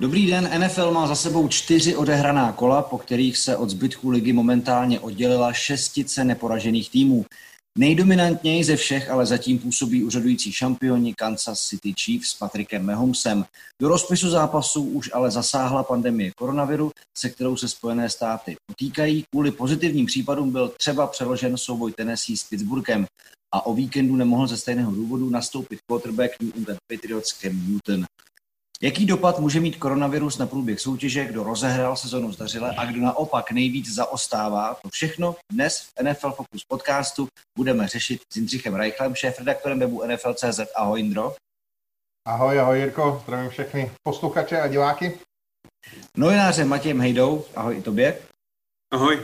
Dobrý 0.00 0.26
den, 0.26 0.50
NFL 0.60 0.90
má 0.90 1.06
za 1.06 1.14
sebou 1.14 1.48
čtyři 1.48 1.96
odehraná 1.96 2.52
kola, 2.52 2.82
po 2.82 2.98
kterých 2.98 3.38
se 3.38 3.56
od 3.56 3.70
zbytku 3.70 4.10
ligy 4.10 4.32
momentálně 4.32 5.00
oddělila 5.00 5.52
šestice 5.52 6.24
neporažených 6.24 6.90
týmů. 6.90 7.24
Nejdominantněji 7.78 8.64
ze 8.64 8.76
všech 8.76 9.10
ale 9.10 9.26
zatím 9.26 9.58
působí 9.58 10.04
úřadující 10.04 10.52
šampioni 10.52 11.14
Kansas 11.14 11.62
City 11.62 11.94
Chiefs 12.00 12.30
s 12.30 12.34
Patrickem 12.34 12.86
Mahomesem. 12.86 13.44
Do 13.82 13.88
rozpisu 13.88 14.30
zápasů 14.30 14.82
už 14.82 15.10
ale 15.12 15.30
zasáhla 15.30 15.82
pandemie 15.82 16.30
koronaviru, 16.36 16.90
se 17.18 17.30
kterou 17.30 17.56
se 17.56 17.68
Spojené 17.68 18.10
státy 18.10 18.56
potýkají. 18.66 19.24
Kvůli 19.30 19.50
pozitivním 19.50 20.06
případům 20.06 20.50
byl 20.50 20.68
třeba 20.68 21.06
přeložen 21.06 21.56
souboj 21.56 21.92
Tennessee 21.92 22.36
s 22.36 22.44
Pittsburghem 22.44 23.06
a 23.54 23.66
o 23.66 23.74
víkendu 23.74 24.16
nemohl 24.16 24.46
ze 24.46 24.56
stejného 24.56 24.92
důvodu 24.92 25.30
nastoupit 25.30 25.78
quarterback 25.86 26.30
New 26.40 26.52
England 26.56 26.78
Patriots 26.92 27.38
Cam 27.40 27.68
Newton. 27.68 28.06
Jaký 28.82 29.06
dopad 29.06 29.38
může 29.38 29.60
mít 29.60 29.76
koronavirus 29.76 30.38
na 30.38 30.46
průběh 30.46 30.80
soutěže, 30.80 31.24
kdo 31.24 31.42
rozehrál 31.42 31.96
sezonu 31.96 32.32
zdařile 32.32 32.74
a 32.76 32.84
kdo 32.84 33.00
naopak 33.00 33.50
nejvíc 33.50 33.94
zaostává? 33.94 34.74
To 34.74 34.88
všechno 34.88 35.36
dnes 35.52 35.80
v 35.80 36.02
NFL 36.02 36.30
Focus 36.30 36.64
podcastu 36.68 37.28
budeme 37.58 37.88
řešit 37.88 38.20
s 38.32 38.36
Jindřichem 38.36 38.74
Reichlem, 38.74 39.14
šéf-redaktorem 39.14 39.78
webu 39.78 40.02
NFL.cz. 40.06 40.60
Ahoj 40.76 41.00
Indro. 41.00 41.34
Ahoj, 42.26 42.60
ahoj 42.60 42.78
Jirko, 42.78 43.20
zdravím 43.22 43.50
všechny 43.50 43.92
posluchače 44.02 44.60
a 44.60 44.68
diváky. 44.68 45.18
Novinářem 46.16 46.68
Matějem 46.68 47.00
Hejdou, 47.00 47.44
ahoj 47.56 47.78
i 47.78 47.82
tobě. 47.82 48.22
Ahoj. 48.92 49.22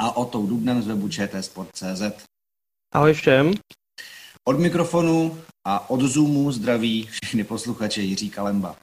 A 0.00 0.16
Otou 0.16 0.46
Dubnem 0.46 0.82
z 0.82 0.86
webu 0.86 1.08
Sport.cz. 1.40 2.24
Ahoj 2.94 3.14
všem. 3.14 3.54
Od 4.48 4.58
mikrofonu 4.58 5.38
a 5.66 5.90
od 5.90 6.00
Zoomu 6.00 6.52
zdraví 6.52 7.08
všechny 7.12 7.44
posluchače 7.44 8.02
Jiří 8.02 8.30
Kalemba. 8.30 8.76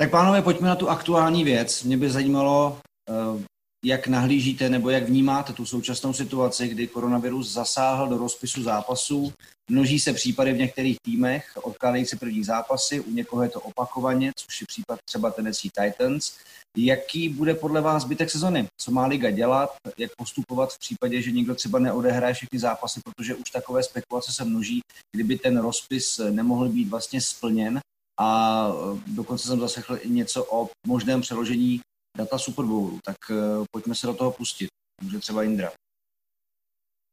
Tak 0.00 0.10
pánové, 0.10 0.42
pojďme 0.42 0.68
na 0.68 0.76
tu 0.76 0.88
aktuální 0.88 1.44
věc. 1.44 1.82
Mě 1.82 1.96
by 1.96 2.10
zajímalo, 2.10 2.80
eh, 3.10 3.44
jak 3.84 4.06
nahlížíte 4.06 4.68
nebo 4.68 4.90
jak 4.90 5.04
vnímáte 5.04 5.52
tu 5.52 5.66
současnou 5.66 6.12
situaci, 6.12 6.68
kdy 6.68 6.86
koronavirus 6.86 7.52
zasáhl 7.52 8.08
do 8.08 8.18
rozpisu 8.18 8.62
zápasů. 8.62 9.32
Množí 9.70 10.00
se 10.00 10.12
případy 10.12 10.52
v 10.52 10.58
některých 10.58 10.96
týmech, 11.04 11.52
odkládají 11.62 12.06
se 12.06 12.16
první 12.16 12.44
zápasy, 12.44 13.00
u 13.00 13.10
někoho 13.10 13.42
je 13.42 13.48
to 13.48 13.60
opakovaně, 13.60 14.32
což 14.36 14.60
je 14.60 14.66
případ 14.66 14.98
třeba 15.04 15.30
Tennessee 15.30 15.70
Titans. 15.70 16.32
Jaký 16.76 17.28
bude 17.28 17.54
podle 17.54 17.80
vás 17.80 18.02
zbytek 18.02 18.30
sezony? 18.30 18.68
Co 18.80 18.90
má 18.90 19.06
liga 19.06 19.30
dělat? 19.30 19.76
Jak 19.98 20.10
postupovat 20.16 20.72
v 20.72 20.78
případě, 20.78 21.22
že 21.22 21.32
někdo 21.32 21.54
třeba 21.54 21.78
neodehraje 21.78 22.34
všechny 22.34 22.58
zápasy, 22.58 23.00
protože 23.04 23.34
už 23.34 23.50
takové 23.50 23.82
spekulace 23.82 24.32
se 24.32 24.44
množí, 24.44 24.80
kdyby 25.14 25.38
ten 25.38 25.58
rozpis 25.58 26.20
nemohl 26.30 26.68
být 26.68 26.88
vlastně 26.88 27.20
splněn. 27.20 27.80
A 28.20 28.68
dokonce 29.06 29.46
jsem 29.46 29.60
zaslechl 29.60 29.98
i 30.00 30.08
něco 30.08 30.44
o 30.44 30.68
možném 30.86 31.20
přeložení 31.20 31.80
data 32.16 32.38
Super 32.38 32.64
Bowlu. 32.64 32.98
Tak 33.04 33.16
eh, 33.30 33.64
pojďme 33.70 33.94
se 33.94 34.06
do 34.06 34.14
toho 34.14 34.30
pustit. 34.30 34.68
Může 35.02 35.18
třeba 35.18 35.42
Indra. 35.42 35.72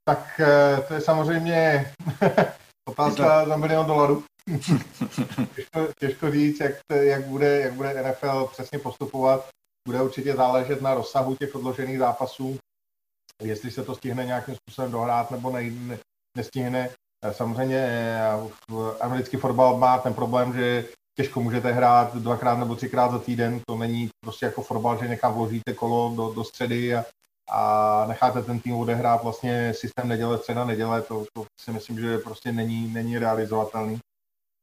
Tak 0.05 0.39
eh, 0.39 0.81
to 0.87 0.93
je 0.93 1.01
samozřejmě 1.01 1.93
otázka 2.89 3.45
za 3.45 3.57
milion 3.57 3.85
dolarů. 3.85 4.23
těžko, 5.55 5.87
těžko 5.99 6.31
říct, 6.31 6.59
jak, 6.59 6.75
jak, 7.01 7.25
bude, 7.25 7.59
jak 7.59 7.73
bude 7.73 8.03
NFL 8.03 8.49
přesně 8.51 8.79
postupovat. 8.79 9.49
Bude 9.87 10.01
určitě 10.01 10.35
záležet 10.35 10.81
na 10.81 10.93
rozsahu 10.93 11.35
těch 11.35 11.55
odložených 11.55 11.99
zápasů, 11.99 12.57
jestli 13.41 13.71
se 13.71 13.83
to 13.83 13.95
stihne 13.95 14.25
nějakým 14.25 14.55
způsobem 14.55 14.91
dohrát 14.91 15.31
nebo 15.31 15.51
ne, 15.51 15.63
ne, 15.71 15.97
nestihne. 16.37 16.89
Eh, 17.25 17.33
samozřejmě 17.33 17.87
americký 19.01 19.37
fotbal 19.37 19.77
má 19.77 19.97
ten 19.97 20.13
problém, 20.13 20.53
že 20.53 20.85
těžko 21.15 21.41
můžete 21.41 21.71
hrát 21.71 22.15
dvakrát 22.15 22.55
nebo 22.55 22.75
třikrát 22.75 23.11
za 23.11 23.19
týden, 23.19 23.61
to 23.67 23.77
není 23.77 24.09
prostě 24.23 24.45
jako 24.45 24.61
fotbal, 24.61 24.97
že 24.97 25.07
někam 25.07 25.33
vložíte 25.33 25.73
kolo 25.73 26.13
do, 26.15 26.33
do 26.33 26.43
středy 26.43 26.95
a, 26.95 27.05
a 27.51 28.05
necháte 28.07 28.41
ten 28.41 28.59
tým 28.59 28.75
odehrát 28.75 29.23
vlastně 29.23 29.73
systém 29.73 30.07
neděle, 30.07 30.37
středa, 30.37 30.65
neděle, 30.65 31.01
to, 31.01 31.25
to 31.33 31.45
si 31.61 31.71
myslím, 31.71 31.99
že 31.99 32.17
prostě 32.17 32.51
není, 32.51 32.93
není 32.93 33.17
realizovatelný. 33.17 33.99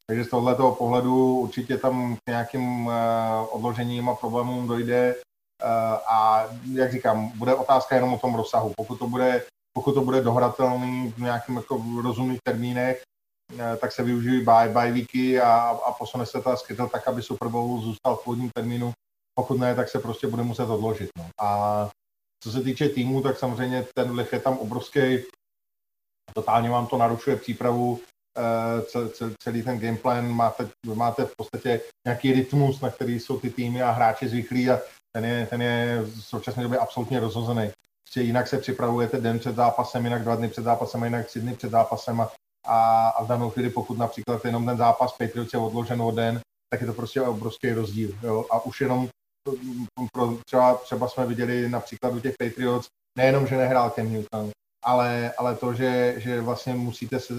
Takže 0.06 0.24
z 0.24 0.28
tohoto 0.28 0.72
pohledu 0.72 1.38
určitě 1.38 1.78
tam 1.78 2.16
k 2.16 2.20
nějakým 2.28 2.86
uh, 2.86 2.92
odložením 3.50 4.08
a 4.08 4.14
problémům 4.14 4.68
dojde 4.68 5.14
uh, 5.14 5.68
a 6.14 6.46
jak 6.72 6.92
říkám, 6.92 7.32
bude 7.34 7.54
otázka 7.54 7.94
jenom 7.94 8.14
o 8.14 8.18
tom 8.18 8.34
rozsahu. 8.34 8.72
Pokud 8.76 8.98
to 8.98 9.08
bude, 9.08 9.42
pokud 9.72 9.92
to 9.92 10.00
bude 10.00 10.20
dohratelný 10.20 11.12
v 11.16 11.18
nějakým 11.18 11.56
jako 11.56 11.84
rozumných 12.02 12.40
termínech, 12.44 13.02
Eh, 13.58 13.76
tak 13.76 13.92
se 13.92 14.02
využijí 14.02 14.44
bye, 14.44 14.68
bye 14.68 14.92
weeky 14.92 15.40
a, 15.40 15.52
a 15.86 15.92
posune 15.92 16.26
se 16.26 16.42
ta 16.42 16.56
schedule 16.56 16.88
tak, 16.88 17.08
aby 17.08 17.22
Super 17.22 17.48
Bowl 17.48 17.80
zůstal 17.80 18.16
v 18.16 18.24
původním 18.24 18.50
termínu. 18.50 18.92
Pokud 19.34 19.58
ne, 19.58 19.74
tak 19.74 19.88
se 19.88 19.98
prostě 19.98 20.26
bude 20.26 20.42
muset 20.42 20.64
odložit. 20.64 21.10
No. 21.18 21.24
A 21.40 21.90
co 22.42 22.52
se 22.52 22.62
týče 22.62 22.88
týmu, 22.88 23.22
tak 23.22 23.38
samozřejmě 23.38 23.86
ten 23.94 24.12
vliv 24.12 24.32
je 24.32 24.40
tam 24.40 24.58
obrovský. 24.58 25.00
Totálně 26.34 26.70
vám 26.70 26.86
to 26.86 26.98
narušuje 26.98 27.36
přípravu, 27.36 28.00
eh, 28.38 29.32
celý 29.42 29.62
ten 29.62 29.78
gameplan, 29.78 30.32
máte, 30.32 30.68
máte 30.94 31.24
v 31.24 31.36
podstatě 31.36 31.80
nějaký 32.06 32.32
rytmus, 32.32 32.80
na 32.80 32.90
který 32.90 33.20
jsou 33.20 33.40
ty 33.40 33.50
týmy 33.50 33.82
a 33.82 33.90
hráči 33.90 34.28
zvyklí 34.28 34.70
a 34.70 34.80
ten 35.12 35.24
je, 35.24 35.46
ten 35.46 35.62
je 35.62 36.02
v 36.02 36.20
současné 36.20 36.62
době 36.62 36.78
absolutně 36.78 37.20
rozhozený. 37.20 37.70
Prostě 38.04 38.20
jinak 38.20 38.48
se 38.48 38.58
připravujete 38.58 39.20
den 39.20 39.38
před 39.38 39.56
zápasem, 39.56 40.04
jinak 40.04 40.22
dva 40.22 40.36
dny 40.36 40.48
před 40.48 40.62
zápasem, 40.62 41.04
jinak 41.04 41.26
tři 41.26 41.40
dny 41.40 41.54
před 41.54 41.70
zápasem 41.70 42.20
a 42.20 42.30
a, 42.66 43.08
a 43.08 43.24
v 43.24 43.26
danou 43.26 43.50
chvíli, 43.50 43.70
pokud 43.70 43.98
například 43.98 44.44
jenom 44.44 44.66
ten 44.66 44.76
zápas 44.76 45.12
Patriots 45.12 45.52
je 45.52 45.58
odložen 45.58 46.02
o 46.02 46.10
den, 46.10 46.40
tak 46.70 46.80
je 46.80 46.86
to 46.86 46.92
prostě 46.92 47.22
obrovský 47.22 47.72
rozdíl. 47.72 48.18
Jo? 48.22 48.46
A 48.50 48.64
už 48.64 48.80
jenom 48.80 49.08
třeba, 50.46 50.74
třeba 50.74 51.08
jsme 51.08 51.26
viděli 51.26 51.68
například 51.68 52.14
u 52.14 52.20
těch 52.20 52.34
Patriots, 52.38 52.88
nejenom, 53.18 53.46
že 53.46 53.56
nehrál 53.56 53.90
Ken 53.90 54.12
Newton, 54.12 54.50
ale, 54.84 55.32
ale 55.38 55.56
to, 55.56 55.74
že, 55.74 56.14
že 56.16 56.40
vlastně 56.40 56.74
musíte 56.74 57.20
se, 57.20 57.34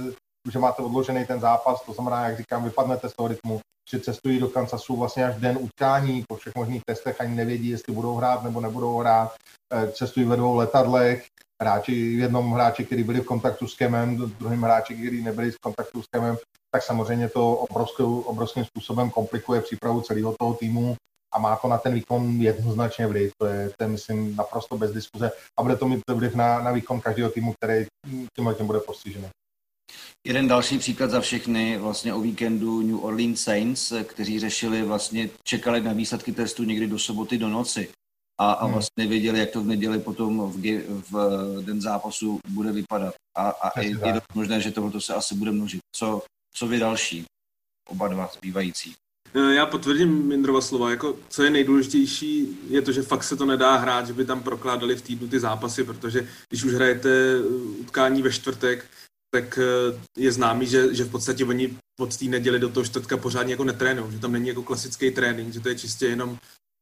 že 0.51 0.59
máte 0.59 0.81
odložený 0.81 1.25
ten 1.25 1.39
zápas, 1.39 1.81
to 1.85 1.93
znamená, 1.93 2.27
jak 2.27 2.37
říkám, 2.37 2.63
vypadnete 2.63 3.09
z 3.09 3.13
toho 3.13 3.27
rytmu, 3.27 3.59
že 3.91 3.99
cestují 3.99 4.39
do 4.39 4.49
Kansasu 4.49 4.95
vlastně 4.95 5.25
až 5.25 5.35
den 5.35 5.57
utkání, 5.61 6.23
po 6.27 6.35
všech 6.35 6.55
možných 6.55 6.81
testech 6.85 7.21
ani 7.21 7.35
nevědí, 7.35 7.69
jestli 7.69 7.93
budou 7.93 8.15
hrát 8.15 8.43
nebo 8.43 8.61
nebudou 8.61 8.97
hrát, 8.97 9.35
eh, 9.73 9.91
cestují 9.91 10.25
ve 10.25 10.35
dvou 10.35 10.55
letadlech, 10.55 11.27
hráči, 11.61 11.95
jednom 11.95 12.51
hráči, 12.51 12.85
kteří 12.85 13.03
byli 13.03 13.19
v 13.19 13.25
kontaktu 13.25 13.67
s 13.67 13.75
Kemem, 13.75 14.17
druhým 14.17 14.61
hráči, 14.61 14.95
kteří 14.95 15.23
nebyli 15.23 15.51
v 15.51 15.59
kontaktu 15.59 16.01
s 16.01 16.05
Kemem, 16.07 16.37
tak 16.71 16.83
samozřejmě 16.83 17.29
to 17.29 17.55
obrovskou, 17.55 18.21
obrovským 18.21 18.65
způsobem 18.65 19.09
komplikuje 19.09 19.61
přípravu 19.61 20.01
celého 20.01 20.35
toho 20.39 20.53
týmu 20.53 20.95
a 21.33 21.39
má 21.39 21.55
to 21.55 21.67
na 21.67 21.77
ten 21.77 21.93
výkon 21.93 22.41
jednoznačně 22.41 23.07
vliv. 23.07 23.31
To 23.37 23.45
je, 23.45 23.69
to 23.77 23.83
je 23.83 23.87
myslím, 23.87 24.35
naprosto 24.35 24.77
bez 24.77 24.91
diskuze 24.91 25.31
a 25.59 25.63
bude 25.63 25.75
to 25.75 25.87
mít 25.87 26.01
vliv 26.09 26.35
na, 26.35 26.61
na 26.61 26.71
výkon 26.71 27.01
každého 27.01 27.29
týmu, 27.29 27.53
který 27.53 27.85
tímhle 28.35 28.55
tím 28.55 28.67
bude 28.67 28.79
postižený. 28.79 29.27
Jeden 30.27 30.47
další 30.47 30.79
příklad 30.79 31.09
za 31.09 31.21
všechny, 31.21 31.77
vlastně 31.77 32.13
o 32.13 32.21
víkendu 32.21 32.81
New 32.81 33.05
Orleans 33.05 33.41
Saints, 33.41 33.93
kteří 34.03 34.39
řešili, 34.39 34.83
vlastně 34.83 35.29
čekali 35.43 35.81
na 35.81 35.93
výsledky 35.93 36.31
testu 36.31 36.63
někdy 36.63 36.87
do 36.87 36.99
soboty 36.99 37.37
do 37.37 37.49
noci 37.49 37.89
a, 38.39 38.51
a 38.51 38.65
hmm. 38.65 38.73
vlastně 38.73 39.07
věděli, 39.07 39.39
jak 39.39 39.51
to 39.51 39.61
v 39.61 39.65
neděli 39.65 39.99
potom 39.99 40.51
v, 40.51 40.81
v 41.11 41.15
den 41.65 41.81
zápasu 41.81 42.39
bude 42.47 42.71
vypadat. 42.71 43.13
A, 43.35 43.49
a 43.49 43.79
je, 43.79 43.89
je 43.89 44.21
možné, 44.33 44.61
že 44.61 44.71
tohle 44.71 45.01
se 45.01 45.13
asi 45.13 45.35
bude 45.35 45.51
množit. 45.51 45.79
Co, 45.95 46.21
co 46.53 46.67
vy 46.67 46.79
další, 46.79 47.25
oba 47.89 48.07
dva 48.07 48.29
zbývající? 48.33 48.93
Eh, 49.33 49.53
já 49.53 49.65
potvrdím 49.65 50.27
Mindrova 50.27 50.61
slova. 50.61 50.89
Jako, 50.89 51.15
co 51.29 51.43
je 51.43 51.49
nejdůležitější, 51.49 52.59
je 52.69 52.81
to, 52.81 52.91
že 52.91 53.01
fakt 53.01 53.23
se 53.23 53.35
to 53.35 53.45
nedá 53.45 53.75
hrát, 53.75 54.07
že 54.07 54.13
by 54.13 54.25
tam 54.25 54.43
prokládali 54.43 54.95
v 54.95 55.01
týdnu 55.01 55.27
ty 55.27 55.39
zápasy, 55.39 55.83
protože 55.83 56.27
když 56.49 56.63
už 56.63 56.73
hrajete 56.73 57.09
eh, 57.09 57.41
utkání 57.79 58.21
ve 58.21 58.31
čtvrtek, 58.31 58.85
tak 59.33 59.59
eh, 59.61 59.99
je 60.17 60.31
známý, 60.31 60.67
že, 60.67 60.95
že 60.95 61.03
v 61.03 61.11
podstatě 61.11 61.45
oni 61.45 61.77
od 61.99 62.17
té 62.17 62.25
neděli 62.25 62.59
do 62.59 62.69
toho 62.69 62.85
čtvrtka 62.85 63.17
pořádně 63.17 63.53
jako 63.53 63.63
netrénují, 63.63 64.11
že 64.11 64.19
tam 64.19 64.31
není 64.31 64.47
jako 64.47 64.63
klasický 64.63 65.11
trénink, 65.11 65.53
že 65.53 65.59
to 65.59 65.69
je 65.69 65.75
čistě 65.75 66.05
jenom 66.05 66.37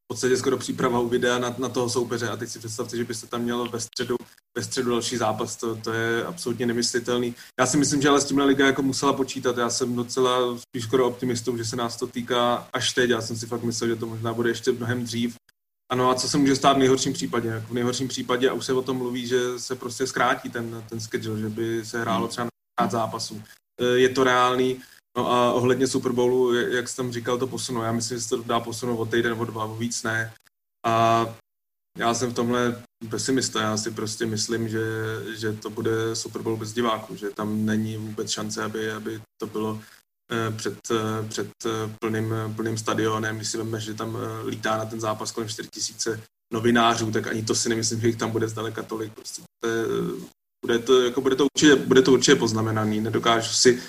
podstatě 0.10 0.38
skoro 0.38 0.58
příprava 0.58 1.00
u 1.00 1.08
videa 1.08 1.40
na, 1.40 1.56
na 1.58 1.70
toho 1.70 1.90
soupeře 1.90 2.30
a 2.30 2.38
teď 2.38 2.50
si 2.50 2.60
představte, 2.60 2.98
že 2.98 3.04
byste 3.04 3.28
tam 3.28 3.42
měl 3.42 3.70
ve 3.70 3.80
středu, 3.80 4.16
ve 4.58 4.64
středu 4.64 4.90
další 4.90 5.18
zápas, 5.18 5.56
to, 5.56 5.76
to 5.76 5.94
je 5.94 6.26
absolutně 6.26 6.66
nemyslitelný. 6.66 7.36
Já 7.60 7.66
si 7.66 7.78
myslím, 7.78 8.02
že 8.02 8.10
ale 8.10 8.22
s 8.22 8.26
tímhle 8.26 8.46
liga 8.46 8.66
jako 8.66 8.82
musela 8.82 9.14
počítat, 9.14 9.58
já 9.58 9.70
jsem 9.70 9.96
docela 9.96 10.58
spíš 10.58 10.84
skoro 10.84 11.08
optimistou, 11.08 11.58
že 11.58 11.66
se 11.66 11.76
nás 11.76 11.98
to 11.98 12.08
týká 12.08 12.68
až 12.74 12.94
teď, 12.94 13.10
já 13.10 13.22
jsem 13.22 13.36
si 13.36 13.46
fakt 13.46 13.64
myslel, 13.64 13.90
že 13.90 13.96
to 13.96 14.06
možná 14.06 14.34
bude 14.34 14.50
ještě 14.50 14.72
mnohem 14.72 15.04
dřív. 15.04 15.36
Ano 15.92 16.10
a 16.10 16.16
co 16.16 16.30
se 16.30 16.38
může 16.38 16.56
stát 16.56 16.74
v 16.74 16.80
nejhorším 16.80 17.14
případě? 17.14 17.50
Jako 17.50 17.68
v 17.68 17.74
nejhorším 17.74 18.08
případě, 18.08 18.50
a 18.50 18.54
už 18.54 18.66
se 18.66 18.74
o 18.74 18.82
tom 18.82 18.98
mluví, 18.98 19.28
že 19.28 19.60
se 19.60 19.76
prostě 19.76 20.08
zkrátí 20.08 20.50
ten, 20.50 20.84
ten 20.90 21.00
schedule, 21.00 21.40
že 21.40 21.50
by 21.50 21.86
se 21.86 22.02
hrálo 22.02 22.28
třeba 22.28 22.48
na 22.82 22.88
zápasů. 22.88 23.44
E, 23.82 23.86
je 23.86 24.10
to 24.10 24.24
reálný, 24.24 24.82
No 25.20 25.32
a 25.32 25.54
ohledně 25.54 25.88
Super 25.88 26.12
Bowlu, 26.12 26.54
jak 26.54 26.90
jsem 26.90 27.12
říkal, 27.12 27.38
to 27.38 27.48
posunu. 27.48 27.82
Já 27.82 27.92
myslím, 27.92 28.18
že 28.18 28.24
se 28.24 28.30
to 28.30 28.44
dá 28.44 28.60
posunout 28.60 28.98
o 28.98 29.06
týden, 29.06 29.34
o 29.34 29.46
dva, 29.46 29.66
o 29.66 29.76
víc 29.76 30.04
ne. 30.04 30.34
A 30.86 31.26
já 31.98 32.14
jsem 32.14 32.32
v 32.32 32.34
tomhle 32.34 32.84
pesimista. 33.10 33.62
Já 33.62 33.78
si 33.78 33.92
prostě 33.92 34.26
myslím, 34.26 34.70
že, 34.70 34.86
že 35.36 35.54
to 35.54 35.70
bude 35.70 36.16
Super 36.16 36.42
Bowl 36.42 36.58
bez 36.58 36.74
diváků, 36.74 37.16
že 37.16 37.30
tam 37.30 37.66
není 37.66 37.98
vůbec 37.98 38.30
šance, 38.30 38.64
aby, 38.64 38.92
aby 38.92 39.22
to 39.42 39.48
bylo 39.48 39.82
před, 40.58 40.78
před 41.30 41.52
plným, 42.02 42.34
plným 42.56 42.78
stadionem, 42.78 43.36
když 43.36 43.50
si 43.50 43.58
veme, 43.58 43.80
že 43.80 43.94
tam 43.94 44.18
lítá 44.46 44.78
na 44.78 44.86
ten 44.86 45.00
zápas 45.00 45.32
kolem 45.32 45.50
4000 45.50 46.20
novinářů, 46.54 47.12
tak 47.12 47.28
ani 47.28 47.44
to 47.44 47.56
si 47.56 47.70
nemyslím, 47.70 48.02
že 48.02 48.08
jich 48.08 48.16
tam 48.16 48.32
bude 48.32 48.48
zdaleka 48.48 48.84
tolik. 48.84 49.14
Prostě 49.14 49.42
to 49.64 49.70
je, 49.70 49.84
bude, 50.66 50.80
to, 50.80 51.02
jako 51.02 51.22
bude, 51.22 51.36
to 51.36 51.48
určitě, 51.56 51.76
bude 51.76 52.02
to 52.02 52.12
určitě 52.12 52.36
poznamenaný. 52.36 53.02
Nedokážu 53.02 53.54
si 53.54 53.82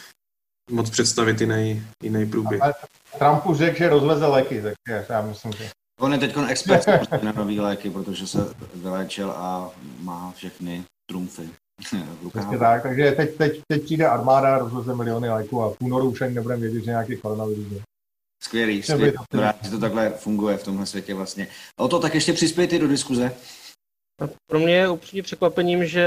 moc 0.70 0.90
představit 0.90 1.40
jiný, 1.40 1.82
jiný 2.02 2.26
průběh. 2.26 2.62
Ale 2.62 2.74
Trumpu 3.18 3.54
řekl, 3.54 3.78
že 3.78 3.88
rozveze 3.88 4.26
léky, 4.26 4.62
tak 4.62 4.74
já 5.08 5.22
myslím, 5.22 5.52
že... 5.52 5.70
On 6.00 6.12
je 6.12 6.18
teď 6.18 6.34
expert 6.48 6.86
na 7.22 7.32
nový 7.32 7.60
léky, 7.60 7.90
protože 7.90 8.26
se 8.26 8.54
vyléčil 8.74 9.30
a 9.30 9.70
má 10.00 10.32
všechny 10.36 10.84
trumfy. 11.06 11.48
Přesně 12.30 12.58
tak, 12.58 12.82
takže 12.82 13.12
teď, 13.12 13.36
teď, 13.36 13.60
teď 13.68 13.84
přijde 13.84 14.06
armáda, 14.06 14.58
rozveze 14.58 14.94
miliony 14.94 15.28
léků 15.28 15.62
a 15.62 15.70
v 15.70 15.76
únoru 15.80 16.10
už 16.10 16.20
ani 16.20 16.34
nebudeme 16.34 16.60
vědět, 16.60 16.84
že 16.84 16.90
nějaký 16.90 17.16
koronavirus 17.16 17.72
je. 17.72 17.80
Skvělý, 18.42 18.82
skvělý. 18.82 19.12
že 19.62 19.70
to 19.70 19.78
takhle 19.78 20.10
funguje 20.10 20.56
v 20.56 20.64
tomhle 20.64 20.86
světě 20.86 21.14
vlastně. 21.14 21.48
O 21.76 21.88
to 21.88 21.98
tak 21.98 22.14
ještě 22.14 22.32
přispějte 22.32 22.78
do 22.78 22.88
diskuze. 22.88 23.32
Pro 24.46 24.58
mě 24.58 24.74
je 24.74 24.88
upřímně 24.88 25.22
překvapením, 25.22 25.86
že 25.86 26.06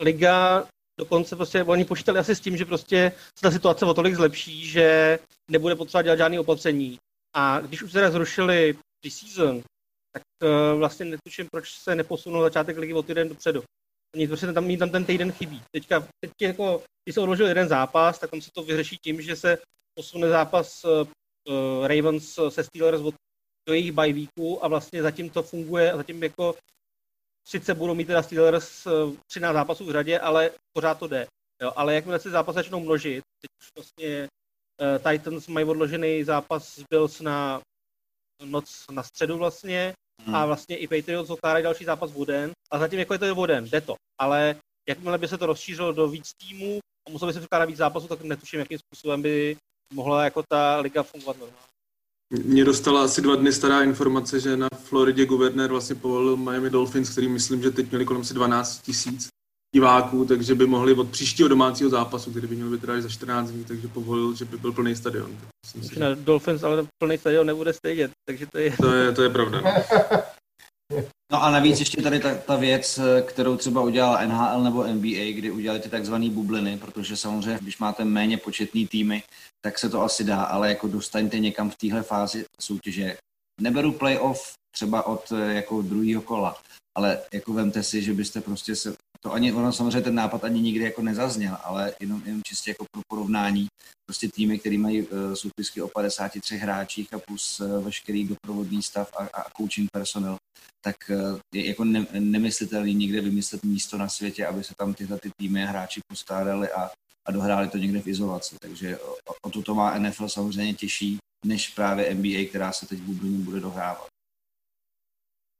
liga 0.00 0.64
dokonce 1.00 1.36
prostě 1.36 1.64
oni 1.64 1.84
počítali 1.84 2.18
asi 2.18 2.36
s 2.36 2.40
tím, 2.40 2.56
že 2.56 2.64
prostě 2.64 3.12
se 3.38 3.42
ta 3.42 3.50
situace 3.50 3.84
o 3.84 3.94
tolik 3.94 4.14
zlepší, 4.14 4.66
že 4.66 5.18
nebude 5.50 5.74
potřeba 5.74 6.02
dělat 6.02 6.16
žádné 6.16 6.40
opatření. 6.40 6.98
A 7.36 7.60
když 7.60 7.82
už 7.82 7.92
teda 7.92 8.10
zrušili 8.10 8.74
pre-season, 9.00 9.62
tak 10.12 10.22
uh, 10.42 10.78
vlastně 10.78 11.06
netuším, 11.06 11.46
proč 11.52 11.70
se 11.70 11.94
neposunul 11.94 12.42
začátek 12.42 12.78
ligy 12.78 12.94
o 12.94 13.02
týden 13.02 13.28
dopředu. 13.28 13.62
Oni 14.14 14.28
prostě 14.28 14.52
tam, 14.52 14.76
tam 14.76 14.90
ten 14.90 15.04
týden 15.04 15.32
chybí. 15.32 15.62
Teďka, 15.74 16.00
teď 16.00 16.32
jako, 16.40 16.82
když 17.04 17.14
se 17.14 17.20
odložil 17.20 17.46
jeden 17.46 17.68
zápas, 17.68 18.18
tak 18.18 18.30
tam 18.30 18.40
se 18.40 18.50
to 18.54 18.62
vyřeší 18.62 18.96
tím, 19.04 19.22
že 19.22 19.36
se 19.36 19.58
posune 19.98 20.28
zápas 20.28 20.84
uh, 20.84 21.86
Ravens 21.86 22.38
se 22.48 22.64
Steelers 22.64 23.02
od, 23.02 23.14
do 23.68 23.74
jejich 23.74 23.92
bye 23.92 24.26
a 24.60 24.68
vlastně 24.68 25.02
zatím 25.02 25.30
to 25.30 25.42
funguje 25.42 25.92
zatím 25.96 26.22
jako 26.22 26.54
sice 27.48 27.74
budou 27.74 27.94
mít 27.94 28.04
teda 28.04 28.22
Steelers 28.22 28.86
13 29.26 29.54
zápasů 29.54 29.84
v 29.84 29.92
řadě, 29.92 30.18
ale 30.18 30.50
pořád 30.72 30.98
to 30.98 31.08
jde. 31.08 31.26
Jo, 31.62 31.72
ale 31.76 31.94
jakmile 31.94 32.18
se 32.18 32.30
zápasy 32.30 32.54
začnou 32.54 32.80
množit, 32.80 33.22
teď 33.40 33.50
už 33.60 33.68
vlastně 33.76 34.28
uh, 34.80 35.12
Titans 35.12 35.48
mají 35.48 35.66
odložený 35.66 36.24
zápas 36.24 36.74
s 36.74 36.84
Bills 36.90 37.20
na 37.20 37.60
noc 38.44 38.84
na 38.90 39.02
středu 39.02 39.38
vlastně 39.38 39.94
hmm. 40.22 40.34
a 40.34 40.46
vlastně 40.46 40.76
i 40.76 40.88
Patriots 40.88 41.30
odkládají 41.30 41.62
další 41.62 41.84
zápas 41.84 42.12
v 42.12 42.24
den 42.24 42.50
a 42.70 42.78
zatím 42.78 42.98
jako 42.98 43.12
je 43.14 43.18
to 43.18 43.34
v 43.34 43.46
den, 43.46 43.68
jde 43.68 43.80
to. 43.80 43.94
Ale 44.20 44.56
jakmile 44.88 45.18
by 45.18 45.28
se 45.28 45.38
to 45.38 45.46
rozšířilo 45.46 45.92
do 45.92 46.08
víc 46.08 46.30
týmů 46.34 46.78
a 47.08 47.10
muselo 47.10 47.26
by 47.26 47.32
se 47.32 47.40
vkládat 47.40 47.64
víc 47.64 47.76
zápasů, 47.76 48.08
tak 48.08 48.20
netuším, 48.20 48.60
jakým 48.60 48.78
způsobem 48.78 49.22
by 49.22 49.56
mohla 49.92 50.24
jako 50.24 50.42
ta 50.48 50.80
liga 50.80 51.02
fungovat 51.02 51.36
normálně. 51.38 51.73
Mě 52.30 52.64
dostala 52.64 53.04
asi 53.04 53.20
dva 53.20 53.36
dny 53.36 53.52
stará 53.52 53.82
informace, 53.82 54.40
že 54.40 54.56
na 54.56 54.68
Floridě 54.76 55.26
guvernér 55.26 55.70
vlastně 55.70 55.94
povolil 55.94 56.36
Miami 56.36 56.70
Dolphins, 56.70 57.10
který 57.10 57.28
myslím, 57.28 57.62
že 57.62 57.70
teď 57.70 57.90
měli 57.90 58.04
kolem 58.04 58.22
asi 58.22 58.34
12 58.34 58.82
tisíc 58.82 59.28
diváků, 59.74 60.24
takže 60.24 60.54
by 60.54 60.66
mohli 60.66 60.94
od 60.94 61.08
příštího 61.08 61.48
domácího 61.48 61.90
zápasu, 61.90 62.30
který 62.30 62.46
by 62.46 62.56
měl 62.56 62.70
být 62.70 63.02
za 63.02 63.08
14 63.08 63.50
dní, 63.50 63.64
takže 63.64 63.88
povolil, 63.88 64.34
že 64.34 64.44
by 64.44 64.56
byl 64.56 64.72
plný 64.72 64.96
stadion. 64.96 65.30
Myslím 65.66 65.82
si, 65.82 66.00
na 66.00 66.14
Dolphins 66.14 66.62
ale 66.62 66.86
plný 67.02 67.18
stadion 67.18 67.46
nebude 67.46 67.72
stejně, 67.72 68.08
takže 68.28 68.46
to 68.46 68.58
je... 68.58 68.76
To 68.76 68.92
je, 68.92 69.12
to 69.12 69.22
je 69.22 69.30
pravda. 69.30 69.62
No. 71.32 71.42
A 71.42 71.50
navíc 71.50 71.78
ještě 71.78 72.02
tady 72.02 72.20
ta, 72.20 72.34
ta 72.34 72.56
věc, 72.56 73.00
kterou 73.26 73.56
třeba 73.56 73.82
udělal 73.82 74.28
NHL 74.28 74.62
nebo 74.62 74.84
NBA, 74.84 75.32
kdy 75.34 75.50
udělali 75.50 75.80
ty 75.80 75.88
takzvané 75.88 76.30
bubliny, 76.30 76.78
protože 76.78 77.16
samozřejmě, 77.16 77.58
když 77.62 77.78
máte 77.78 78.04
méně 78.04 78.38
početný 78.38 78.86
týmy, 78.86 79.22
tak 79.64 79.78
se 79.78 79.88
to 79.88 80.02
asi 80.02 80.24
dá, 80.24 80.42
ale 80.42 80.68
jako 80.68 80.88
dostaňte 80.88 81.38
někam 81.38 81.70
v 81.70 81.76
téhle 81.76 82.02
fázi 82.02 82.44
soutěže. 82.60 83.16
Neberu 83.60 83.92
playoff 83.92 84.52
třeba 84.74 85.06
od 85.06 85.32
jako 85.32 85.82
druhého 85.82 86.22
kola, 86.22 86.56
ale 86.98 87.22
jako 87.32 87.52
vemte 87.52 87.82
si, 87.82 88.02
že 88.02 88.12
byste 88.12 88.40
prostě 88.40 88.76
se, 88.76 88.94
to 89.26 89.32
ani, 89.32 89.52
ono 89.52 89.72
samozřejmě 89.72 90.00
ten 90.00 90.14
nápad 90.14 90.44
ani 90.44 90.60
nikdy 90.60 90.84
jako 90.84 91.02
nezazněl, 91.02 91.56
ale 91.62 91.92
jenom, 92.00 92.22
jenom 92.24 92.42
čistě 92.42 92.70
jako 92.70 92.84
pro 92.92 93.02
porovnání, 93.08 93.66
prostě 94.06 94.28
týmy, 94.28 94.58
které 94.58 94.78
mají 94.78 95.02
uh, 95.02 95.34
soupisky 95.34 95.82
o 95.82 95.88
53 95.88 96.56
hráčích 96.56 97.14
a 97.14 97.18
plus 97.18 97.60
uh, 97.60 97.84
veškerý 97.84 98.28
doprovodný 98.28 98.82
stav 98.82 99.10
a, 99.18 99.40
a 99.40 99.50
coaching 99.56 99.88
personel, 99.92 100.36
tak 100.84 100.96
uh, 101.10 101.38
je 101.54 101.68
jako 101.68 101.84
ne, 101.84 102.06
nemyslitelný 102.18 102.94
někde 102.94 103.20
vymyslet 103.20 103.64
místo 103.64 103.98
na 103.98 104.08
světě, 104.08 104.46
aby 104.46 104.64
se 104.64 104.74
tam 104.78 104.94
tyhle 104.94 105.18
ty 105.18 105.30
týmy 105.40 105.64
a 105.64 105.66
hráči 105.66 106.00
postádali 106.12 106.70
a, 106.70 106.90
a 107.28 107.32
dohráli 107.32 107.68
to 107.68 107.78
někde 107.78 108.00
v 108.00 108.08
izolaci. 108.08 108.56
Takže 108.60 108.98
o, 108.98 109.48
o 109.48 109.62
to 109.62 109.74
má 109.74 109.98
NFL 109.98 110.28
samozřejmě 110.28 110.74
těžší, 110.74 111.18
než 111.46 111.68
právě 111.68 112.14
NBA, 112.14 112.48
která 112.48 112.72
se 112.72 112.86
teď 112.86 112.98
v 112.98 113.44
bude 113.44 113.60
dohrávat. 113.60 114.13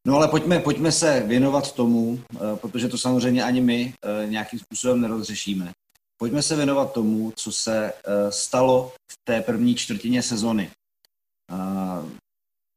No 0.07 0.17
ale 0.17 0.29
pojďme, 0.29 0.61
pojďme 0.61 0.93
se 0.93 1.21
věnovat 1.21 1.73
tomu, 1.73 2.21
eh, 2.35 2.57
protože 2.57 2.89
to 2.89 2.99
samozřejmě 2.99 3.45
ani 3.45 3.61
my 3.61 3.95
eh, 4.03 4.27
nějakým 4.27 4.59
způsobem 4.59 5.01
nerozřešíme. 5.01 5.73
Pojďme 6.17 6.43
se 6.43 6.57
věnovat 6.57 6.93
tomu, 6.93 7.33
co 7.37 7.53
se 7.53 7.93
eh, 7.93 8.33
stalo 8.33 8.93
v 9.13 9.15
té 9.25 9.41
první 9.41 9.75
čtvrtině 9.75 10.23
sezony. 10.23 10.71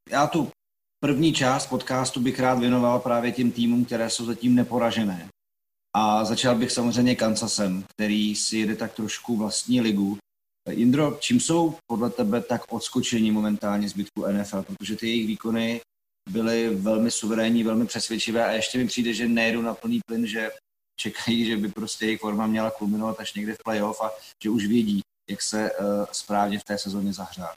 Já 0.09 0.27
tu 0.27 0.51
první 1.00 1.33
část 1.33 1.68
podcastu 1.68 2.19
bych 2.19 2.39
rád 2.39 2.59
věnoval 2.59 3.00
právě 3.00 3.31
těm 3.31 3.51
týmům, 3.51 3.85
které 3.85 4.09
jsou 4.09 4.25
zatím 4.25 4.56
neporažené. 4.56 5.30
A 5.95 6.25
začal 6.25 6.56
bych 6.56 6.71
samozřejmě 6.71 7.15
Kansasem, 7.15 7.83
který 7.94 8.35
si 8.35 8.57
jede 8.57 8.75
tak 8.75 8.94
trošku 8.94 9.38
vlastní 9.38 9.81
ligu. 9.81 10.18
Indro, 10.71 11.18
čím 11.19 11.39
jsou 11.39 11.77
podle 11.91 12.09
tebe 12.09 12.41
tak 12.41 12.73
odskočení 12.73 13.31
momentálně 13.31 13.89
zbytku 13.89 14.25
NFL, 14.31 14.63
protože 14.63 14.95
ty 14.95 15.07
jejich 15.07 15.27
výkony 15.27 15.81
byly 16.29 16.75
velmi 16.75 17.12
suverénní, 17.12 17.63
velmi 17.63 17.85
přesvědčivé 17.85 18.45
a 18.45 18.51
ještě 18.51 18.78
mi 18.78 18.87
přijde, 18.87 19.13
že 19.13 19.28
nejedu 19.28 19.61
na 19.61 19.73
plný 19.73 19.99
plyn, 20.07 20.28
že 20.28 20.52
čekají, 20.99 21.45
že 21.45 21.57
by 21.57 21.68
prostě 21.68 22.06
jejich 22.06 22.19
forma 22.19 22.47
měla 22.47 22.71
kulminovat 22.71 23.19
až 23.19 23.33
někde 23.33 23.54
v 23.54 23.63
playoff 23.63 24.02
a 24.02 24.11
že 24.44 24.49
už 24.49 24.66
vědí, 24.66 25.02
jak 25.30 25.42
se 25.42 25.71
uh, 25.71 26.06
správně 26.11 26.59
v 26.59 26.63
té 26.63 26.78
sezóně 26.78 27.13
zahřát. 27.13 27.54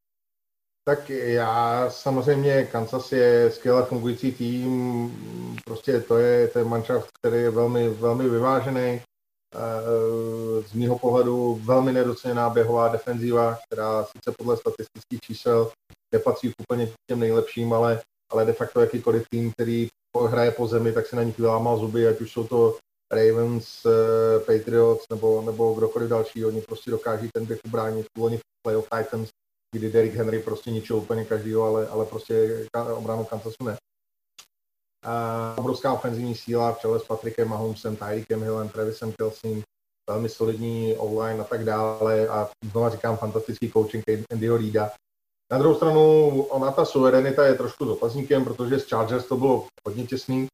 Tak 0.85 1.11
já 1.11 1.90
samozřejmě 1.90 2.64
Kansas 2.64 3.12
je 3.12 3.50
skvěle 3.50 3.87
fungující 3.87 4.33
tým, 4.33 5.59
prostě 5.64 6.00
to 6.00 6.18
je, 6.18 6.50
je 6.56 6.64
manšaft, 6.64 7.09
který 7.18 7.42
je 7.42 7.50
velmi, 7.50 7.88
velmi 7.88 8.28
vyvážený. 8.28 9.00
Eh, 9.54 10.62
z 10.62 10.73
mýho 10.73 10.99
pohledu 10.99 11.54
velmi 11.64 11.92
nedoceněná 11.92 12.50
běhová 12.50 12.88
defenzíva, 12.88 13.59
která 13.66 14.04
sice 14.04 14.35
podle 14.38 14.56
statistických 14.56 15.21
čísel 15.21 15.71
nepatří 16.14 16.52
úplně 16.61 16.87
k 16.87 16.95
těm 17.11 17.21
nejlepším, 17.21 17.73
ale 17.73 18.02
ale 18.30 18.44
de 18.44 18.52
facto 18.52 18.80
jakýkoliv 18.80 19.28
tým, 19.30 19.52
který 19.52 19.88
hraje 20.26 20.50
po 20.50 20.66
zemi, 20.66 20.92
tak 20.92 21.06
se 21.06 21.16
na 21.16 21.22
nich 21.22 21.38
vylámal 21.38 21.78
zuby, 21.78 22.08
ať 22.08 22.20
už 22.20 22.32
jsou 22.32 22.46
to 22.46 22.76
Ravens, 23.12 23.84
uh, 23.84 23.92
Patriots 24.46 25.04
nebo, 25.10 25.42
nebo 25.42 25.75
kdokoliv 25.75 26.08
další, 26.08 26.44
oni 26.44 26.60
prostě 26.60 26.90
dokáží 26.90 27.30
ten 27.34 27.46
běh 27.46 27.60
ubránit. 27.66 28.06
Loni 28.18 28.37
v 28.37 28.42
playoff 28.62 28.88
Titans, 28.90 29.28
kdy 29.76 29.90
Derrick 29.90 30.14
Henry 30.14 30.42
prostě 30.42 30.70
ničil 30.70 30.96
úplně 30.96 31.25
každýho, 31.25 31.62
ale, 31.62 31.88
ale 31.88 32.06
prostě 32.06 32.66
obranu 32.94 33.25
Kansasu 33.25 33.64
ne. 33.64 33.76
Uh, 35.06 35.60
obrovská 35.60 35.92
ofenzivní 35.92 36.34
síla 36.34 36.72
v 36.72 36.78
čele 36.78 37.00
s 37.00 37.04
Patrickem 37.04 37.49
Mahomesem, 37.49 37.96
Tyreekem 37.96 38.42
Hillem, 38.42 38.68
Travisem 38.68 39.12
Kelsey, 39.12 39.62
velmi 40.10 40.28
solidní 40.28 40.96
online 40.96 41.40
a 41.40 41.44
tak 41.44 41.64
dále 41.64 42.28
a 42.28 42.50
znovu 42.70 42.90
říkám 42.90 43.16
fantastický 43.16 43.70
coaching 43.72 44.04
Andyho 44.32 44.56
Reida, 44.56 44.90
na 45.52 45.59
druhou 45.59 45.75
stranu, 45.75 46.30
ona 46.42 46.71
ta 46.71 46.85
suverenita 46.85 47.47
je 47.47 47.54
trošku 47.54 47.85
s 47.87 47.88
otazníkem, 47.88 48.45
protože 48.45 48.78
z 48.78 48.88
Chargers 48.88 49.26
to 49.26 49.37
bylo 49.37 49.66
hodně 49.87 50.07
těsný 50.07 50.47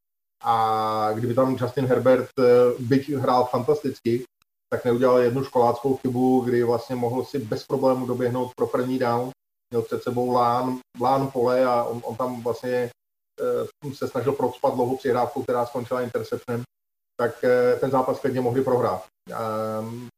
a 0.45 1.13
kdyby 1.13 1.35
tam 1.35 1.57
Justin 1.61 1.87
Herbert 1.87 2.29
eh, 2.39 2.45
byť 2.79 3.11
hrál 3.11 3.45
fantasticky, 3.45 4.25
tak 4.73 4.85
neudělal 4.85 5.19
jednu 5.19 5.45
školáckou 5.45 5.97
chybu, 5.97 6.41
kdy 6.41 6.63
vlastně 6.63 6.97
mohl 6.97 7.25
si 7.25 7.39
bez 7.39 7.65
problému 7.65 8.07
doběhnout 8.07 8.53
pro 8.57 8.67
první 8.67 8.99
down. 8.99 9.31
Měl 9.71 9.83
před 9.83 10.03
sebou 10.03 10.33
lán, 10.33 10.79
lán 11.01 11.31
pole 11.31 11.65
a 11.65 11.85
on, 11.85 12.03
on 12.05 12.17
tam 12.17 12.43
vlastně 12.43 12.91
eh, 13.41 13.95
se 13.95 14.09
snažil 14.09 14.33
procpat 14.33 14.75
dlouhou 14.75 14.97
přihrávku, 14.97 15.43
která 15.43 15.67
skončila 15.67 16.03
interceptionem, 16.03 16.63
tak 17.21 17.45
eh, 17.45 17.77
ten 17.81 17.91
zápas 17.91 18.21
klidně 18.21 18.41
mohli 18.41 18.65
prohrát. 18.65 19.05
Ehm, 19.31 20.09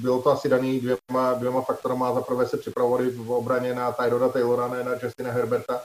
bylo 0.00 0.22
to 0.22 0.30
asi 0.30 0.48
daný 0.48 0.80
dvěma, 0.80 1.34
dvěma 1.34 1.62
faktorama. 1.62 2.14
Za 2.14 2.20
prvé 2.20 2.48
se 2.48 2.56
připravovali 2.56 3.10
v 3.10 3.30
obraně 3.30 3.74
na 3.74 3.92
Tyroda 3.92 4.28
Taylora, 4.28 4.68
ne 4.68 4.84
na 4.84 4.92
Justina 5.02 5.32
Herberta, 5.32 5.82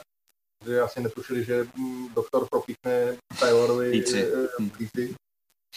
že 0.64 0.80
asi 0.80 1.00
netušili, 1.00 1.44
že 1.44 1.66
mm, 1.76 2.08
doktor 2.14 2.48
propíchne 2.50 3.16
Taylorovi 3.40 3.90
píci. 3.90 4.26
Eh, 4.98 5.14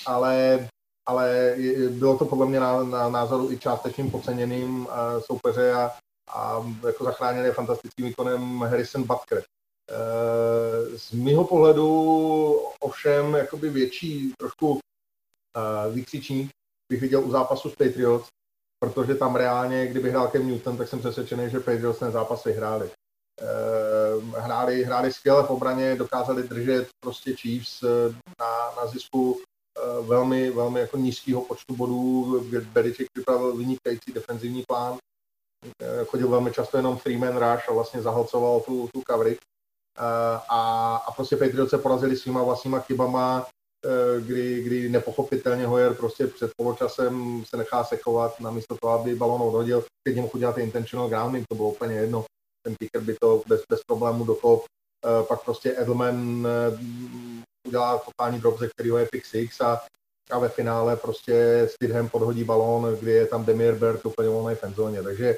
ale, 0.05 0.67
ale 1.07 1.55
bylo 1.89 2.17
to 2.17 2.25
podle 2.25 2.45
mě 2.45 2.59
na, 2.59 2.83
na 2.83 3.09
názoru 3.09 3.51
i 3.51 3.57
částečným 3.57 4.11
podceněným 4.11 4.87
eh, 4.89 5.21
soupeře 5.21 5.73
a, 5.73 5.91
a 6.35 6.65
jako 6.87 7.03
zachráněný 7.03 7.51
fantastickým 7.51 8.05
výkonem 8.05 8.59
Harrison 8.59 9.03
Butker. 9.03 9.43
Eh, 9.91 10.97
z 10.97 11.11
mého 11.11 11.43
pohledu 11.43 11.89
ovšem 12.79 13.33
jakoby 13.33 13.69
větší 13.69 14.33
trošku 14.39 14.79
vykřičník 15.91 16.51
bych 16.91 17.01
viděl 17.01 17.25
u 17.25 17.31
zápasu 17.31 17.69
s 17.69 17.75
Patriots, 17.75 18.27
protože 18.79 19.15
tam 19.15 19.35
reálně, 19.35 19.87
kdyby 19.87 20.09
hrál 20.09 20.27
Cam 20.27 20.47
Newton, 20.47 20.77
tak 20.77 20.87
jsem 20.87 20.99
přesvědčený, 20.99 21.49
že 21.49 21.59
Patriots 21.59 21.99
ten 21.99 22.11
zápas 22.11 22.43
vyhráli. 22.43 22.89
Eh, 23.41 24.39
hráli, 24.39 24.83
hráli 24.83 25.13
skvěle 25.13 25.43
v 25.43 25.49
obraně, 25.49 25.95
dokázali 25.95 26.43
držet 26.43 26.87
prostě 26.99 27.35
Chiefs 27.35 27.83
eh, 27.83 28.15
na, 28.39 28.71
na 28.77 28.87
zisku 28.87 29.39
eh, 29.39 30.01
velmi, 30.01 30.51
velmi 30.51 30.79
jako 30.79 30.97
nízkého 30.97 31.41
počtu 31.41 31.75
bodů. 31.75 32.41
Belichick 32.73 33.11
připravil 33.13 33.55
vynikající 33.55 34.13
defenzivní 34.13 34.63
plán. 34.67 34.97
Chodil 36.07 36.29
velmi 36.29 36.53
často 36.53 36.77
jenom 36.77 36.97
three-man 36.97 37.37
rush 37.37 37.69
a 37.69 37.73
vlastně 37.73 38.01
zahlcoval 38.01 38.59
tu, 38.59 38.89
tu 38.93 39.01
coverage. 39.11 39.39
A, 40.49 40.95
a 41.07 41.11
prostě 41.11 41.37
Patriots 41.37 41.69
se 41.69 41.77
porazili 41.77 42.17
svýma 42.17 42.43
vlastníma 42.43 42.79
chybama, 42.79 43.47
kdy, 44.19 44.63
kdy 44.63 44.89
nepochopitelně 44.89 45.67
Hoyer 45.67 45.93
prostě 45.93 46.27
před 46.27 46.51
poločasem 46.57 47.43
se 47.49 47.57
nechá 47.57 47.83
sekovat, 47.83 48.39
namísto 48.39 48.75
toho, 48.81 48.99
aby 48.99 49.15
balon 49.15 49.41
odhodil, 49.41 49.85
teď 50.07 50.15
mohl 50.15 50.29
udělat 50.33 50.57
intentional 50.57 51.09
grounding, 51.09 51.45
to 51.49 51.55
bylo 51.55 51.69
úplně 51.69 51.95
jedno 51.95 52.25
ten 52.65 52.75
kicker 52.75 53.01
by 53.01 53.15
to 53.21 53.43
bez, 53.47 53.61
bez 53.69 53.79
problému 53.87 54.25
dokop. 54.25 54.63
Eh, 55.05 55.23
pak 55.23 55.43
prostě 55.43 55.75
Edelman 55.77 56.47
eh, 56.47 56.77
udělá 57.67 57.97
totální 57.97 58.39
drop, 58.39 58.59
ze 58.59 58.67
kterého 58.67 58.97
je 58.97 59.07
pick 59.11 59.25
six 59.25 59.61
a, 59.61 59.81
a 60.31 60.39
ve 60.39 60.49
finále 60.49 60.95
prostě 60.95 61.67
Stidham 61.71 62.09
podhodí 62.09 62.43
balón, 62.43 62.95
kdy 62.99 63.11
je 63.11 63.27
tam 63.27 63.45
Demir 63.45 63.75
Bert 63.75 64.05
úplně 64.05 64.29
volný 64.29 64.55
v 64.55 64.75
zóně. 64.75 65.03
Takže 65.03 65.37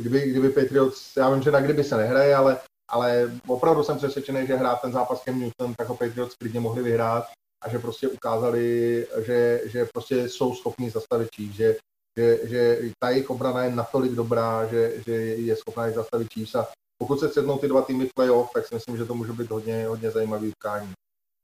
kdyby, 0.00 0.30
kdyby 0.30 0.50
Patriots, 0.50 1.16
já 1.16 1.30
vím, 1.30 1.42
že 1.42 1.50
na 1.50 1.60
kdyby 1.60 1.84
se 1.84 1.96
nehraje, 1.96 2.34
ale, 2.34 2.58
ale 2.90 3.30
opravdu 3.46 3.84
jsem 3.84 3.96
přesvědčený, 3.96 4.46
že 4.46 4.56
hrát 4.56 4.80
ten 4.80 4.92
zápas 4.92 5.22
Cam 5.22 5.40
Newton, 5.40 5.74
tak 5.74 5.88
ho 5.88 5.96
Patriots 5.96 6.34
klidně 6.34 6.60
mohli 6.60 6.82
vyhrát 6.82 7.24
a 7.66 7.70
že 7.70 7.78
prostě 7.78 8.08
ukázali, 8.08 9.06
že, 9.26 9.60
že 9.64 9.88
prostě 9.94 10.28
jsou 10.28 10.54
schopni 10.54 10.90
zastavit 10.90 11.28
číž, 11.30 11.54
že 11.54 11.76
že, 12.18 12.38
že 12.48 12.80
ta 12.98 13.10
jejich 13.10 13.30
obrana 13.30 13.64
je 13.64 13.76
natolik 13.76 14.12
dobrá, 14.12 14.66
že, 14.66 15.02
že 15.06 15.12
je 15.12 15.56
schopná 15.56 15.86
jich 15.86 15.94
zastavit 15.94 16.32
Chiefs 16.32 16.54
a 16.54 16.68
pokud 16.98 17.20
se 17.20 17.28
sednou 17.28 17.58
ty 17.58 17.68
dva 17.68 17.82
týmy 17.82 18.06
v 18.06 18.14
playoff, 18.14 18.50
tak 18.54 18.66
si 18.66 18.74
myslím, 18.74 18.96
že 18.96 19.04
to 19.04 19.14
může 19.14 19.32
být 19.32 19.50
hodně, 19.50 19.86
hodně 19.86 20.10
zajímavý 20.10 20.48
utkání. 20.48 20.92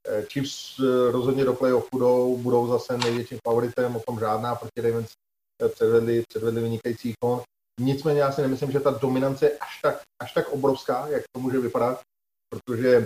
Eh, 0.07 0.25
Chiefs 0.25 0.79
eh, 0.79 1.11
rozhodně 1.11 1.45
do 1.45 1.53
playoff 1.53 1.87
budou, 1.91 2.37
budou 2.37 2.67
zase 2.67 2.97
největším 2.97 3.37
favoritem, 3.47 3.95
o 3.95 3.99
tom 4.07 4.19
žádná, 4.19 4.55
proti 4.55 4.81
Ravens 4.81 5.11
eh, 5.63 5.69
předvedli, 5.69 6.23
předvedli 6.29 6.61
vynikající 6.61 7.09
ikon. 7.09 7.41
Nicméně 7.79 8.19
já 8.19 8.31
si 8.31 8.41
nemyslím, 8.41 8.71
že 8.71 8.79
ta 8.79 8.91
dominance 8.91 9.45
je 9.45 9.57
až 9.57 9.79
tak, 9.81 10.01
až 10.21 10.33
tak 10.33 10.49
obrovská, 10.49 11.07
jak 11.07 11.23
to 11.31 11.39
může 11.39 11.59
vypadat, 11.59 12.01
protože 12.49 13.05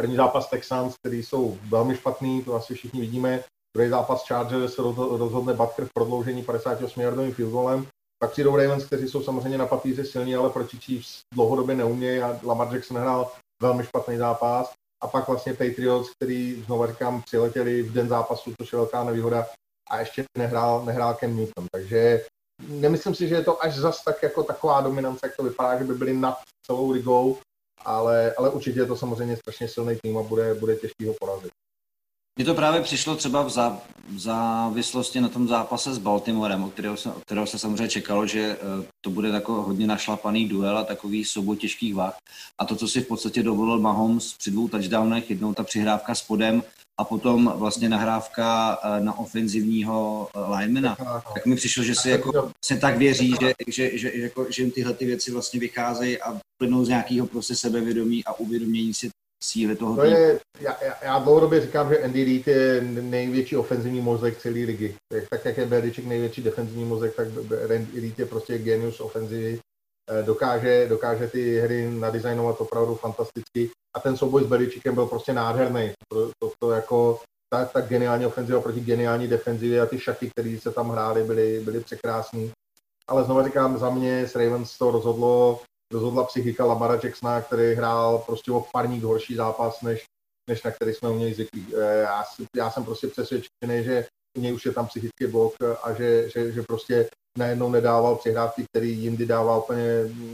první 0.00 0.16
zápas 0.16 0.50
Texans, 0.50 0.94
který 1.02 1.22
jsou 1.22 1.58
velmi 1.68 1.96
špatný, 1.96 2.44
to 2.44 2.54
asi 2.54 2.74
všichni 2.74 3.00
vidíme, 3.00 3.44
Druhý 3.76 3.90
zápas 3.90 4.26
Chargers 4.26 4.74
se 4.74 4.82
rozhodne 4.96 5.54
Butker 5.54 5.84
v 5.84 5.92
prodloužení 5.94 6.42
58 6.42 7.00
yardovým 7.00 7.34
field 7.34 7.52
goalem. 7.52 7.86
Pak 8.18 8.30
přijdou 8.30 8.56
Ravens, 8.56 8.84
kteří 8.84 9.08
jsou 9.08 9.22
samozřejmě 9.22 9.58
na 9.58 9.66
papíře 9.66 10.04
silní, 10.04 10.34
ale 10.36 10.50
proti 10.50 10.76
Chiefs 10.76 11.20
dlouhodobě 11.34 11.74
neumějí 11.74 12.20
a 12.20 12.40
Lamar 12.42 12.74
Jackson 12.74 12.96
hrál 12.96 13.32
velmi 13.62 13.84
špatný 13.84 14.16
zápas. 14.16 14.72
A 15.02 15.08
pak 15.08 15.28
vlastně 15.28 15.52
Patriots, 15.52 16.10
který, 16.10 16.62
znovu 16.66 16.86
říkám, 16.86 17.22
přiletěli 17.22 17.82
v 17.82 17.92
den 17.92 18.08
zápasu, 18.08 18.52
což 18.60 18.72
je 18.72 18.76
velká 18.76 19.04
nevýhoda, 19.04 19.46
a 19.90 20.00
ještě 20.00 20.24
nehrál, 20.38 20.84
nehrál 20.84 21.14
Ken 21.14 21.36
Newton. 21.36 21.66
Takže 21.72 22.24
nemyslím 22.68 23.14
si, 23.14 23.28
že 23.28 23.34
je 23.34 23.44
to 23.44 23.64
až 23.64 23.74
zas 23.76 24.04
tak 24.04 24.22
jako 24.22 24.42
taková 24.42 24.80
dominance, 24.80 25.20
jak 25.22 25.36
to 25.36 25.42
vypadá, 25.42 25.78
že 25.78 25.84
by 25.84 25.94
byli 25.94 26.12
nad 26.12 26.38
celou 26.66 26.90
ligou, 26.90 27.38
ale, 27.84 28.34
ale 28.38 28.50
určitě 28.50 28.80
je 28.80 28.86
to 28.86 28.96
samozřejmě 28.96 29.36
strašně 29.36 29.68
silný 29.68 29.96
tým 30.02 30.18
a 30.18 30.22
bude, 30.22 30.54
bude 30.54 30.76
těžký 30.76 31.06
ho 31.06 31.14
porazit. 31.20 31.50
Mně 32.38 32.44
to 32.44 32.54
právě 32.54 32.80
přišlo 32.80 33.16
třeba 33.16 33.42
v, 33.42 33.50
zá, 33.50 33.78
v 34.08 34.18
závislosti 34.18 35.20
na 35.20 35.28
tom 35.28 35.48
zápase 35.48 35.94
s 35.94 35.98
Baltimorem, 35.98 36.64
o 36.64 36.70
kterého 36.70 36.96
se, 36.96 37.08
o 37.08 37.20
kterého 37.20 37.46
se 37.46 37.58
samozřejmě 37.58 37.88
čekalo, 37.88 38.26
že 38.26 38.56
uh, 38.56 38.84
to 39.00 39.10
bude 39.10 39.32
takový 39.32 39.62
hodně 39.66 39.86
našlapaný 39.86 40.48
duel 40.48 40.78
a 40.78 40.84
takový 40.84 41.24
souboj 41.24 41.56
těžkých 41.56 41.94
vah. 41.94 42.16
A 42.58 42.64
to, 42.64 42.76
co 42.76 42.88
si 42.88 43.00
v 43.00 43.08
podstatě 43.08 43.42
dovolil 43.42 43.78
Mahomes 43.78 44.32
při 44.32 44.50
dvou 44.50 44.68
touchdownech, 44.68 45.30
jednou 45.30 45.54
ta 45.54 45.62
přihrávka 45.62 46.14
s 46.14 46.22
podem 46.22 46.62
a 47.00 47.04
potom 47.04 47.52
vlastně 47.56 47.88
nahrávka 47.88 48.78
uh, 48.84 49.04
na 49.04 49.18
ofenzivního 49.18 50.28
uh, 50.36 50.58
linemana, 50.58 50.96
tak 51.34 51.46
mi 51.46 51.56
přišlo, 51.56 51.82
že 51.82 51.94
si 51.94 52.10
jako 52.10 52.52
se 52.64 52.76
tak 52.76 52.98
věří, 52.98 53.34
že, 53.40 53.54
že, 53.68 53.98
že, 53.98 53.98
že, 53.98 54.22
jako, 54.22 54.46
že 54.50 54.62
jim 54.62 54.70
tyhle 54.70 54.94
ty 54.94 55.06
věci 55.06 55.32
vlastně 55.32 55.60
vycházejí 55.60 56.22
a 56.22 56.40
plynou 56.58 56.84
z 56.84 56.88
nějakého 56.88 57.26
prostě 57.26 57.56
sebevědomí 57.56 58.24
a 58.24 58.32
uvědomění 58.32 58.94
si 58.94 59.10
síly 59.44 59.76
toho 59.76 59.96
to 59.96 60.04
je, 60.04 60.40
já, 60.60 60.76
já, 61.02 61.18
dlouhodobě 61.18 61.60
říkám, 61.60 61.88
že 61.88 62.02
Andy 62.02 62.24
Reid 62.24 62.48
je 62.48 62.80
největší 63.00 63.56
ofenzivní 63.56 64.00
mozek 64.00 64.38
celé 64.38 64.54
ligy. 64.54 64.94
Tak, 65.30 65.44
jak 65.44 65.56
je 65.56 65.66
Belichick 65.66 66.08
největší 66.08 66.42
defenzivní 66.42 66.84
mozek, 66.84 67.16
tak 67.16 67.28
Andy 67.76 68.00
Reid 68.00 68.18
je 68.18 68.26
prostě 68.26 68.58
genius 68.58 69.00
ofenzivy. 69.00 69.60
Eh, 70.10 70.22
dokáže, 70.22 70.86
dokáže 70.88 71.28
ty 71.28 71.60
hry 71.60 71.90
nadizajnovat 71.90 72.60
opravdu 72.60 72.94
fantasticky. 72.94 73.70
A 73.96 74.00
ten 74.00 74.16
souboj 74.16 74.44
s 74.44 74.46
Beličíkem 74.46 74.94
byl 74.94 75.06
prostě 75.06 75.32
nádherný. 75.32 75.92
To, 76.08 76.30
to, 76.38 76.52
to 76.58 76.70
jako 76.70 77.20
tak, 77.52 77.72
tak 77.72 77.88
geniální 77.88 78.26
ofenziva 78.26 78.60
proti 78.60 78.80
geniální 78.80 79.28
defenzivě 79.28 79.80
a 79.80 79.86
ty 79.86 79.98
šachy, 79.98 80.30
které 80.30 80.58
se 80.62 80.70
tam 80.70 80.90
hrály, 80.90 81.24
byly, 81.24 81.60
byly 81.60 81.80
překrásný. 81.80 82.52
Ale 83.08 83.24
znovu 83.24 83.44
říkám, 83.44 83.78
za 83.78 83.90
mě 83.90 84.28
s 84.28 84.34
Ravens 84.34 84.78
to 84.78 84.90
rozhodlo 84.90 85.60
rozhodla 85.92 86.24
psychika 86.24 86.64
Lamara 86.64 87.00
Jacksona, 87.04 87.42
který 87.42 87.74
hrál 87.74 88.18
prostě 88.18 88.52
o 88.52 88.66
parník 88.72 89.02
horší 89.02 89.34
zápas, 89.34 89.82
než, 89.82 90.04
než 90.50 90.62
na 90.62 90.70
který 90.70 90.94
jsme 90.94 91.10
u 91.10 91.18
něj 91.18 91.34
zvyklí. 91.34 91.66
Eh, 91.74 91.96
já, 91.96 92.24
já 92.56 92.70
jsem 92.70 92.84
prostě 92.84 93.06
přesvědčený, 93.06 93.84
že 93.84 94.06
u 94.38 94.40
něj 94.40 94.54
už 94.54 94.66
je 94.66 94.72
tam 94.72 94.86
psychický 94.86 95.26
blok 95.26 95.54
a 95.82 95.92
že, 95.92 96.30
že, 96.30 96.52
že 96.52 96.62
prostě 96.62 97.08
najednou 97.38 97.70
nedával 97.70 98.16
přihrávky, 98.16 98.64
který 98.64 98.98
jindy 98.98 99.26
dával 99.26 99.58
úplně 99.58 99.84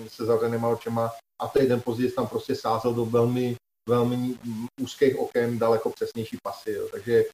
se 0.09 0.25
zavřenýma 0.25 0.69
očima 0.69 1.13
a 1.43 1.49
to 1.49 1.63
jeden 1.63 1.81
později 1.81 2.11
tam 2.11 2.27
prostě 2.27 2.57
sázel 2.57 2.95
do 2.95 3.05
velmi, 3.05 3.57
velmi 3.89 4.35
úzkých 4.81 5.19
oken 5.19 5.59
daleko 5.59 5.91
přesnější 5.91 6.37
pasy. 6.43 6.71
Jo. 6.71 6.89
Takže 6.93 7.25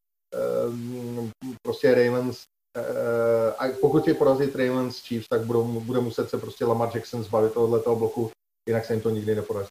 um, 0.68 1.30
prostě 1.62 1.94
Ravens 1.94 2.44
Uh, 2.78 3.52
a 3.58 3.72
pokud 3.80 4.08
je 4.08 4.14
porazí 4.14 4.44
Ravens 4.54 4.98
Chiefs, 4.98 5.28
tak 5.28 5.44
budou, 5.44 5.80
bude 5.80 6.00
muset 6.00 6.30
se 6.30 6.38
prostě 6.38 6.64
Lamar 6.64 6.90
Jackson 6.94 7.22
zbavit 7.22 7.52
tohoto 7.52 7.96
bloku, 7.96 8.30
jinak 8.68 8.84
se 8.84 8.92
jim 8.92 9.02
to 9.02 9.10
nikdy 9.10 9.34
nepodaří. 9.34 9.68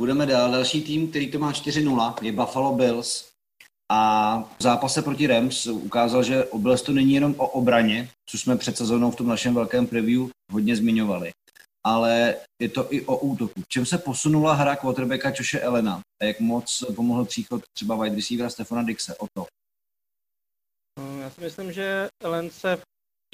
Budeme 0.00 0.26
dál. 0.26 0.50
Další 0.50 0.82
tým, 0.82 1.08
který 1.08 1.30
to 1.30 1.38
má 1.38 1.52
4-0, 1.52 2.14
je 2.22 2.32
Buffalo 2.32 2.72
Bills. 2.72 3.28
A 3.92 4.38
v 4.58 4.62
zápase 4.62 5.02
proti 5.02 5.26
Rams 5.26 5.66
ukázal, 5.66 6.22
že 6.22 6.44
Bills 6.56 6.82
to 6.82 6.92
není 6.92 7.14
jenom 7.14 7.34
o 7.38 7.46
obraně, 7.46 8.10
což 8.30 8.40
jsme 8.40 8.56
před 8.56 8.76
sezónou 8.76 9.10
v 9.10 9.16
tom 9.16 9.28
našem 9.28 9.54
velkém 9.54 9.86
preview 9.86 10.28
hodně 10.52 10.76
zmiňovali, 10.76 11.30
ale 11.86 12.36
je 12.62 12.68
to 12.68 12.94
i 12.94 13.06
o 13.06 13.16
útoku. 13.16 13.62
Čem 13.68 13.86
se 13.86 13.98
posunula 13.98 14.52
hra 14.54 14.76
quarterbacka 14.76 15.32
Joše 15.38 15.60
Elena 15.60 16.00
a 16.22 16.24
jak 16.24 16.40
moc 16.40 16.84
pomohl 16.96 17.24
příchod 17.24 17.62
třeba 17.76 17.96
wide 17.96 18.16
receivera 18.16 18.50
Stefana 18.50 18.82
Dixe 18.82 19.16
o 19.16 19.26
to? 19.34 19.46
No, 20.98 21.20
já 21.20 21.30
si 21.30 21.40
myslím, 21.40 21.72
že 21.72 22.08
Ellen 22.24 22.50
se 22.50 22.78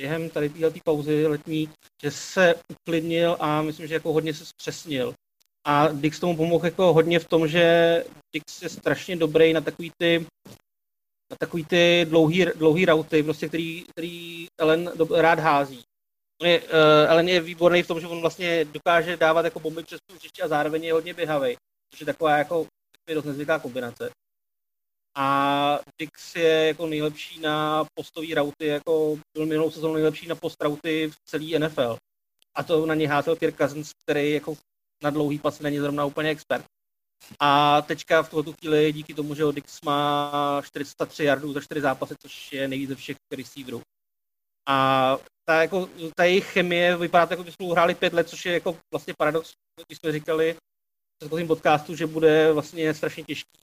během 0.00 0.30
tady 0.30 0.48
této 0.48 0.78
pauzy 0.84 1.26
letní, 1.26 1.70
že 2.02 2.10
se 2.10 2.54
uklidnil 2.70 3.36
a 3.40 3.62
myslím, 3.62 3.86
že 3.86 3.94
jako 3.94 4.12
hodně 4.12 4.34
se 4.34 4.46
zpřesnil. 4.46 5.14
A 5.66 5.88
Dix 5.88 6.20
tomu 6.20 6.36
pomohl 6.36 6.64
jako 6.64 6.92
hodně 6.92 7.18
v 7.18 7.28
tom, 7.28 7.48
že 7.48 8.04
Dix 8.34 8.62
je 8.62 8.68
strašně 8.68 9.16
dobrý 9.16 9.52
na 9.52 9.60
takový 9.60 9.92
ty 9.98 10.26
na 11.30 11.36
takový 11.40 11.64
ty 11.64 12.06
dlouhý, 12.08 12.46
dlouhý 12.54 12.84
rauty, 12.84 13.22
prostě, 13.22 13.48
který, 13.48 13.84
který 13.90 14.46
Ellen 14.60 14.92
rád 15.14 15.38
hází. 15.38 15.82
Je, 16.42 16.60
uh, 16.60 16.66
Ellen 17.08 17.28
je 17.28 17.40
výborný 17.40 17.82
v 17.82 17.86
tom, 17.86 18.00
že 18.00 18.06
on 18.06 18.20
vlastně 18.20 18.64
dokáže 18.64 19.16
dávat 19.16 19.44
jako 19.44 19.60
bomby 19.60 19.82
přes 19.82 20.00
příště 20.18 20.42
a 20.42 20.48
zároveň 20.48 20.84
je 20.84 20.92
hodně 20.92 21.14
běhavý, 21.14 21.56
což 21.90 22.00
je 22.00 22.06
taková 22.06 22.38
jako 22.38 22.66
dost 23.14 23.24
nezvyklá 23.24 23.58
kombinace. 23.58 24.10
A 25.16 25.78
Dix 26.00 26.36
je 26.36 26.66
jako 26.66 26.86
nejlepší 26.86 27.40
na 27.40 27.84
postové 27.94 28.34
rauty, 28.34 28.66
jako 28.66 29.18
byl 29.34 29.46
minulou 29.46 29.70
sezónu 29.70 29.94
nejlepší 29.94 30.26
na 30.26 30.34
post 30.34 30.62
rauty 30.62 31.10
v 31.10 31.16
celý 31.24 31.58
NFL. 31.58 31.96
A 32.54 32.62
to 32.62 32.86
na 32.86 32.94
ně 32.94 33.08
házel 33.08 33.36
Kirk 33.36 33.56
Cousins, 33.56 33.92
který 34.02 34.32
jako 34.32 34.54
na 35.02 35.10
dlouhý 35.10 35.38
pas 35.38 35.60
není 35.60 35.78
zrovna 35.78 36.04
úplně 36.04 36.30
expert. 36.30 36.64
A 37.40 37.82
teďka 37.82 38.22
v 38.22 38.30
tuto 38.30 38.52
chvíli 38.52 38.92
díky 38.92 39.14
tomu, 39.14 39.34
že 39.34 39.44
Dix 39.52 39.80
má 39.80 40.62
403 40.64 41.24
yardů 41.24 41.52
za 41.52 41.60
4 41.60 41.80
zápasy, 41.80 42.14
což 42.22 42.52
je 42.52 42.68
nejvíce 42.68 42.94
všech 42.94 43.16
receiverů. 43.36 43.82
A 44.68 45.16
ta, 45.48 45.62
jako, 45.62 45.88
ta 46.16 46.24
jejich 46.24 46.46
chemie 46.46 46.96
vypadá 46.96 47.26
tak, 47.26 47.30
jako 47.30 47.44
by 47.44 47.52
spolu 47.52 47.72
hráli 47.72 47.94
pět 47.94 48.12
let, 48.12 48.28
což 48.28 48.46
je 48.46 48.52
jako 48.52 48.76
vlastně 48.94 49.14
paradox, 49.18 49.52
když 49.86 49.98
jsme 49.98 50.12
říkali 50.12 50.54
v 50.54 50.58
předchozím 51.18 51.46
podcastu, 51.46 51.94
že 51.96 52.06
bude 52.06 52.52
vlastně 52.52 52.94
strašně 52.94 53.24
těžký 53.24 53.58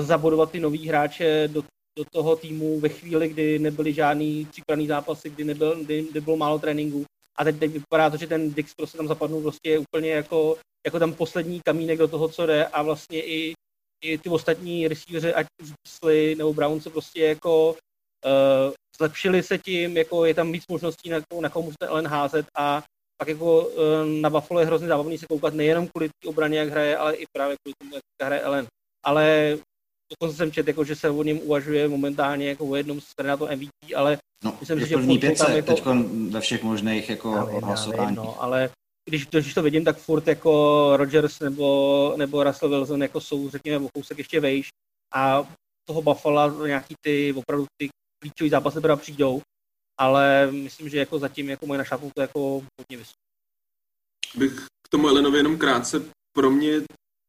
zabodovat 0.00 0.50
ty 0.50 0.60
nový 0.60 0.88
hráče 0.88 1.48
do, 1.52 1.64
do 1.98 2.04
toho 2.12 2.36
týmu 2.36 2.80
ve 2.80 2.88
chvíli, 2.88 3.28
kdy 3.28 3.58
nebyly 3.58 3.92
žádný 3.92 4.46
přípravný 4.50 4.86
zápasy, 4.86 5.30
kdy, 5.30 5.44
nebyl, 5.44 5.84
kdy, 5.84 6.06
kdy 6.10 6.20
bylo 6.20 6.36
málo 6.36 6.58
tréninku. 6.58 7.04
A 7.38 7.44
teď, 7.44 7.58
teď 7.58 7.72
vypadá 7.72 8.10
to, 8.10 8.16
že 8.16 8.26
ten 8.26 8.54
Dix 8.54 8.74
prostě 8.74 8.96
tam 8.96 9.08
zapadnul 9.08 9.42
prostě 9.42 9.78
úplně 9.78 10.10
jako, 10.10 10.56
jako 10.86 10.98
tam 10.98 11.14
poslední 11.14 11.60
kamínek 11.64 11.98
do 11.98 12.08
toho, 12.08 12.28
co 12.28 12.46
jde 12.46 12.66
a 12.66 12.82
vlastně 12.82 13.22
i, 13.22 13.54
i 14.04 14.18
ty 14.18 14.28
ostatní 14.28 14.88
receiveři, 14.88 15.34
ať 15.34 15.46
už 15.62 15.68
Beasley 15.68 16.34
nebo 16.34 16.54
Brown 16.54 16.80
se 16.80 16.90
prostě 16.90 17.24
jako 17.24 17.76
Uh, 18.26 18.72
zlepšili 18.98 19.42
se 19.42 19.58
tím, 19.58 19.96
jako 19.96 20.24
je 20.24 20.34
tam 20.34 20.52
víc 20.52 20.64
možností, 20.70 21.10
na, 21.10 21.18
na 21.40 21.48
koho 21.48 21.62
můžete 21.62 21.86
Ellen 21.86 22.06
házet 22.06 22.46
a 22.56 22.82
pak 23.16 23.28
jako 23.28 23.66
uh, 23.66 23.74
na 24.20 24.30
Buffalo 24.30 24.60
je 24.60 24.66
hrozně 24.66 24.88
zábavný 24.88 25.18
se 25.18 25.26
koukat 25.26 25.54
nejenom 25.54 25.88
kvůli 25.88 26.08
té 26.08 26.28
obraně, 26.28 26.58
jak 26.58 26.68
hraje, 26.68 26.96
ale 26.96 27.14
i 27.14 27.24
právě 27.36 27.56
kvůli 27.62 27.74
tomu, 27.78 27.94
jak 27.94 28.26
hraje 28.26 28.42
Ellen. 28.42 28.66
Ale 29.06 29.58
dokonce 30.12 30.36
jsem 30.36 30.52
čet, 30.52 30.68
jako, 30.68 30.84
že 30.84 30.96
se 30.96 31.10
o 31.10 31.22
něm 31.22 31.38
uvažuje 31.42 31.88
momentálně 31.88 32.48
jako 32.48 32.66
o 32.66 32.74
jednom 32.74 33.00
z 33.00 33.14
to 33.38 33.48
MVP, 33.56 33.94
ale 33.96 34.18
no, 34.44 34.56
myslím, 34.60 34.80
že 34.80 34.96
první 34.96 35.18
pětce, 35.18 35.44
tam 35.44 35.56
jako... 35.56 35.74
teď 35.74 35.84
ve 36.30 36.40
všech 36.40 36.62
možných 36.62 37.08
jako 37.08 37.30
hlasování. 37.62 38.16
No, 38.16 38.42
ale 38.42 38.70
když, 39.08 39.26
když 39.26 39.54
to 39.54 39.62
vidím, 39.62 39.84
tak 39.84 39.98
furt 39.98 40.28
jako 40.28 40.92
Rodgers 40.96 41.40
nebo, 41.40 42.14
nebo 42.16 42.44
Russell 42.44 42.70
Wilson 42.70 43.02
jako 43.02 43.20
jsou, 43.20 43.50
řekněme, 43.50 43.86
o 43.86 43.88
kousek 43.94 44.18
ještě 44.18 44.40
vejš 44.40 44.68
a 45.14 45.48
toho 45.88 46.02
Buffalo 46.02 46.66
nějaký 46.66 46.94
ty 47.04 47.32
opravdu 47.32 47.66
ty 47.76 47.88
klíčový 48.18 48.50
zápasy 48.50 48.80
teda 48.80 48.96
přijdou, 48.96 49.42
ale 50.00 50.52
myslím, 50.52 50.88
že 50.88 50.98
jako 50.98 51.18
zatím 51.18 51.50
jako 51.50 51.66
moje 51.66 51.78
našápnu 51.78 52.10
to 52.14 52.20
jako 52.20 52.40
hodně 52.80 52.96
vysoké. 52.96 53.20
Bych 54.36 54.66
k 54.86 54.88
tomu 54.90 55.08
Elenovi 55.08 55.38
jenom 55.38 55.58
krátce, 55.58 56.02
pro 56.32 56.50
mě 56.50 56.80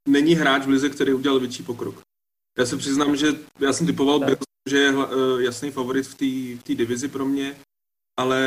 není 0.07 0.35
hráč 0.35 0.65
v 0.65 0.69
lize, 0.69 0.89
který 0.89 1.13
udělal 1.13 1.39
větší 1.39 1.63
pokrok. 1.63 2.01
Já 2.57 2.65
se 2.65 2.77
přiznám, 2.77 3.15
že 3.15 3.27
já 3.59 3.73
jsem 3.73 3.87
typoval 3.87 4.19
Bills, 4.19 4.39
že 4.69 4.77
je 4.77 4.95
uh, 4.95 5.05
jasný 5.41 5.71
favorit 5.71 6.07
v 6.07 6.63
té 6.63 6.75
divizi 6.75 7.07
pro 7.07 7.25
mě, 7.25 7.57
ale 8.19 8.41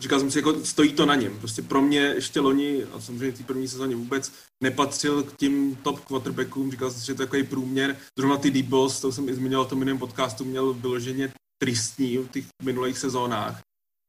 říkal 0.00 0.20
jsem 0.20 0.30
si, 0.30 0.38
jako 0.38 0.64
stojí 0.64 0.92
to 0.92 1.06
na 1.06 1.14
něm. 1.14 1.38
Prostě 1.38 1.62
pro 1.62 1.82
mě 1.82 2.00
ještě 2.00 2.40
loni, 2.40 2.84
a 2.84 3.00
samozřejmě 3.00 3.32
v 3.32 3.38
té 3.38 3.44
první 3.44 3.68
sezóně 3.68 3.96
vůbec, 3.96 4.32
nepatřil 4.62 5.22
k 5.22 5.36
tím 5.36 5.76
top 5.76 6.00
quarterbackům, 6.00 6.70
říkal 6.70 6.90
jsem 6.90 7.00
si, 7.00 7.06
že 7.06 7.14
to 7.14 7.22
je 7.22 7.26
takový 7.26 7.42
průměr. 7.42 7.96
Zrovna 8.18 8.36
ty 8.36 8.50
deep 8.50 8.66
balls, 8.66 9.00
to 9.00 9.12
jsem 9.12 9.28
i 9.28 9.34
zmiňoval 9.34 9.66
v 9.66 9.68
tom 9.68 9.78
jiném 9.78 9.98
podcastu, 9.98 10.44
měl 10.44 10.72
vyloženě 10.72 11.32
tristní 11.58 12.18
v 12.18 12.28
těch 12.28 12.44
minulých 12.62 12.98
sezónách. 12.98 13.60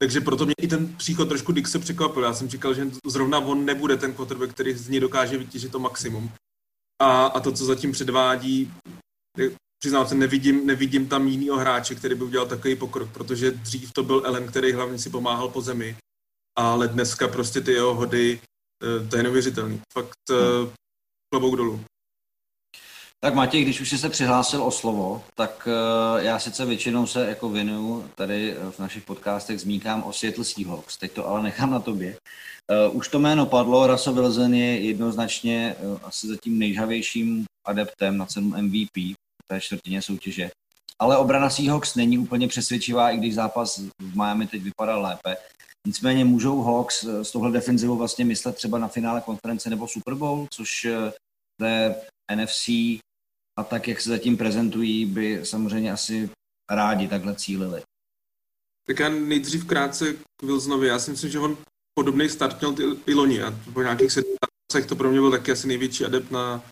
Takže 0.01 0.21
proto 0.21 0.45
mě 0.45 0.53
i 0.61 0.67
ten 0.67 0.95
příchod 0.95 1.27
trošku 1.27 1.51
Dixe 1.51 1.79
překvapil. 1.79 2.23
Já 2.23 2.33
jsem 2.33 2.49
říkal, 2.49 2.73
že 2.73 2.91
zrovna 3.05 3.39
on 3.39 3.65
nebude 3.65 3.97
ten 3.97 4.13
quarterback, 4.13 4.53
který 4.53 4.73
z 4.73 4.89
něj 4.89 4.99
dokáže 4.99 5.37
vytěžit 5.37 5.71
to 5.71 5.79
maximum. 5.79 6.31
A, 7.01 7.25
a 7.25 7.39
to, 7.39 7.51
co 7.51 7.65
zatím 7.65 7.91
předvádí, 7.91 8.73
přiznám 9.79 10.07
se, 10.07 10.15
nevidím, 10.15 10.65
nevidím 10.65 11.07
tam 11.07 11.27
jinýho 11.27 11.57
hráče, 11.57 11.95
který 11.95 12.15
by 12.15 12.23
udělal 12.23 12.47
takový 12.47 12.75
pokrok, 12.75 13.11
protože 13.11 13.51
dřív 13.51 13.91
to 13.93 14.03
byl 14.03 14.21
Ellen, 14.25 14.47
který 14.47 14.71
hlavně 14.71 14.99
si 14.99 15.09
pomáhal 15.09 15.49
po 15.49 15.61
zemi, 15.61 15.97
ale 16.57 16.87
dneska 16.87 17.27
prostě 17.27 17.61
ty 17.61 17.71
jeho 17.71 17.95
hody, 17.95 18.41
eh, 18.83 19.07
to 19.07 19.17
je 19.17 19.23
neuvěřitelný. 19.23 19.81
Fakt 19.93 20.19
hmm. 20.29 20.71
klobouk 21.33 21.55
dolů. 21.55 21.85
Tak 23.21 23.33
Matěj, 23.33 23.61
když 23.61 23.81
už 23.81 23.89
jsi 23.89 23.97
se 23.97 24.09
přihlásil 24.09 24.63
o 24.63 24.71
slovo, 24.71 25.23
tak 25.35 25.67
uh, 25.67 26.23
já 26.23 26.39
sice 26.39 26.65
většinou 26.65 27.07
se 27.07 27.29
jako 27.29 27.49
věnuju 27.49 28.09
tady 28.15 28.55
v 28.71 28.79
našich 28.79 29.03
podcastech 29.03 29.59
zmínkám 29.59 30.03
o 30.03 30.13
Seattle 30.13 30.45
Seahawks, 30.45 30.97
teď 30.97 31.11
to 31.11 31.27
ale 31.27 31.43
nechám 31.43 31.71
na 31.71 31.79
tobě. 31.79 32.17
Uh, 32.89 32.97
už 32.97 33.07
to 33.07 33.19
jméno 33.19 33.45
padlo, 33.45 33.87
Russell 33.87 34.15
Wilson 34.15 34.53
je 34.53 34.79
jednoznačně 34.79 35.75
asi 36.03 36.27
zatím 36.27 36.59
nejžavějším 36.59 37.45
adeptem 37.67 38.17
na 38.17 38.25
cenu 38.25 38.49
MVP 38.61 38.97
v 39.43 39.47
té 39.47 39.61
čtvrtině 39.61 40.01
soutěže. 40.01 40.51
Ale 40.99 41.17
obrana 41.17 41.49
Seahawks 41.49 41.95
není 41.95 42.17
úplně 42.17 42.47
přesvědčivá, 42.47 43.11
i 43.11 43.17
když 43.17 43.35
zápas 43.35 43.77
v 44.01 44.15
Miami 44.15 44.47
teď 44.47 44.61
vypadal 44.61 45.01
lépe. 45.01 45.37
Nicméně 45.87 46.25
můžou 46.25 46.61
Hawks 46.61 47.03
s 47.03 47.31
tohle 47.31 47.51
defenzivou 47.51 47.97
vlastně 47.97 48.25
myslet 48.25 48.55
třeba 48.55 48.79
na 48.79 48.87
finále 48.87 49.21
konference 49.21 49.69
nebo 49.69 49.87
Super 49.87 50.13
Bowl, 50.13 50.47
což 50.51 50.87
té 51.61 51.95
NFC 52.35 52.69
a 53.59 53.63
tak, 53.63 53.87
jak 53.87 54.01
se 54.01 54.09
zatím 54.09 54.37
prezentují, 54.37 55.05
by 55.05 55.39
samozřejmě 55.43 55.91
asi 55.91 56.29
rádi 56.71 57.07
takhle 57.07 57.35
cílili. 57.35 57.81
Tak 58.87 58.99
já 58.99 59.09
nejdřív 59.09 59.65
krátce 59.65 60.13
k 60.13 60.43
Wilsonovi. 60.43 60.87
Já 60.87 60.99
si 60.99 61.11
myslím, 61.11 61.31
že 61.31 61.39
on 61.39 61.57
podobný 61.93 62.29
start 62.29 62.61
měl 62.61 62.75
i 63.05 63.13
loni 63.13 63.41
a 63.41 63.53
po 63.73 63.81
nějakých 63.81 64.11
sedmých 64.11 64.39
to 64.87 64.95
pro 64.95 65.11
mě 65.11 65.19
byl 65.19 65.31
taky 65.31 65.51
asi 65.51 65.67
největší 65.67 66.05
adept 66.05 66.31
na, 66.31 66.63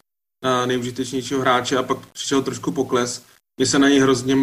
na 0.44 0.66
nejužitečnějšího 0.66 1.42
hráče 1.42 1.78
a 1.78 1.84
pak 1.84 2.08
přišel 2.08 2.42
trošku 2.42 2.72
pokles. 2.72 3.24
Mně 3.60 3.66
se 3.66 3.80
na 3.80 3.90
něj 3.90 4.00
hrozně 4.00 4.36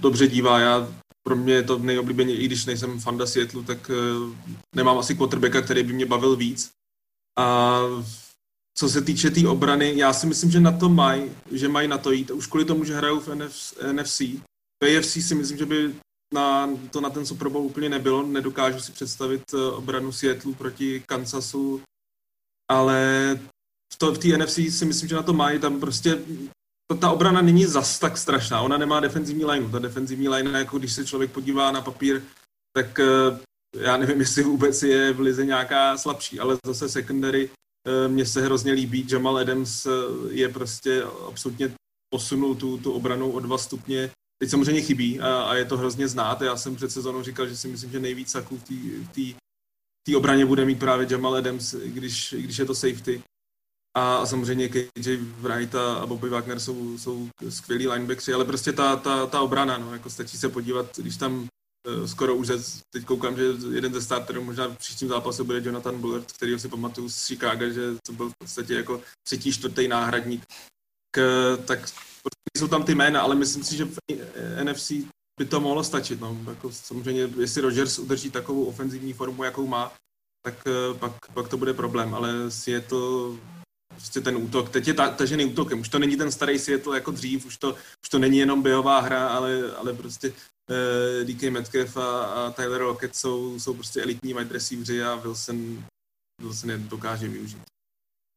dobře 0.00 0.26
dívá. 0.28 0.58
Já, 0.58 0.88
pro 1.22 1.36
mě 1.36 1.54
je 1.54 1.62
to 1.62 1.78
nejoblíbeně, 1.78 2.36
i 2.36 2.46
když 2.46 2.64
nejsem 2.64 3.00
fanda 3.00 3.26
Seattle, 3.26 3.62
tak 3.62 3.90
uh, 3.90 4.36
nemám 4.76 4.98
asi 4.98 5.14
quarterbacka, 5.14 5.62
který 5.62 5.82
by 5.82 5.92
mě 5.92 6.06
bavil 6.06 6.36
víc. 6.36 6.70
A 7.38 7.80
co 8.78 8.88
se 8.88 9.02
týče 9.02 9.30
té 9.30 9.34
tý 9.34 9.46
obrany, 9.46 9.92
já 9.96 10.12
si 10.12 10.26
myslím, 10.26 10.50
že 10.50 10.60
na 10.60 10.72
to 10.72 10.88
mají, 10.88 11.30
že 11.50 11.68
mají 11.68 11.88
na 11.88 11.98
to 11.98 12.12
jít. 12.12 12.30
Už 12.30 12.46
kvůli 12.46 12.64
tomu, 12.64 12.84
že 12.84 12.96
hrajou 12.96 13.20
v 13.20 13.28
NFC. 13.92 14.20
V 14.82 14.98
AFC 14.98 15.12
si 15.12 15.34
myslím, 15.34 15.58
že 15.58 15.66
by 15.66 15.94
na, 16.34 16.70
to 16.90 17.00
na 17.00 17.10
ten 17.10 17.26
Super 17.26 17.48
Bowl 17.48 17.64
úplně 17.64 17.88
nebylo. 17.88 18.26
Nedokážu 18.26 18.80
si 18.80 18.92
představit 18.92 19.42
eh, 19.54 19.56
obranu 19.56 20.12
Seattle 20.12 20.52
proti 20.52 21.02
Kansasu, 21.06 21.82
ale 22.70 23.00
v, 23.92 23.98
to, 23.98 24.12
v 24.12 24.18
té 24.18 24.38
NFC 24.38 24.54
si 24.54 24.84
myslím, 24.84 25.08
že 25.08 25.14
na 25.14 25.22
to 25.22 25.32
mají. 25.32 25.58
Tam 25.58 25.80
prostě 25.80 26.18
to, 26.90 26.96
ta 26.96 27.10
obrana 27.10 27.42
není 27.42 27.66
zas 27.66 27.98
tak 27.98 28.18
strašná. 28.18 28.60
Ona 28.60 28.78
nemá 28.78 29.00
defenzivní 29.00 29.44
line. 29.44 29.70
Ta 29.70 29.78
defenzivní 29.78 30.28
line, 30.28 30.58
jako 30.58 30.78
když 30.78 30.92
se 30.92 31.06
člověk 31.06 31.30
podívá 31.30 31.72
na 31.72 31.80
papír, 31.80 32.22
tak 32.72 32.98
eh, 32.98 33.38
já 33.76 33.96
nevím, 33.96 34.20
jestli 34.24 34.42
vůbec 34.42 34.82
je 34.82 35.12
v 35.12 35.20
lize 35.20 35.46
nějaká 35.46 35.96
slabší, 35.96 36.40
ale 36.40 36.56
zase 36.66 36.88
secondary 36.88 37.50
mně 38.08 38.26
se 38.26 38.42
hrozně 38.42 38.72
líbí, 38.72 39.06
Jamal 39.10 39.38
Adams 39.38 39.86
eh, 39.86 39.90
je 40.30 40.48
prostě 40.48 41.02
absolutně 41.28 41.74
posunul 42.14 42.54
tu, 42.54 42.78
tu 42.78 42.92
obranu 42.92 43.32
o 43.32 43.40
dva 43.40 43.58
stupně. 43.58 44.10
Teď 44.38 44.50
samozřejmě 44.50 44.82
chybí 44.82 45.20
a, 45.20 45.42
a 45.42 45.54
je 45.54 45.64
to 45.64 45.76
hrozně 45.76 46.08
znát. 46.08 46.42
Já 46.42 46.56
jsem 46.56 46.76
před 46.76 46.90
sezónou 46.90 47.22
říkal, 47.22 47.46
že 47.46 47.56
si 47.56 47.68
myslím, 47.68 47.90
že 47.90 48.00
nejvíc 48.00 48.30
saků 48.30 48.56
v 48.56 49.34
té 50.06 50.16
obraně 50.16 50.46
bude 50.46 50.64
mít 50.64 50.78
právě 50.78 51.06
Jamal 51.10 51.34
Adams, 51.34 51.74
když, 51.74 52.34
když 52.38 52.58
je 52.58 52.64
to 52.64 52.74
safety. 52.74 53.22
A, 53.96 54.16
a 54.16 54.26
samozřejmě 54.26 54.68
KJ 54.68 55.16
Wright 55.16 55.74
a, 55.74 56.06
Bobby 56.06 56.28
Wagner 56.28 56.60
jsou, 56.60 56.98
jsou 56.98 57.28
skvělí 57.48 57.88
linebackři, 57.88 58.32
ale 58.32 58.44
prostě 58.44 58.72
ta, 58.72 58.96
ta, 58.96 59.26
ta 59.26 59.40
obrana, 59.40 59.78
no, 59.78 59.92
jako 59.92 60.10
stačí 60.10 60.38
se 60.38 60.48
podívat, 60.48 60.98
když 60.98 61.16
tam 61.16 61.48
Eh, 61.48 61.63
skoro 62.06 62.34
už 62.34 62.48
teď 62.90 63.04
koukám, 63.04 63.36
že 63.36 63.42
jeden 63.72 63.94
ze 63.94 64.02
starterů 64.02 64.44
možná 64.44 64.68
v 64.68 64.76
příštím 64.76 65.08
zápase 65.08 65.44
bude 65.44 65.62
Jonathan 65.64 66.00
Bullard, 66.00 66.32
který 66.32 66.58
si 66.58 66.68
pamatuju 66.68 67.08
z 67.08 67.26
Chicago, 67.26 67.70
že 67.70 67.82
to 68.06 68.12
byl 68.12 68.30
v 68.30 68.34
podstatě 68.38 68.74
jako 68.74 69.00
třetí, 69.26 69.52
čtvrtý 69.52 69.88
náhradník. 69.88 70.46
K, 71.10 71.20
tak 71.66 71.78
prostě 72.22 72.58
jsou 72.58 72.68
tam 72.68 72.84
ty 72.84 72.94
jména, 72.94 73.22
ale 73.22 73.34
myslím 73.34 73.64
si, 73.64 73.76
že 73.76 73.84
v 73.84 73.98
NFC 74.64 74.92
by 75.40 75.46
to 75.46 75.60
mohlo 75.60 75.84
stačit. 75.84 76.20
No. 76.20 76.38
Jako 76.48 76.72
samozřejmě, 76.72 77.30
jestli 77.38 77.60
Rogers 77.60 77.98
udrží 77.98 78.30
takovou 78.30 78.64
ofenzivní 78.64 79.12
formu, 79.12 79.44
jakou 79.44 79.66
má, 79.66 79.92
tak 80.42 80.54
eh, 80.66 80.98
pak, 80.98 81.12
pak 81.34 81.48
to 81.48 81.56
bude 81.56 81.74
problém, 81.74 82.14
ale 82.14 82.50
Seattle 82.50 83.38
prostě 83.88 84.20
ten 84.20 84.36
útok, 84.36 84.70
teď 84.70 84.88
je 84.88 84.94
ta, 84.94 85.10
tažený 85.10 85.44
útokem, 85.44 85.80
už 85.80 85.88
to 85.88 85.98
není 85.98 86.16
ten 86.16 86.32
starý 86.32 86.58
Seattle 86.58 86.96
jako 86.96 87.10
dřív, 87.10 87.46
už 87.46 87.56
to, 87.56 87.72
už 87.72 88.08
to 88.10 88.18
není 88.18 88.38
jenom 88.38 88.62
běhová 88.62 89.00
hra, 89.00 89.28
ale, 89.28 89.76
ale 89.76 89.92
prostě 89.92 90.28
eh, 90.28 90.53
DK 91.24 91.42
Metcalf 91.42 91.96
a, 91.96 92.24
a 92.24 92.50
Tyler 92.50 92.82
Lockett 92.82 93.16
jsou, 93.16 93.60
jsou 93.60 93.74
prostě 93.74 94.02
elitní 94.02 94.34
wide 94.34 94.52
receiveri 94.52 95.02
a 95.02 95.14
Wilson, 95.14 95.84
Wilson 96.42 96.70
je 96.70 96.78
dokáže 96.78 97.28
využít. 97.28 97.62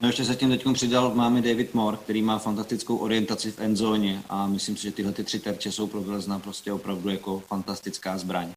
No 0.01 0.09
ještě 0.09 0.25
se 0.25 0.35
tím 0.35 0.49
teď 0.49 0.63
přidal 0.73 1.15
máme 1.15 1.41
David 1.41 1.73
Moore, 1.73 1.97
který 1.97 2.21
má 2.21 2.39
fantastickou 2.39 2.97
orientaci 2.97 3.51
v 3.51 3.59
endzóně 3.59 4.23
a 4.29 4.47
myslím 4.47 4.77
si, 4.77 4.83
že 4.83 4.91
tyhle 4.91 5.11
ty 5.11 5.23
tři 5.23 5.39
terče 5.39 5.71
jsou 5.71 5.87
pro 5.87 6.01
Wilsona 6.01 6.39
prostě 6.39 6.71
opravdu 6.73 7.09
jako 7.09 7.39
fantastická 7.39 8.17
zbraň. 8.17 8.51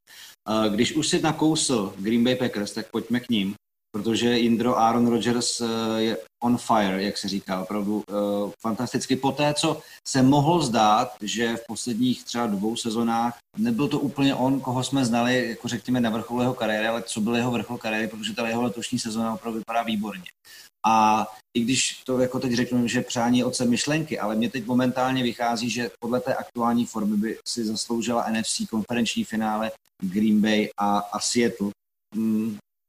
Když 0.68 0.96
už 0.96 1.08
si 1.08 1.22
nakousl 1.22 1.94
Green 1.98 2.24
Bay 2.24 2.36
Packers, 2.36 2.72
tak 2.72 2.90
pojďme 2.90 3.20
k 3.20 3.28
ním 3.28 3.54
protože 3.92 4.38
Indro 4.38 4.78
Aaron 4.78 5.06
Rodgers 5.06 5.60
eh, 5.60 5.66
je 6.02 6.16
on 6.42 6.58
fire, 6.58 7.02
jak 7.02 7.18
se 7.18 7.28
říká, 7.28 7.62
opravdu 7.62 8.04
uh, 8.10 8.50
fantasticky. 8.60 9.16
Poté, 9.16 9.54
co 9.54 9.80
se 10.08 10.22
mohlo 10.22 10.62
zdát, 10.62 11.12
že 11.22 11.56
v 11.56 11.66
posledních 11.66 12.24
třeba 12.24 12.46
dvou 12.46 12.76
sezonách 12.76 13.38
nebyl 13.58 13.88
to 13.88 14.00
úplně 14.00 14.34
on, 14.34 14.60
koho 14.60 14.84
jsme 14.84 15.04
znali, 15.04 15.48
jako 15.48 15.68
řekněme, 15.68 16.00
na 16.00 16.10
vrcholu 16.10 16.40
jeho 16.40 16.54
kariéry, 16.54 16.86
ale 16.86 17.02
co 17.02 17.20
byl 17.20 17.36
jeho 17.36 17.50
vrchol 17.50 17.78
kariéry, 17.78 18.08
protože 18.08 18.34
ta 18.34 18.48
jeho 18.48 18.62
letošní 18.62 18.98
sezona 18.98 19.34
opravdu 19.34 19.58
vypadá 19.58 19.82
výborně. 19.82 20.24
A 20.86 21.26
i 21.56 21.60
když 21.60 22.02
to 22.04 22.18
jako 22.18 22.40
teď 22.40 22.52
řeknu, 22.52 22.86
že 22.86 23.02
přání 23.02 23.44
oce 23.44 23.64
myšlenky, 23.64 24.18
ale 24.18 24.36
mě 24.36 24.50
teď 24.50 24.66
momentálně 24.66 25.22
vychází, 25.22 25.70
že 25.70 25.90
podle 26.00 26.20
té 26.20 26.34
aktuální 26.34 26.86
formy 26.86 27.16
by 27.16 27.38
si 27.48 27.64
zasloužila 27.64 28.30
NFC 28.30 28.62
konferenční 28.70 29.24
finále 29.24 29.72
Green 30.02 30.40
Bay 30.40 30.68
a, 30.78 30.98
a 30.98 31.20
Seattle. 31.20 31.70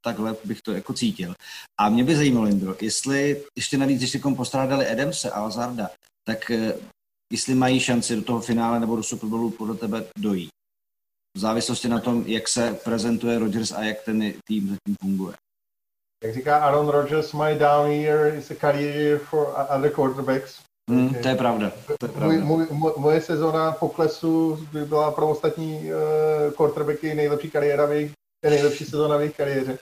Takhle 0.05 0.35
bych 0.43 0.61
to 0.61 0.71
jako 0.71 0.93
cítil. 0.93 1.33
A 1.79 1.89
mě 1.89 2.03
by 2.03 2.15
zajímalo, 2.15 2.47
Indro, 2.47 2.75
jestli 2.81 3.43
ještě 3.57 3.77
navíc, 3.77 3.97
když 3.97 4.11
si 4.11 4.19
postrádali 4.19 4.91
Edemse 4.91 5.31
a 5.31 5.41
Lazarda, 5.41 5.89
tak 6.27 6.51
eh, 6.51 6.73
jestli 7.31 7.55
mají 7.55 7.79
šanci 7.79 8.15
do 8.15 8.21
toho 8.21 8.41
finále 8.41 8.79
nebo 8.79 8.95
do 8.95 9.03
Super 9.03 9.29
Bowlu 9.29 9.49
podle 9.49 9.75
tebe 9.75 10.03
dojít. 10.17 10.49
V 11.37 11.39
závislosti 11.39 11.87
na 11.87 11.99
tom, 11.99 12.23
jak 12.27 12.47
se 12.47 12.73
prezentuje 12.83 13.39
Rodgers 13.39 13.71
a 13.71 13.83
jak 13.83 14.01
ten 14.01 14.33
tým 14.47 14.69
zatím 14.69 14.95
funguje. 15.01 15.35
Jak 16.23 16.33
říká 16.33 16.57
Aaron 16.57 16.87
Rodgers, 16.87 17.33
my 17.33 17.55
down 17.59 17.91
year 17.91 18.33
is 18.35 18.51
a 18.51 18.55
career 18.55 19.17
for 19.17 19.55
other 19.69 19.91
quarterbacks. 19.91 20.59
Mm, 20.89 21.13
to 21.13 21.27
je 21.27 21.35
pravda. 21.35 21.71
To 21.99 22.05
je 22.05 22.11
pravda. 22.11 22.45
Můj, 22.45 22.67
můj, 22.71 22.93
moje 22.97 23.21
sezóna 23.21 23.71
poklesu 23.71 24.67
by 24.71 24.85
byla 24.85 25.11
pro 25.11 25.29
ostatní 25.29 25.93
uh, 25.93 26.53
quarterbacky 26.53 27.15
nejlepší 27.15 27.49
kariéra 27.49 27.85
v 27.85 27.91
jejich, 27.91 28.11
nejlepší 28.49 28.85
sezóna 28.85 29.17
v 29.17 29.21
jejich 29.21 29.37
kariéře. 29.37 29.77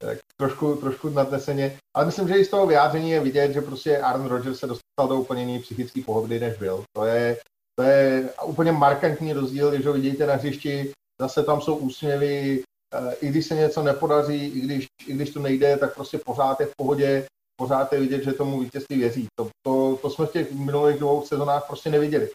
Tak 0.00 0.18
trošku, 0.36 0.76
trošku 0.76 1.08
nadneseně. 1.08 1.78
Ale 1.96 2.06
myslím, 2.06 2.28
že 2.28 2.38
i 2.38 2.44
z 2.44 2.50
toho 2.50 2.66
vyjádření 2.66 3.10
je 3.10 3.20
vidět, 3.20 3.52
že 3.52 3.60
prostě 3.60 3.98
Aaron 3.98 4.26
Rodgers 4.26 4.58
se 4.58 4.66
dostal 4.66 5.08
do 5.08 5.14
úplně 5.20 5.42
jiný 5.42 5.58
psychický 5.58 6.02
pohody, 6.02 6.40
než 6.40 6.58
byl. 6.58 6.84
To 6.96 7.04
je, 7.04 7.38
to 7.78 7.82
je 7.82 8.30
úplně 8.44 8.72
markantní 8.72 9.32
rozdíl, 9.32 9.70
když 9.70 9.86
ho 9.86 9.92
vidíte 9.92 10.26
na 10.26 10.34
hřišti, 10.34 10.92
zase 11.20 11.42
tam 11.42 11.60
jsou 11.60 11.76
úsměvy, 11.76 12.62
eh, 12.94 13.14
i 13.14 13.28
když 13.28 13.46
se 13.46 13.54
něco 13.54 13.82
nepodaří, 13.82 14.46
i 14.46 14.60
když, 14.60 14.86
i 15.06 15.12
když 15.12 15.30
to 15.30 15.40
nejde, 15.40 15.76
tak 15.76 15.94
prostě 15.94 16.18
pořád 16.18 16.60
je 16.60 16.66
v 16.66 16.76
pohodě, 16.76 17.26
pořád 17.60 17.92
je 17.92 18.00
vidět, 18.00 18.24
že 18.24 18.32
tomu 18.32 18.60
vítězství 18.60 18.98
věří. 18.98 19.26
To, 19.38 19.48
to, 19.66 19.98
to 20.02 20.10
jsme 20.10 20.26
v 20.26 20.32
těch 20.32 20.52
minulých 20.52 20.98
dvou 20.98 21.26
sezónách 21.26 21.66
prostě 21.66 21.90
neviděli. 21.90 22.30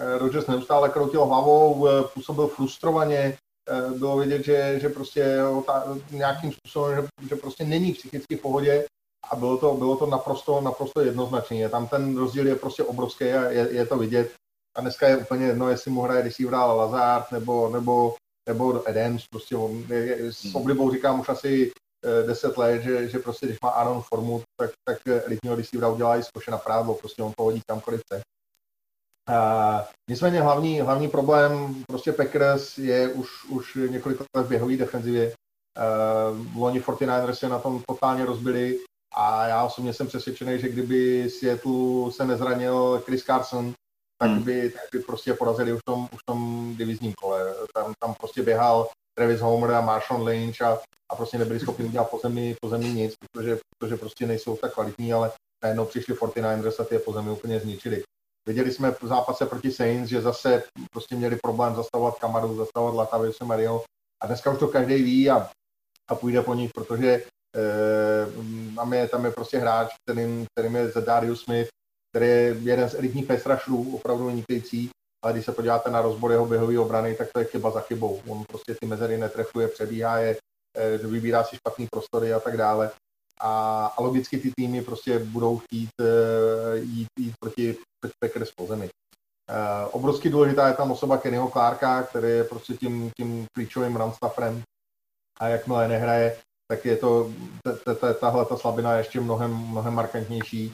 Eh, 0.00 0.18
Rodgers 0.18 0.46
neustále 0.46 0.88
kroutil 0.88 1.24
hlavou, 1.24 1.88
eh, 1.88 1.90
působil 2.14 2.46
frustrovaně, 2.46 3.36
bylo 3.98 4.16
vidět, 4.16 4.44
že, 4.44 4.78
že 4.80 4.88
prostě 4.88 5.38
ta, 5.66 5.84
nějakým 6.10 6.52
způsobem, 6.52 7.08
že, 7.22 7.28
že 7.28 7.36
prostě 7.36 7.64
není 7.64 7.92
psychicky 7.92 8.36
v 8.36 8.40
pohodě 8.40 8.84
a 9.30 9.36
bylo 9.36 9.58
to, 9.58 9.74
bylo 9.74 9.96
to 9.96 10.06
naprosto, 10.06 10.60
naprosto 10.60 11.00
jednoznačné. 11.00 11.68
Tam 11.68 11.88
ten 11.88 12.16
rozdíl 12.16 12.46
je 12.46 12.56
prostě 12.56 12.84
obrovský 12.84 13.24
a 13.24 13.50
je, 13.50 13.68
je 13.70 13.86
to 13.86 13.98
vidět. 13.98 14.34
A 14.76 14.80
dneska 14.80 15.08
je 15.08 15.16
úplně 15.16 15.46
jedno, 15.46 15.68
jestli 15.68 15.90
mu 15.90 16.02
hraje 16.02 16.30
hrál 16.46 16.76
Lazard 16.76 17.32
nebo, 17.32 17.70
nebo, 17.70 18.14
nebo 18.48 18.88
Adams. 18.88 19.24
Prostě 19.30 19.56
on, 19.56 19.84
je, 19.88 20.32
s 20.32 20.44
hmm. 20.44 20.56
oblibou 20.56 20.92
říkám 20.92 21.20
už 21.20 21.28
asi 21.28 21.72
eh, 22.04 22.26
deset 22.26 22.56
let, 22.56 22.82
že, 22.82 23.08
že 23.08 23.18
prostě 23.18 23.46
když 23.46 23.58
má 23.62 23.70
Aaron 23.70 24.02
formu, 24.02 24.42
tak, 24.60 24.70
tak 24.88 24.98
elitního 25.06 25.56
receivera 25.56 25.88
udělá 25.88 26.16
i 26.16 26.22
zkoše 26.22 26.50
na 26.50 26.58
prádlo, 26.58 26.94
prostě 26.94 27.22
on 27.22 27.32
to 27.36 27.42
hodí 27.42 27.60
kamkoliv 27.66 28.00
chce. 28.00 28.22
Uh, 29.28 29.80
nicméně 30.10 30.40
hlavní, 30.40 30.80
hlavní 30.80 31.08
problém 31.08 31.84
prostě 31.88 32.12
Packers 32.12 32.78
je 32.78 33.08
už, 33.08 33.44
už 33.44 33.78
několik 33.90 34.20
let 34.20 34.46
v 34.46 34.48
běhové 34.48 34.76
defenzivě. 34.76 35.32
Uh, 35.32 36.56
loni 36.56 36.80
49ers 36.80 37.32
se 37.32 37.48
na 37.48 37.58
tom 37.58 37.82
totálně 37.88 38.24
rozbili 38.24 38.78
a 39.16 39.46
já 39.46 39.64
osobně 39.64 39.92
jsem 39.92 40.06
přesvědčený, 40.06 40.58
že 40.58 40.68
kdyby 40.68 41.30
Seattle 41.30 42.12
se 42.12 42.24
nezranil 42.24 43.02
Chris 43.04 43.24
Carson, 43.24 43.72
tak 44.18 44.30
hmm. 44.30 44.42
by, 44.42 44.70
tak 44.70 44.82
by 44.92 44.98
prostě 44.98 45.34
porazili 45.34 45.72
už 45.72 45.78
v 45.78 45.84
tom, 45.84 46.08
už 46.12 46.18
v 46.20 46.26
tom 46.26 46.74
divizním 46.78 47.12
kole. 47.12 47.54
Tam, 47.74 47.92
tam 48.02 48.14
prostě 48.14 48.42
běhal 48.42 48.88
Travis 49.18 49.40
Homer 49.40 49.70
a 49.70 49.80
Marshawn 49.80 50.22
Lynch 50.22 50.62
a, 50.62 50.80
a 51.12 51.16
prostě 51.16 51.38
nebyli 51.38 51.60
schopni 51.60 51.84
udělat 51.84 52.10
po 52.10 52.18
zemi, 52.18 52.56
po 52.60 52.68
zemi 52.68 52.88
nic, 52.88 53.14
protože, 53.32 53.58
protože 53.78 53.96
prostě 53.96 54.26
nejsou 54.26 54.56
tak 54.56 54.74
kvalitní, 54.74 55.12
ale 55.12 55.32
najednou 55.62 55.84
přišli 55.84 56.14
49ers 56.14 56.74
a 56.80 56.84
ty 56.84 56.94
je 56.94 56.98
po 56.98 57.12
zemi 57.12 57.30
úplně 57.30 57.60
zničili. 57.60 58.02
Viděli 58.48 58.72
jsme 58.72 58.90
v 58.90 59.02
zápase 59.02 59.46
proti 59.46 59.72
Saints, 59.72 60.10
že 60.10 60.20
zase 60.20 60.62
prostě 60.90 61.16
měli 61.16 61.36
problém 61.36 61.74
zastavovat 61.74 62.18
Kamaru, 62.18 62.56
zastavovat 62.56 62.94
Latavice 62.94 63.44
Mario 63.44 63.84
a 64.22 64.26
dneska 64.26 64.50
už 64.50 64.58
to 64.58 64.68
každý 64.68 65.02
ví 65.02 65.30
a, 65.30 65.50
a 66.10 66.14
půjde 66.14 66.42
po 66.42 66.54
nich, 66.54 66.70
protože 66.74 67.22
eh, 67.56 68.26
tam, 68.76 68.92
je, 68.92 69.08
tam 69.08 69.24
je 69.24 69.30
prostě 69.30 69.58
hráč, 69.58 69.88
kterým, 70.02 70.46
kterým 70.52 70.76
je 70.76 70.88
Zadarius 70.88 71.44
Smith, 71.44 71.68
který 72.10 72.26
je 72.26 72.56
jeden 72.62 72.88
z 72.88 72.94
elitních 72.94 73.26
pestrašů, 73.26 73.94
opravdu 73.94 74.26
vynikající, 74.26 74.90
ale 75.24 75.32
když 75.32 75.44
se 75.44 75.52
podíváte 75.52 75.90
na 75.90 76.02
rozbor 76.02 76.30
jeho 76.30 76.46
běhové 76.46 76.78
obrany, 76.78 77.14
tak 77.14 77.28
to 77.32 77.40
je 77.40 77.44
chyba 77.44 77.70
za 77.70 77.80
chybou. 77.80 78.22
On 78.28 78.44
prostě 78.44 78.74
ty 78.80 78.86
mezery 78.86 79.18
netrefuje, 79.18 79.68
přebíhá 79.68 80.18
je, 80.18 80.36
eh, 80.76 80.98
vybírá 80.98 81.44
si 81.44 81.56
špatný 81.56 81.86
prostory 81.92 82.32
a 82.32 82.40
tak 82.40 82.56
dále. 82.56 82.90
A, 83.40 83.86
a 83.86 84.02
logicky 84.02 84.38
ty 84.38 84.52
týmy 84.56 84.82
prostě 84.82 85.18
budou 85.18 85.58
chtít 85.58 85.90
uh, 86.00 86.06
jít, 86.74 87.08
jít 87.18 87.34
proti 87.40 87.76
Packers 88.20 88.50
po 88.56 88.66
zemi. 88.66 88.88
Uh, 89.50 89.88
obrovsky 89.92 90.30
důležitá 90.30 90.68
je 90.68 90.74
tam 90.74 90.90
osoba 90.90 91.18
Kennyho 91.18 91.50
Clarka, 91.50 92.02
který 92.02 92.28
je 92.28 92.44
prostě 92.44 92.74
tím, 92.74 93.10
tím 93.16 93.46
klíčovým 93.56 93.96
runstafferem 93.96 94.62
a 95.40 95.48
jakmile 95.48 95.88
nehraje, 95.88 96.36
tak 96.72 96.84
je 96.84 96.96
to, 96.96 97.32
tahle 98.20 98.44
ta 98.44 98.56
slabina 98.56 98.92
je 98.92 99.00
ještě 99.00 99.20
mnohem, 99.20 99.56
mnohem 99.56 99.94
markantnější, 99.94 100.72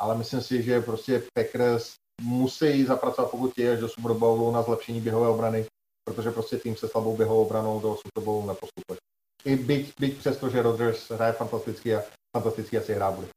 ale 0.00 0.18
myslím 0.18 0.40
si, 0.40 0.62
že 0.62 0.80
prostě 0.80 1.22
Packers 1.34 1.94
musí 2.22 2.84
zapracovat, 2.84 3.30
pokud 3.30 3.58
je 3.58 3.72
až 3.72 3.80
do 3.80 3.88
Super 3.88 4.16
na 4.52 4.62
zlepšení 4.62 5.00
běhové 5.00 5.28
obrany, 5.28 5.66
protože 6.04 6.30
prostě 6.30 6.58
tým 6.58 6.76
se 6.76 6.88
slabou 6.88 7.16
běhovou 7.16 7.44
obranou 7.44 7.80
do 7.80 7.96
Super 7.96 8.24
Bowlu 8.24 8.48
nepostupuje. 8.48 8.98
I 9.46 9.56
byť, 9.56 9.92
byť 10.00 10.12
přesto, 10.18 10.50
že 10.50 10.62
Rodgers 10.62 11.10
hraje 11.10 11.32
fantasticky 11.32 11.94
a 11.94 12.02
fantasticky 12.36 12.78
asi 12.78 12.94
hrát 12.94 13.14
bude. 13.14 13.28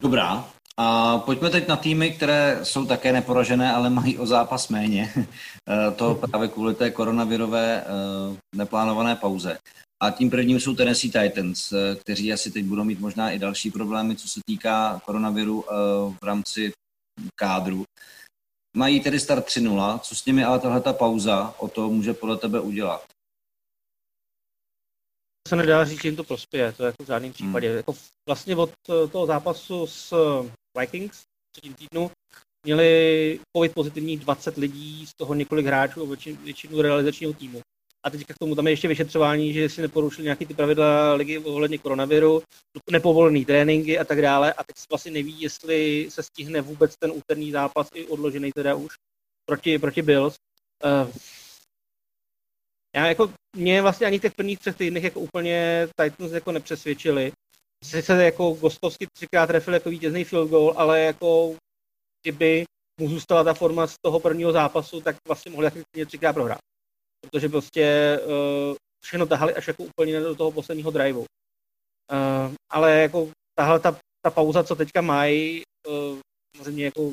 Dobrá. 0.00 0.50
A 0.78 1.18
pojďme 1.18 1.50
teď 1.50 1.68
na 1.68 1.76
týmy, 1.76 2.10
které 2.10 2.60
jsou 2.62 2.86
také 2.86 3.12
neporažené, 3.12 3.72
ale 3.72 3.90
mají 3.90 4.18
o 4.18 4.26
zápas 4.26 4.68
méně. 4.68 5.12
Eh, 5.68 5.90
to 5.90 6.14
právě 6.30 6.48
kvůli 6.48 6.74
té 6.74 6.90
koronavirové 6.90 7.82
eh, 7.82 7.86
neplánované 8.54 9.16
pauze. 9.16 9.58
A 10.02 10.10
tím 10.10 10.30
prvním 10.30 10.60
jsou 10.60 10.74
Tennessee 10.74 11.10
Titans, 11.10 11.72
eh, 11.72 11.96
kteří 11.96 12.32
asi 12.32 12.50
teď 12.50 12.64
budou 12.64 12.84
mít 12.84 13.00
možná 13.00 13.30
i 13.30 13.38
další 13.38 13.70
problémy, 13.70 14.16
co 14.16 14.28
se 14.28 14.40
týká 14.46 15.00
koronaviru 15.04 15.64
v 16.20 16.24
rámci 16.24 16.72
kádru. 17.34 17.84
Mají 18.76 19.00
tedy 19.00 19.20
start 19.20 19.46
3-0, 19.46 19.98
co 19.98 20.14
s 20.14 20.24
nimi 20.24 20.44
ale 20.44 20.58
tahle 20.58 20.80
pauza 20.92 21.54
o 21.58 21.68
to 21.68 21.90
může 21.90 22.14
podle 22.14 22.36
tebe 22.36 22.60
udělat? 22.60 23.15
Se 25.46 25.56
nedá 25.56 25.84
říct, 25.84 26.02
že 26.02 26.08
jim 26.08 26.16
to 26.16 26.24
prospěje, 26.24 26.72
to 26.72 26.82
je 26.82 26.86
jako 26.86 27.04
v 27.04 27.06
žádném 27.06 27.32
případě. 27.32 27.68
Hmm. 27.68 27.76
Jako 27.76 27.94
vlastně 28.28 28.56
od 28.56 28.70
eh, 28.88 29.08
toho 29.08 29.26
zápasu 29.26 29.86
s 29.86 30.12
eh, 30.12 30.50
Vikings 30.80 31.18
v 31.18 31.52
třetím 31.52 31.74
týdnu 31.74 32.10
měli 32.64 33.40
COVID 33.56 33.74
pozitivních 33.74 34.20
20 34.20 34.56
lidí, 34.56 35.06
z 35.06 35.14
toho 35.14 35.34
několik 35.34 35.66
hráčů 35.66 36.02
a 36.02 36.06
většinu, 36.06 36.36
většinu 36.44 36.82
realizačního 36.82 37.32
týmu. 37.32 37.60
A 38.04 38.10
teď 38.10 38.26
k 38.26 38.38
tomu 38.40 38.54
tam 38.54 38.66
je 38.66 38.72
ještě 38.72 38.88
vyšetřování, 38.88 39.52
že 39.52 39.68
si 39.68 39.82
neporušili 39.82 40.24
nějaký 40.24 40.46
ty 40.46 40.54
pravidla 40.54 41.14
ligy 41.14 41.38
ohledně 41.38 41.78
koronaviru, 41.78 42.42
nepovolený 42.90 43.44
tréninky 43.44 43.98
a 43.98 44.04
tak 44.04 44.22
dále. 44.22 44.52
A 44.52 44.64
teď 44.64 44.76
se 44.76 44.84
vlastně 44.90 45.12
neví, 45.12 45.40
jestli 45.40 46.08
se 46.10 46.22
stihne 46.22 46.60
vůbec 46.60 46.94
ten 46.98 47.10
úterní 47.10 47.52
zápas 47.52 47.88
i 47.94 48.06
odložený 48.06 48.52
teda 48.52 48.74
už 48.74 48.94
proti, 49.48 49.78
proti 49.78 50.02
Bills. 50.02 50.34
Uh, 50.84 51.12
já 52.96 53.06
jako, 53.06 53.32
mě 53.56 53.82
vlastně 53.82 54.06
ani 54.06 54.20
těch 54.20 54.34
prvních 54.34 54.58
třech 54.58 54.76
týdnech 54.76 55.04
jako 55.04 55.20
úplně 55.20 55.88
Titans 56.02 56.32
jako 56.32 56.52
nepřesvědčili. 56.52 57.32
Sice 57.84 58.24
jako 58.24 58.50
Gostovský 58.50 59.06
třikrát 59.12 59.46
trefil 59.46 59.74
jako 59.74 59.90
vítězný 59.90 60.24
field 60.24 60.50
goal, 60.50 60.74
ale 60.76 61.00
jako 61.00 61.56
kdyby 62.22 62.64
mu 63.00 63.08
zůstala 63.08 63.44
ta 63.44 63.54
forma 63.54 63.86
z 63.86 63.94
toho 64.04 64.20
prvního 64.20 64.52
zápasu, 64.52 65.00
tak 65.00 65.16
vlastně 65.28 65.50
mohli 65.50 65.64
jako 65.64 66.06
třikrát 66.06 66.32
prohrát. 66.32 66.58
Protože 67.20 67.48
prostě 67.48 68.18
uh, 68.24 68.76
všechno 69.04 69.26
tahali 69.26 69.54
až 69.54 69.68
jako 69.68 69.84
úplně 69.84 70.20
do 70.20 70.34
toho 70.34 70.52
posledního 70.52 70.90
driveu. 70.90 71.20
Uh, 71.20 72.54
ale 72.72 73.00
jako 73.00 73.30
tahle 73.58 73.80
ta, 73.80 73.98
ta 74.24 74.30
pauza, 74.30 74.64
co 74.64 74.76
teďka 74.76 75.00
mají, 75.00 75.62
uh, 75.88 76.18
samozřejmě 76.56 76.84
jako 76.84 77.12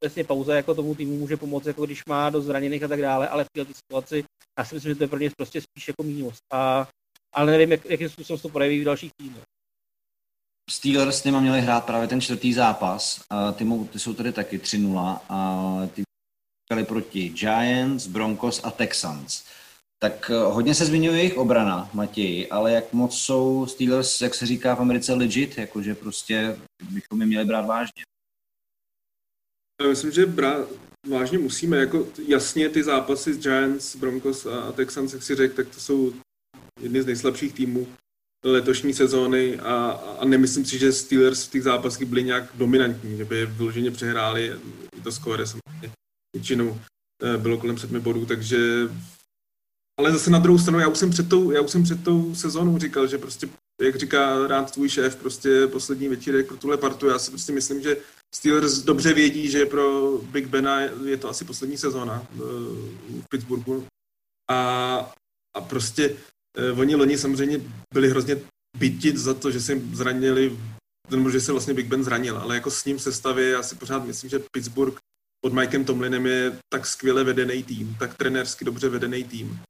přesně 0.00 0.24
pauza 0.24 0.54
jako 0.54 0.74
tomu 0.74 0.94
týmu 0.94 1.16
může 1.16 1.36
pomoct, 1.36 1.66
jako 1.66 1.86
když 1.86 2.02
má 2.08 2.30
do 2.30 2.40
zraněných 2.40 2.82
a 2.82 2.88
tak 2.88 3.00
dále, 3.00 3.28
ale 3.28 3.44
v 3.44 3.52
této 3.56 3.72
situaci 3.74 4.24
já 4.58 4.64
si 4.64 4.74
myslím, 4.74 4.90
že 4.90 4.94
to 4.94 5.04
je 5.04 5.08
pro 5.08 5.18
ně 5.18 5.30
prostě 5.36 5.60
spíš 5.60 5.88
jako 5.88 6.02
mínus. 6.02 6.38
A, 6.52 6.88
ale 7.32 7.52
nevím, 7.52 7.72
jak, 7.72 7.84
jakým 7.84 8.08
způsobem 8.08 8.38
se 8.38 8.42
to 8.42 8.48
projeví 8.48 8.80
v 8.80 8.84
dalších 8.84 9.12
týmech. 9.16 9.42
Steelers 10.70 11.20
s 11.20 11.24
nimi 11.24 11.40
měli 11.40 11.60
hrát 11.60 11.86
právě 11.86 12.08
ten 12.08 12.20
čtvrtý 12.20 12.52
zápas. 12.52 13.24
A 13.30 13.52
ty, 13.52 13.64
mou, 13.64 13.86
ty 13.86 13.98
jsou 13.98 14.14
tady 14.14 14.32
taky 14.32 14.58
3-0 14.58 15.20
a 15.28 15.80
ty 15.94 16.02
měli 16.70 16.86
proti 16.86 17.28
Giants, 17.28 18.06
Broncos 18.06 18.60
a 18.64 18.70
Texans. 18.70 19.44
Tak 19.98 20.30
eh, 20.30 20.38
hodně 20.38 20.74
se 20.74 20.86
zmiňuje 20.86 21.16
jejich 21.18 21.36
obrana, 21.36 21.90
Matěj, 21.92 22.48
ale 22.50 22.72
jak 22.72 22.92
moc 22.92 23.18
jsou 23.18 23.66
Steelers, 23.66 24.20
jak 24.20 24.34
se 24.34 24.46
říká 24.46 24.74
v 24.74 24.80
Americe, 24.80 25.14
legit, 25.14 25.58
jakože 25.58 25.94
prostě 25.94 26.58
bychom 26.90 27.20
je 27.20 27.26
měli 27.26 27.44
brát 27.44 27.66
vážně. 27.66 28.02
Já 29.82 29.88
myslím, 29.88 30.12
že 30.12 30.26
brát 30.26 30.68
vážně 31.08 31.38
musíme, 31.38 31.76
jako 31.76 32.08
jasně 32.28 32.68
ty 32.68 32.82
zápasy 32.82 33.34
s 33.34 33.38
Giants, 33.38 33.96
Broncos 33.96 34.46
a 34.46 34.72
Texans, 34.72 35.12
jak 35.12 35.22
si 35.22 35.34
řekl, 35.34 35.54
tak 35.56 35.68
to 35.68 35.80
jsou 35.80 36.12
jedny 36.80 37.02
z 37.02 37.06
nejslabších 37.06 37.52
týmů 37.52 37.88
letošní 38.44 38.94
sezóny 38.94 39.58
a, 39.58 39.90
a 40.20 40.24
nemyslím 40.24 40.64
si, 40.64 40.78
že 40.78 40.92
Steelers 40.92 41.46
v 41.46 41.50
těch 41.50 41.62
zápasech 41.62 42.08
byli 42.08 42.24
nějak 42.24 42.50
dominantní, 42.54 43.16
že 43.16 43.24
by 43.24 43.46
vyloženě 43.46 43.90
přehráli 43.90 44.52
to 45.02 45.12
skóre 45.12 45.46
samozřejmě 45.46 45.92
většinou 46.36 46.80
eh, 47.22 47.38
bylo 47.38 47.58
kolem 47.58 47.78
sedmi 47.78 48.00
bodů, 48.00 48.26
takže 48.26 48.88
ale 49.98 50.12
zase 50.12 50.30
na 50.30 50.38
druhou 50.38 50.58
stranu, 50.58 50.78
já 50.78 50.88
už 50.88 50.98
jsem 50.98 51.10
před 51.10 51.28
tou, 51.28 51.50
já 51.50 51.60
už 51.60 51.70
jsem 51.70 51.82
před 51.82 52.04
tou 52.04 52.34
sezónou 52.34 52.78
říkal, 52.78 53.06
že 53.06 53.18
prostě, 53.18 53.48
jak 53.82 53.96
říká 53.96 54.46
rád 54.46 54.70
tvůj 54.70 54.88
šéf, 54.88 55.16
prostě 55.16 55.66
poslední 55.66 56.08
večírek 56.08 56.46
pro 56.46 56.56
tuhle 56.56 56.76
partu, 56.76 57.06
já 57.06 57.18
si 57.18 57.30
prostě 57.30 57.52
myslím, 57.52 57.82
že 57.82 57.96
Steelers 58.34 58.78
dobře 58.78 59.14
vědí, 59.14 59.50
že 59.50 59.66
pro 59.66 60.18
Big 60.18 60.46
Bena 60.46 60.80
je 60.80 61.16
to 61.16 61.28
asi 61.28 61.44
poslední 61.44 61.76
sezóna 61.76 62.26
eh, 62.32 62.36
v 63.20 63.28
Pittsburghu. 63.30 63.86
A, 64.50 64.98
a 65.56 65.60
prostě 65.60 66.16
eh, 66.58 66.72
oni 66.72 66.94
loni 66.94 67.18
samozřejmě 67.18 67.60
byli 67.94 68.10
hrozně 68.10 68.36
bytit 68.78 69.16
za 69.16 69.34
to, 69.34 69.50
že 69.50 69.60
se 69.60 69.72
jim 69.72 69.96
zranili 69.96 70.58
ten 71.08 71.30
že 71.30 71.40
se 71.40 71.52
vlastně 71.52 71.74
Big 71.74 71.86
Ben 71.86 72.04
zranil, 72.04 72.38
ale 72.38 72.54
jako 72.54 72.70
s 72.70 72.84
ním 72.84 72.98
sestavě, 72.98 73.50
já 73.50 73.62
si 73.62 73.76
pořád 73.76 74.04
myslím, 74.04 74.30
že 74.30 74.38
Pittsburgh 74.52 74.98
pod 75.40 75.52
Mikem 75.52 75.84
Tomlinem 75.84 76.26
je 76.26 76.58
tak 76.72 76.86
skvěle 76.86 77.24
vedený 77.24 77.62
tým, 77.62 77.96
tak 77.98 78.16
trenérsky 78.16 78.64
dobře 78.64 78.88
vedený 78.88 79.24
tým, 79.24 79.60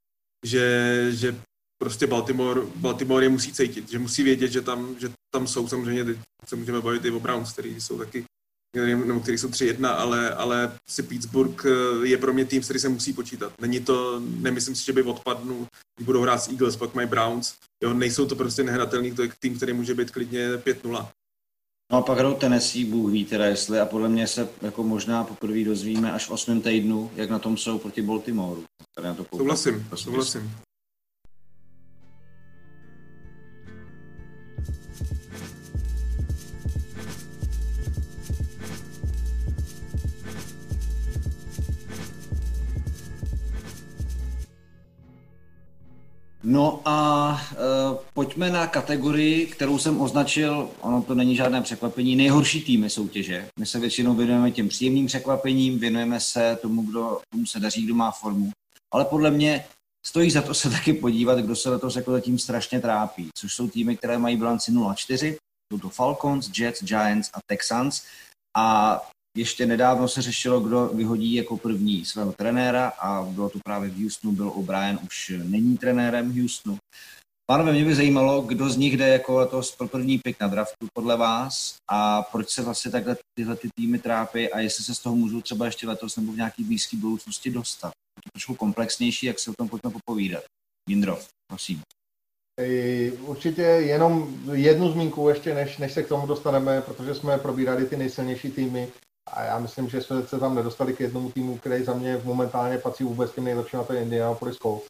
že, 0.47 1.07
že 1.11 1.40
prostě 1.83 2.07
Baltimore, 2.07 2.61
Baltimore 2.77 3.25
je 3.25 3.29
musí 3.29 3.53
cítit, 3.53 3.90
že 3.90 3.99
musí 3.99 4.23
vědět, 4.23 4.49
že 4.49 4.62
tam, 4.62 4.97
že 4.99 5.12
tam 5.35 5.47
jsou 5.47 5.69
samozřejmě, 5.69 6.05
teď 6.05 6.19
se 6.47 6.57
můžeme 6.57 6.81
bavit 6.81 7.05
i 7.05 7.11
o 7.11 7.21
Browns, 7.21 7.53
který 7.53 7.81
jsou 7.81 7.99
taky 7.99 8.25
nebo 8.74 9.20
který 9.20 9.38
jsou 9.38 9.48
3-1, 9.48 9.94
ale, 9.96 10.35
ale 10.35 10.72
si 10.88 11.02
Pittsburgh 11.02 11.64
eh, 11.66 12.07
je 12.07 12.18
pro 12.18 12.33
mě 12.33 12.44
tým, 12.44 12.62
který 12.62 12.79
se 12.79 12.88
musí 12.88 13.12
počítat. 13.12 13.52
Není 13.61 13.81
to, 13.81 14.20
nemyslím 14.20 14.76
si, 14.76 14.85
že 14.85 14.92
by 14.92 15.02
odpadnul, 15.02 15.66
když 15.96 16.07
budou 16.07 16.22
hrát 16.22 16.38
s 16.38 16.48
Eagles, 16.48 16.76
pak 16.76 16.94
mají 16.94 17.09
Browns. 17.09 17.55
Jo, 17.83 17.94
nejsou 17.94 18.26
to 18.26 18.37
prostě 18.37 18.62
nehratelný, 18.62 19.12
to 19.12 19.22
je 19.22 19.29
tým, 19.40 19.57
který 19.57 19.72
může 19.72 19.94
být 19.94 20.11
klidně 20.11 20.57
5-0. 20.57 21.09
No 21.92 21.98
a 21.98 22.02
pak 22.02 22.18
hrou 22.18 22.35
Tennessee, 22.35 22.85
Bůh 22.85 23.12
ví 23.12 23.24
teda 23.24 23.46
jestli, 23.46 23.81
a 23.81 23.87
podle 23.87 24.09
mě 24.09 24.26
se 24.26 24.48
jako 24.62 24.83
možná 24.83 25.24
poprvé 25.24 25.64
dozvíme 25.64 26.12
až 26.12 26.26
v 26.26 26.31
8. 26.31 26.61
týdnu, 26.61 27.11
jak 27.16 27.31
na 27.31 27.38
tom 27.38 27.57
jsou 27.57 27.79
proti 27.79 28.02
Baltimoreu. 28.02 28.64
na 29.02 29.14
to 29.14 29.26
souhlasím, 29.37 29.88
souhlasím. 29.94 30.57
No 46.57 46.81
a 46.85 47.31
uh, 47.33 47.99
pojďme 48.14 48.51
na 48.51 48.66
kategorii, 48.66 49.47
kterou 49.47 49.79
jsem 49.79 50.01
označil, 50.01 50.71
ono 50.81 51.03
to 51.03 51.14
není 51.14 51.37
žádné 51.37 51.62
překvapení, 51.62 52.16
nejhorší 52.16 52.64
týmy 52.64 52.90
soutěže. 52.90 53.49
My 53.59 53.66
se 53.66 53.79
většinou 53.79 54.14
věnujeme 54.14 54.51
těm 54.51 54.69
příjemným 54.69 55.07
překvapením, 55.07 55.79
věnujeme 55.79 56.21
se 56.21 56.59
tomu, 56.62 56.83
kdo, 56.83 57.21
tomu 57.33 57.47
se 57.47 57.61
daří, 57.61 57.85
kdo 57.85 57.95
má 57.95 58.11
formu. 58.11 58.51
Ale 58.95 59.05
podle 59.05 59.31
mě 59.31 59.64
stojí 60.07 60.31
za 60.31 60.42
to 60.42 60.55
se 60.55 60.71
taky 60.77 60.92
podívat, 60.92 61.38
kdo 61.38 61.57
se 61.57 61.71
letos 61.71 61.97
jako 61.97 62.12
zatím 62.12 62.38
strašně 62.38 62.81
trápí, 62.81 63.29
což 63.38 63.55
jsou 63.55 63.69
týmy, 63.69 63.97
které 63.97 64.19
mají 64.19 64.37
bilanci 64.37 64.73
0-4, 64.73 65.37
jsou 65.73 65.79
to 65.79 65.88
Falcons, 65.88 66.51
Jets, 66.59 66.85
Giants 66.85 67.31
a 67.35 67.38
Texans. 67.47 68.03
A 68.57 69.01
ještě 69.37 69.66
nedávno 69.66 70.09
se 70.09 70.22
řešilo, 70.22 70.61
kdo 70.61 70.87
vyhodí 70.87 71.35
jako 71.35 71.57
první 71.57 72.05
svého 72.05 72.33
trenéra 72.33 72.88
a 72.88 73.22
bylo 73.22 73.49
to 73.51 73.59
právě 73.64 73.90
v 73.90 74.03
Houstonu, 74.03 74.33
byl 74.33 74.53
O'Brien, 74.55 74.99
už 75.05 75.33
není 75.44 75.79
trenérem 75.79 76.40
Houstonu. 76.40 76.79
Pánové, 77.51 77.72
mě 77.72 77.85
by 77.85 77.94
zajímalo, 77.94 78.42
kdo 78.42 78.70
z 78.70 78.77
nich 78.77 78.96
jde 78.96 79.09
jako 79.09 79.38
letos 79.38 79.77
pro 79.77 79.88
první 79.88 80.18
pick 80.18 80.40
na 80.40 80.49
draftu 80.49 80.87
podle 80.94 81.16
vás 81.16 81.75
a 81.90 82.22
proč 82.22 82.51
se 82.51 82.62
vlastně 82.62 82.90
takhle 82.90 83.16
tyhle 83.38 83.57
ty 83.57 83.68
týmy 83.75 83.99
trápí 83.99 84.53
a 84.53 84.61
jestli 84.61 84.85
se 84.85 84.94
z 84.94 84.99
toho 84.99 85.16
můžou 85.16 85.40
třeba 85.40 85.66
ještě 85.66 85.88
letos 85.88 86.16
nebo 86.16 86.33
v 86.33 86.37
nějaký 86.37 86.64
blízké 86.64 86.96
budoucnosti 86.96 87.51
dostat. 87.51 87.92
Je 88.18 88.22
to 88.25 88.31
trošku 88.33 88.55
komplexnější, 88.55 89.27
jak 89.27 89.38
se 89.38 89.51
o 89.51 89.55
tom 89.59 89.68
pojďme 89.68 89.90
popovídat. 89.90 90.44
Jindro, 90.88 91.18
prosím. 91.51 91.81
Určitě 93.20 93.62
jenom 93.62 94.40
jednu 94.53 94.92
zmínku 94.92 95.29
ještě, 95.29 95.55
než, 95.55 95.79
než 95.79 95.92
se 95.92 96.03
k 96.03 96.09
tomu 96.09 96.27
dostaneme, 96.27 96.81
protože 96.81 97.14
jsme 97.14 97.38
probírali 97.38 97.87
ty 97.87 97.96
nejsilnější 97.96 98.51
týmy, 98.51 98.88
a 99.33 99.45
já 99.45 99.59
myslím, 99.59 99.89
že 99.89 100.03
jsme 100.03 100.27
se 100.27 100.39
tam 100.39 100.55
nedostali 100.55 100.95
k 100.95 101.01
jednomu 101.01 101.33
týmu, 101.33 101.59
který 101.59 101.85
za 101.85 101.95
mě 101.95 102.21
momentálně 102.25 102.79
patří 102.79 103.05
vůbec 103.05 103.33
tím 103.33 103.45
nejlepším, 103.45 103.81
a 103.81 103.85
to 103.85 103.93
je 103.93 104.03
Indianapolis 104.03 104.57
Colts, 104.57 104.87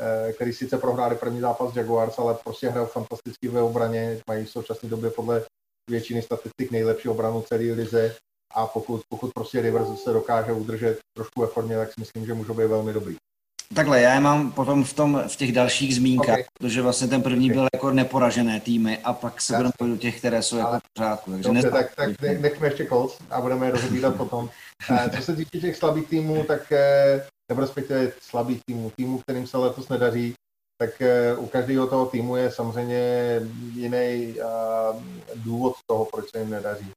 eh, 0.00 0.32
který 0.32 0.52
sice 0.52 0.78
prohráli 0.78 1.16
první 1.16 1.40
zápas 1.40 1.76
Jaguars, 1.76 2.18
ale 2.18 2.34
prostě 2.44 2.68
hrál 2.68 2.86
fantasticky 2.86 3.48
ve 3.48 3.62
obraně, 3.62 4.20
mají 4.28 4.44
v 4.44 4.50
současné 4.50 4.88
době 4.88 5.10
podle 5.10 5.44
většiny 5.90 6.22
statistik 6.22 6.70
nejlepší 6.70 7.08
obranu 7.08 7.42
celé 7.42 7.62
lize 7.62 8.16
a 8.54 8.66
pokud, 8.66 9.00
pokud 9.08 9.30
prostě 9.34 9.60
Rivers 9.60 10.02
se 10.02 10.12
dokáže 10.12 10.52
udržet 10.52 10.98
trošku 11.16 11.40
ve 11.40 11.46
formě, 11.46 11.76
tak 11.76 11.92
si 11.92 12.00
myslím, 12.00 12.26
že 12.26 12.34
můžou 12.34 12.54
být 12.54 12.66
velmi 12.66 12.92
dobrý. 12.92 13.16
Takhle, 13.74 14.00
já 14.00 14.14
je 14.14 14.20
mám 14.20 14.52
potom 14.52 14.84
v, 14.84 14.94
tom, 14.94 15.22
v 15.28 15.36
těch 15.36 15.52
dalších 15.52 15.94
zmínkách, 15.94 16.34
okay. 16.34 16.44
protože 16.58 16.82
vlastně 16.82 17.08
ten 17.08 17.22
první 17.22 17.46
okay. 17.46 17.54
byl 17.54 17.68
jako 17.72 17.90
neporažené 17.90 18.60
týmy 18.60 18.98
a 18.98 19.12
pak 19.12 19.40
se 19.40 19.56
budeme 19.56 19.72
pojít 19.78 19.90
do 19.90 19.96
těch, 19.96 20.18
které 20.18 20.42
jsou 20.42 20.56
jako 20.56 20.78
v 20.78 20.92
pořádku. 20.92 21.30
Takže 21.30 21.48
Dobře, 21.48 21.70
tak, 21.70 21.94
tak 21.96 22.40
nechme 22.40 22.66
ještě 22.66 22.86
Colts 22.86 23.18
a 23.30 23.40
budeme 23.40 23.66
je 23.66 23.72
rozhodídat 23.72 24.16
potom. 24.16 24.50
Eh, 24.90 25.10
co 25.16 25.22
se 25.22 25.36
týče 25.36 25.60
těch 25.60 25.76
slabých 25.76 26.08
týmů, 26.08 26.44
tak 26.44 26.72
eh, 26.72 27.26
nebo 27.48 27.60
respektive 27.60 28.12
slabých 28.20 28.60
týmů, 28.66 28.92
týmů, 28.96 29.18
kterým 29.18 29.46
se 29.46 29.58
letos 29.58 29.88
nedaří, 29.88 30.34
tak 30.78 31.02
eh, 31.02 31.36
u 31.36 31.46
každého 31.46 31.86
toho 31.86 32.06
týmu 32.06 32.36
je 32.36 32.50
samozřejmě 32.50 33.40
jiný 33.74 34.34
důvod 35.34 35.74
toho, 35.86 36.04
proč 36.04 36.30
se 36.30 36.38
jim 36.38 36.50
nedaří. 36.50 36.90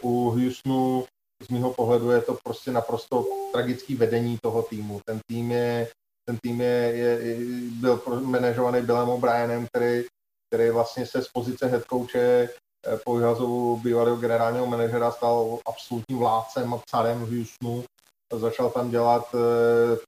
U 0.00 0.30
Houstonu 0.30 1.04
z 1.42 1.48
mého 1.48 1.72
pohledu 1.72 2.10
je 2.10 2.22
to 2.22 2.38
prostě 2.44 2.70
naprosto 2.70 3.26
tragický 3.52 3.94
vedení 3.94 4.38
toho 4.42 4.62
týmu. 4.62 5.00
Ten 5.04 5.20
tým 5.28 5.52
je 5.52 5.88
ten 6.30 6.38
tým 6.42 6.60
je, 6.60 6.92
je, 6.94 7.36
byl 7.80 8.02
manažovaný 8.22 8.82
Billem 8.82 9.08
O'Brienem, 9.08 9.66
který, 9.66 10.04
který 10.48 10.70
vlastně 10.70 11.06
se 11.06 11.22
z 11.22 11.28
pozice 11.28 11.66
head 11.66 11.84
coache 11.84 12.48
eh, 12.48 12.96
po 13.04 13.16
vyhazu 13.16 13.80
bývalého 13.82 14.16
generálního 14.16 14.66
manažera 14.66 15.10
stal 15.10 15.58
absolutním 15.66 16.18
vládcem 16.18 16.74
a 16.74 16.80
carem 16.90 17.24
v 17.24 17.36
Houstonu. 17.36 17.84
Začal 18.32 18.70
tam 18.70 18.90
dělat 18.90 19.34
uh, 19.34 19.40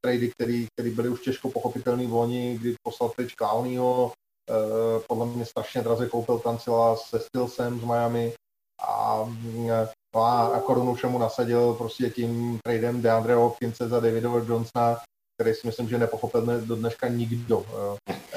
trady, 0.00 0.30
které 0.30 0.90
byly 0.90 1.08
už 1.08 1.20
těžko 1.20 1.50
pochopitelné 1.50 2.06
v 2.06 2.12
loni, 2.12 2.58
kdy 2.58 2.74
poslal 2.82 3.10
pryč 3.10 3.34
Clowneyho, 3.34 4.04
uh, 4.04 5.02
podle 5.08 5.26
mě 5.26 5.44
strašně 5.46 5.82
draze 5.82 6.08
koupil 6.08 6.38
Tancila 6.38 6.96
se 6.96 7.20
Stillsem 7.20 7.80
z 7.80 7.84
Miami 7.84 8.32
a, 8.88 9.26
no 10.14 10.22
a, 10.22 10.46
a 10.46 10.60
korunu 10.60 10.94
všemu 10.94 11.18
nasadil 11.18 11.74
prostě 11.74 12.10
tím 12.10 12.58
tradem 12.64 13.02
DeAndre 13.02 13.34
Hopkinse 13.34 13.88
za 13.88 14.00
Davidova 14.00 14.38
Johnsona, 14.38 15.00
který 15.36 15.54
si 15.54 15.66
myslím, 15.66 15.88
že 15.88 15.98
nepochopil 15.98 16.60
do 16.60 16.76
dneška 16.76 17.08
nikdo. 17.08 17.66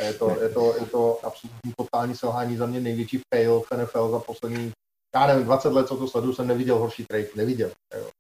Je 0.02 0.14
to, 0.14 0.42
je 0.42 0.50
to, 0.50 0.76
je 0.80 0.86
to 0.86 1.20
absolutní 1.24 1.74
totální 1.78 2.16
selhání 2.16 2.58
za 2.58 2.66
mě 2.66 2.80
největší 2.80 3.20
fail 3.36 3.60
v 3.62 3.78
NFL 3.78 4.12
za 4.12 4.20
poslední 4.20 4.72
já 5.16 5.28
nevím, 5.28 5.44
20 5.44 5.74
let, 5.74 5.88
co 5.88 5.98
to 5.98 6.08
sleduju, 6.08 6.34
jsem 6.34 6.48
neviděl 6.48 6.78
horší 6.78 7.06
trade, 7.06 7.28
neviděl. 7.36 7.70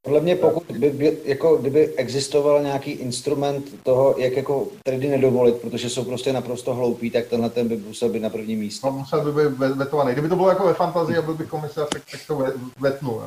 Podle 0.01 0.19
mě, 0.19 0.35
pokud 0.35 0.63
by, 0.77 0.89
by, 0.89 1.17
jako, 1.23 1.57
kdyby 1.57 1.95
existoval 1.95 2.61
nějaký 2.61 2.91
instrument 2.91 3.83
toho, 3.83 4.15
jak 4.17 4.37
jako 4.37 4.67
trady 4.83 5.07
nedovolit, 5.07 5.55
protože 5.55 5.89
jsou 5.89 6.03
prostě 6.03 6.33
naprosto 6.33 6.73
hloupí, 6.73 7.11
tak 7.11 7.27
tenhle 7.27 7.49
ten 7.49 7.67
by 7.67 7.77
musel 7.77 8.09
být 8.09 8.19
na 8.19 8.29
prvním 8.29 8.59
místě. 8.59 8.87
No, 8.87 8.93
musel 8.93 9.31
by 9.31 9.49
být 9.49 9.57
vetovaný. 9.57 10.11
Kdyby 10.11 10.29
to 10.29 10.35
bylo 10.35 10.49
jako 10.49 10.65
ve 10.65 10.73
fantazii 10.73 11.17
a 11.17 11.21
byl 11.21 11.33
by 11.33 11.45
komisař, 11.45 11.89
tak, 11.89 12.01
tak 12.11 12.21
to 12.27 12.45
vetnu. 12.79 13.21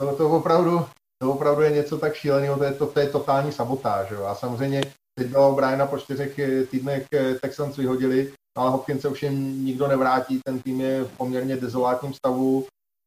To, 0.00 0.16
to 0.16 0.30
opravdu, 0.30 0.84
to 1.18 1.32
opravdu 1.32 1.62
je 1.62 1.70
něco 1.70 1.98
tak 1.98 2.14
šíleného, 2.14 2.56
to 2.56 2.64
je, 2.64 2.72
to, 2.72 2.86
to 2.86 3.00
je 3.00 3.06
totální 3.06 3.52
sabotáž. 3.52 4.10
Jo. 4.10 4.24
A 4.24 4.34
samozřejmě 4.34 4.82
teď 5.18 5.26
bylo 5.26 5.54
Briana 5.54 5.86
po 5.86 5.98
čtyřech 5.98 6.38
eh, 6.38 6.64
týdnech 6.64 7.06
eh, 7.14 7.34
Texans 7.34 7.76
vyhodili, 7.76 8.32
ale 8.58 8.70
Hopkins 8.70 9.02
se 9.02 9.08
už 9.08 9.22
jim 9.22 9.64
nikdo 9.64 9.88
nevrátí, 9.88 10.40
ten 10.44 10.62
tým 10.62 10.80
je 10.80 11.04
v 11.04 11.16
poměrně 11.16 11.56
dezolátním 11.56 12.14
stavu. 12.14 12.66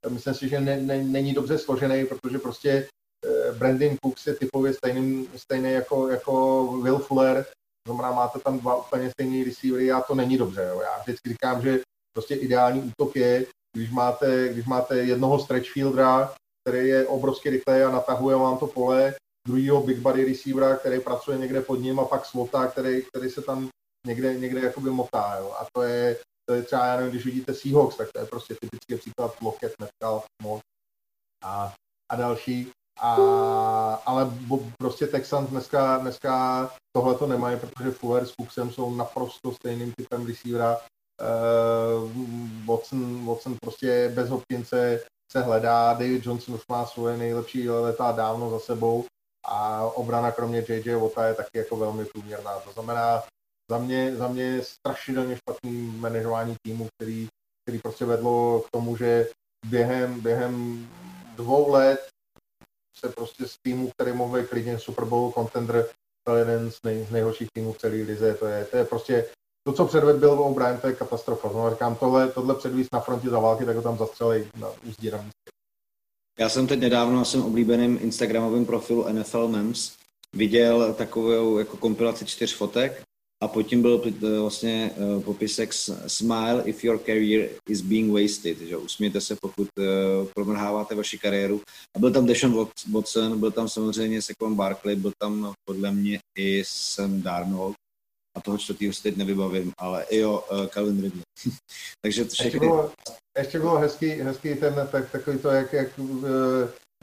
Myslím 0.10 0.34
si, 0.34 0.50
že 0.50 0.60
ne, 0.60 0.78
ne, 0.78 1.04
není 1.04 1.34
dobře 1.34 1.58
složený, 1.58 2.06
protože 2.06 2.40
prostě 2.40 2.88
eh, 3.26 3.52
Brandon 3.52 3.96
Cooks 4.04 4.28
je 4.28 4.36
typově 4.36 4.74
stejný, 4.74 5.28
stejný 5.36 5.72
jako, 5.72 6.10
jako 6.10 6.64
Will 6.84 7.00
Fuller, 7.00 7.46
znamená, 7.88 8.12
máte 8.12 8.40
tam 8.40 8.60
dva 8.60 8.76
úplně 8.76 9.10
stejný 9.10 9.44
receivery 9.44 9.92
a 9.92 10.02
to 10.02 10.16
není 10.16 10.38
dobře. 10.38 10.68
Jo. 10.70 10.82
Já 10.82 11.02
vždycky 11.02 11.30
říkám, 11.30 11.62
že 11.62 11.80
prostě 12.14 12.36
ideální 12.36 12.82
útok 12.82 13.16
je, 13.16 13.46
když 13.76 13.92
máte, 13.92 14.50
když 14.54 14.66
máte 14.66 14.98
jednoho 14.98 15.40
stretch 15.40 15.70
fieldera, 15.72 16.34
který 16.64 16.88
je 16.88 17.08
obrovsky 17.08 17.50
rychlý 17.50 17.82
a 17.82 17.92
natahuje 17.92 18.36
vám 18.36 18.58
to 18.58 18.68
pole, 18.68 19.14
druhýho 19.48 19.84
big 19.84 19.98
body 19.98 20.26
receivera, 20.26 20.76
který 20.76 21.00
pracuje 21.00 21.38
někde 21.38 21.62
pod 21.62 21.76
ním 21.76 22.00
a 22.00 22.06
pak 22.06 22.26
slota, 22.26 22.68
který, 22.68 23.02
který 23.02 23.30
se 23.30 23.42
tam 23.42 23.70
někde, 24.06 24.40
někde 24.40 24.60
jakoby 24.60 24.90
motá. 24.90 25.36
Jo. 25.40 25.52
A 25.60 25.66
to 25.74 25.82
je, 25.82 26.18
to 26.50 26.56
je 26.56 26.64
třeba, 26.64 26.86
já 26.86 26.96
nevím, 26.96 27.12
když 27.12 27.26
vidíte 27.26 27.54
Seahawks, 27.54 27.96
tak 27.96 28.08
to 28.14 28.20
je 28.20 28.26
prostě 28.26 28.56
typický 28.62 28.96
příklad 28.96 29.42
Lockett, 29.42 29.74
Metcalf, 29.80 30.26
Moss 30.42 30.62
a, 31.44 31.74
a 32.12 32.16
další. 32.16 32.72
A, 33.00 33.14
ale 34.06 34.26
bo, 34.26 34.60
prostě 34.78 35.08
Texans 35.08 35.50
dneska, 35.50 35.98
dneska 35.98 36.70
tohle 36.96 37.16
to 37.16 37.28
nemají, 37.28 37.60
protože 37.60 37.92
Fuller 37.92 38.26
s 38.26 38.32
Cooksem 38.32 38.72
jsou 38.72 38.96
naprosto 38.96 39.52
stejným 39.52 39.94
typem 39.98 40.28
receivera. 40.28 40.78
Uh, 41.22 42.12
Watson, 42.66 43.26
Watson 43.26 43.56
prostě 43.62 44.12
bez 44.16 44.30
Hopkinse 44.30 45.00
se 45.32 45.42
hledá, 45.42 45.94
David 45.94 46.26
Johnson 46.26 46.56
už 46.56 46.62
má 46.72 46.86
svoje 46.86 47.18
nejlepší 47.18 47.70
leta 47.70 48.12
dávno 48.12 48.50
za 48.50 48.60
sebou 48.60 49.06
a 49.46 49.82
obrana 49.82 50.32
kromě 50.32 50.66
JJ 50.70 50.96
Wota 50.96 51.28
je 51.28 51.34
taky 51.34 51.58
jako 51.58 51.76
velmi 51.76 52.06
průměrná. 52.06 52.60
To 52.60 52.72
znamená, 52.72 53.24
za 53.72 53.78
mě, 53.78 54.16
za 54.16 54.28
mě 54.28 54.62
strašidelně 54.64 55.38
špatný 55.38 55.72
manažování 55.98 56.56
týmu, 56.66 56.88
který, 56.98 57.28
který 57.66 57.80
prostě 57.80 58.06
vedlo 58.06 58.64
k 58.68 58.72
tomu, 58.72 58.98
že 58.98 59.30
během, 59.66 60.22
během 60.22 60.88
dvou 61.36 61.72
let 61.72 62.10
se 63.00 63.10
prostě 63.10 63.48
z 63.48 63.58
týmu, 63.58 63.92
který 63.92 64.12
mohl 64.12 64.40
být 64.40 64.50
klidně 64.50 64.80
Super 64.80 65.06
Bowl 65.06 65.32
contender, 65.32 65.90
byl 66.30 66.38
jeden 66.38 66.72
z, 66.72 66.80
nej, 66.84 67.06
z 67.06 67.12
nejhorších 67.12 67.48
týmů 67.54 67.74
v 67.74 67.78
celé 67.78 67.94
lize. 67.94 68.34
To 68.34 68.46
je, 68.46 68.66
to 68.66 68.78
je 68.78 68.86
prostě 68.86 69.26
to, 69.68 69.74
co 69.74 69.86
předvedl 69.86 70.20
Bill 70.20 70.42
O'Brien, 70.42 70.78
to 70.78 70.88
je 70.88 70.94
katastrofa. 70.94 71.50
Znovu 71.50 71.70
říkám, 71.70 71.96
tohle, 71.96 72.28
tohle 72.32 72.56
předvíc 72.56 72.88
na 72.94 73.00
frontě 73.00 73.30
za 73.30 73.40
války, 73.40 73.66
tak 73.66 73.76
ho 73.76 73.82
tam 73.82 73.98
zastřelej 73.98 74.48
na 74.60 74.68
úzdí 74.84 75.12
na 75.12 75.26
Já 76.40 76.50
jsem 76.50 76.68
teď 76.68 76.80
nedávno 76.80 77.16
na 77.16 77.26
svém 77.26 77.46
oblíbeném 77.46 77.98
Instagramovém 78.02 78.66
profilu 78.66 79.08
NFL 79.14 79.48
Memes 79.48 79.96
viděl 80.34 80.94
takovou 80.94 81.58
jako 81.58 81.78
kompilaci 81.78 82.26
čtyř 82.26 82.56
fotek 82.56 83.04
a 83.46 83.48
pod 83.48 83.64
tím 83.64 83.82
byl 83.82 84.02
eh, 84.06 84.40
vlastně 84.40 84.92
uh, 84.98 85.24
popisek 85.24 85.74
Smile 86.08 86.64
if 86.66 86.84
your 86.84 87.00
career 87.00 87.50
is 87.70 87.82
being 87.82 88.14
wasted, 88.14 88.58
že 88.58 88.78
usmějte 88.78 89.22
se, 89.22 89.36
pokud 89.42 89.68
uh, 89.78 89.86
promrháváte 90.36 90.96
vaši 90.96 91.18
kariéru. 91.18 91.62
A 91.96 92.00
byl 92.00 92.12
tam 92.12 92.26
Deshaun 92.26 92.68
Watson, 92.92 93.40
byl 93.40 93.52
tam 93.52 93.70
samozřejmě 93.70 94.22
Saquon 94.22 94.56
Barkley, 94.56 94.96
byl 94.96 95.12
tam 95.22 95.54
podle 95.70 95.92
mě 95.92 96.20
i 96.38 96.64
Sam 96.66 97.22
Darnold 97.22 97.76
a 98.38 98.42
toho 98.42 98.58
čtvrtýho 98.58 98.94
si 98.94 99.04
teď 99.04 99.18
nevybavím, 99.18 99.72
ale 99.78 100.04
i 100.10 100.18
jo, 100.18 100.44
uh, 100.52 100.66
Calvin 100.66 101.02
Ridley. 101.02 101.24
Takže 102.02 102.26
všechny... 102.26 102.46
Ještě 102.46 102.60
bylo, 102.60 102.92
ještě 103.38 103.60
bylo 103.60 103.78
hezký, 103.78 104.10
hezký 104.10 104.56
ten, 104.56 104.88
tak, 104.92 105.12
takový 105.12 105.38
to, 105.38 105.50
jak, 105.50 105.74
jak 105.74 106.00
uh, 106.00 106.28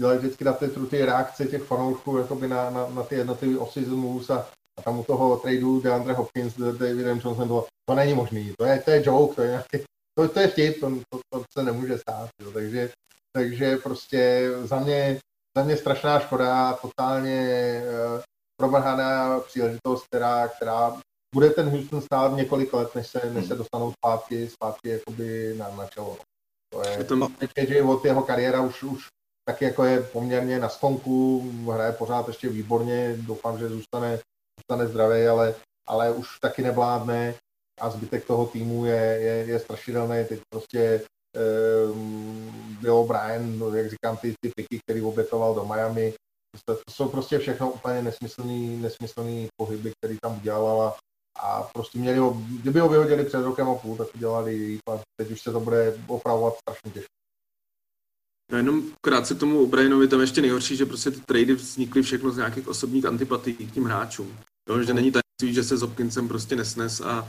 dělají 0.01 0.19
vždycky 0.19 0.45
na 0.45 0.53
ty, 0.53 0.69
ty 0.91 1.05
reakce 1.05 1.47
těch 1.47 1.63
fanoušků 1.63 2.19
jakoby 2.19 2.49
na, 2.49 2.71
na, 2.71 2.89
na 2.89 3.03
ty 3.03 3.15
jednotlivé 3.15 3.59
osy 3.59 3.81
moves 3.81 4.31
a 4.31 4.51
a 4.79 4.83
tam 4.83 4.99
u 4.99 5.05
toho 5.05 5.37
tradu 5.37 5.81
DeAndre 5.81 6.13
Hopkins, 6.13 6.55
Davidem 6.57 7.21
Johnson 7.25 7.47
bylo, 7.47 7.67
to 7.89 7.95
není 7.95 8.15
možný, 8.15 8.55
to 8.59 8.65
je, 8.65 8.81
to 8.81 8.91
je 8.91 9.03
joke, 9.07 9.35
to 9.35 9.43
je 9.43 9.49
nějaký, 9.49 9.79
to, 10.19 10.29
to 10.29 10.41
je 10.41 10.49
vtip, 10.49 10.81
to, 10.81 10.91
to, 10.91 11.21
to 11.33 11.45
se 11.59 11.65
nemůže 11.65 11.99
stát, 11.99 12.31
jo. 12.43 12.53
takže, 12.53 12.91
takže 13.33 13.77
prostě 13.77 14.51
za 14.65 14.79
mě, 14.81 15.21
za 15.57 15.65
mě 15.65 15.77
strašná 15.77 16.21
škoda, 16.21 16.73
totálně 16.73 17.83
uh, 17.85 18.21
promrhaná 18.61 19.41
příležitost, 19.41 20.07
která, 20.07 20.49
která 20.49 21.01
bude 21.35 21.51
ten 21.51 21.71
Houston 21.71 22.01
stát 22.01 22.37
několik 22.37 22.73
let, 22.73 22.95
než 22.95 23.07
se, 23.07 23.31
než 23.31 23.47
se 23.47 23.55
dostanou 23.55 23.93
zpátky, 23.93 24.49
zpátky 24.49 24.89
jakoby 24.89 25.55
na, 25.59 25.71
na 25.71 25.87
čelo. 25.87 26.19
To 26.73 26.83
je, 26.89 27.05
teď, 27.55 27.69
že 27.69 27.83
od 27.83 28.05
jeho 28.05 28.23
kariéra 28.23 28.61
už, 28.61 28.83
už 28.83 29.07
taky 29.45 29.65
jako 29.65 29.85
je 29.85 30.03
poměrně 30.03 30.59
na 30.59 30.69
sklonku, 30.69 31.51
hraje 31.73 31.93
pořád 31.93 32.29
ještě 32.29 32.49
výborně, 32.49 33.17
doufám, 33.17 33.59
že 33.59 33.69
zůstane 33.69 34.19
zůstane 34.63 34.89
zdravý, 34.89 35.27
ale, 35.27 35.55
ale 35.89 36.13
už 36.13 36.39
taky 36.41 36.63
nevládne 36.63 37.35
a 37.81 37.91
zbytek 37.91 38.27
toho 38.27 38.47
týmu 38.47 38.87
je, 38.87 39.19
je, 39.21 39.35
je 39.47 39.61
strašidelný. 39.61 40.25
Teď 40.29 40.41
prostě 40.53 41.03
um, 41.93 42.79
Bill 42.81 43.05
Brian, 43.05 43.59
no, 43.59 43.75
jak 43.75 43.91
říkám, 43.91 44.17
ty, 44.17 44.35
ty 44.41 44.51
piky, 44.57 44.79
který 44.87 45.03
obětoval 45.03 45.55
do 45.55 45.65
Miami, 45.65 46.15
to, 46.67 46.75
to 46.75 46.93
jsou 46.93 47.09
prostě 47.09 47.39
všechno 47.39 47.73
úplně 47.73 48.03
nesmyslný, 48.03 48.77
nesmyslný 48.77 49.49
pohyby, 49.57 49.93
který 49.99 50.19
tam 50.23 50.37
udělala 50.37 50.97
a 51.43 51.63
prostě 51.63 51.99
měli 51.99 52.19
ho, 52.19 52.37
kdyby 52.61 52.81
ho 52.81 52.89
vyhodili 52.89 53.25
před 53.25 53.43
rokem 53.43 53.69
a 53.69 53.75
půl, 53.75 53.97
tak 53.97 54.15
udělali 54.15 54.55
líp 54.55 54.81
a 54.91 55.01
teď 55.21 55.31
už 55.31 55.43
se 55.43 55.53
to 55.53 55.61
bude 55.61 55.99
opravovat 56.07 56.55
strašně 56.57 56.91
těžko. 56.91 57.13
No 58.53 58.59
jenom 58.59 58.83
krátce 59.07 59.35
tomu 59.35 59.67
Brianovi, 59.67 60.09
tam 60.09 60.21
ještě 60.21 60.41
nejhorší, 60.41 60.77
že 60.77 60.87
prostě 60.87 61.11
ty 61.11 61.21
trady 61.21 61.55
vznikly 61.55 62.03
všechno 62.03 62.31
z 62.31 62.37
nějakých 62.37 62.69
osobních 62.69 63.05
antipatí 63.05 63.55
k 63.55 63.75
tím 63.75 63.85
hráčům. 63.85 64.39
Jo, 64.69 64.83
že 64.83 64.95
není 64.95 65.13
tajemství, 65.13 65.55
že 65.55 65.65
se 65.65 65.77
s 65.77 65.83
Hopkinsem 65.83 66.29
prostě 66.29 66.57
nesnes 66.57 67.01
a, 67.01 67.29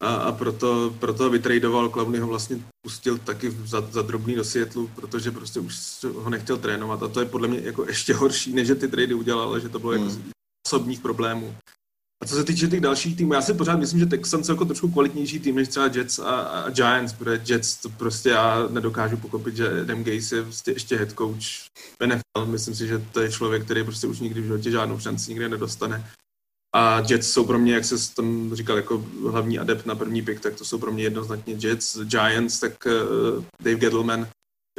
a, 0.00 0.14
a 0.14 0.32
proto, 0.32 0.94
proto 0.98 1.30
vytradoval, 1.30 1.88
Clowney 1.88 2.20
ho 2.20 2.26
vlastně 2.26 2.58
pustil 2.86 3.18
taky 3.18 3.50
za, 3.50 3.80
za 3.80 4.02
drobný 4.02 4.34
do 4.34 4.44
světlu, 4.44 4.90
protože 4.94 5.30
prostě 5.30 5.60
už 5.60 6.04
ho 6.14 6.30
nechtěl 6.30 6.56
trénovat 6.56 7.02
a 7.02 7.08
to 7.08 7.20
je 7.20 7.26
podle 7.26 7.48
mě 7.48 7.60
jako 7.60 7.86
ještě 7.86 8.14
horší, 8.14 8.52
než 8.52 8.66
že 8.66 8.74
ty 8.74 8.88
trady 8.88 9.14
udělal, 9.14 9.48
ale 9.48 9.60
že 9.60 9.68
to 9.68 9.78
bylo 9.78 9.92
jako 9.92 10.04
hmm. 10.04 10.16
jako 10.16 10.30
osobních 10.66 11.00
problémů. 11.00 11.54
A 12.22 12.26
co 12.26 12.34
se 12.34 12.44
týče 12.44 12.68
těch 12.68 12.80
dalších 12.80 13.16
týmů, 13.16 13.32
já 13.32 13.42
si 13.42 13.54
pořád 13.54 13.78
myslím, 13.78 14.00
že 14.00 14.06
Texans 14.06 14.46
jsou 14.46 14.52
jako 14.52 14.64
trošku 14.64 14.90
kvalitnější 14.90 15.40
tým 15.40 15.56
než 15.56 15.68
třeba 15.68 15.86
Jets 15.86 16.18
a, 16.18 16.40
a 16.40 16.70
Giants, 16.70 17.12
protože 17.12 17.42
Jets 17.46 17.76
to 17.76 17.88
prostě 17.88 18.28
já 18.28 18.68
nedokážu 18.68 19.16
pokopit, 19.16 19.56
že 19.56 19.80
Adam 19.80 20.04
Gase 20.04 20.36
je 20.36 20.42
prostě 20.42 20.72
ještě 20.72 20.96
head 20.96 21.12
coach 21.12 21.46
NFL. 22.06 22.46
Myslím 22.46 22.74
si, 22.74 22.86
že 22.86 22.98
to 23.12 23.20
je 23.20 23.32
člověk, 23.32 23.64
který 23.64 23.84
prostě 23.84 24.06
už 24.06 24.20
nikdy 24.20 24.40
v 24.40 24.44
životě 24.44 24.70
žádnou 24.70 24.98
šanci 24.98 25.30
nikdy 25.30 25.48
nedostane. 25.48 26.10
A 26.74 27.02
Jets 27.10 27.30
jsou 27.30 27.46
pro 27.46 27.58
mě, 27.58 27.74
jak 27.74 27.84
se 27.84 28.14
tam 28.14 28.54
říkal, 28.54 28.76
jako 28.76 29.06
hlavní 29.30 29.58
adept 29.58 29.86
na 29.86 29.94
první 29.94 30.22
pick, 30.22 30.40
tak 30.40 30.54
to 30.54 30.64
jsou 30.64 30.78
pro 30.78 30.92
mě 30.92 31.04
jednoznačně 31.04 31.56
Jets. 31.60 31.98
Giants, 31.98 32.60
tak 32.60 32.86
uh, 32.86 33.44
Dave 33.60 33.76
Gettleman, 33.76 34.28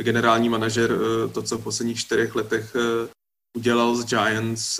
generální 0.02 0.50
manažer, 0.50 0.92
uh, 0.92 1.32
to, 1.32 1.42
co 1.42 1.58
v 1.58 1.64
posledních 1.64 2.00
čtyřech 2.00 2.36
letech 2.36 2.76
uh, 2.76 3.08
udělal 3.58 3.96
z 3.96 4.06
Giants, 4.06 4.80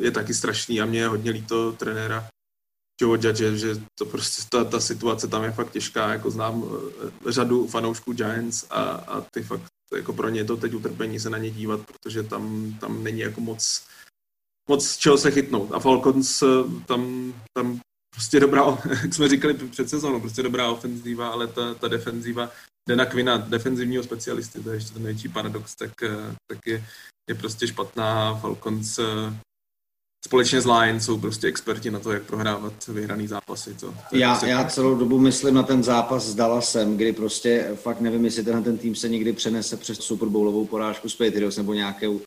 je 0.00 0.10
taky 0.10 0.34
strašný 0.34 0.80
a 0.80 0.86
mě 0.86 0.98
je 0.98 1.08
hodně 1.08 1.30
líto 1.30 1.72
trenéra 1.72 2.28
Joe 3.00 3.18
Judge, 3.22 3.56
že 3.56 3.76
to 3.98 4.06
prostě 4.06 4.42
ta, 4.48 4.64
ta 4.64 4.80
situace 4.80 5.28
tam 5.28 5.44
je 5.44 5.52
fakt 5.52 5.72
těžká, 5.72 6.12
jako 6.12 6.30
znám 6.30 6.64
řadu 7.26 7.66
fanoušků 7.66 8.12
Giants 8.12 8.64
a, 8.70 8.82
a 8.82 9.20
ty 9.20 9.42
fakt, 9.42 9.62
jako 9.96 10.12
pro 10.12 10.28
ně 10.28 10.40
je 10.40 10.44
to 10.44 10.56
teď 10.56 10.74
utrpení 10.74 11.20
se 11.20 11.30
na 11.30 11.38
ně 11.38 11.50
dívat, 11.50 11.80
protože 11.86 12.22
tam, 12.22 12.74
tam 12.80 13.04
není 13.04 13.20
jako 13.20 13.40
moc 13.40 13.82
moc 14.68 14.96
čeho 14.96 15.18
se 15.18 15.30
chytnout. 15.30 15.72
A 15.72 15.78
Falcons 15.78 16.42
eh, 16.42 16.46
tam, 16.86 17.32
tam 17.58 17.80
prostě 18.14 18.40
dobrá, 18.40 18.78
jak 19.02 19.14
jsme 19.14 19.28
říkali 19.28 19.54
před 19.54 19.88
sezónou, 19.88 20.20
prostě 20.20 20.42
dobrá 20.42 20.70
ofenzíva, 20.70 21.28
ale 21.28 21.46
ta, 21.46 21.74
ta 21.74 21.88
defenzíva 21.88 22.50
Dena 22.88 23.06
Quina, 23.06 23.36
defenzivního 23.36 24.02
specialisty, 24.02 24.60
to 24.60 24.70
je 24.70 24.76
ještě 24.76 24.92
ten 24.92 25.02
největší 25.02 25.28
paradox, 25.28 25.74
tak, 25.74 26.02
eh, 26.02 26.34
tak 26.50 26.58
je, 26.66 26.84
je 27.28 27.34
prostě 27.34 27.66
špatná. 27.66 28.34
Falcons 28.34 28.98
eh, 28.98 29.36
společně 30.26 30.60
s 30.60 30.66
Lions 30.66 31.04
jsou 31.04 31.18
prostě 31.18 31.46
experti 31.46 31.90
na 31.90 32.00
to, 32.00 32.12
jak 32.12 32.22
prohrávat 32.22 32.86
vyhraný 32.86 33.26
zápasy. 33.26 33.74
To, 33.74 33.94
to 34.10 34.16
já, 34.16 34.30
prostě... 34.30 34.46
já 34.46 34.64
celou 34.64 34.94
dobu 34.94 35.18
myslím 35.18 35.54
na 35.54 35.62
ten 35.62 35.82
zápas 35.82 36.24
s 36.24 36.34
Dallasem, 36.34 36.96
kdy 36.96 37.12
prostě 37.12 37.70
fakt 37.74 38.00
nevím, 38.00 38.24
jestli 38.24 38.44
tenhle 38.44 38.62
ten 38.62 38.78
tým 38.78 38.94
se 38.94 39.08
někdy 39.08 39.32
přenese 39.32 39.76
přes 39.76 39.98
Super 39.98 40.28
Bowlovou 40.28 40.66
porážku 40.66 41.08
s 41.08 41.16
Patriots 41.16 41.56
nebo 41.56 41.74
nějakou 41.74 42.20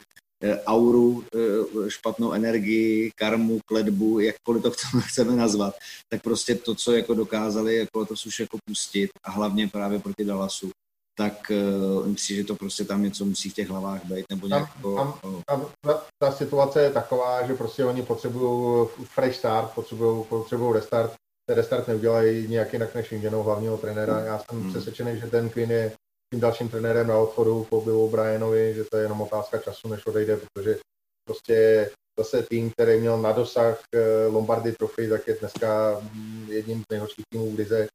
auru, 0.66 1.24
eh, 1.36 1.90
špatnou 1.90 2.32
energii, 2.34 3.12
karmu, 3.16 3.60
kledbu, 3.66 4.20
jakkoliv 4.20 4.64
to 4.64 4.72
chceme 5.00 5.36
nazvat, 5.36 5.76
tak 6.10 6.22
prostě 6.22 6.56
to, 6.56 6.76
co 6.76 6.92
jako 6.92 7.14
dokázali 7.14 7.78
jako 7.78 8.06
to 8.06 8.14
už 8.14 8.40
jako 8.40 8.58
pustit 8.66 9.10
a 9.24 9.32
hlavně 9.32 9.68
právě 9.68 10.00
proti 10.00 10.26
Dallasu, 10.26 10.72
tak 11.18 11.52
uh, 11.52 12.08
myslím, 12.08 12.38
že 12.38 12.44
to 12.44 12.56
prostě 12.56 12.86
tam 12.86 13.04
něco 13.04 13.26
musí 13.26 13.50
v 13.50 13.54
těch 13.54 13.70
hlavách 13.70 14.06
být, 14.06 14.26
nebo 14.30 14.48
nějak 14.48 14.70
tam, 14.74 14.78
jako, 14.78 14.96
tam, 14.96 15.20
tam, 15.48 15.66
ta, 15.82 16.04
ta, 16.20 16.32
situace 16.32 16.82
je 16.82 16.92
taková, 16.92 17.48
že 17.48 17.54
prostě 17.54 17.86
oni 17.86 18.04
potřebují 18.04 18.88
fresh 19.04 19.36
start, 19.36 19.72
potřebují, 19.72 20.24
potřebují 20.30 20.74
restart, 20.74 21.14
ten 21.50 21.58
restart 21.58 21.88
neudělají 21.88 22.48
nějak 22.48 22.74
jinak 22.74 22.96
než 22.96 23.12
výměnou 23.12 23.44
hlavního 23.44 23.78
trenéra. 23.78 24.20
Já 24.20 24.40
jsem 24.40 24.62
hmm. 24.62 24.70
přesvědčený, 24.70 25.20
že 25.20 25.28
ten 25.28 25.50
Quinn 25.50 25.72
je 25.72 25.92
tím 26.34 26.40
dalším 26.40 26.70
trenérem 26.70 27.08
na 27.08 27.18
odchodu 27.18 27.64
po 27.70 27.82
Billu 27.82 28.10
Brianovi, 28.10 28.74
že 28.74 28.84
to 28.84 28.98
je 28.98 29.04
jenom 29.04 29.22
otázka 29.22 29.58
času, 29.58 29.88
než 29.88 30.06
odejde, 30.06 30.38
protože 30.38 30.80
prostě 31.28 31.90
zase 32.20 32.44
tým, 32.44 32.72
který 32.72 33.00
měl 33.00 33.22
na 33.22 33.32
dosah 33.32 33.82
eh, 33.94 34.28
Lombardy 34.28 34.72
trofy, 34.72 35.10
tak 35.10 35.28
je 35.28 35.38
dneska 35.40 36.00
mm, 36.14 36.48
jedním 36.52 36.80
z 36.80 36.86
nejhorších 36.92 37.26
týmů 37.30 37.52
v 37.52 37.58
lize, 37.58 37.88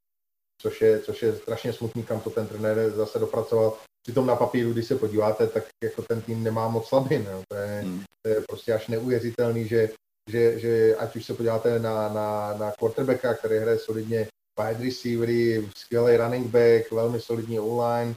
což 0.62 0.80
je, 0.80 1.00
což 1.00 1.22
je 1.22 1.36
strašně 1.36 1.72
smutný, 1.72 2.02
kam 2.02 2.20
to 2.20 2.30
ten 2.30 2.46
trenér 2.46 2.90
zase 2.90 3.18
dopracoval. 3.18 3.76
Přitom 4.02 4.26
na 4.26 4.36
papíru, 4.36 4.72
když 4.72 4.86
se 4.86 4.96
podíváte, 4.96 5.46
tak 5.46 5.64
jako 5.84 6.02
ten 6.02 6.22
tým 6.22 6.42
nemá 6.42 6.68
moc 6.68 6.88
slabin. 6.88 7.24
No. 7.32 7.42
To, 7.48 7.56
je, 7.56 7.80
hmm. 7.82 8.02
to 8.22 8.30
je 8.30 8.40
prostě 8.48 8.72
až 8.72 8.88
neuvěřitelný, 8.88 9.68
že, 9.68 9.90
že, 10.30 10.58
že 10.58 10.96
ať 10.96 11.16
už 11.16 11.24
se 11.24 11.34
podíváte 11.34 11.78
na, 11.78 12.08
na, 12.08 12.54
na 12.58 12.72
quarterbacka, 12.78 13.34
který 13.34 13.58
hraje 13.58 13.78
solidně 13.78 14.28
wide 14.60 14.84
receivery, 14.84 15.68
skvělý 15.76 16.16
running 16.16 16.46
back, 16.46 16.90
velmi 16.90 17.20
solidní 17.20 17.60
online, 17.60 18.14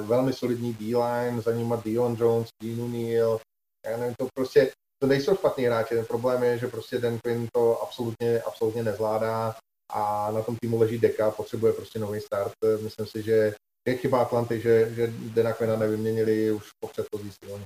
velmi 0.00 0.32
solidní 0.32 0.72
D-line, 0.74 1.40
za 1.40 1.52
nima 1.52 1.76
Dion 1.76 2.16
Jones, 2.20 2.48
Dean 2.62 2.80
O'Neill, 2.80 3.40
já 3.86 3.96
nevím, 3.96 4.14
to 4.18 4.26
prostě, 4.34 4.72
to 4.98 5.06
nejsou 5.06 5.36
špatný 5.36 5.64
hráči, 5.64 5.94
ten 5.94 6.04
problém 6.04 6.42
je, 6.42 6.58
že 6.58 6.68
prostě 6.68 6.98
Dan 6.98 7.18
Quinn 7.18 7.48
to 7.52 7.82
absolutně, 7.82 8.42
absolutně 8.42 8.82
nezvládá 8.82 9.56
a 9.92 10.30
na 10.30 10.42
tom 10.42 10.56
týmu 10.60 10.78
leží 10.78 10.98
deka, 10.98 11.30
potřebuje 11.30 11.72
prostě 11.72 11.98
nový 11.98 12.20
start. 12.20 12.52
Myslím 12.82 13.06
si, 13.06 13.22
že 13.22 13.54
je 13.88 13.96
chyba 13.96 14.22
Atlanty, 14.22 14.60
že, 14.60 14.94
že 14.94 15.12
Dana 15.16 15.52
Quinna 15.52 15.76
nevyměnili 15.76 16.52
už 16.52 16.68
po 16.80 16.88
předchozí 16.88 17.30
sezóně. 17.44 17.64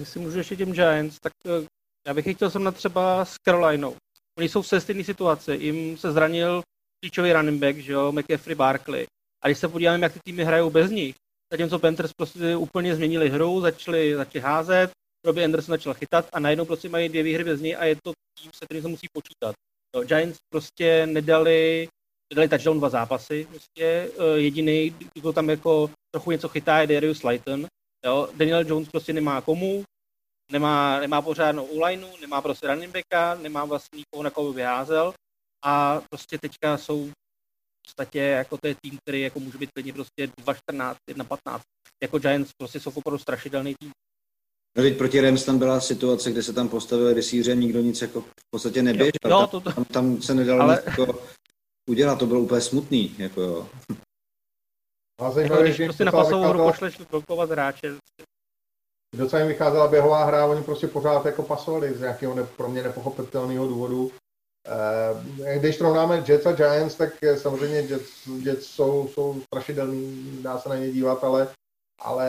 Jestli 0.00 0.20
můžu 0.20 0.38
ještě 0.38 0.56
těm 0.56 0.72
Giants, 0.72 1.20
tak 1.20 1.32
eh, 1.46 1.66
já 2.06 2.14
bych 2.14 2.34
chtěl 2.34 2.50
jsem 2.50 2.64
na 2.64 2.72
třeba 2.72 3.24
s 3.24 3.34
Carolinou. 3.44 3.96
Oni 4.38 4.48
jsou 4.48 4.62
v 4.62 4.66
stejné 4.66 5.04
situaci, 5.04 5.52
jim 5.52 5.96
se 5.96 6.12
zranil 6.12 6.62
klíčový 7.04 7.32
running 7.32 7.60
back, 7.60 7.76
že 7.76 7.92
jo, 7.92 8.12
McCaffrey 8.12 8.54
Barkley. 8.54 9.06
A 9.42 9.48
když 9.48 9.58
se 9.58 9.68
podíváme, 9.68 10.04
jak 10.04 10.12
ty 10.12 10.18
týmy 10.24 10.44
hrajou 10.44 10.70
bez 10.70 10.90
nich, 10.90 11.14
zatímco 11.52 11.78
Panthers 11.78 12.12
prostě 12.12 12.56
úplně 12.56 12.96
změnili 12.96 13.28
hru, 13.28 13.60
začali, 13.60 14.14
začali 14.14 14.42
házet, 14.42 14.90
Robbie 15.26 15.44
Anderson 15.44 15.72
začal 15.72 15.94
chytat 15.94 16.28
a 16.32 16.40
najednou 16.40 16.64
prostě 16.64 16.88
mají 16.88 17.08
dvě 17.08 17.22
výhry 17.22 17.44
bez 17.44 17.60
něj 17.60 17.76
a 17.76 17.84
je 17.84 17.96
to 18.04 18.12
tým, 18.40 18.50
se 18.54 18.64
kterým 18.64 18.82
se 18.82 18.88
musí 18.88 19.06
počítat. 19.12 19.54
No, 19.96 20.02
Giants 20.02 20.38
prostě 20.52 21.06
nedali, 21.06 21.88
nedali 22.32 22.48
touchdown 22.48 22.78
dva 22.78 22.88
zápasy, 22.88 23.46
prostě 23.50 24.10
uh, 24.16 24.24
jediný, 24.34 24.94
kdo 25.14 25.32
tam 25.32 25.50
jako 25.50 25.90
trochu 26.14 26.30
něco 26.30 26.48
chytá, 26.48 26.80
je 26.80 26.86
Darius 26.86 27.18
Slayton. 27.18 27.66
Jo? 28.06 28.28
Daniel 28.34 28.64
Jones 28.68 28.88
prostě 28.88 29.12
nemá 29.12 29.40
komu, 29.40 29.84
nemá, 30.52 31.00
nemá 31.00 31.22
pořádnou 31.22 31.64
u 31.64 31.86
nemá 32.20 32.40
prostě 32.40 32.66
running 32.66 32.92
backa, 32.94 33.34
nemá 33.34 33.64
vlastně 33.64 33.98
nikoho, 33.98 34.22
na 34.22 34.30
koho 34.30 34.52
vyházel 34.52 35.14
a 35.64 36.00
prostě 36.10 36.38
teďka 36.38 36.78
jsou 36.78 37.10
podstatě 37.86 38.18
jako 38.18 38.56
to 38.56 38.66
je 38.68 38.74
tým, 38.82 38.98
který 39.02 39.20
jako 39.20 39.40
může 39.40 39.58
být 39.58 39.70
klidně 39.74 39.92
prostě 39.92 40.26
2-14, 40.26 40.94
1-15. 41.10 41.60
Jako 42.02 42.18
Giants 42.18 42.50
prostě 42.58 42.80
jsou 42.80 42.90
opravdu 42.90 43.18
strašidelný 43.18 43.74
tým. 43.80 43.90
No 44.76 44.82
teď 44.82 44.98
proti 44.98 45.20
Rams 45.20 45.44
tam 45.44 45.58
byla 45.58 45.80
situace, 45.80 46.32
kde 46.32 46.42
se 46.42 46.52
tam 46.52 46.68
postavil 46.68 47.14
receiver, 47.14 47.56
nikdo 47.56 47.80
nic 47.80 48.02
jako 48.02 48.20
v 48.20 48.50
podstatě 48.50 48.82
neběžel. 48.82 49.10
Jo, 49.24 49.30
jo, 49.30 49.46
to, 49.46 49.60
to... 49.60 49.72
Tam, 49.72 49.84
tam, 49.84 50.22
se 50.22 50.34
nedalo 50.34 50.62
ale... 50.62 50.74
nic 50.74 50.98
jako 50.98 51.22
udělat, 51.90 52.18
to 52.18 52.26
bylo 52.26 52.40
úplně 52.40 52.60
smutný. 52.60 53.14
Jako 53.18 53.40
jo. 53.40 53.68
A 55.20 55.30
zajímavé, 55.30 55.68
jako, 55.68 55.74
když 55.74 55.86
prostě 55.86 56.04
na 56.04 56.12
pasovou 56.12 56.48
hru 56.48 56.58
pošleš 56.58 56.96
blokovat 57.10 57.50
hráče. 57.50 57.94
Docela 59.16 59.40
jim 59.40 59.48
vycházela 59.48 59.88
běhová 59.88 60.24
hra, 60.24 60.46
oni 60.46 60.62
prostě 60.62 60.86
pořád 60.86 61.26
jako 61.26 61.42
pasovali 61.42 61.94
z 61.94 62.00
nějakého 62.00 62.34
ne, 62.34 62.44
pro 62.44 62.68
mě 62.68 62.82
nepochopitelného 62.82 63.68
důvodu. 63.68 64.12
Eh, 64.66 65.58
když 65.58 65.76
srovnáme 65.76 66.24
Jets 66.28 66.46
a 66.46 66.52
Giants, 66.52 66.94
tak 66.94 67.12
samozřejmě 67.36 67.78
Jets, 67.78 68.26
Jets 68.42 68.66
jsou, 68.66 69.08
jsou 69.08 69.40
strašidelný, 69.40 70.38
dá 70.42 70.58
se 70.58 70.68
na 70.68 70.76
ně 70.76 70.92
dívat, 70.92 71.24
ale, 71.24 71.48
ale 72.00 72.28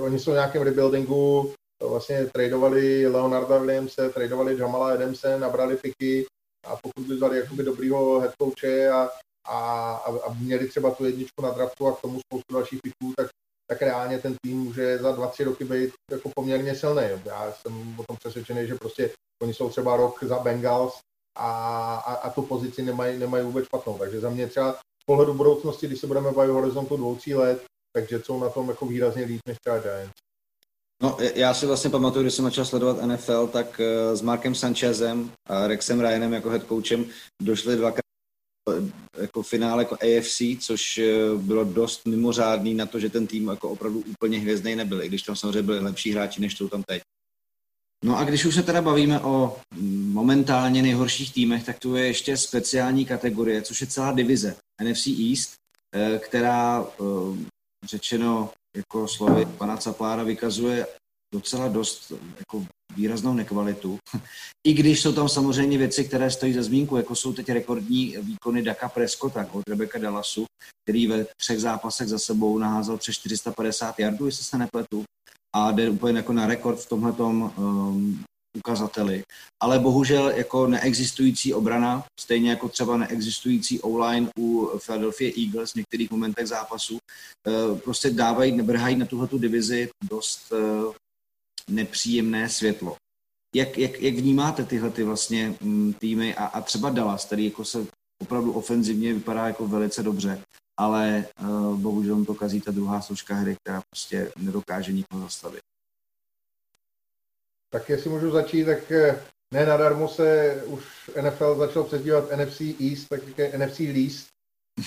oni 0.00 0.18
jsou 0.18 0.30
v 0.30 0.34
nějakém 0.34 0.62
rebuildingu, 0.62 1.54
vlastně 1.82 2.26
tradovali 2.26 3.06
Leonarda 3.06 3.58
Williamse, 3.58 4.10
tradovali 4.10 4.58
Jamala 4.58 4.92
Adamse, 4.92 5.38
nabrali 5.38 5.76
piky 5.76 6.26
a 6.66 6.76
pokud 6.76 7.06
by 7.06 7.14
vzali 7.14 7.38
jakoby 7.38 7.62
dobrýho 7.62 8.20
head 8.20 8.34
coache 8.42 8.90
a, 8.90 9.10
a, 9.48 9.92
a, 10.26 10.34
měli 10.34 10.68
třeba 10.68 10.90
tu 10.90 11.04
jedničku 11.04 11.42
na 11.42 11.50
draftu 11.50 11.86
a 11.86 11.96
k 11.96 12.00
tomu 12.00 12.20
spoustu 12.20 12.54
dalších 12.54 12.80
piků, 12.82 13.12
tak, 13.16 13.28
tak 13.70 13.82
reálně 13.82 14.18
ten 14.18 14.34
tým 14.42 14.58
může 14.58 14.98
za 14.98 15.12
dva, 15.12 15.26
tři 15.26 15.44
roky 15.44 15.64
být 15.64 15.92
jako 16.10 16.30
poměrně 16.34 16.74
silný. 16.74 17.02
Já 17.24 17.52
jsem 17.52 18.00
o 18.00 18.04
tom 18.08 18.16
přesvědčený, 18.16 18.66
že 18.66 18.74
prostě 18.74 19.10
oni 19.42 19.54
jsou 19.54 19.70
třeba 19.70 19.96
rok 19.96 20.24
za 20.24 20.38
Bengals 20.38 20.98
a, 21.36 21.94
a, 21.94 22.14
a 22.14 22.30
tu 22.30 22.42
pozici 22.42 22.82
nemají, 22.82 23.18
nemají 23.18 23.44
vůbec 23.44 23.64
špatnou. 23.64 23.98
Takže 23.98 24.20
za 24.20 24.30
mě 24.30 24.46
třeba 24.46 24.72
z 24.74 25.04
pohledu 25.06 25.34
budoucnosti, 25.34 25.86
když 25.86 26.00
se 26.00 26.06
budeme 26.06 26.32
bavit 26.32 26.52
horizontu 26.52 26.96
dvou, 26.96 27.16
tří 27.16 27.34
let, 27.34 27.64
takže 27.92 28.22
jsou 28.24 28.40
na 28.40 28.48
tom 28.48 28.68
jako 28.68 28.86
výrazně 28.86 29.24
líp 29.24 29.40
než 29.46 29.56
třeba 29.58 29.78
Giants. 29.78 30.12
No, 31.02 31.16
já 31.34 31.54
si 31.54 31.66
vlastně 31.66 31.90
pamatuju, 31.90 32.22
když 32.22 32.34
jsem 32.34 32.44
začal 32.44 32.64
sledovat 32.64 33.06
NFL, 33.06 33.46
tak 33.46 33.80
eh, 33.80 34.16
s 34.16 34.22
Markem 34.22 34.54
Sanchezem 34.54 35.30
a 35.46 35.66
Rexem 35.66 36.00
Ryanem 36.00 36.32
jako 36.32 36.50
head 36.50 36.68
coachem 36.68 37.06
došli 37.42 37.76
dvakrát 37.76 38.02
eh, 38.70 39.22
jako 39.22 39.42
finále 39.42 39.82
jako 39.82 39.94
AFC, 39.94 40.42
což 40.60 40.98
eh, 40.98 41.36
bylo 41.36 41.64
dost 41.64 42.06
mimořádný 42.06 42.74
na 42.74 42.86
to, 42.86 43.00
že 43.00 43.10
ten 43.10 43.26
tým 43.26 43.48
jako 43.48 43.70
opravdu 43.70 44.00
úplně 44.00 44.38
hvězdný 44.38 44.76
nebyl, 44.76 45.02
i 45.02 45.08
když 45.08 45.22
tam 45.22 45.36
samozřejmě 45.36 45.62
byli 45.62 45.80
lepší 45.80 46.12
hráči, 46.12 46.40
než 46.40 46.56
jsou 46.56 46.68
tam 46.68 46.82
teď. 46.82 47.02
No 48.04 48.18
a 48.18 48.24
když 48.24 48.44
už 48.44 48.54
se 48.54 48.62
teda 48.62 48.82
bavíme 48.82 49.20
o 49.20 49.60
momentálně 50.12 50.82
nejhorších 50.82 51.34
týmech, 51.34 51.64
tak 51.64 51.78
tu 51.78 51.96
je 51.96 52.06
ještě 52.06 52.36
speciální 52.36 53.04
kategorie, 53.04 53.62
což 53.62 53.80
je 53.80 53.86
celá 53.86 54.12
divize 54.12 54.56
NFC 54.82 55.06
East, 55.06 55.54
která 56.18 56.86
řečeno 57.84 58.50
jako 58.76 59.08
slovy 59.08 59.46
pana 59.46 59.76
Caplára 59.76 60.22
vykazuje 60.22 60.86
docela 61.34 61.68
dost 61.68 62.12
jako 62.38 62.66
výraznou 62.96 63.34
nekvalitu. 63.34 63.98
I 64.66 64.72
když 64.72 65.02
jsou 65.02 65.12
tam 65.12 65.28
samozřejmě 65.28 65.78
věci, 65.78 66.04
které 66.04 66.30
stojí 66.30 66.52
za 66.52 66.62
zmínku, 66.62 66.96
jako 66.96 67.14
jsou 67.14 67.32
teď 67.32 67.48
rekordní 67.48 68.16
výkony 68.22 68.62
Daka 68.62 68.88
Prescotta 68.88 69.48
od 69.52 69.68
Rebecca 69.68 69.98
Dallasu, 69.98 70.44
který 70.84 71.06
ve 71.06 71.26
třech 71.36 71.60
zápasech 71.60 72.08
za 72.08 72.18
sebou 72.18 72.58
naházel 72.58 72.98
přes 72.98 73.14
450 73.14 73.98
yardů, 73.98 74.26
jestli 74.26 74.44
se 74.44 74.58
nepletu, 74.58 75.04
a 75.56 75.72
jde 75.72 75.90
úplně 75.90 76.16
jako 76.18 76.32
na 76.32 76.46
rekord 76.46 76.78
v 76.78 76.88
tomhletom 76.88 77.52
um, 77.56 78.24
ukazateli. 78.58 79.22
Ale 79.62 79.78
bohužel 79.78 80.30
jako 80.30 80.66
neexistující 80.66 81.54
obrana, 81.54 82.04
stejně 82.20 82.50
jako 82.50 82.68
třeba 82.68 82.96
neexistující 82.96 83.80
online 83.80 84.30
u 84.38 84.70
Philadelphia 84.86 85.32
Eagles 85.38 85.72
v 85.72 85.74
některých 85.74 86.10
momentech 86.10 86.46
zápasu, 86.46 86.98
eh, 86.98 87.80
prostě 87.80 88.10
dávají, 88.10 88.56
nebrhají 88.56 88.96
na 88.96 89.06
tuhletu 89.06 89.38
divizi 89.38 89.88
dost 90.10 90.52
eh, 90.52 90.92
nepříjemné 91.70 92.48
světlo. 92.48 92.96
Jak, 93.54 93.78
jak, 93.78 94.00
jak 94.00 94.14
vnímáte 94.14 94.64
tyhle 94.64 94.90
ty 94.90 95.04
vlastně 95.04 95.54
mm, 95.60 95.92
týmy 95.92 96.34
a, 96.34 96.44
a 96.44 96.60
třeba 96.60 96.90
Dallas, 96.90 97.24
který 97.24 97.44
jako 97.44 97.64
se 97.64 97.86
opravdu 98.22 98.52
ofenzivně 98.52 99.14
vypadá 99.14 99.46
jako 99.46 99.66
velice 99.66 100.02
dobře, 100.02 100.42
ale 100.78 101.24
uh, 101.40 101.76
bohužel 101.78 102.24
to 102.24 102.34
kazí 102.34 102.60
ta 102.60 102.70
druhá 102.70 103.00
složka 103.00 103.34
hry, 103.34 103.56
která 103.56 103.82
prostě 103.90 104.32
nedokáže 104.36 104.92
nikoho 104.92 105.22
zastavit. 105.22 105.60
Tak 107.70 107.88
jestli 107.88 108.10
můžu 108.10 108.30
začít, 108.30 108.64
tak 108.64 108.92
eh, 108.92 109.22
ne 109.54 109.66
nadarmo 109.66 110.08
se 110.08 110.56
už 110.66 111.10
NFL 111.20 111.58
začal 111.58 111.84
přezdívat 111.84 112.24
NFC 112.36 112.60
East, 112.60 113.08
tak 113.08 113.26
říkají 113.26 113.52
NFC 113.56 113.78
Least, 113.78 114.28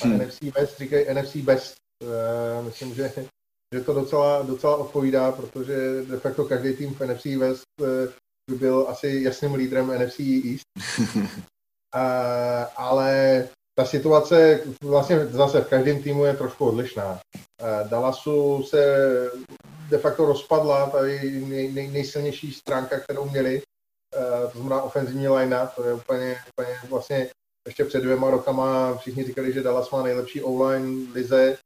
a 0.02 0.08
hmm. 0.08 0.18
NFC 0.18 0.42
West 0.42 0.78
říkají 0.78 1.06
NFC 1.14 1.36
Best. 1.36 1.76
Uh, 2.04 2.66
myslím, 2.66 2.94
že, 2.94 3.14
že 3.74 3.82
to 3.82 3.94
docela, 3.94 4.42
docela 4.42 4.76
odpovídá, 4.76 5.32
protože 5.32 6.02
de 6.02 6.20
facto 6.20 6.46
každý 6.46 6.74
tým 6.74 6.94
v 6.94 7.08
NFC 7.08 7.26
West 7.26 7.64
uh, 7.82 7.88
by 8.50 8.56
byl 8.58 8.86
asi 8.89 9.22
jasným 9.24 9.54
lídrem 9.54 10.00
NFC 10.00 10.20
East. 10.20 10.66
uh, 11.16 11.24
ale 12.76 13.48
ta 13.76 13.86
situace 13.86 14.61
vlastně 14.84 15.26
zase 15.26 15.61
v 15.61 15.69
každém 15.69 16.03
týmu 16.03 16.26
je 16.26 16.34
trošku 16.34 16.65
odlišná. 16.65 17.11
Uh, 17.11 17.89
Dallasu 17.89 18.63
se 18.63 19.07
de 19.89 19.97
facto 19.97 20.26
rozpadla 20.26 20.89
ta 20.89 21.01
nej, 21.01 21.72
nej, 21.74 21.88
nejsilnější 21.88 22.53
stránka, 22.53 22.99
kterou 22.99 23.30
měli, 23.30 23.61
uh, 24.17 24.51
to 24.51 24.59
znamená 24.59 24.82
ofenzivní 24.82 25.28
line 25.28 25.69
to 25.76 25.84
je 25.84 25.93
úplně, 25.93 26.38
úplně 26.55 26.78
vlastně 26.89 27.30
ještě 27.67 27.86
před 27.86 28.03
dvěma 28.03 28.30
rokama 28.30 28.97
všichni 28.97 29.24
říkali, 29.24 29.53
že 29.53 29.63
Dallas 29.63 29.91
má 29.91 30.03
nejlepší 30.03 30.43
online 30.43 31.11
lize, 31.13 31.57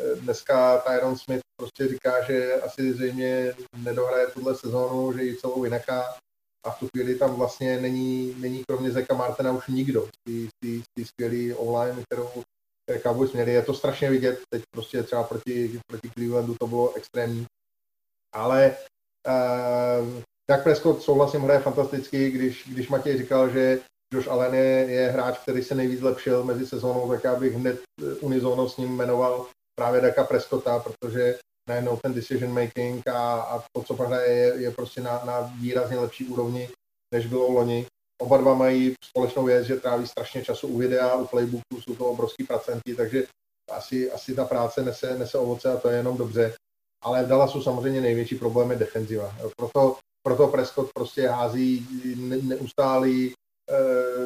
eh, 0.00 0.16
dneska 0.16 0.78
Tyron 0.78 1.18
Smith 1.18 1.42
prostě 1.56 1.88
říká, 1.88 2.22
že 2.22 2.54
asi 2.54 2.92
zřejmě 2.92 3.54
nedohraje 3.76 4.26
tuhle 4.26 4.54
sezónu, 4.54 5.12
že 5.12 5.22
ji 5.22 5.36
celou 5.36 5.60
vynechá 5.60 6.14
a 6.66 6.70
v 6.70 6.78
tu 6.78 6.88
chvíli 6.88 7.14
tam 7.14 7.34
vlastně 7.34 7.80
není, 7.80 8.34
není 8.38 8.62
kromě 8.68 8.90
Zeka 8.90 9.14
Martina 9.14 9.52
už 9.52 9.66
nikdo. 9.68 10.08
Z 10.28 10.84
té 10.94 11.04
skvělé 11.04 11.54
online, 11.54 12.02
kterou 12.02 12.28
Cowboys 13.02 13.32
měli. 13.32 13.52
Je 13.52 13.62
to 13.62 13.74
strašně 13.74 14.10
vidět, 14.10 14.40
teď 14.50 14.62
prostě 14.74 15.02
třeba 15.02 15.22
proti, 15.22 15.80
proti 15.86 16.10
Clevelandu 16.10 16.54
to 16.60 16.66
bylo 16.66 16.94
extrémní. 16.94 17.46
Ale 18.34 18.76
uh, 19.28 20.22
jak 20.50 20.62
Prescott 20.62 21.02
souhlasím, 21.02 21.40
hraje 21.40 21.60
fantasticky, 21.60 22.30
když, 22.30 22.68
když 22.68 22.88
Matěj 22.88 23.18
říkal, 23.18 23.50
že 23.50 23.80
Josh 24.14 24.28
Allen 24.28 24.54
je, 24.54 24.86
je 24.90 25.10
hráč, 25.10 25.38
který 25.38 25.62
se 25.62 25.74
nejvíc 25.74 26.00
zlepšil 26.00 26.44
mezi 26.44 26.66
sezónou, 26.66 27.10
tak 27.10 27.24
já 27.24 27.36
bych 27.36 27.54
hned 27.54 27.80
eh, 27.80 28.14
unizóno 28.14 28.68
s 28.68 28.76
ním 28.76 28.96
jmenoval 28.96 29.46
právě 29.74 30.00
Daka 30.00 30.24
Prescotta, 30.24 30.78
protože 30.78 31.38
najednou 31.70 31.96
ten 31.96 32.14
decision 32.14 32.52
making 32.52 33.08
a, 33.08 33.40
a 33.40 33.64
to, 33.72 33.82
co 33.82 33.94
hraje, 33.94 34.30
je, 34.30 34.54
je 34.62 34.70
prostě 34.70 35.00
na, 35.00 35.24
na 35.24 35.40
výrazně 35.40 35.98
lepší 35.98 36.24
úrovni, 36.24 36.68
než 37.14 37.26
bylo 37.26 37.50
loni. 37.50 37.86
Oba 38.22 38.36
dva 38.36 38.54
mají 38.54 38.94
společnou 39.04 39.44
věc, 39.44 39.66
že 39.66 39.76
tráví 39.76 40.06
strašně 40.06 40.44
času 40.44 40.68
u 40.68 40.78
videa, 40.78 41.16
u 41.16 41.26
playbooku, 41.26 41.80
jsou 41.80 41.94
to 41.94 42.06
obrovský 42.06 42.44
procenti, 42.44 42.94
takže 42.94 43.26
asi, 43.70 44.12
asi 44.12 44.34
ta 44.34 44.44
práce 44.44 44.82
nese, 44.82 45.18
nese 45.18 45.38
ovoce 45.38 45.72
a 45.72 45.76
to 45.76 45.88
je 45.88 45.96
jenom 45.96 46.16
dobře 46.16 46.54
ale 47.02 47.24
v 47.24 47.28
Dallasu 47.28 47.62
samozřejmě 47.62 48.00
největší 48.00 48.34
problém 48.34 48.70
je 48.70 48.76
defenziva. 48.76 49.34
Proto, 49.56 49.96
proto 50.22 50.48
Prescott 50.48 50.90
prostě 50.94 51.28
hází 51.28 51.86
neustálý 52.42 53.32
e, 53.32 53.34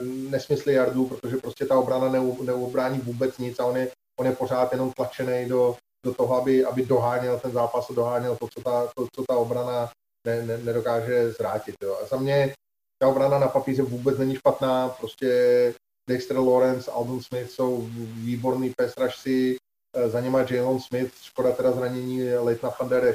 nesmysly 0.05 0.75
jardů, 0.75 1.07
protože 1.07 1.37
prostě 1.37 1.67
ta 1.67 1.79
obrana 1.79 2.09
neu, 2.09 2.43
neubrání 2.43 2.99
vůbec 2.99 3.39
nic 3.39 3.59
a 3.59 3.65
on 3.65 3.77
je, 3.77 3.89
on 4.21 4.27
je 4.27 4.33
pořád 4.33 4.73
jenom 4.73 4.93
tlačený 4.93 5.49
do, 5.49 5.77
do 6.05 6.15
toho, 6.15 6.37
aby, 6.37 6.65
aby 6.65 6.87
doháněl 6.87 7.41
ten 7.41 7.53
zápas 7.53 7.91
a 7.91 7.95
doháněl 7.95 8.37
to, 8.37 8.49
co 8.49 8.63
ta, 8.63 8.87
to, 8.97 9.07
co 9.17 9.25
ta 9.29 9.37
obrana 9.37 9.91
ne, 10.27 10.43
ne, 10.43 10.59
nedokáže 10.59 11.31
zvrátit. 11.33 11.75
Jo. 11.83 11.99
A 12.03 12.07
za 12.07 12.17
mě 12.17 12.55
ta 12.99 13.09
obrana 13.09 13.39
na 13.39 13.49
papíře 13.49 13.83
vůbec 13.83 14.19
není 14.19 14.37
špatná, 14.37 14.89
prostě 14.89 15.75
Dexter 16.09 16.39
Lawrence, 16.39 16.91
Aldon 16.91 17.23
Smith 17.23 17.51
jsou 17.51 17.89
výborný 18.25 18.73
pass 18.77 18.97
rushci, 18.97 19.57
Eh, 19.95 20.09
za 20.09 20.21
něma 20.21 20.41
Jalen 20.51 20.81
Smith, 20.81 21.15
škoda 21.23 21.53
teda 21.53 21.73
zranění 21.73 22.35
Leitna 22.35 22.71
van 22.81 22.89
der 22.89 23.15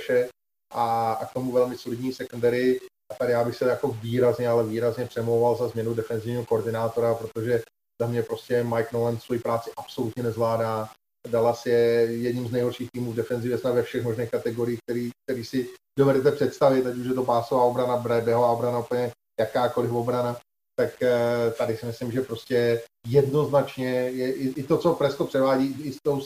a, 0.71 1.13
a 1.13 1.25
k 1.25 1.33
tomu 1.33 1.51
velmi 1.51 1.77
solidní 1.77 2.13
secondary. 2.13 2.79
A 3.11 3.15
tady 3.15 3.31
já 3.31 3.43
bych 3.43 3.55
se 3.55 3.65
jako 3.65 3.87
výrazně, 3.87 4.47
ale 4.47 4.63
výrazně 4.63 5.05
přemlouval 5.05 5.55
za 5.55 5.67
změnu 5.67 5.93
defenzivního 5.93 6.45
koordinátora, 6.45 7.13
protože 7.13 7.63
za 8.01 8.07
mě 8.07 8.23
prostě 8.23 8.63
Mike 8.63 8.89
Nolan 8.93 9.19
svoji 9.19 9.39
práci 9.39 9.71
absolutně 9.77 10.23
nezvládá. 10.23 10.89
Dallas 11.29 11.65
je 11.65 11.75
jedním 12.09 12.47
z 12.47 12.51
nejhorších 12.51 12.89
týmů 12.91 13.11
v 13.11 13.15
defenzivě 13.15 13.57
snad 13.57 13.71
ve 13.71 13.83
všech 13.83 14.03
možných 14.03 14.31
kategoriích, 14.31 14.79
který, 14.87 15.09
který 15.25 15.45
si 15.45 15.69
dovedete 15.99 16.31
představit, 16.31 16.85
ať 16.85 16.95
už 16.95 17.07
je 17.07 17.13
to 17.13 17.23
pásová 17.23 17.63
obrana, 17.63 17.97
běhová 18.21 18.51
obrana, 18.51 18.79
úplně 18.79 19.11
jakákoliv 19.39 19.91
obrana 19.91 20.37
tak 20.79 21.01
eh, 21.01 21.51
tady 21.57 21.77
si 21.77 21.85
myslím, 21.85 22.11
že 22.11 22.21
prostě 22.21 22.81
jednoznačně 23.07 23.89
je 23.89 24.33
i 24.33 24.63
to, 24.63 24.77
co 24.77 24.93
Presto 24.93 25.25
převádí, 25.25 25.75
i 25.83 25.91
s 25.91 25.97
tou 26.03 26.21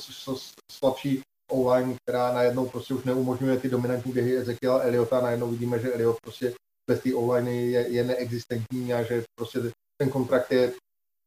slabší 0.72 1.22
online, 1.52 1.96
která 2.02 2.34
najednou 2.34 2.70
prostě 2.70 2.94
už 2.94 3.04
neumožňuje 3.04 3.58
ty 3.58 3.70
dominantní 3.70 4.12
běhy 4.12 4.38
Ezekiela 4.38 4.82
Eliota, 4.82 5.22
najednou 5.22 5.50
vidíme, 5.50 5.80
že 5.80 5.94
Eliot 5.94 6.18
prostě 6.22 6.54
bez 6.90 7.00
té 7.00 7.14
online 7.14 7.52
je, 7.54 7.88
je 7.90 8.04
neexistentní 8.04 8.94
a 8.94 9.04
že 9.04 9.24
prostě 9.40 9.60
ten 10.02 10.10
kontrakt 10.10 10.52
je, 10.52 10.74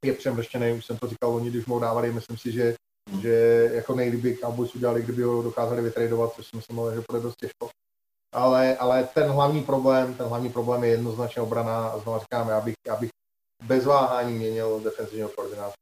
je 0.05 0.13
přemrštěný, 0.13 0.73
už 0.73 0.87
jsem 0.87 0.97
to 0.97 1.07
říkal, 1.07 1.35
oni 1.35 1.51
když 1.51 1.67
mu 1.67 1.79
dávali, 1.79 2.13
myslím 2.13 2.39
si, 2.39 2.53
že, 2.53 2.75
že 3.23 3.71
jako 3.75 3.95
nejlíp 3.95 4.21
by 4.21 4.37
Cowboys 4.37 4.75
udělali, 4.75 5.03
kdyby 5.03 5.23
ho 5.23 5.43
dokázali 5.43 5.83
vytradovat, 5.83 6.35
což 6.35 6.47
si 6.47 6.57
myslím, 6.57 6.77
že 6.95 7.05
bude 7.11 7.23
dost 7.23 7.37
těžko. 7.37 7.69
Ale, 8.33 8.77
ale 8.77 9.09
ten 9.15 9.31
hlavní 9.31 9.63
problém, 9.63 10.15
ten 10.15 10.27
hlavní 10.27 10.53
problém 10.53 10.85
je 10.85 10.91
jednoznačně 10.91 11.43
obrana 11.43 11.89
a 11.89 11.99
znovu 11.99 12.19
říkám, 12.21 12.49
já 12.49 12.61
bych, 12.61 12.75
já 12.87 12.97
bych 12.97 13.11
bez 13.65 13.85
váhání 13.85 14.35
měnil 14.35 14.81
defenzivního 14.85 15.29
koordinátora. 15.29 15.77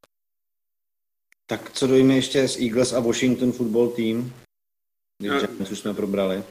Tak 1.47 1.71
co 1.71 1.87
dojme 1.87 2.13
ještě 2.15 2.47
z 2.47 2.59
Eagles 2.59 2.93
a 2.93 2.99
Washington 2.99 3.51
football 3.51 3.89
team? 3.89 4.33
Když 5.57 5.71
už 5.71 5.79
jsme 5.79 5.93
probrali. 5.93 6.43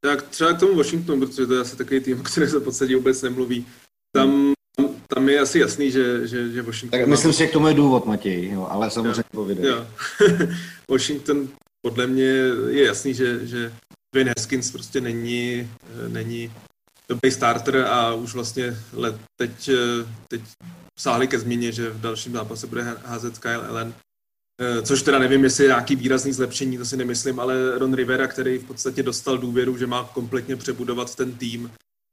Tak 0.00 0.28
třeba 0.28 0.52
k 0.52 0.60
tomu 0.60 0.76
Washingtonu, 0.76 1.26
protože 1.26 1.46
to 1.46 1.54
je 1.54 1.60
asi 1.60 1.76
takový 1.76 2.00
tým, 2.00 2.20
o 2.20 2.22
který 2.22 2.48
se 2.48 2.58
v 2.58 2.64
podstatě 2.64 2.96
vůbec 2.96 3.22
nemluví. 3.22 3.66
Tam, 4.12 4.52
tam 5.14 5.28
je 5.28 5.40
asi 5.40 5.58
jasný, 5.58 5.90
že, 5.90 6.26
že, 6.26 6.50
že 6.50 6.62
Washington... 6.62 7.00
Tak 7.00 7.08
myslím 7.08 7.32
si, 7.32 7.38
že 7.38 7.46
k 7.46 7.52
tomu 7.52 7.68
je 7.68 7.74
důvod, 7.74 8.06
Matěj, 8.06 8.50
jo, 8.50 8.66
ale 8.70 8.90
samozřejmě 8.90 9.22
povědej. 9.32 9.74
Washington 10.90 11.48
podle 11.82 12.06
mě 12.06 12.24
je 12.68 12.86
jasný, 12.86 13.14
že, 13.14 13.46
že 13.46 13.72
Dwayne 14.14 14.32
Haskins 14.38 14.70
prostě 14.70 15.00
není, 15.00 15.70
není 16.08 16.52
dobrý 17.08 17.30
starter 17.30 17.76
a 17.76 18.14
už 18.14 18.34
vlastně 18.34 18.76
let, 18.92 19.16
teď, 19.36 19.70
teď 20.28 20.40
sáhli 21.00 21.28
ke 21.28 21.38
změně, 21.38 21.72
že 21.72 21.90
v 21.90 22.00
dalším 22.00 22.32
zápase 22.32 22.66
bude 22.66 22.82
házet 23.04 23.38
Kyle 23.38 23.68
Allen. 23.68 23.94
Eh, 24.60 24.82
což 24.82 25.02
teda 25.02 25.18
nevím, 25.18 25.44
jestli 25.44 25.64
je 25.64 25.68
nějaký 25.68 25.96
výrazný 25.96 26.32
zlepšení, 26.32 26.78
to 26.78 26.84
si 26.84 26.96
nemyslím, 26.96 27.40
ale 27.40 27.78
Ron 27.78 27.94
Rivera, 27.94 28.26
který 28.26 28.58
v 28.58 28.64
podstatě 28.64 29.02
dostal 29.02 29.38
důvěru, 29.38 29.76
že 29.76 29.86
má 29.86 30.04
kompletně 30.04 30.56
přebudovat 30.56 31.14
ten 31.14 31.32
tým, 31.32 31.70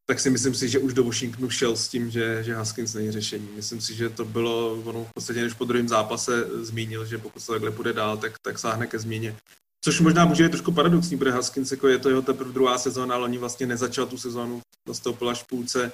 tak 0.10 0.20
si 0.20 0.30
myslím 0.30 0.56
si, 0.56 0.70
že 0.70 0.80
už 0.80 0.94
do 0.94 1.04
Washingtonu 1.04 1.50
šel 1.50 1.76
s 1.76 1.88
tím, 1.88 2.12
že, 2.12 2.44
že 2.44 2.56
Haskins 2.56 2.94
není 2.94 3.12
řešení. 3.12 3.50
Myslím 3.56 3.82
si, 3.82 3.96
že 3.96 4.10
to 4.10 4.26
bylo, 4.26 4.74
ono 4.74 5.04
v 5.04 5.14
podstatě 5.14 5.42
než 5.42 5.54
po 5.54 5.66
druhém 5.66 5.88
zápase 5.88 6.48
zmínil, 6.66 7.06
že 7.06 7.18
pokud 7.18 7.40
se 7.40 7.52
takhle 7.52 7.72
půjde 7.72 7.94
dál, 7.94 8.18
tak, 8.18 8.34
tak 8.42 8.60
sáhne 8.60 8.88
ke 8.88 9.00
změně. 9.00 9.36
Což 9.84 10.00
možná 10.00 10.26
může 10.26 10.44
být 10.44 10.50
trošku 10.50 10.72
paradoxní, 10.72 11.18
protože 11.18 11.32
Haskins 11.32 11.72
jako 11.72 11.88
je 11.88 12.00
to 12.00 12.10
jeho 12.10 12.22
teprve 12.22 12.52
druhá 12.52 12.78
sezóna, 12.78 13.16
ale 13.16 13.24
oni 13.24 13.38
vlastně 13.38 13.68
nezačal 13.68 14.06
tu 14.06 14.18
sezónu, 14.18 14.62
nastoupil 14.88 15.30
až 15.30 15.44
v 15.44 15.48
půlce, 15.48 15.92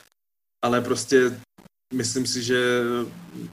ale 0.62 0.82
prostě 0.82 1.40
myslím 1.94 2.28
si, 2.28 2.44
že 2.44 2.82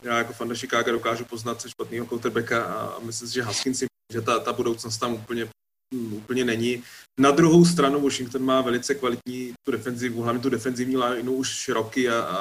já 0.03 0.19
jako 0.19 0.33
fan 0.33 0.55
Chicago 0.55 0.93
dokážu 0.93 1.25
poznat 1.25 1.67
špatného 1.69 2.07
quarterbacka 2.07 2.65
a 2.65 2.99
myslím 3.01 3.29
si, 3.29 3.35
že 3.35 3.43
Haskins 3.43 3.83
že 4.13 4.21
ta, 4.21 4.39
ta 4.39 4.53
budoucnost 4.53 4.99
tam 4.99 5.13
úplně, 5.13 5.49
úplně 5.95 6.45
není. 6.45 6.83
Na 7.21 7.31
druhou 7.31 7.65
stranu 7.65 8.01
Washington 8.01 8.43
má 8.43 8.61
velice 8.61 8.95
kvalitní 8.95 9.53
tu 9.67 9.73
defenzivu, 9.73 10.23
hlavně 10.23 10.43
tu 10.43 10.51
defenzivní 10.51 10.97
lineu 10.97 11.33
už 11.33 11.69
roky 11.69 12.09
a, 12.09 12.21
a, 12.21 12.37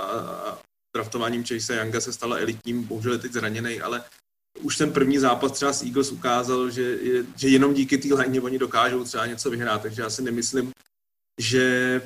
a 0.49 0.59
draftováním 0.95 1.43
Chase 1.43 1.75
Younga 1.75 2.01
se 2.01 2.13
stala 2.13 2.37
elitním, 2.37 2.83
bohužel 2.83 3.13
je 3.13 3.19
teď 3.19 3.31
zraněný, 3.31 3.81
ale 3.81 4.03
už 4.61 4.77
ten 4.77 4.93
první 4.93 5.17
zápas 5.17 5.51
třeba 5.51 5.73
s 5.73 5.83
Eagles 5.83 6.11
ukázal, 6.11 6.69
že, 6.69 6.97
že 7.35 7.47
jenom 7.47 7.73
díky 7.73 7.97
té 7.97 8.13
line 8.13 8.41
oni 8.41 8.59
dokážou 8.59 9.03
třeba 9.03 9.25
něco 9.25 9.49
vyhrát, 9.49 9.81
takže 9.81 10.01
já 10.01 10.09
si 10.09 10.21
nemyslím, 10.21 10.71
že 11.41 12.01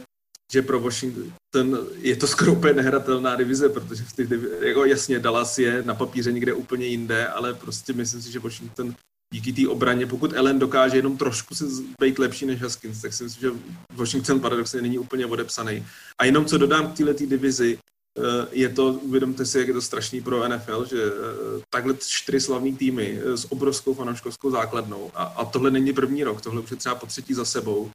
že 0.54 0.62
pro 0.62 0.80
Washington 0.80 1.88
je 1.98 2.16
to 2.16 2.28
skoro 2.28 2.54
úplně 2.54 2.74
nehratelná 2.74 3.36
divize, 3.36 3.70
protože 3.70 4.04
v 4.04 4.14
těch 4.14 4.30
jako 4.62 4.86
jasně 4.86 5.20
Dallas 5.20 5.60
je 5.60 5.84
na 5.84 5.96
papíře 5.96 6.32
někde 6.32 6.54
úplně 6.54 6.86
jinde, 6.86 7.28
ale 7.28 7.54
prostě 7.54 7.94
myslím 7.94 8.22
si, 8.22 8.32
že 8.32 8.40
Washington 8.40 8.96
díky 9.34 9.54
té 9.54 9.68
obraně, 9.68 10.08
pokud 10.08 10.34
Ellen 10.34 10.60
dokáže 10.60 10.98
jenom 10.98 11.18
trošku 11.18 11.56
se 11.56 11.66
být 12.02 12.20
lepší 12.20 12.46
než 12.46 12.62
Haskins, 12.62 13.02
tak 13.02 13.14
si 13.14 13.24
myslím, 13.24 13.42
že 13.42 13.60
Washington 13.94 14.40
paradoxně 14.40 14.82
není 14.82 14.98
úplně 14.98 15.26
odepsaný. 15.26 15.86
A 16.18 16.26
jenom 16.26 16.46
co 16.46 16.58
dodám 16.58 16.88
k 16.88 16.98
této 16.98 17.26
divizi, 17.26 17.78
eh, 17.78 18.48
je 18.52 18.70
to, 18.70 18.94
uvědomte 18.94 19.46
si, 19.46 19.60
jak 19.60 19.68
je 19.68 19.74
to 19.74 19.82
strašný 19.82 20.22
pro 20.22 20.48
NFL, 20.50 20.86
že 20.86 21.04
eh, 21.04 21.62
takhle 21.70 21.96
čtyři 22.08 22.40
slavní 22.40 22.76
týmy 22.76 23.20
eh, 23.20 23.38
s 23.38 23.52
obrovskou 23.52 23.94
fanouškovskou 23.94 24.52
základnou 24.52 25.12
a, 25.16 25.24
a 25.24 25.46
tohle 25.46 25.72
není 25.72 25.94
první 25.94 26.24
rok, 26.24 26.42
tohle 26.42 26.62
už 26.62 26.72
je 26.72 26.78
třeba 26.78 26.96
po 26.96 27.06
třetí 27.06 27.34
za 27.34 27.46
sebou 27.46 27.92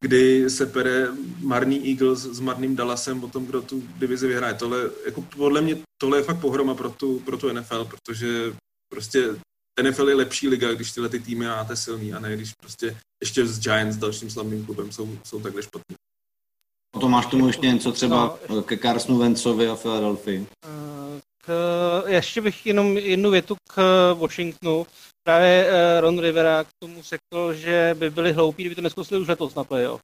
kdy 0.00 0.50
se 0.50 0.66
pere 0.66 1.08
marný 1.40 1.90
Eagles 1.90 2.20
s 2.20 2.40
marným 2.40 2.76
Dallasem 2.76 3.24
o 3.24 3.28
tom, 3.28 3.46
kdo 3.46 3.62
tu 3.62 3.82
divizi 3.98 4.28
vyhraje. 4.28 4.54
Tohle, 4.54 4.90
jako 5.06 5.22
podle 5.22 5.60
mě 5.60 5.76
tohle 6.00 6.18
je 6.18 6.22
fakt 6.22 6.40
pohroma 6.40 6.74
pro 6.74 6.90
tu, 6.90 7.20
pro 7.20 7.36
tu 7.36 7.52
NFL, 7.52 7.84
protože 7.84 8.54
prostě 8.92 9.34
NFL 9.82 10.08
je 10.08 10.14
lepší 10.14 10.48
liga, 10.48 10.72
když 10.72 10.92
tyhle 10.92 11.08
ty 11.08 11.20
týmy 11.20 11.46
máte 11.46 11.76
silný 11.76 12.14
a 12.14 12.18
ne 12.18 12.36
když 12.36 12.52
prostě 12.52 12.96
ještě 13.20 13.46
s 13.46 13.60
Giants, 13.60 13.96
dalším 13.96 14.30
slavným 14.30 14.64
klubem, 14.64 14.92
jsou, 14.92 15.18
jsou 15.24 15.40
takhle 15.40 15.62
špatní. 15.62 15.96
O 16.94 17.00
to 17.00 17.08
máš 17.08 17.26
tomu 17.26 17.46
ještě 17.46 17.66
něco 17.66 17.92
třeba 17.92 18.38
no, 18.48 18.62
ke 18.62 18.76
Carsonu 18.76 19.18
Vencovi 19.18 19.68
a 19.68 19.76
Philadelphia? 19.76 20.42
Eh, 20.64 21.20
k, 21.42 21.52
ještě 22.06 22.40
bych 22.40 22.66
jenom 22.66 22.98
jednu 22.98 23.30
větu 23.30 23.56
k 23.68 23.76
Washingtonu 24.14 24.86
právě 25.28 25.66
uh, 25.66 26.00
Ron 26.00 26.18
Rivera 26.18 26.64
k 26.64 26.68
tomu 26.78 27.02
řekl, 27.02 27.54
že 27.54 27.96
by 27.98 28.10
byli 28.10 28.32
hloupí, 28.32 28.62
kdyby 28.62 28.74
to 28.74 28.80
neskusili 28.80 29.20
už 29.20 29.28
letos 29.28 29.54
na 29.54 29.64
playoff. 29.64 30.00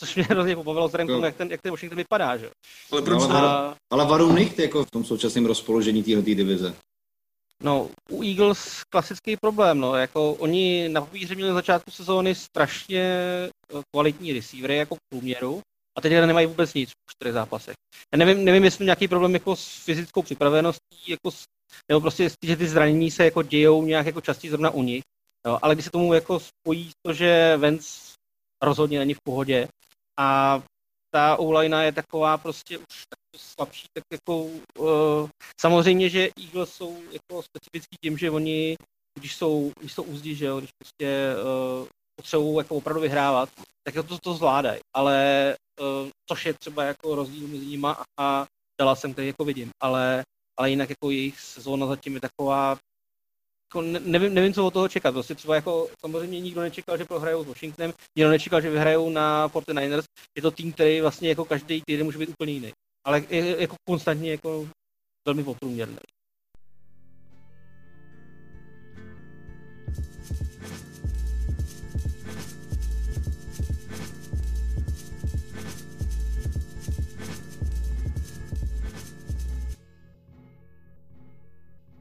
Což 0.00 0.14
mě 0.14 0.24
hrozně 0.24 0.56
pobavilo 0.56 0.86
vzhledem 0.86 1.06
k 1.06 1.10
tomu, 1.10 1.24
jak 1.24 1.36
ten, 1.36 1.50
jak 1.50 1.62
ten 1.62 1.70
Washington 1.70 1.96
vypadá, 1.96 2.36
že? 2.36 2.50
Ale 2.92 3.02
proč 3.02 3.20
no, 3.20 3.36
ale, 3.36 3.74
ale 3.90 4.06
varu 4.06 4.32
nechty 4.32 4.62
jako 4.62 4.84
v 4.84 4.90
tom 4.90 5.04
současném 5.04 5.46
rozpoložení 5.46 6.02
téhle 6.02 6.22
divize. 6.22 6.74
No, 7.62 7.88
u 8.10 8.22
Eagles 8.22 8.82
klasický 8.92 9.36
problém, 9.36 9.80
no, 9.80 9.94
jako 9.96 10.32
oni 10.32 10.88
na 10.88 11.00
papíře 11.00 11.34
měli 11.34 11.48
na 11.48 11.54
začátku 11.54 11.90
sezóny 11.90 12.34
strašně 12.34 13.00
eh, 13.00 13.82
kvalitní 13.94 14.32
receivery 14.32 14.76
jako 14.76 14.94
v 14.94 14.98
průměru 15.08 15.60
a 15.98 16.00
teď 16.00 16.12
nemají 16.12 16.46
vůbec 16.46 16.74
nic 16.74 16.90
v 16.90 17.12
čtyřech 17.12 17.34
zápasech. 17.34 17.74
Já 18.14 18.18
nevím, 18.18 18.44
nevím, 18.44 18.64
jestli 18.64 18.84
nějaký 18.84 19.08
problém 19.08 19.34
jako 19.34 19.56
s 19.56 19.84
fyzickou 19.84 20.22
připraveností, 20.22 20.98
jako 21.08 21.30
s 21.30 21.44
nebo 21.88 22.00
prostě 22.00 22.28
že 22.42 22.56
ty 22.56 22.68
zranění 22.68 23.10
se 23.10 23.24
jako 23.24 23.42
dějou 23.42 23.82
nějak 23.82 24.06
jako 24.06 24.20
častěji 24.20 24.50
zrovna 24.50 24.70
u 24.70 24.82
nich. 24.82 25.02
Jo, 25.46 25.58
ale 25.62 25.74
když 25.74 25.84
se 25.84 25.90
tomu 25.90 26.14
jako 26.14 26.40
spojí 26.40 26.90
to, 27.06 27.12
že 27.12 27.56
Vance 27.56 27.88
rozhodně 28.62 28.98
není 28.98 29.14
v 29.14 29.22
pohodě 29.24 29.68
a 30.18 30.62
ta 31.14 31.36
online 31.36 31.84
je 31.84 31.92
taková 31.92 32.38
prostě 32.38 32.78
už 32.78 32.84
slabší, 33.36 33.86
tak 33.92 34.04
jako 34.12 34.42
uh, 34.78 35.28
samozřejmě, 35.60 36.08
že 36.08 36.28
Eagles 36.40 36.72
jsou 36.72 37.02
jako 37.12 37.42
specifický 37.42 37.96
tím, 38.04 38.18
že 38.18 38.30
oni, 38.30 38.76
když 39.18 39.36
jsou, 39.36 39.72
když 39.80 39.92
jsou 39.92 40.02
úzdí, 40.02 40.34
že 40.34 40.46
jo, 40.46 40.58
když 40.58 40.70
prostě 40.82 41.34
uh, 41.80 41.86
potřebují 42.16 42.56
jako 42.58 42.76
opravdu 42.76 43.00
vyhrávat, 43.00 43.48
tak 43.84 43.94
to, 43.94 44.02
to, 44.02 44.18
to 44.18 44.34
zvládají. 44.34 44.80
Ale 44.96 45.54
uh, 45.80 46.08
což 46.28 46.46
je 46.46 46.54
třeba 46.54 46.84
jako 46.84 47.14
rozdíl 47.14 47.48
mezi 47.48 47.66
nimi 47.66 47.88
a 48.20 48.46
Dallasem, 48.80 49.12
který 49.12 49.26
jako 49.26 49.44
vidím. 49.44 49.70
Ale 49.82 50.24
ale 50.58 50.70
jinak 50.70 50.90
jako 50.90 51.10
jejich 51.10 51.40
sezóna 51.40 51.86
zatím 51.86 52.14
je 52.14 52.20
taková, 52.20 52.78
jako 53.68 53.82
nevím, 53.82 54.34
nevím, 54.34 54.54
co 54.54 54.66
od 54.66 54.72
toho 54.72 54.88
čekat. 54.88 55.12
Prostě 55.12 55.34
třeba 55.34 55.54
jako 55.54 55.88
samozřejmě 56.00 56.40
nikdo 56.40 56.60
nečekal, 56.60 56.98
že 56.98 57.04
prohrajou 57.04 57.44
s 57.44 57.46
Washingtonem, 57.46 57.92
nikdo 58.16 58.30
nečekal, 58.30 58.60
že 58.60 58.70
vyhrajou 58.70 59.10
na 59.10 59.48
49ers. 59.48 60.04
Je 60.36 60.42
to 60.42 60.50
tým, 60.50 60.72
který 60.72 61.00
vlastně 61.00 61.28
jako 61.28 61.44
každý 61.44 61.82
týden 61.86 62.04
může 62.04 62.18
být 62.18 62.28
úplně 62.28 62.52
jiný. 62.52 62.72
Ale 63.06 63.22
jako 63.58 63.76
konstantně 63.88 64.30
jako 64.30 64.68
velmi 65.26 65.44
poprůměrný. 65.44 65.96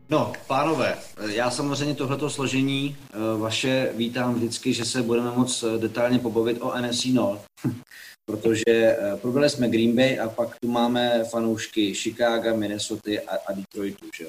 No, 0.09 0.33
pánové, 0.47 0.97
já 1.27 1.51
samozřejmě 1.51 1.95
tohleto 1.95 2.29
složení 2.29 2.97
eh, 2.99 3.17
vaše 3.37 3.91
vítám 3.95 4.33
vždycky, 4.33 4.73
že 4.73 4.85
se 4.85 5.01
budeme 5.01 5.31
moc 5.31 5.63
eh, 5.63 5.77
detailně 5.77 6.19
pobavit 6.19 6.57
o 6.61 6.81
NSC 6.81 7.05
North, 7.05 7.45
protože 8.25 8.63
eh, 8.67 9.17
probrali 9.21 9.49
jsme 9.49 9.69
Green 9.69 9.95
Bay 9.95 10.19
a 10.19 10.29
pak 10.29 10.59
tu 10.59 10.67
máme 10.67 11.23
fanoušky 11.23 11.93
Chicago, 11.93 12.57
Minnesota 12.57 13.11
a, 13.27 13.35
a 13.47 13.53
Detroitu, 13.53 14.05
že? 14.17 14.27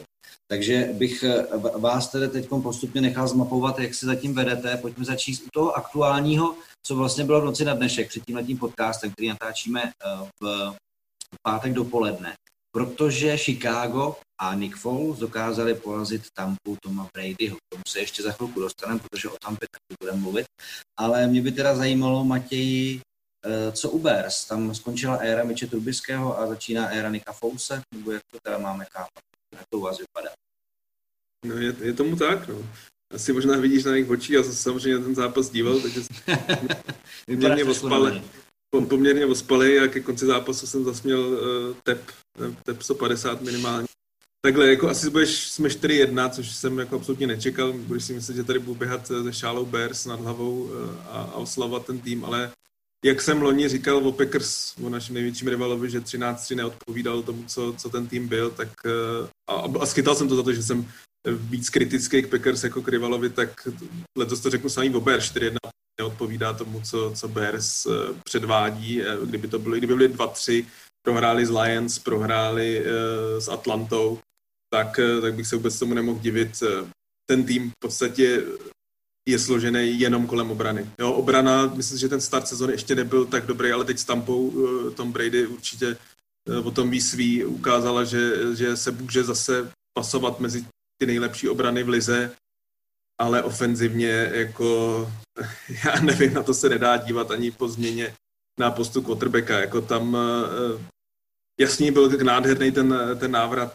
Takže 0.51 0.89
bych 0.93 1.25
vás 1.77 2.09
tedy 2.09 2.29
teď 2.29 2.49
postupně 2.49 3.01
nechal 3.01 3.29
zmapovat, 3.29 3.79
jak 3.79 3.95
se 3.95 4.07
zatím 4.07 4.35
vedete. 4.35 4.77
Pojďme 4.77 5.05
začít 5.05 5.43
u 5.47 5.49
toho 5.53 5.77
aktuálního, 5.77 6.55
co 6.87 6.97
vlastně 6.97 7.25
bylo 7.25 7.41
v 7.41 7.45
noci 7.45 7.65
na 7.65 7.75
dnešek 7.75 8.09
před 8.09 8.25
tímhletím 8.27 8.59
podcastem, 8.59 9.11
který 9.11 9.29
natáčíme 9.29 9.93
v 10.41 10.75
pátek 11.43 11.73
dopoledne 11.73 12.35
protože 12.77 13.37
Chicago 13.37 14.17
a 14.39 14.55
Nick 14.55 14.77
Foles 14.77 15.19
dokázali 15.19 15.75
porazit 15.75 16.23
Tampu 16.35 16.77
Toma 16.83 17.09
Bradyho. 17.15 17.57
K 17.57 17.69
tomu 17.69 17.83
se 17.89 17.99
ještě 17.99 18.23
za 18.23 18.33
chvilku 18.33 18.61
dostaneme, 18.61 19.01
protože 19.01 19.29
o 19.29 19.37
Tampě 19.43 19.69
taky 19.71 19.97
budeme 20.01 20.19
mluvit. 20.19 20.47
Ale 20.97 21.27
mě 21.27 21.43
by 21.43 21.53
teda 21.53 21.77
zajímalo, 21.77 22.25
Matěji, 22.25 23.01
eh, 23.45 23.73
co 23.73 23.91
u 23.91 23.99
Bears? 23.99 24.45
Tam 24.45 24.75
skončila 24.75 25.17
éra 25.17 25.45
Miče 25.45 25.67
Trubiského 25.67 26.39
a 26.39 26.47
začíná 26.47 26.89
éra 26.89 27.11
Nika 27.11 27.33
Fouse? 27.33 27.83
Nebo 27.95 28.13
jak 28.13 28.23
to 28.31 28.39
teda 28.43 28.59
máme 28.59 28.85
chápat? 28.93 29.23
Jak 29.55 29.65
to 29.71 29.79
u 29.79 29.81
vás 29.81 29.99
vypadá? 29.99 30.31
No 31.45 31.55
je, 31.55 31.75
je 31.81 31.93
tomu 31.93 32.17
tak, 32.17 32.49
no. 32.49 32.59
Asi 33.15 33.33
možná 33.33 33.57
vidíš 33.57 33.85
na 33.85 33.93
jejich 33.93 34.11
očích, 34.11 34.31
já 34.31 34.43
jsem 34.43 34.55
samozřejmě 34.55 35.05
ten 35.05 35.15
zápas 35.15 35.51
díval, 35.51 35.81
takže 35.81 36.01
mě 37.55 37.65
ospali, 37.65 38.23
poměrně 38.89 39.27
ospali 39.27 39.79
a 39.81 39.89
ke 39.89 40.01
konci 40.01 40.27
zápasu 40.27 40.67
jsem 40.67 40.85
zasměl 40.85 41.21
uh, 41.21 41.77
tep, 41.83 42.01
tep 42.65 42.83
150 42.83 43.41
minimálně 43.41 43.87
Takhle, 44.47 44.71
jako 44.71 44.89
asi 44.89 45.11
budeš, 45.11 45.49
jsme 45.49 45.69
4-1, 45.69 46.31
což 46.31 46.55
jsem 46.55 46.79
jako 46.79 46.97
absolutně 46.97 47.27
nečekal. 47.27 47.73
Budeš 47.73 48.05
si 48.05 48.13
myslet, 48.13 48.35
že 48.35 48.45
tady 48.45 48.59
budu 48.59 48.75
běhat 48.75 49.07
ze 49.07 49.33
šálou 49.33 49.67
Bears 49.67 50.07
nad 50.07 50.21
hlavou 50.21 50.71
a, 51.11 51.23
a 51.23 51.35
oslavovat 51.35 51.87
ten 51.87 51.99
tým, 51.99 52.25
ale 52.25 52.51
jak 53.05 53.23
jsem 53.23 53.43
loni 53.43 53.69
říkal 53.69 53.97
o 53.97 54.13
Packers, 54.13 54.75
o 54.83 54.89
našem 54.89 55.15
největším 55.15 55.49
rivalovi, 55.49 55.91
že 55.91 56.01
13-3 56.01 56.57
neodpovídal 56.57 57.23
tomu, 57.23 57.45
co, 57.45 57.75
co 57.79 57.89
ten 57.89 58.07
tým 58.07 58.29
byl, 58.29 58.51
tak 58.51 58.69
a, 59.51 59.53
a 59.81 59.87
schytal 59.87 60.15
jsem 60.15 60.29
to 60.29 60.37
za 60.37 60.43
to, 60.43 60.53
že 60.53 60.63
jsem 60.63 60.89
víc 61.29 61.71
kritický 61.71 62.23
k 62.23 62.31
Packers 62.31 62.65
jako 62.65 62.83
k 62.83 62.89
rivalovi, 62.89 63.31
tak 63.31 63.69
letos 64.19 64.41
to 64.41 64.51
řeknu 64.51 64.71
samý 64.71 64.95
o 64.95 65.01
Bears, 65.01 65.33
4-1 65.33 65.57
neodpovídá 66.01 66.53
tomu, 66.53 66.81
co, 66.81 67.13
co 67.17 67.29
Bears 67.29 67.87
předvádí. 68.25 69.03
Kdyby 69.25 69.49
to 69.49 69.59
byly, 69.59 69.79
kdyby 69.79 69.95
byly 69.95 70.09
2-3, 70.09 70.67
prohráli 71.07 71.47
s 71.47 71.51
Lions, 71.51 71.99
prohráli 71.99 72.85
s 73.39 73.49
Atlantou, 73.49 74.19
tak, 74.71 75.01
tak 75.23 75.35
bych 75.35 75.47
se 75.47 75.57
vůbec 75.57 75.79
tomu 75.79 75.95
nemohl 75.95 76.19
divit. 76.21 76.63
Ten 77.27 77.45
tým 77.45 77.71
v 77.71 77.79
podstatě 77.79 78.43
je 79.29 79.39
složený 79.39 80.01
jenom 80.01 80.27
kolem 80.27 80.51
obrany. 80.51 80.91
Jo, 80.99 81.13
obrana, 81.13 81.67
myslím, 81.67 81.99
že 81.99 82.09
ten 82.09 82.21
start 82.21 82.49
sezóny 82.49 82.73
ještě 82.73 82.95
nebyl 82.95 83.27
tak 83.27 83.47
dobrý, 83.47 83.73
ale 83.73 83.85
teď 83.85 83.99
s 83.99 84.05
Tampou 84.05 84.53
Tom 84.91 85.13
Brady 85.13 85.47
určitě 85.47 85.97
o 86.65 86.71
tom 86.71 86.91
ví 86.91 87.01
svý, 87.01 87.45
ukázala, 87.45 88.05
že, 88.05 88.55
že 88.57 88.77
se 88.77 88.91
může 88.91 89.25
zase 89.25 89.71
pasovat 89.95 90.41
mezi 90.41 90.67
ty 90.99 91.07
nejlepší 91.07 91.49
obrany 91.49 91.83
v 91.83 91.89
lize, 91.89 92.31
ale 93.19 93.43
ofenzivně 93.43 94.31
jako, 94.33 94.67
já 95.85 96.01
nevím, 96.01 96.35
na 96.35 96.43
to 96.43 96.55
se 96.55 96.69
nedá 96.69 96.97
dívat 96.97 97.31
ani 97.31 97.51
po 97.51 97.69
změně 97.69 98.15
na 98.59 98.71
postu 98.71 99.03
quarterbacka, 99.03 99.59
jako 99.59 99.81
tam 99.81 100.17
jasný 101.61 101.91
byl 101.91 102.09
nádherný 102.23 102.73
ten, 102.73 102.95
ten 103.19 103.31
návrat 103.31 103.75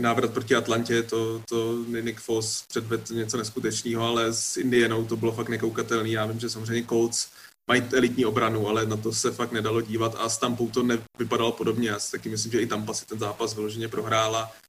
návrat 0.00 0.32
proti 0.32 0.54
Atlantě, 0.54 1.02
to, 1.02 1.42
to 1.48 1.84
Nick 2.00 2.20
Foss 2.20 2.64
předvedl 2.68 3.14
něco 3.14 3.36
neskutečného, 3.36 4.04
ale 4.04 4.32
s 4.32 4.56
Indienou 4.56 5.04
to 5.04 5.16
bylo 5.16 5.32
fakt 5.32 5.48
nekoukatelný. 5.48 6.12
Já 6.12 6.26
vím, 6.26 6.40
že 6.40 6.50
samozřejmě 6.50 6.86
Colts 6.88 7.28
mají 7.70 7.82
elitní 7.92 8.26
obranu, 8.26 8.68
ale 8.68 8.86
na 8.86 8.96
to 8.96 9.12
se 9.12 9.30
fakt 9.32 9.52
nedalo 9.52 9.80
dívat 9.80 10.16
a 10.18 10.28
s 10.28 10.38
Tampou 10.38 10.68
to 10.68 10.82
nevypadalo 10.82 11.52
podobně. 11.52 11.88
Já 11.88 11.98
si 11.98 12.12
taky 12.12 12.28
myslím, 12.28 12.52
že 12.52 12.60
i 12.60 12.66
Tampa 12.66 12.94
si 12.94 13.06
ten 13.06 13.18
zápas 13.18 13.54
vyloženě 13.54 13.88
prohrála 13.88 14.52
Eh, 14.52 14.67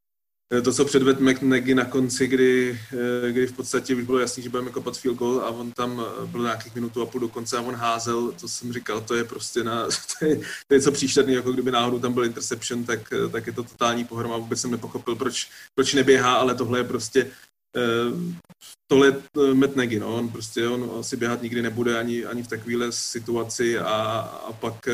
to, 0.64 0.74
co 0.74 0.86
předvedl 0.86 1.24
McNaghy 1.24 1.76
na 1.76 1.86
konci, 1.86 2.28
kdy, 2.28 2.80
eh, 3.28 3.32
kdy 3.32 3.48
v 3.48 3.54
podstatě 3.54 3.96
už 3.96 4.04
bylo 4.04 4.20
jasný, 4.20 4.44
že 4.44 4.50
budeme 4.50 4.70
kopat 4.70 4.98
field 4.98 5.18
goal 5.18 5.40
a 5.40 5.50
on 5.50 5.72
tam 5.72 6.06
eh, 6.06 6.26
byl 6.26 6.42
nějakých 6.42 6.76
minutů 6.76 7.02
a 7.02 7.06
půl 7.06 7.22
do 7.22 7.28
konce 7.28 7.58
a 7.58 7.62
on 7.62 7.76
házel, 7.76 8.32
to 8.32 8.48
jsem 8.48 8.74
říkal, 8.74 9.02
to 9.02 9.16
je 9.16 9.24
prostě 9.24 9.64
na, 9.64 9.88
to 10.20 10.26
je, 10.26 10.36
to 10.36 10.74
je 10.74 10.78
něco 10.78 10.92
příšerný, 10.92 11.34
jako 11.34 11.52
kdyby 11.52 11.72
náhodou 11.72 12.00
tam 12.00 12.14
byl 12.14 12.26
interception, 12.26 12.84
tak, 12.84 13.14
tak 13.32 13.48
je 13.48 13.54
to 13.54 13.64
totální 13.64 14.06
pohroma, 14.06 14.38
vůbec 14.38 14.62
jsem 14.62 14.72
nepochopil, 14.72 15.16
proč, 15.16 15.50
proč 15.76 15.94
neběhá, 15.94 16.34
ale 16.34 16.56
tohle 16.56 16.80
je 16.80 16.84
prostě 16.84 17.32
tohle 18.88 19.08
je 19.08 19.54
Matt 19.54 19.76
Nagy, 19.76 20.00
no, 20.00 20.16
on 20.16 20.30
prostě 20.30 20.68
on 20.68 21.00
asi 21.00 21.18
běhat 21.18 21.42
nikdy 21.42 21.62
nebude 21.62 22.00
ani, 22.00 22.26
ani 22.26 22.44
v 22.44 22.48
takovéhle 22.48 22.92
situaci 22.92 23.80
a, 23.80 23.92
a 24.48 24.54
pak 24.54 24.88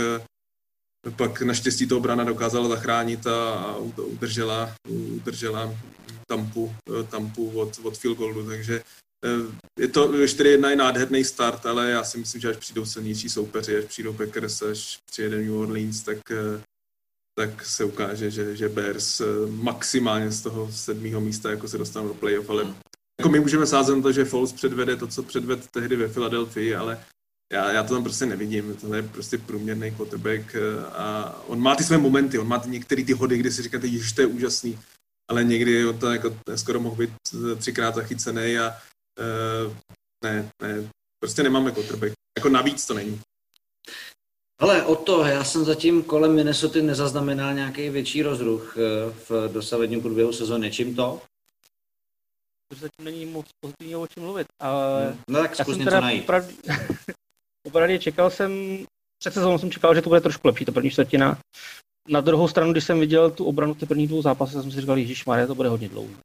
pak 1.11 1.41
naštěstí 1.41 1.87
to 1.87 1.97
obrana 1.97 2.23
dokázala 2.23 2.69
zachránit 2.69 3.27
a, 3.27 3.53
a 3.53 3.77
udržela, 3.77 4.75
udržela 4.89 5.73
tampu, 6.27 6.75
tampu 7.09 7.49
od, 7.49 7.79
od 7.83 7.97
field 7.97 8.17
goalu, 8.17 8.45
takže 8.45 8.81
eh, 9.25 9.81
je 9.81 9.87
to 9.87 10.11
4-1 10.11 10.69
je 10.69 10.75
nádherný 10.75 11.23
start, 11.23 11.65
ale 11.65 11.89
já 11.89 12.03
si 12.03 12.17
myslím, 12.17 12.41
že 12.41 12.49
až 12.49 12.57
přijdou 12.57 12.85
silnější 12.85 13.29
soupeři, 13.29 13.77
až 13.77 13.85
přijdou 13.85 14.13
Packers, 14.13 14.61
až 14.61 14.99
přijede 15.05 15.37
New 15.37 15.57
Orleans, 15.57 16.01
tak, 16.01 16.17
eh, 16.31 16.61
tak 17.35 17.65
se 17.65 17.83
ukáže, 17.83 18.31
že, 18.31 18.55
že 18.55 18.69
Bears 18.69 19.21
eh, 19.21 19.25
maximálně 19.47 20.31
z 20.31 20.41
toho 20.41 20.71
sedmého 20.71 21.21
místa 21.21 21.49
jako 21.49 21.67
se 21.67 21.77
dostanou 21.77 22.07
do 22.07 22.13
playoff, 22.13 22.49
ale 22.49 22.73
jako 23.19 23.29
my 23.29 23.39
můžeme 23.39 23.67
sázet 23.67 23.95
na 23.95 24.01
to, 24.01 24.11
že 24.11 24.25
Foles 24.25 24.53
předvede 24.53 24.95
to, 24.95 25.07
co 25.07 25.23
předved 25.23 25.67
tehdy 25.71 25.95
ve 25.95 26.07
Filadelfii, 26.07 26.75
ale 26.75 26.99
já, 27.53 27.71
já 27.71 27.83
to 27.83 27.93
tam 27.93 28.03
prostě 28.03 28.25
nevidím, 28.25 28.75
to 28.75 28.93
je 28.93 29.03
prostě 29.03 29.37
průměrný 29.37 29.91
quarterback 29.91 30.55
eh, 30.55 30.85
a 30.85 31.35
on 31.47 31.59
má 31.59 31.75
ty 31.75 31.83
své 31.83 31.97
momenty, 31.97 32.39
on 32.39 32.47
má 32.47 32.59
ty 32.59 32.69
některé 32.69 33.03
ty 33.03 33.13
hody, 33.13 33.37
kdy 33.37 33.51
si 33.51 33.61
říkáte, 33.61 33.87
že 33.87 34.15
to 34.15 34.21
je 34.21 34.27
úžasný, 34.27 34.79
ale 35.29 35.43
někdy 35.43 35.85
on 35.85 35.99
to 35.99 36.11
jako 36.11 36.37
skoro 36.55 36.79
mohl 36.79 36.95
být 36.95 37.11
třikrát 37.57 37.95
zachycený 37.95 38.57
a 38.57 38.77
uh, 39.19 39.73
ne, 40.23 40.49
ne, 40.61 40.89
prostě 41.19 41.43
nemáme 41.43 41.71
quarterback. 41.71 42.13
Jako 42.37 42.49
navíc 42.49 42.85
to 42.85 42.93
není. 42.93 43.21
Ale 44.59 44.83
o 44.83 44.95
to, 44.95 45.25
já 45.25 45.43
jsem 45.43 45.65
zatím 45.65 46.03
kolem 46.03 46.35
Minnesota 46.35 46.79
nezaznamenal 46.81 47.53
nějaký 47.53 47.89
větší 47.89 48.21
rozruch 48.21 48.77
eh, 48.77 49.13
v 49.29 49.53
dosavadním 49.53 50.01
průběhu 50.01 50.33
sezóny. 50.33 50.71
Čím 50.71 50.95
to? 50.95 51.21
Zatím 52.73 53.05
není 53.05 53.25
moc 53.25 53.45
pozitivního 53.59 54.01
o 54.01 54.07
čem 54.07 54.23
mluvit. 54.23 54.47
Ale 54.59 55.07
hmm. 55.07 55.19
no 55.29 55.39
tak 55.39 55.55
zkus 55.55 55.77
něco 55.77 56.01
najít. 56.01 56.23
Opravdu, 56.23 56.53
Popravdě 57.65 57.99
čekal 57.99 58.29
jsem, 58.29 58.85
před 59.19 59.33
sezónou 59.33 59.57
jsem 59.57 59.71
čekal, 59.71 59.95
že 59.95 60.01
to 60.01 60.09
bude 60.09 60.21
trošku 60.21 60.47
lepší, 60.47 60.65
ta 60.65 60.71
první 60.71 60.89
čtvrtina. 60.89 61.37
Na 62.07 62.21
druhou 62.21 62.47
stranu, 62.47 62.71
když 62.71 62.83
jsem 62.83 62.99
viděl 62.99 63.31
tu 63.31 63.45
obranu 63.45 63.73
ty 63.75 63.85
první 63.85 64.07
dvou 64.07 64.21
zápasy, 64.21 64.53
jsem 64.53 64.71
si 64.71 64.81
říkal, 64.81 64.97
Ježíš 64.97 65.25
Maria, 65.25 65.47
to 65.47 65.55
bude 65.55 65.69
hodně 65.69 65.89
dlouhý. 65.89 66.15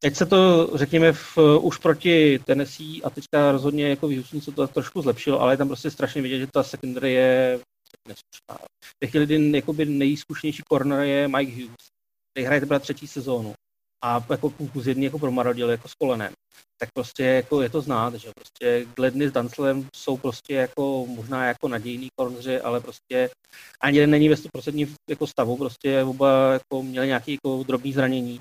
Teď 0.00 0.16
se 0.16 0.26
to, 0.26 0.70
řekněme, 0.74 1.12
v, 1.12 1.38
už 1.60 1.78
proti 1.78 2.38
Tennessee 2.38 3.02
a 3.04 3.10
teďka 3.10 3.52
rozhodně 3.52 3.88
jako 3.88 4.08
v 4.08 4.16
Houstonu 4.16 4.42
se 4.42 4.52
to 4.52 4.66
trošku 4.66 5.02
zlepšilo, 5.02 5.40
ale 5.40 5.52
je 5.52 5.56
tam 5.56 5.68
prostě 5.68 5.90
strašně 5.90 6.22
vidět, 6.22 6.38
že 6.38 6.46
ta 6.46 6.62
secondary 6.62 7.12
je 7.12 7.60
neslušná. 8.08 8.66
V 9.04 9.10
chvíli, 9.10 9.26
kdy 9.26 9.56
jakoby 9.56 9.84
nejzkušenější 9.84 10.62
corner 10.72 11.00
je 11.00 11.28
Mike 11.28 11.52
Hughes, 11.52 11.86
který 12.32 12.46
hraje 12.46 12.60
teprve 12.60 12.80
třetí 12.80 13.06
sezónu 13.06 13.54
a 14.04 14.24
jako 14.30 14.50
půlku 14.50 14.80
z 14.80 14.86
jedný 14.86 15.04
jako 15.04 15.18
promarodil 15.18 15.70
jako 15.70 15.88
s 15.88 15.94
kolenem 15.94 16.32
tak 16.80 16.88
prostě 16.94 17.24
jako 17.24 17.62
je 17.62 17.68
to 17.68 17.80
znát, 17.80 18.14
že 18.14 18.30
prostě 18.34 18.86
Gledny 18.96 19.28
s 19.28 19.32
Danclem 19.32 19.88
jsou 19.96 20.16
prostě 20.16 20.54
jako 20.54 21.06
možná 21.06 21.46
jako 21.46 21.68
nadějný 21.68 22.08
kornři, 22.16 22.60
ale 22.60 22.80
prostě 22.80 23.30
ani 23.80 23.98
jeden 23.98 24.10
není 24.10 24.28
ve 24.28 24.34
100% 24.34 24.88
jako 25.10 25.26
stavu, 25.26 25.56
prostě 25.56 26.04
oba 26.04 26.52
jako 26.52 26.82
měli 26.82 27.06
nějaký 27.06 27.32
jako 27.32 27.62
drobný 27.62 27.92
zranění 27.92 28.38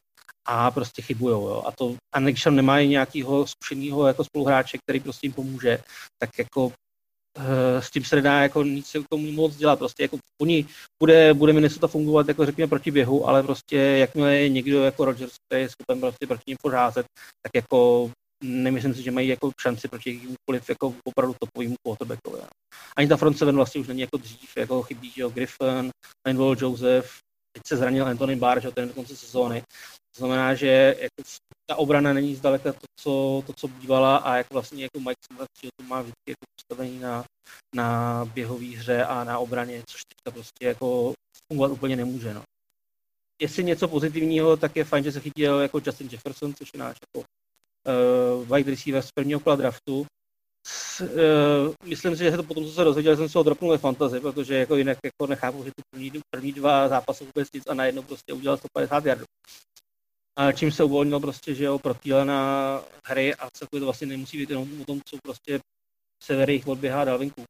a 0.47 0.71
prostě 0.71 1.01
chybujou, 1.01 1.47
jo. 1.47 1.63
A 1.65 1.71
to, 1.71 1.95
a 2.13 2.19
když 2.19 2.43
tam 2.43 2.55
nemají 2.55 2.89
nějakého 2.89 3.47
zkušeného 3.47 4.07
jako 4.07 4.23
spoluhráče, 4.23 4.77
který 4.77 4.99
prostě 4.99 5.27
jim 5.27 5.33
pomůže, 5.33 5.79
tak 6.21 6.29
jako 6.39 6.71
s 7.79 7.91
tím 7.91 8.03
se 8.03 8.15
nedá 8.15 8.41
jako 8.41 8.63
nic 8.63 8.87
se 8.87 8.99
tomu 9.09 9.31
moc 9.31 9.55
dělat. 9.55 9.79
Prostě 9.79 10.03
jako 10.03 10.17
oni 10.41 10.65
bude, 11.03 11.33
bude 11.33 11.53
Minnesota 11.53 11.87
fungovat 11.87 12.27
jako 12.27 12.45
řekněme 12.45 12.67
proti 12.67 12.91
běhu, 12.91 13.27
ale 13.27 13.43
prostě 13.43 13.77
jakmile 13.77 14.35
je 14.35 14.49
někdo 14.49 14.83
jako 14.83 15.05
Rodgers, 15.05 15.33
který 15.49 15.61
je 15.63 15.69
schopen 15.69 16.01
prostě 16.01 16.27
proti 16.27 16.43
ním 16.47 16.57
pořázet, 16.61 17.05
tak 17.43 17.51
jako 17.55 18.11
nemyslím 18.43 18.93
si, 18.93 19.03
že 19.03 19.11
mají 19.11 19.27
jako 19.27 19.51
šanci 19.61 19.87
proti 19.87 20.13
jakýmkoliv 20.13 20.69
jako 20.69 20.93
opravdu 21.03 21.35
topovým 21.39 21.75
quarterbackovi. 21.83 22.41
Ani 22.97 23.07
ta 23.07 23.17
front 23.17 23.37
seven 23.37 23.55
vlastně 23.55 23.81
už 23.81 23.87
není 23.87 24.01
jako 24.01 24.17
dřív, 24.17 24.57
jako 24.57 24.83
chybí, 24.83 25.09
že 25.09 25.21
jo, 25.21 25.29
Griffin, 25.29 25.89
Linval 26.27 26.55
Joseph, 26.59 27.11
teď 27.53 27.63
se 27.67 27.77
zranil 27.77 28.05
Anthony 28.05 28.35
Barr, 28.35 28.61
že 28.61 28.71
ten 28.71 28.87
do 28.87 28.93
konce 28.93 29.15
sezóny. 29.15 29.63
Znamená, 30.19 30.55
že 30.55 30.95
jako 30.99 31.29
ta 31.65 31.75
obrana 31.75 32.13
není 32.13 32.35
zdaleka 32.35 32.73
to, 32.73 32.85
co, 32.99 33.43
to, 33.47 33.53
co 33.53 33.67
bývala 33.67 34.17
a 34.17 34.35
jako 34.35 34.53
vlastně 34.53 34.83
jako 34.83 34.99
Mike 34.99 35.21
Smith 35.27 35.71
to 35.77 35.83
má 35.83 36.01
vždycky 36.01 36.29
jako 36.31 36.45
postavení 36.55 36.99
na, 36.99 37.23
na 37.75 38.25
běhové 38.25 38.65
hře 38.65 39.05
a 39.05 39.23
na 39.23 39.39
obraně, 39.39 39.83
což 39.87 40.01
teďka 40.05 40.31
prostě 40.31 40.65
jako 40.65 41.13
fungovat 41.47 41.71
úplně 41.71 41.95
nemůže. 41.95 42.33
No. 42.33 42.43
Jestli 43.41 43.63
něco 43.63 43.87
pozitivního, 43.87 44.57
tak 44.57 44.75
je 44.75 44.83
fajn, 44.83 45.03
že 45.03 45.11
se 45.11 45.19
chytil 45.19 45.59
jako 45.59 45.81
Justin 45.85 46.09
Jefferson, 46.11 46.53
což 46.53 46.69
je 46.73 46.79
náš 46.79 46.97
jako 47.07 47.27
uh, 47.27 48.55
wide 48.55 48.71
receiver 48.71 49.01
z 49.01 49.11
prvního 49.15 49.39
kola 49.39 49.55
draftu. 49.55 50.05
S, 50.67 51.01
uh, 51.01 51.09
myslím 51.85 52.17
si, 52.17 52.23
že 52.23 52.31
se 52.31 52.37
to 52.37 52.43
potom, 52.43 52.65
co 52.65 52.71
se 52.71 52.83
dozvěděl, 52.83 53.17
jsem 53.17 53.29
se 53.29 53.37
ho 53.37 53.43
dropnul 53.43 53.71
ve 53.71 53.77
fantasy, 53.77 54.19
protože 54.19 54.55
jako 54.55 54.75
jinak 54.75 54.97
jako 55.03 55.27
nechápu, 55.27 55.63
že 55.63 55.71
ty 55.75 55.81
první, 55.91 56.11
první 56.35 56.51
dva 56.51 56.87
zápasy 56.87 57.25
vůbec 57.25 57.47
nic 57.53 57.63
a 57.67 57.73
najednou 57.73 58.01
prostě 58.01 58.33
udělal 58.33 58.57
150 58.57 59.05
yardů. 59.05 59.25
A 60.39 60.51
čím 60.51 60.71
se 60.71 60.83
uvolnil 60.83 61.19
prostě, 61.19 61.55
že 61.55 61.63
jo, 61.63 61.79
pro 61.79 61.95
na 62.23 62.81
hry 63.05 63.35
a 63.35 63.49
celkově 63.49 63.79
to 63.79 63.85
vlastně 63.85 64.07
nemusí 64.07 64.37
být 64.37 64.49
jenom 64.49 64.81
o 64.81 64.85
tom, 64.85 65.01
co 65.05 65.17
prostě 65.23 65.59
sever 66.23 66.49
jich 66.49 66.67
odběhá 66.67 67.05
Dalvinku. 67.05 67.43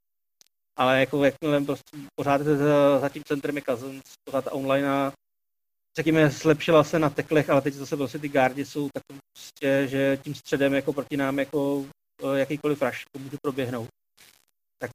Ale 0.77 0.99
jako 0.99 1.25
jakmile 1.25 1.61
prostě 1.61 1.97
pořád 2.15 2.41
za, 2.41 2.99
za 2.99 3.09
tím 3.09 3.23
centrem 3.23 3.55
je 3.55 3.61
Cousins, 3.61 4.03
pořád 4.25 4.47
online 4.51 5.11
řekněme, 5.97 6.29
zlepšila 6.29 6.83
se 6.83 6.99
na 6.99 7.09
teklech, 7.09 7.49
ale 7.49 7.61
teď 7.61 7.73
zase 7.73 7.97
prostě 7.97 8.19
ty 8.19 8.29
gardi 8.29 8.65
jsou 8.65 8.89
tak 8.93 9.03
prostě, 9.33 9.87
že 9.87 10.17
tím 10.23 10.35
středem 10.35 10.73
jako 10.73 10.93
proti 10.93 11.17
nám 11.17 11.39
jako 11.39 11.85
eh, 12.23 12.39
jakýkoliv 12.39 12.81
rush 12.81 12.99
jako 12.99 13.19
může 13.23 13.37
proběhnout. 13.41 13.87
Tak 14.79 14.91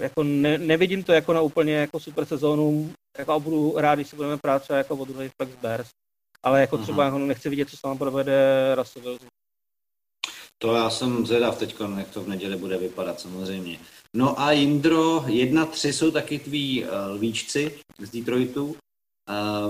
jako 0.00 0.22
ne, 0.22 0.58
nevidím 0.58 1.02
to 1.02 1.12
jako 1.12 1.32
na 1.32 1.40
úplně 1.40 1.74
jako 1.74 2.00
super 2.00 2.24
sezónu, 2.24 2.92
jako 3.18 3.40
budu 3.40 3.74
rád, 3.76 3.94
když 3.94 4.08
se 4.08 4.16
budeme 4.16 4.36
práce 4.36 4.76
jako 4.76 4.96
o 4.96 5.04
druhý 5.04 5.30
Flex 5.36 5.56
Bears, 5.62 5.90
ale 6.42 6.60
jako 6.60 6.78
třeba 6.78 7.04
jako 7.04 7.18
nechci 7.18 7.48
vidět, 7.48 7.70
co 7.70 7.76
se 7.76 7.82
tam 7.82 7.98
provede 7.98 8.76
Wilson. 8.94 9.28
To 10.58 10.74
já 10.74 10.90
jsem 10.90 11.26
zvědav 11.26 11.58
teď, 11.58 11.76
jak 11.96 12.08
to 12.08 12.22
v 12.22 12.28
neděli 12.28 12.56
bude 12.56 12.78
vypadat 12.78 13.20
samozřejmě. 13.20 13.78
No 14.14 14.40
a 14.40 14.52
Jindro, 14.52 15.24
jedna, 15.26 15.66
tři 15.66 15.92
jsou 15.92 16.10
taky 16.10 16.38
tví 16.38 16.84
uh, 16.84 16.90
lvíčci 17.10 17.80
z 17.98 18.10
Detroitu 18.10 18.76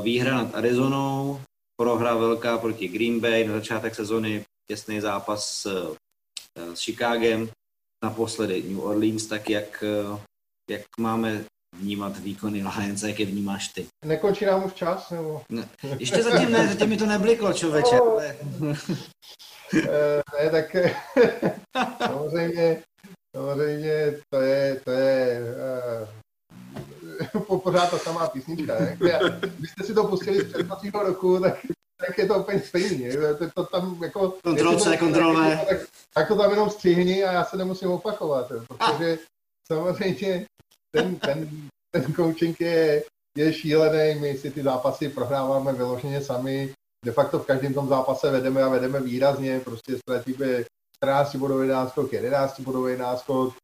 výhra 0.02 0.34
nad 0.34 0.54
Arizonou, 0.54 1.40
prohra 1.76 2.14
velká 2.14 2.58
proti 2.58 2.88
Green 2.88 3.20
Bay 3.20 3.44
na 3.44 3.52
začátek 3.54 3.94
sezony, 3.94 4.44
těsný 4.66 5.00
zápas 5.00 5.62
s, 5.62 5.96
s 6.74 6.84
Chicagem, 6.84 7.50
naposledy 8.04 8.62
New 8.62 8.80
Orleans, 8.80 9.26
tak 9.26 9.50
jak, 9.50 9.84
jak 10.70 10.82
máme 10.98 11.44
vnímat 11.80 12.18
výkony 12.18 12.64
Lions, 12.78 13.02
jak 13.02 13.20
je 13.20 13.26
vnímáš 13.26 13.68
ty? 13.68 13.86
Nekončí 14.04 14.44
nám 14.44 14.64
už 14.64 14.72
čas? 14.72 15.10
Nebo? 15.10 15.42
Ne, 15.48 15.68
ještě 15.98 16.22
zatím 16.22 16.52
ne, 16.52 16.68
zatím 16.68 16.88
mi 16.88 16.96
to 16.96 17.06
nebliklo, 17.06 17.52
člověče. 17.52 17.96
No. 17.96 18.12
Ale... 18.12 18.36
ne, 20.42 20.50
tak 20.50 20.76
samozřejmě, 22.06 22.82
samozřejmě 23.36 24.14
to 24.30 24.40
je, 24.40 24.80
to 24.84 24.90
je 24.90 25.40
uh, 27.48 27.60
pořád 27.60 27.90
ta 27.90 27.98
samá 27.98 28.28
písnička. 28.28 28.74
Ne? 28.80 28.98
Když 29.58 29.70
jste 29.70 29.84
si 29.84 29.94
to 29.94 30.04
pustili 30.04 30.40
z 30.40 30.52
předchozího 30.52 31.02
roku, 31.02 31.40
tak, 31.40 31.66
tak 32.06 32.18
je 32.18 32.26
to 32.26 32.34
úplně 32.34 32.60
stejný. 32.60 33.08
To, 33.38 33.50
to 33.54 33.66
tam 33.66 34.02
jako, 34.02 34.34
Kontrol 34.44 34.76
C, 34.80 34.96
kontrol 34.96 35.34
V. 35.34 35.58
Tak, 35.68 35.78
tak 36.14 36.28
to 36.28 36.36
tam 36.36 36.50
jenom 36.50 36.70
střihni 36.70 37.24
a 37.24 37.32
já 37.32 37.44
se 37.44 37.56
nemusím 37.56 37.90
opakovat, 37.90 38.52
protože 38.68 39.18
samozřejmě 39.72 40.46
ten, 40.92 41.16
ten, 41.16 41.68
ten 41.90 42.14
coaching 42.14 42.60
je, 42.60 43.04
je 43.36 43.52
šílený, 43.52 44.20
my 44.20 44.38
si 44.38 44.50
ty 44.50 44.62
zápasy 44.62 45.08
prohráváme 45.08 45.72
vyloženě 45.72 46.20
sami, 46.20 46.74
de 47.04 47.12
facto 47.12 47.38
v 47.38 47.46
každém 47.46 47.74
tom 47.74 47.88
zápase 47.88 48.30
vedeme 48.30 48.62
a 48.62 48.68
vedeme 48.68 49.00
výrazně, 49.00 49.60
prostě 49.60 49.98
ztratíme 49.98 50.64
14 51.04 51.36
bodový 51.36 51.68
náskok, 51.68 52.12
11 52.12 52.60
bodový 52.60 52.96
náskok, 52.96 53.54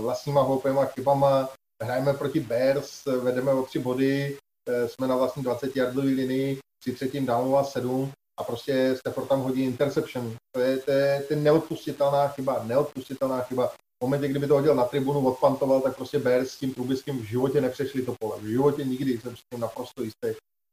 vlastníma 0.00 0.42
hloupýma 0.42 0.84
chybama, 0.84 1.48
hrajeme 1.82 2.14
proti 2.14 2.40
Bears, 2.40 3.04
vedeme 3.04 3.52
o 3.52 3.62
tři 3.62 3.78
body, 3.78 4.38
eh, 4.68 4.88
jsme 4.88 5.08
na 5.08 5.16
vlastní 5.16 5.42
20 5.42 5.76
yardové 5.76 6.06
linii, 6.06 6.58
při 6.80 6.92
třetím 6.92 7.26
downu 7.26 7.56
a 7.56 7.64
7 7.64 8.12
a 8.40 8.44
prostě 8.44 8.96
Stafford 8.96 9.28
tam 9.28 9.40
hodí 9.40 9.62
interception. 9.62 10.36
To 10.52 10.60
je, 10.60 10.76
to 10.76 10.90
je, 10.90 11.22
to 11.28 11.34
je 11.34 11.40
neodpustitelná 11.40 12.28
chyba, 12.28 12.64
neodpustitelná 12.64 13.40
chyba 13.40 13.72
v 14.02 14.06
momentě, 14.06 14.28
kdyby 14.28 14.46
to 14.46 14.54
hodil 14.54 14.74
na 14.74 14.84
tribunu, 14.84 15.26
odpantoval, 15.26 15.80
tak 15.80 15.96
prostě 15.96 16.18
Bears 16.18 16.50
s 16.50 16.58
tím 16.58 16.74
Trubiským 16.74 17.18
v 17.18 17.24
životě 17.24 17.60
nepřešli 17.60 18.02
to 18.02 18.14
pole. 18.20 18.40
V 18.40 18.46
životě 18.46 18.84
nikdy, 18.84 19.18
jsem 19.18 19.36
s 19.36 19.40
tím 19.52 19.60
naprosto 19.60 20.02
jistý. 20.02 20.28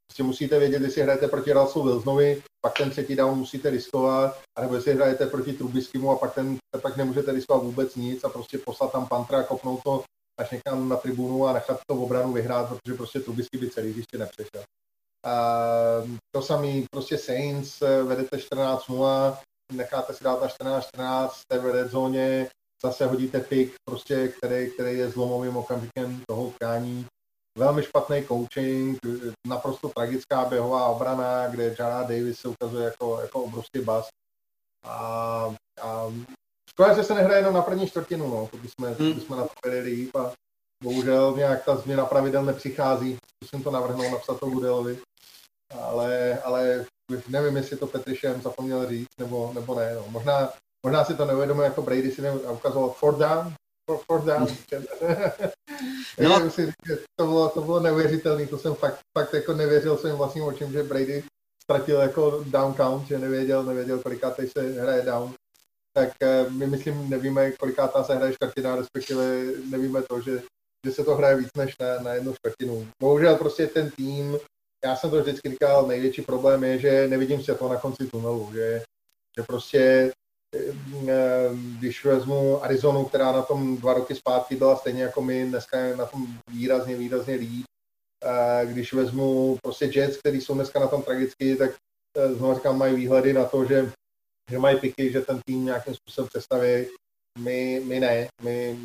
Prostě 0.08 0.22
musíte 0.22 0.58
vědět, 0.58 0.82
jestli 0.82 1.02
hrajete 1.02 1.28
proti 1.28 1.52
Russell 1.52 1.84
Wilsonovi, 1.84 2.42
pak 2.60 2.78
ten 2.78 2.90
třetí 2.90 3.16
down 3.16 3.38
musíte 3.38 3.70
riskovat, 3.70 4.40
anebo 4.58 4.74
jestli 4.74 4.94
hrajete 4.94 5.26
proti 5.26 5.52
Trubiskému 5.52 6.10
a 6.10 6.16
pak, 6.16 6.34
ten, 6.34 6.56
pak 6.82 6.96
nemůžete 6.96 7.32
riskovat 7.32 7.62
vůbec 7.62 7.96
nic 7.96 8.24
a 8.24 8.28
prostě 8.28 8.58
poslat 8.58 8.92
tam 8.92 9.06
pantra 9.06 9.40
a 9.40 9.42
kopnout 9.42 9.80
to 9.84 10.04
až 10.40 10.50
někam 10.50 10.88
na 10.88 10.96
tribunu 10.96 11.46
a 11.46 11.52
nechat 11.52 11.80
to 11.86 11.96
v 11.96 12.02
obranu 12.02 12.32
vyhrát, 12.32 12.68
protože 12.68 12.96
prostě 12.96 13.20
Trubisky 13.20 13.58
by 13.58 13.70
celý 13.70 13.96
ještě 13.96 14.18
nepřešel. 14.18 14.62
A 15.24 15.62
to 16.30 16.42
samý 16.42 16.86
prostě 16.90 17.18
Saints, 17.18 17.80
vedete 17.80 18.36
14-0, 18.36 19.38
necháte 19.72 20.14
si 20.14 20.24
dát 20.24 20.40
na 20.62 20.80
14-14, 20.80 21.28
jste 21.28 21.58
v 21.58 21.66
red 21.66 21.90
zóně, 21.90 22.48
zase 22.84 23.06
hodíte 23.06 23.40
pik, 23.40 23.74
prostě, 23.84 24.28
který, 24.28 24.70
který 24.70 24.98
je 24.98 25.10
zlomovým 25.10 25.56
okamžikem 25.56 26.22
toho 26.28 26.44
utkání. 26.44 27.06
Velmi 27.58 27.82
špatný 27.82 28.24
coaching, 28.28 28.98
naprosto 29.46 29.88
tragická 29.88 30.44
běhová 30.44 30.86
obrana, 30.86 31.48
kde 31.48 31.76
Jara 31.78 32.02
Davis 32.02 32.40
se 32.40 32.48
ukazuje 32.48 32.84
jako, 32.84 33.20
jako 33.20 33.42
obrovský 33.42 33.80
bas. 33.80 34.08
A, 34.84 34.94
a 35.82 36.12
škoda, 36.70 36.94
že 36.94 37.04
se 37.04 37.14
nehraje 37.14 37.38
jenom 37.38 37.54
na 37.54 37.62
první 37.62 37.88
čtvrtinu, 37.88 38.30
no, 38.30 38.48
to 38.50 38.56
bychom, 38.56 38.94
hmm. 38.98 39.12
bychom 39.12 39.36
na 39.36 39.42
to 39.42 39.52
byli 39.64 39.80
líp 39.80 40.16
a 40.16 40.32
bohužel 40.84 41.34
nějak 41.36 41.64
ta 41.64 41.76
změna 41.76 42.06
pravidel 42.06 42.44
nepřichází. 42.44 43.18
Zkusím 43.34 43.64
to 43.64 43.70
navrhnout, 43.70 44.12
napsat 44.12 44.40
to 44.40 44.46
Budelovi. 44.46 44.98
Ale, 45.80 46.38
ale 46.44 46.86
nevím, 47.28 47.56
jestli 47.56 47.76
to 47.76 47.86
Petrišem 47.86 48.42
zapomněl 48.42 48.88
říct, 48.88 49.08
nebo, 49.18 49.52
nebo 49.54 49.74
ne. 49.74 49.94
No. 49.94 50.04
Možná, 50.08 50.52
Možná 50.86 51.04
si 51.04 51.14
to 51.14 51.24
neuvědomuje, 51.24 51.64
jako 51.64 51.82
Brady 51.82 52.12
si 52.12 52.22
ukazoval 52.52 52.90
fourth 52.90 53.18
down, 53.18 53.54
fourth 54.06 54.24
down. 54.24 54.46
no. 56.22 56.50
si, 56.50 56.72
to, 57.16 57.26
bylo, 57.26 57.48
to 57.48 57.60
bylo 57.60 57.80
neuvěřitelné, 57.80 58.46
to 58.46 58.58
jsem 58.58 58.74
fakt, 58.74 58.98
fakt 59.18 59.34
jako 59.34 59.52
nevěřil 59.52 59.96
svým 59.96 60.14
vlastním 60.14 60.44
očím, 60.44 60.72
že 60.72 60.82
Brady 60.82 61.24
ztratil 61.62 62.00
jako 62.00 62.44
down 62.46 62.74
count, 62.74 63.08
že 63.08 63.18
nevěděl, 63.18 63.64
nevěděl, 63.64 63.98
kolikátej 63.98 64.48
se 64.48 64.80
hraje 64.80 65.02
down. 65.02 65.34
Tak 65.92 66.10
eh, 66.22 66.50
my 66.50 66.66
myslím, 66.66 67.10
nevíme, 67.10 67.52
kolikátá 67.52 68.04
se 68.04 68.14
hraje 68.14 68.32
čtvrtina, 68.34 68.76
respektive 68.76 69.44
nevíme 69.70 70.02
to, 70.02 70.20
že, 70.20 70.42
že 70.86 70.92
se 70.92 71.04
to 71.04 71.14
hraje 71.14 71.36
víc 71.36 71.50
než 71.56 71.78
na, 71.78 72.02
na 72.02 72.14
jednu 72.14 72.34
čtvrtinu. 72.34 72.88
Bohužel 73.02 73.36
prostě 73.36 73.66
ten 73.66 73.90
tým, 73.90 74.38
já 74.84 74.96
jsem 74.96 75.10
to 75.10 75.22
vždycky 75.22 75.50
říkal, 75.50 75.86
největší 75.86 76.22
problém 76.22 76.64
je, 76.64 76.78
že 76.78 77.08
nevidím 77.08 77.42
světlo 77.42 77.68
na 77.68 77.76
konci 77.76 78.06
tunelu, 78.06 78.50
že, 78.52 78.82
že 79.38 79.42
prostě 79.46 80.12
když 81.78 82.04
vezmu 82.04 82.64
Arizonu, 82.64 83.04
která 83.04 83.32
na 83.32 83.42
tom 83.42 83.76
dva 83.76 83.94
roky 83.94 84.14
zpátky 84.14 84.56
byla 84.56 84.76
stejně 84.76 85.02
jako 85.02 85.22
my, 85.22 85.46
dneska 85.46 85.78
je 85.78 85.96
na 85.96 86.06
tom 86.06 86.26
výrazně, 86.50 86.96
výrazně 86.96 87.34
líp. 87.34 87.66
Eh, 88.24 88.66
když 88.66 88.92
vezmu 88.92 89.58
prostě 89.62 89.90
Jets, 89.94 90.16
který 90.16 90.40
jsou 90.40 90.54
dneska 90.54 90.80
na 90.80 90.86
tom 90.86 91.02
tragicky, 91.02 91.56
tak 91.56 91.70
eh, 92.16 92.34
znovu 92.34 92.54
říkám, 92.54 92.78
mají 92.78 92.94
výhledy 92.94 93.32
na 93.32 93.44
to, 93.44 93.64
že, 93.64 93.92
že 94.50 94.58
mají 94.58 94.80
piky, 94.80 95.12
že 95.12 95.20
ten 95.20 95.40
tým 95.46 95.64
nějakým 95.64 95.94
způsobem 95.94 96.28
představí. 96.28 96.86
My, 97.38 97.82
my 97.84 98.00
ne. 98.00 98.28
My 98.42 98.78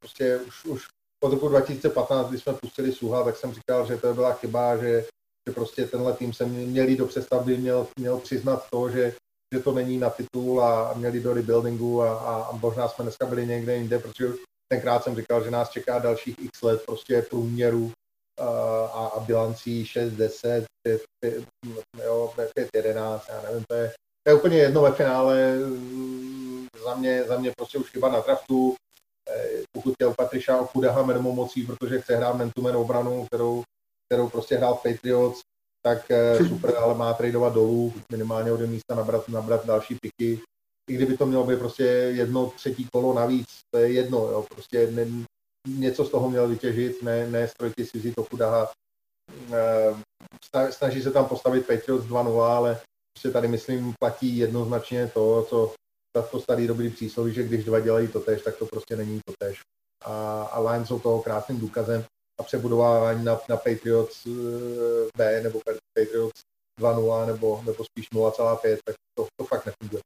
prostě 0.00 0.36
už, 0.36 0.64
už 0.64 0.86
od 1.24 1.32
roku 1.32 1.48
2015, 1.48 2.28
když 2.28 2.42
jsme 2.42 2.52
pustili 2.52 2.92
Suha, 2.92 3.24
tak 3.24 3.36
jsem 3.36 3.54
říkal, 3.54 3.86
že 3.86 3.96
to 3.96 4.14
byla 4.14 4.32
chyba, 4.32 4.76
že, 4.76 5.04
že 5.48 5.54
prostě 5.54 5.86
tenhle 5.86 6.12
tým 6.12 6.32
se 6.32 6.46
měl 6.46 6.96
do 6.96 7.06
přestavby, 7.06 7.56
měl, 7.56 7.86
měl 7.98 8.18
přiznat 8.18 8.66
to, 8.70 8.90
že 8.90 9.14
že 9.54 9.60
to 9.60 9.72
není 9.72 9.98
na 9.98 10.10
titul 10.10 10.62
a 10.62 10.94
měli 10.94 11.20
do 11.20 11.34
rebuildingu 11.34 12.02
a, 12.02 12.18
a, 12.18 12.52
možná 12.52 12.88
jsme 12.88 13.02
dneska 13.02 13.26
byli 13.26 13.46
někde 13.46 13.76
jinde, 13.76 13.98
protože 13.98 14.28
tenkrát 14.72 15.04
jsem 15.04 15.16
říkal, 15.16 15.44
že 15.44 15.50
nás 15.50 15.70
čeká 15.70 15.98
dalších 15.98 16.38
x 16.38 16.62
let 16.62 16.82
prostě 16.86 17.22
průměru 17.22 17.92
a, 18.40 19.06
a, 19.06 19.20
bilancí 19.20 19.86
6, 19.86 20.12
10, 20.12 20.64
5, 20.82 21.02
5, 21.20 21.44
jo, 22.04 22.32
5, 22.54 22.68
11, 22.74 23.28
já 23.28 23.42
nevím, 23.42 23.64
to 23.68 23.74
je, 23.74 23.92
to 24.26 24.30
je 24.30 24.34
úplně 24.34 24.58
jedno 24.58 24.82
ve 24.82 24.92
finále, 24.92 25.58
za 26.84 26.94
mě, 26.94 27.24
za 27.24 27.38
mě 27.38 27.52
prostě 27.56 27.78
už 27.78 27.90
chyba 27.90 28.08
na 28.08 28.20
draftu, 28.20 28.74
e, 29.30 29.62
pokud 29.72 29.94
u 30.06 30.14
Patriša 30.14 30.60
Okudaha 30.60 31.02
minimum 31.02 31.36
mocí, 31.36 31.66
protože 31.66 32.00
chce 32.00 32.16
hrát 32.16 32.36
to 32.56 32.80
obranu, 32.80 33.26
kterou, 33.26 33.62
kterou 34.08 34.28
prostě 34.28 34.56
hrál 34.56 34.74
Patriots, 34.74 35.40
tak 35.82 36.10
eh, 36.10 36.48
super, 36.48 36.76
ale 36.76 36.94
má 36.94 37.14
tradovat 37.14 37.54
dolů, 37.54 37.92
minimálně 38.12 38.52
od 38.52 38.60
místa 38.60 38.94
nabrat, 38.94 39.28
nabrat 39.28 39.66
další 39.66 39.94
piky. 39.94 40.40
I 40.90 40.94
kdyby 40.94 41.16
to 41.16 41.26
mělo 41.26 41.44
být 41.44 41.58
prostě 41.58 41.84
jedno 41.84 42.52
třetí 42.56 42.88
kolo 42.92 43.14
navíc, 43.14 43.48
to 43.70 43.78
je 43.78 43.92
jedno, 43.92 44.18
jo, 44.18 44.46
prostě 44.54 44.90
ne, 44.90 45.06
něco 45.68 46.04
z 46.04 46.10
toho 46.10 46.30
měl 46.30 46.48
vytěžit, 46.48 47.02
ne, 47.02 47.30
ne 47.30 47.48
strojky 47.48 47.86
si 47.86 47.98
vzít 47.98 48.18
Okudaha. 48.18 48.70
Eh, 49.52 50.72
snaží 50.72 51.02
se 51.02 51.10
tam 51.10 51.24
postavit 51.24 51.66
Patriots 51.66 52.06
2-0, 52.06 52.42
ale 52.42 52.80
prostě 53.14 53.30
tady 53.30 53.48
myslím 53.48 53.94
platí 54.00 54.38
jednoznačně 54.38 55.10
to, 55.14 55.46
co 55.50 55.74
to 56.30 56.40
starý 56.40 56.66
dobrý 56.66 56.90
přísloví, 56.90 57.34
že 57.34 57.42
když 57.42 57.64
dva 57.64 57.80
dělají 57.80 58.08
to 58.08 58.20
tež, 58.20 58.42
tak 58.42 58.56
to 58.56 58.66
prostě 58.66 58.96
není 58.96 59.20
to 59.26 59.32
tež. 59.38 59.60
A, 60.04 60.42
a 60.42 60.60
Lions 60.60 60.88
jsou 60.88 60.98
toho 60.98 61.22
krásným 61.22 61.60
důkazem 61.60 62.04
a 62.40 62.42
přebudování 62.42 63.24
na, 63.24 63.40
na 63.48 63.56
Patriots 63.56 64.26
eh, 64.26 64.30
B 65.16 65.40
nebo 65.42 65.60
Patriots 65.94 66.40
2.0 66.80 67.26
nebo, 67.26 67.62
nebo 67.66 67.84
spíš 67.84 68.06
0,5, 68.14 68.78
tak 68.84 68.96
to, 69.14 69.26
to 69.36 69.44
fakt 69.44 69.66
nefunguje. 69.66 70.02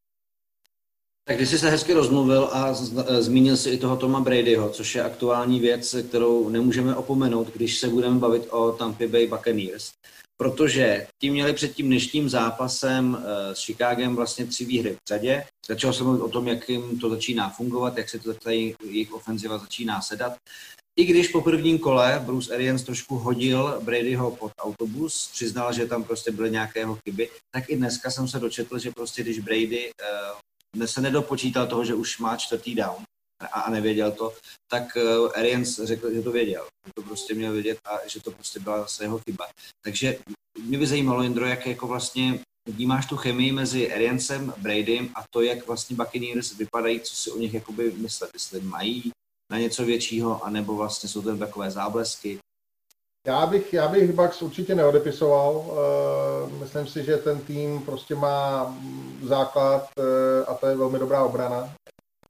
Tak 1.28 1.37
když 1.37 1.49
jsi 1.49 1.59
se 1.59 1.70
hezky 1.70 1.93
rozmluvil 1.93 2.49
a 2.53 2.74
eh, 3.07 3.22
zmínil 3.22 3.57
si 3.57 3.70
i 3.70 3.78
toho 3.78 3.97
Toma 3.97 4.20
Bradyho, 4.20 4.70
což 4.70 4.95
je 4.95 5.03
aktuální 5.03 5.61
věc, 5.61 5.97
kterou 6.09 6.49
nemůžeme 6.49 6.97
opomenout, 6.97 7.53
když 7.55 7.78
se 7.78 7.89
budeme 7.89 8.18
bavit 8.18 8.47
o 8.51 8.72
Tampa 8.72 9.07
Bay 9.07 9.26
Buccaneers, 9.26 9.93
protože 10.37 11.07
ti 11.20 11.30
měli 11.30 11.53
před 11.53 11.74
tím 11.74 11.87
dnešním 11.87 12.28
zápasem 12.28 13.18
eh, 13.18 13.55
s 13.55 13.64
Chicagem 13.64 14.16
vlastně 14.16 14.47
tři 14.47 14.64
výhry 14.64 14.93
v 14.93 15.09
řadě. 15.09 15.45
Začal 15.68 15.93
jsem 15.93 16.07
mluvit 16.07 16.22
o 16.22 16.28
tom, 16.28 16.49
jak 16.49 16.68
jim 16.68 16.99
to 16.99 17.11
začíná 17.11 17.51
fungovat, 17.51 17.99
jak 17.99 18.09
se 18.09 18.18
to 18.18 18.35
tady 18.35 18.76
jejich 18.85 19.12
ofenziva 19.12 19.59
začíná 19.59 20.01
sedat. 20.01 20.37
I 20.97 21.05
když 21.05 21.28
po 21.28 21.40
prvním 21.40 21.78
kole 21.78 22.22
Bruce 22.26 22.55
Arians 22.55 22.82
trošku 22.82 23.16
hodil 23.16 23.80
Bradyho 23.80 24.30
pod 24.30 24.53
autobus, 24.59 25.30
přiznal, 25.32 25.72
že 25.72 25.86
tam 25.86 26.05
prostě 26.05 26.30
byly 26.30 26.51
nějakého 26.51 26.99
chyby, 27.05 27.30
tak 27.51 27.70
i 27.70 27.76
dneska 27.76 28.11
jsem 28.11 28.28
se 28.28 28.38
dočetl, 28.38 28.78
že 28.78 28.90
prostě 28.90 29.22
když 29.22 29.38
Brady 29.38 29.90
uh, 30.76 30.84
se 30.84 31.01
nedopočítal 31.01 31.66
toho, 31.66 31.84
že 31.84 31.95
už 31.95 32.18
má 32.18 32.36
čtvrtý 32.36 32.74
down 32.74 33.03
a, 33.40 33.47
a 33.47 33.70
nevěděl 33.70 34.12
to, 34.12 34.34
tak 34.70 34.97
uh, 34.97 35.30
Arians 35.34 35.80
řekl, 35.80 36.14
že 36.14 36.22
to 36.22 36.32
věděl, 36.32 36.66
že 36.86 36.93
to 36.95 37.03
prostě 37.03 37.34
měl 37.34 37.53
vědět 37.53 37.78
a 37.84 38.09
že 38.09 38.20
to 38.20 38.30
prostě 38.30 38.61
byla 38.61 38.80
zase 38.80 39.05
jeho 39.05 39.18
chyba. 39.18 39.47
Takže 39.84 40.18
mě 40.64 40.78
by 40.78 40.86
zajímalo, 40.86 41.22
Jindro, 41.22 41.47
jak 41.47 41.66
jako 41.66 41.86
vlastně 41.86 42.40
vnímáš 42.68 43.07
tu 43.07 43.16
chemii 43.16 43.53
mezi 43.53 43.95
Ariansem, 43.95 44.55
Bradym 44.57 45.12
a 45.14 45.24
to, 45.30 45.43
jak 45.43 45.66
vlastně 45.66 45.97
Buccaneers 45.97 46.57
vypadají, 46.57 47.01
co 47.01 47.16
si 47.16 47.30
o 47.30 47.38
nich 47.38 47.55
jakoby 47.55 47.93
myslet, 47.93 48.30
jestli 48.34 48.61
mají 48.61 49.12
na 49.53 49.59
něco 49.59 49.84
většího, 49.84 50.44
anebo 50.44 50.74
vlastně 50.74 51.09
jsou 51.09 51.22
to 51.22 51.36
takové 51.36 51.70
záblesky? 51.70 52.38
Já 53.26 53.46
bych, 53.46 53.72
já 53.72 53.88
bych 53.88 54.12
Bucks 54.12 54.42
určitě 54.42 54.74
neodepisoval. 54.74 55.57
Uh, 55.57 56.53
myslím 56.61 56.86
si, 56.86 57.05
že 57.05 57.16
ten 57.16 57.40
tým 57.40 57.82
prostě 57.82 58.14
má 58.14 58.76
základ 59.22 59.88
uh, 59.98 60.05
a 60.46 60.55
to 60.55 60.66
je 60.66 60.76
velmi 60.76 60.98
dobrá 60.98 61.24
obrana. 61.24 61.74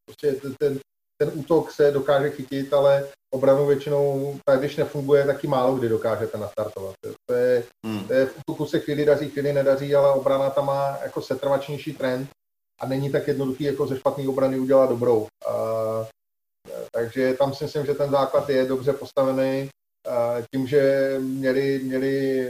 Prostě 0.07 0.33
ten, 0.59 0.79
ten 1.21 1.31
útok 1.35 1.71
se 1.71 1.91
dokáže 1.91 2.31
chytit, 2.31 2.73
ale 2.73 3.09
obranu 3.35 3.67
většinou, 3.67 4.37
tak 4.45 4.59
když 4.59 4.77
nefunguje, 4.77 5.27
taky 5.27 5.47
málo 5.47 5.77
kdy 5.77 5.89
dokážete 5.89 6.39
nastartovat. 6.39 6.95
To 7.27 7.35
je, 7.35 7.65
hmm. 7.87 8.05
to 8.05 8.13
je 8.13 8.27
v 8.27 8.37
útoku 8.39 8.67
se 8.67 8.81
chvíli 8.81 9.05
daří, 9.05 9.31
chvíli 9.31 9.53
nedaří, 9.53 9.95
ale 9.95 10.13
obrana 10.13 10.51
tam 10.51 10.67
má 10.67 10.99
jako 11.03 11.23
setrvačnější 11.23 11.93
trend 11.93 12.31
a 12.81 12.87
není 12.87 13.13
tak 13.13 13.29
jednoduchý 13.29 13.65
jako 13.65 13.87
ze 13.87 13.99
špatné 13.99 14.29
obrany 14.29 14.59
udělat 14.59 14.91
dobrou. 14.91 15.19
Uh, 15.21 16.07
takže 16.93 17.35
tam 17.35 17.55
si 17.55 17.65
myslím, 17.65 17.87
že 17.87 17.95
ten 17.95 18.11
základ 18.11 18.49
je 18.49 18.65
dobře 18.65 18.93
postavený. 18.93 19.69
Tím, 20.55 20.67
že 20.67 21.15
měli, 21.19 21.79
měli 21.79 22.47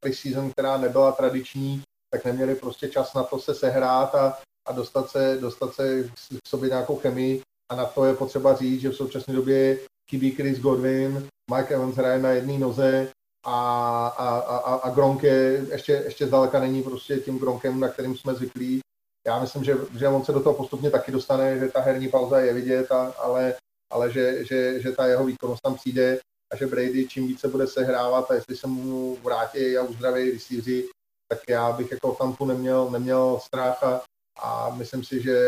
pre-season, 0.00 0.50
která 0.50 0.78
nebyla 0.78 1.12
tradiční, 1.12 1.82
tak 2.10 2.24
neměli 2.24 2.54
prostě 2.54 2.88
čas 2.88 3.14
na 3.14 3.22
to 3.22 3.38
se 3.38 3.54
sehrát 3.54 4.14
a, 4.14 4.38
a 4.68 4.72
dostat, 4.72 5.10
se, 5.10 5.38
dostat 5.40 5.74
se 5.74 6.04
k 6.44 6.48
sobě 6.48 6.68
nějakou 6.68 6.96
chemii. 6.96 7.42
A 7.72 7.76
na 7.76 7.84
to 7.84 8.04
je 8.04 8.14
potřeba 8.14 8.54
říct, 8.54 8.80
že 8.80 8.88
v 8.88 8.96
současné 8.96 9.34
době 9.34 9.78
chybí 10.10 10.30
Chris 10.30 10.58
Godwin, 10.58 11.28
Mike 11.54 11.74
Evans 11.74 11.96
hraje 11.96 12.18
na 12.18 12.30
jedné 12.30 12.58
noze 12.58 13.08
a, 13.46 13.58
a, 14.06 14.38
a, 14.38 14.74
a 14.74 14.90
Gronk 14.90 15.22
je, 15.22 15.66
ještě, 15.72 15.92
ještě 15.92 16.26
zdaleka 16.26 16.60
není 16.60 16.82
prostě 16.82 17.16
tím 17.16 17.38
Gronkem, 17.38 17.80
na 17.80 17.88
kterým 17.88 18.16
jsme 18.16 18.34
zvyklí. 18.34 18.80
Já 19.26 19.40
myslím, 19.40 19.64
že, 19.64 19.76
že 19.98 20.08
on 20.08 20.24
se 20.24 20.32
do 20.32 20.42
toho 20.42 20.54
postupně 20.54 20.90
taky 20.90 21.12
dostane, 21.12 21.58
že 21.58 21.68
ta 21.68 21.80
herní 21.80 22.08
pauza 22.08 22.40
je 22.40 22.54
vidět, 22.54 22.92
a, 22.92 23.12
ale, 23.18 23.54
ale 23.90 24.12
že, 24.12 24.44
že, 24.44 24.80
že 24.80 24.92
ta 24.92 25.06
jeho 25.06 25.24
výkonnost 25.24 25.62
tam 25.62 25.74
přijde 25.74 26.18
a 26.52 26.56
že 26.56 26.66
Brady 26.66 27.06
čím 27.08 27.26
více 27.26 27.48
bude 27.48 27.66
sehrávat 27.66 28.30
a 28.30 28.34
jestli 28.34 28.56
se 28.56 28.66
mu 28.66 29.16
vrátí 29.16 29.76
a 29.78 29.82
uzdraví 29.82 30.30
receivři, 30.30 30.88
tak 31.28 31.38
já 31.48 31.72
bych 31.72 31.90
jako 31.90 32.12
Tampu 32.12 32.44
neměl, 32.44 32.90
neměl 32.90 33.40
strach 33.42 33.82
a, 33.82 34.02
a 34.42 34.74
myslím 34.74 35.04
si, 35.04 35.22
že, 35.22 35.38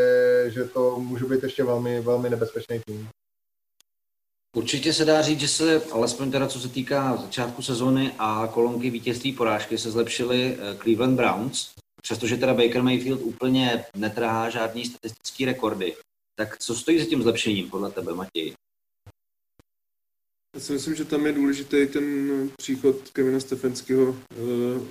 že 0.49 0.65
to 0.65 1.01
může 1.01 1.25
být 1.25 1.43
ještě 1.43 1.65
velmi, 1.65 2.01
velmi 2.01 2.31
nebezpečný 2.31 2.81
tým. 2.87 3.09
Určitě 4.57 4.93
se 4.93 5.05
dá 5.05 5.23
říct, 5.23 5.41
že 5.41 5.49
se, 5.49 5.83
alespoň 5.93 6.31
teda 6.31 6.47
co 6.47 6.61
se 6.61 6.69
týká 6.69 7.17
začátku 7.17 7.63
sezóny 7.63 8.13
a 8.19 8.49
kolonky 8.55 8.91
vítězství 8.91 9.33
porážky, 9.33 9.79
se 9.79 9.91
zlepšili 9.91 10.59
eh, 10.59 10.77
Cleveland 10.77 11.17
Browns, 11.17 11.71
přestože 12.07 12.37
teda 12.37 12.55
Baker 12.55 12.83
Mayfield 12.83 13.21
úplně 13.23 13.85
netrhá 13.97 14.51
žádný 14.51 14.85
statistický 14.85 15.45
rekordy. 15.45 15.97
Tak 16.35 16.59
co 16.59 16.75
stojí 16.75 16.99
za 16.99 17.05
tím 17.05 17.23
zlepšením 17.23 17.71
podle 17.71 17.91
tebe, 17.91 18.15
Matěj? 18.15 18.55
Já 20.55 20.61
si 20.61 20.73
myslím, 20.73 20.95
že 20.95 21.05
tam 21.05 21.27
je 21.27 21.33
důležitý 21.33 21.87
ten 21.87 22.07
příchod 22.57 23.11
Kevina 23.11 23.41
Stefanského 23.41 24.17
eh, 24.31 24.37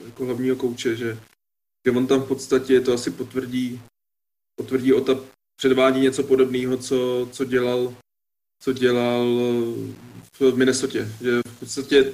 jako 0.06 0.26
hlavního 0.26 0.56
kouče, 0.56 0.96
že, 0.96 1.20
že 1.86 1.92
on 1.92 2.08
tam 2.08 2.22
v 2.22 2.28
podstatě 2.28 2.82
to 2.82 2.94
asi 2.94 3.12
potvrdí, 3.12 3.82
potvrdí 4.56 4.94
o 4.94 5.02
ta 5.02 5.14
předvádí 5.56 6.00
něco 6.00 6.24
podobného, 6.24 6.78
co, 6.78 7.30
co 7.32 7.46
dělal 7.46 7.96
co 8.60 8.74
dělal 8.74 9.26
v 10.40 10.56
Minnesota. 10.56 11.00
Že 11.22 11.40
v 11.48 11.60
podstatě 11.60 12.14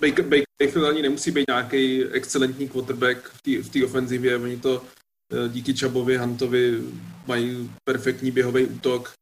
Baker, 0.00 0.24
Baker 0.24 0.47
Mayfield 0.62 0.88
ani 0.88 1.02
nemusí 1.02 1.30
být 1.30 1.44
nějaký 1.48 2.04
excelentní 2.04 2.68
quarterback 2.68 3.30
v 3.62 3.68
té 3.70 3.84
ofenzivě, 3.84 4.36
oni 4.36 4.56
to 4.56 4.84
eh, 5.32 5.48
díky 5.48 5.74
Čabovi, 5.74 6.16
Huntovi 6.16 6.82
mají 7.26 7.70
perfektní 7.84 8.30
běhový 8.30 8.66
útok, 8.66 9.12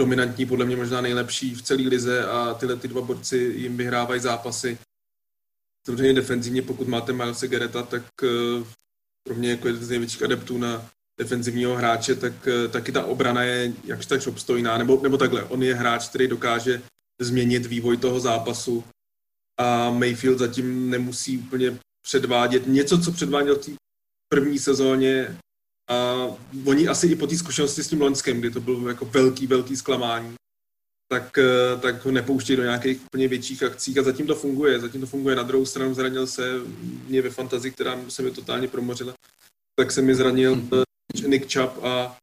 dominantní, 0.00 0.46
podle 0.46 0.64
mě 0.64 0.76
možná 0.76 1.00
nejlepší 1.00 1.54
v 1.54 1.62
celé 1.62 1.82
lize 1.82 2.26
a 2.26 2.54
tyhle 2.54 2.76
ty 2.76 2.88
dva 2.88 3.00
borci 3.00 3.36
jim 3.36 3.76
vyhrávají 3.76 4.20
zápasy. 4.20 4.78
Samozřejmě 5.86 6.14
defenzivně, 6.14 6.62
pokud 6.62 6.88
máte 6.88 7.12
Miles 7.12 7.44
Gareta, 7.44 7.82
tak 7.82 8.02
eh, 8.22 8.64
pro 9.22 9.34
mě 9.34 9.50
jako 9.50 9.66
jeden 9.68 9.84
z 9.84 9.90
největších 9.90 10.22
adeptů 10.22 10.58
na 10.58 10.90
defenzivního 11.20 11.76
hráče, 11.76 12.14
tak 12.14 12.48
eh, 12.48 12.68
taky 12.68 12.92
ta 12.92 13.04
obrana 13.04 13.42
je 13.42 13.72
jakž 13.84 14.06
tak 14.06 14.26
obstojná, 14.26 14.78
nebo, 14.78 15.00
nebo 15.02 15.18
takhle, 15.18 15.44
on 15.44 15.62
je 15.62 15.74
hráč, 15.74 16.08
který 16.08 16.28
dokáže 16.28 16.82
změnit 17.20 17.66
vývoj 17.66 17.96
toho 17.96 18.20
zápasu 18.20 18.84
a 19.58 19.90
Mayfield 19.90 20.38
zatím 20.38 20.90
nemusí 20.90 21.38
úplně 21.38 21.78
předvádět 22.02 22.66
něco, 22.66 22.98
co 22.98 23.12
předváděl 23.12 23.56
v 23.56 23.64
té 23.64 23.72
první 24.28 24.58
sezóně 24.58 25.38
a 25.90 26.14
oni 26.64 26.88
asi 26.88 27.06
i 27.06 27.16
po 27.16 27.26
té 27.26 27.36
zkušenosti 27.36 27.82
s 27.82 27.88
tím 27.88 28.00
Loňském, 28.00 28.40
kdy 28.40 28.50
to 28.50 28.60
bylo 28.60 28.88
jako 28.88 29.04
velký, 29.04 29.46
velký 29.46 29.76
zklamání, 29.76 30.34
tak, 31.08 31.38
eh, 31.38 31.80
tak 31.80 32.04
ho 32.04 32.10
nepouštějí 32.10 32.56
do 32.56 32.62
nějakých 32.62 33.04
úplně 33.04 33.28
větších 33.28 33.62
akcí 33.62 33.98
a 33.98 34.02
zatím 34.02 34.26
to 34.26 34.34
funguje. 34.34 34.80
Zatím 34.80 35.00
to 35.00 35.06
funguje. 35.06 35.36
Na 35.36 35.42
druhou 35.42 35.66
stranu 35.66 35.94
zranil 35.94 36.26
se 36.26 36.60
mě 37.08 37.22
ve 37.22 37.30
fantazii, 37.30 37.72
která 37.72 38.00
se 38.08 38.22
mi 38.22 38.30
totálně 38.30 38.68
promořila, 38.68 39.14
tak 39.76 39.92
se 39.92 40.02
mi 40.02 40.14
zranil 40.14 40.54
hmm. 40.54 40.70
Nick 41.26 41.52
Chubb 41.52 41.84
a, 41.84 42.18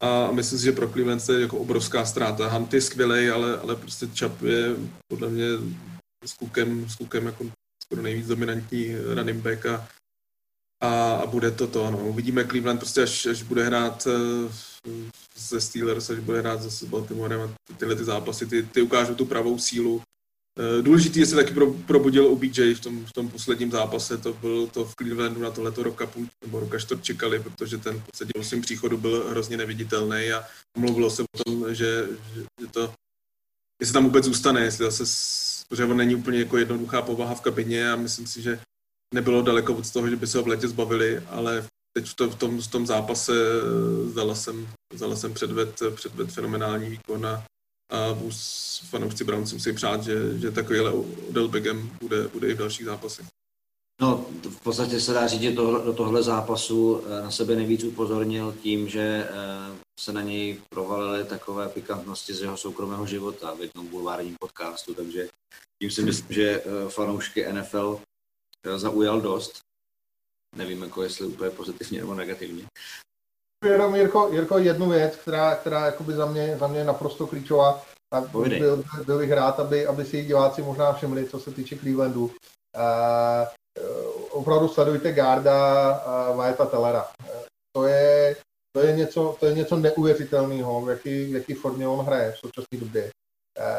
a 0.00 0.30
myslím 0.30 0.58
si, 0.58 0.64
že 0.64 0.72
pro 0.72 0.88
Cleveland 0.88 1.28
je 1.28 1.40
jako 1.40 1.58
obrovská 1.58 2.04
ztráta. 2.04 2.48
Hunt 2.48 2.74
je 2.74 2.80
skvělý, 2.80 3.28
ale, 3.28 3.58
ale 3.58 3.76
prostě 3.76 4.08
Chubb 4.18 4.42
je 4.42 4.76
podle 5.08 5.28
mě 5.28 5.46
s 6.24 6.32
Cookem, 6.32 6.88
s 6.88 6.96
Cookem 6.96 7.26
jako 7.26 7.50
skoro 7.82 8.02
nejvíc 8.02 8.26
dominantní 8.26 8.94
running 9.14 9.42
back 9.42 9.66
a, 9.66 9.88
a, 10.80 11.14
a 11.14 11.26
bude 11.26 11.50
to 11.50 11.66
to, 11.66 11.84
ano. 11.84 11.98
Uvidíme 11.98 12.44
Cleveland 12.44 12.80
prostě, 12.80 13.02
až, 13.02 13.26
až 13.26 13.42
bude 13.42 13.64
hrát 13.64 14.08
ze 15.36 15.56
eh, 15.56 15.60
Steelers, 15.60 16.10
až 16.10 16.18
bude 16.18 16.40
hrát 16.40 16.62
zase 16.62 16.86
s 16.86 16.88
Baltimorem 16.88 17.40
a 17.40 17.74
tyhle 17.76 17.96
ty 17.96 18.04
zápasy, 18.04 18.46
ty, 18.46 18.62
ty 18.62 18.82
ukážou 18.82 19.14
tu 19.14 19.26
pravou 19.26 19.58
sílu 19.58 20.02
Eh, 20.58 20.82
důležitý 20.82 21.20
je 21.20 21.26
se 21.26 21.36
taky 21.36 21.54
probudil 21.86 22.26
OBJ 22.26 22.74
v 22.74 22.80
tom, 22.80 23.06
v 23.06 23.12
tom 23.12 23.28
posledním 23.28 23.70
zápase, 23.70 24.18
to 24.18 24.32
byl 24.32 24.66
to 24.66 24.84
v 24.84 24.94
Clevelandu 24.94 25.42
na 25.42 25.50
tohleto 25.50 25.82
roka 25.82 26.06
půl, 26.06 26.26
nebo 26.44 26.60
roka 26.60 26.78
čtvrt 26.78 27.04
čekali, 27.04 27.40
protože 27.40 27.78
ten 27.78 28.00
v 28.00 28.04
podstatě 28.04 28.30
po 28.36 28.44
svým 28.44 28.60
příchodu 28.62 28.96
byl 28.96 29.30
hrozně 29.30 29.56
neviditelný 29.56 30.32
a 30.32 30.44
mluvilo 30.78 31.10
se 31.10 31.22
o 31.22 31.44
tom, 31.44 31.74
že, 31.74 32.08
že 32.34 32.66
to, 32.66 32.94
jestli 33.80 33.92
tam 33.92 34.04
vůbec 34.04 34.24
zůstane, 34.24 34.60
jestli 34.60 34.84
zase, 34.84 35.06
protože 35.70 35.84
on 35.84 35.96
není 35.96 36.14
úplně 36.14 36.38
jako 36.38 36.58
jednoduchá 36.58 37.02
povaha 37.02 37.34
v 37.34 37.40
kabině 37.40 37.92
a 37.92 37.96
myslím 37.96 38.26
si, 38.26 38.42
že 38.42 38.60
nebylo 39.14 39.42
daleko 39.42 39.74
od 39.74 39.92
toho, 39.92 40.08
že 40.08 40.16
by 40.16 40.26
se 40.26 40.38
ho 40.38 40.44
v 40.44 40.48
letě 40.48 40.68
zbavili, 40.68 41.18
ale 41.18 41.66
teď 41.92 42.06
v, 42.06 42.20
v, 42.20 42.34
tom, 42.34 42.60
v 42.60 42.66
tom 42.66 42.86
zápase 42.86 43.32
zdala 44.04 44.34
jsem, 44.34 44.68
zdala 44.94 45.16
jsem 45.16 45.34
předved, 45.34 45.82
předved 45.94 46.32
fenomenální 46.32 46.90
výkon 46.90 47.26
a 47.26 47.44
a 47.90 48.16
fanoušci 48.88 49.24
Browns 49.24 49.52
musí 49.52 49.72
přát, 49.72 50.02
že, 50.02 50.38
že 50.38 50.50
takovýhle 50.50 50.90
Odell 51.28 51.48
Beckham 51.48 51.90
bude, 52.00 52.28
bude 52.28 52.48
i 52.48 52.54
v 52.54 52.58
dalších 52.58 52.86
zápasech. 52.86 53.26
No, 54.00 54.26
v 54.50 54.60
podstatě 54.60 55.00
se 55.00 55.12
dá 55.12 55.26
říct, 55.26 55.40
že 55.40 55.52
do 55.52 55.92
tohle 55.92 56.22
zápasu 56.22 57.02
eh, 57.06 57.22
na 57.22 57.30
sebe 57.30 57.56
nejvíc 57.56 57.84
upozornil 57.84 58.54
tím, 58.62 58.88
že 58.88 59.28
eh, 59.30 59.76
se 60.00 60.12
na 60.12 60.22
něj 60.22 60.60
provalily 60.68 61.24
takové 61.24 61.68
pikantnosti 61.68 62.34
z 62.34 62.40
jeho 62.40 62.56
soukromého 62.56 63.06
života 63.06 63.54
v 63.54 63.60
jednom 63.60 63.86
bulvárním 63.86 64.36
podcastu, 64.40 64.94
takže 64.94 65.28
tím 65.78 65.90
si 65.90 66.02
myslím, 66.02 66.26
že 66.30 66.62
eh, 66.62 66.90
fanoušky 66.90 67.52
NFL 67.52 68.00
zaujal 68.76 69.20
dost. 69.20 69.60
Nevím, 70.56 70.82
jako 70.82 71.02
jestli 71.02 71.26
úplně 71.26 71.50
pozitivně 71.50 72.00
nebo 72.00 72.14
negativně. 72.14 72.64
Jenom, 73.64 73.94
Jirko, 73.94 74.28
Jirko, 74.32 74.58
jednu 74.58 74.90
věc, 74.90 75.16
která, 75.16 75.54
která 75.56 75.86
jakoby 75.86 76.12
za 76.12 76.26
mě, 76.26 76.56
za 76.60 76.66
mě 76.66 76.84
naprosto 76.84 77.26
klíčová. 77.26 77.82
Tak 78.10 78.30
byl, 78.30 78.84
byl 79.04 79.18
bych 79.18 79.32
rád, 79.32 79.60
aby, 79.60 79.86
aby 79.86 80.04
si 80.04 80.24
diváci 80.24 80.62
možná 80.62 80.92
všimli, 80.92 81.28
co 81.28 81.38
se 81.38 81.50
týče 81.50 81.78
Clevelandu. 81.78 82.24
Uh, 82.24 83.48
opravdu 84.30 84.68
sledujte 84.68 85.12
Garda 85.12 85.90
uh, 85.92 86.36
Vajeta 86.36 86.66
Tellera. 86.66 87.04
Uh, 87.04 87.40
to 87.72 87.86
je, 87.86 88.36
to 88.72 88.80
je 88.80 88.96
něco, 88.96 89.36
to 89.40 89.46
je 89.46 89.54
něco 89.54 89.76
neuvěřitelného, 89.76 90.80
v 90.80 90.88
jaký, 90.88 91.24
v 91.24 91.34
jaký 91.34 91.54
formě 91.54 91.88
on 91.88 92.06
hraje 92.06 92.32
v 92.32 92.38
současné 92.38 92.78
době. 92.78 93.10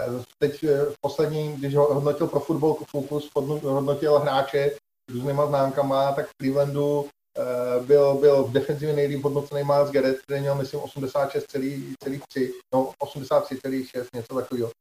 Uh, 0.10 0.24
teď 0.40 0.64
v 0.64 0.96
poslední, 1.02 1.54
když 1.54 1.76
ho 1.76 1.94
hodnotil 1.94 2.28
pro 2.28 2.40
Football 2.40 2.78
Focus, 2.92 3.32
hodnotil 3.64 4.20
hráče 4.20 4.72
různýma 5.12 5.48
známkama, 5.48 6.12
tak 6.12 6.28
v 6.28 6.34
Clevelandu 6.38 7.10
Eh, 7.38 7.84
byl, 7.84 8.14
byl 8.16 8.44
v 8.44 8.52
defenzivě 8.52 8.96
nejlíp 8.96 9.24
hodnocený 9.24 9.64
Miles 9.64 9.92
Garrett, 9.92 10.22
který 10.22 10.40
měl, 10.40 10.56
myslím, 10.56 10.80
86,3, 10.80 12.52
no 12.74 12.92
83,6, 13.04 14.06
něco 14.14 14.36
takového. 14.36 14.72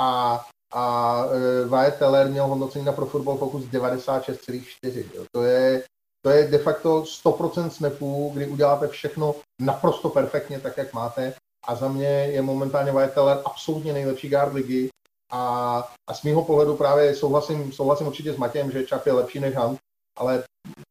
A, 0.00 0.40
a 0.72 1.22
Wyatt 1.66 1.98
Teller 1.98 2.28
měl 2.28 2.46
hodnocení 2.46 2.84
na 2.84 2.92
Pro 2.92 3.06
Football 3.06 3.36
Focus 3.36 3.64
96,4. 3.64 5.26
To 5.32 5.42
je, 5.42 5.84
to 6.26 6.30
je 6.30 6.48
de 6.48 6.58
facto 6.58 7.02
100% 7.02 7.68
snapů, 7.68 8.30
kdy 8.34 8.46
uděláte 8.46 8.88
všechno 8.88 9.34
naprosto 9.60 10.08
perfektně, 10.08 10.60
tak 10.60 10.76
jak 10.76 10.92
máte. 10.92 11.34
A 11.68 11.74
za 11.74 11.88
mě 11.88 12.06
je 12.06 12.42
momentálně 12.42 12.92
Wyatt 12.92 13.14
Teller 13.14 13.38
absolutně 13.44 13.92
nejlepší 13.92 14.28
guard 14.28 14.52
ligy. 14.52 14.88
A, 15.32 15.78
a 16.10 16.14
z 16.14 16.22
mého 16.22 16.44
pohledu 16.44 16.76
právě 16.76 17.14
souhlasím, 17.14 17.72
souhlasím 17.72 18.06
určitě 18.06 18.32
s 18.32 18.36
Matějem, 18.36 18.70
že 18.70 18.86
Chubb 18.86 19.06
je 19.06 19.12
lepší 19.12 19.40
než 19.40 19.56
Hunt, 19.56 19.78
ale 20.18 20.42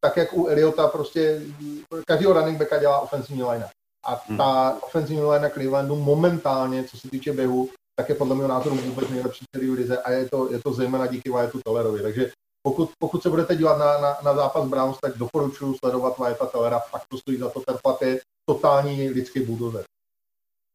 tak 0.06 0.18
jak 0.18 0.34
u 0.34 0.48
Eliota 0.48 0.88
prostě 0.88 1.42
každého 2.08 2.34
running 2.34 2.60
backa 2.60 2.80
dělá 2.80 3.00
ofenzivní 3.00 3.44
line. 3.44 3.70
A 4.06 4.24
hmm. 4.28 4.38
ta 4.38 4.70
hmm. 4.70 4.80
ofenzivní 4.84 5.24
line 5.24 5.50
Clevelandu 5.50 5.96
momentálně, 5.96 6.84
co 6.84 6.98
se 6.98 7.10
týče 7.10 7.34
běhu, 7.34 7.70
tak 8.00 8.10
je 8.10 8.16
podle 8.16 8.36
mého 8.36 8.48
názoru 8.48 8.76
vůbec 8.76 9.10
nejlepší 9.10 9.46
celý 9.56 9.72
lize 9.72 9.98
a 9.98 10.12
je 10.12 10.30
to, 10.30 10.52
je 10.52 10.60
to 10.64 10.74
zejména 10.74 11.08
díky 11.08 11.32
Wyattу 11.32 11.60
Tellerovi. 11.66 12.02
Takže 12.02 12.32
pokud, 12.66 12.90
pokud 13.00 13.24
se 13.24 13.30
budete 13.30 13.56
dívat 13.56 13.78
na, 13.78 14.02
na, 14.02 14.18
na 14.24 14.36
zápas 14.36 14.68
Browns, 14.68 14.98
tak 15.02 15.18
doporučuji 15.18 15.76
sledovat 15.78 16.18
Wyatta 16.20 16.46
Tellera, 16.46 16.80
fakt 16.80 17.06
to 17.10 17.18
stojí 17.18 17.38
za 17.38 17.50
to, 17.50 17.62
ten 18.00 18.10
je 18.10 18.20
totální 18.46 19.10
lidský 19.10 19.40
budozer. 19.40 19.84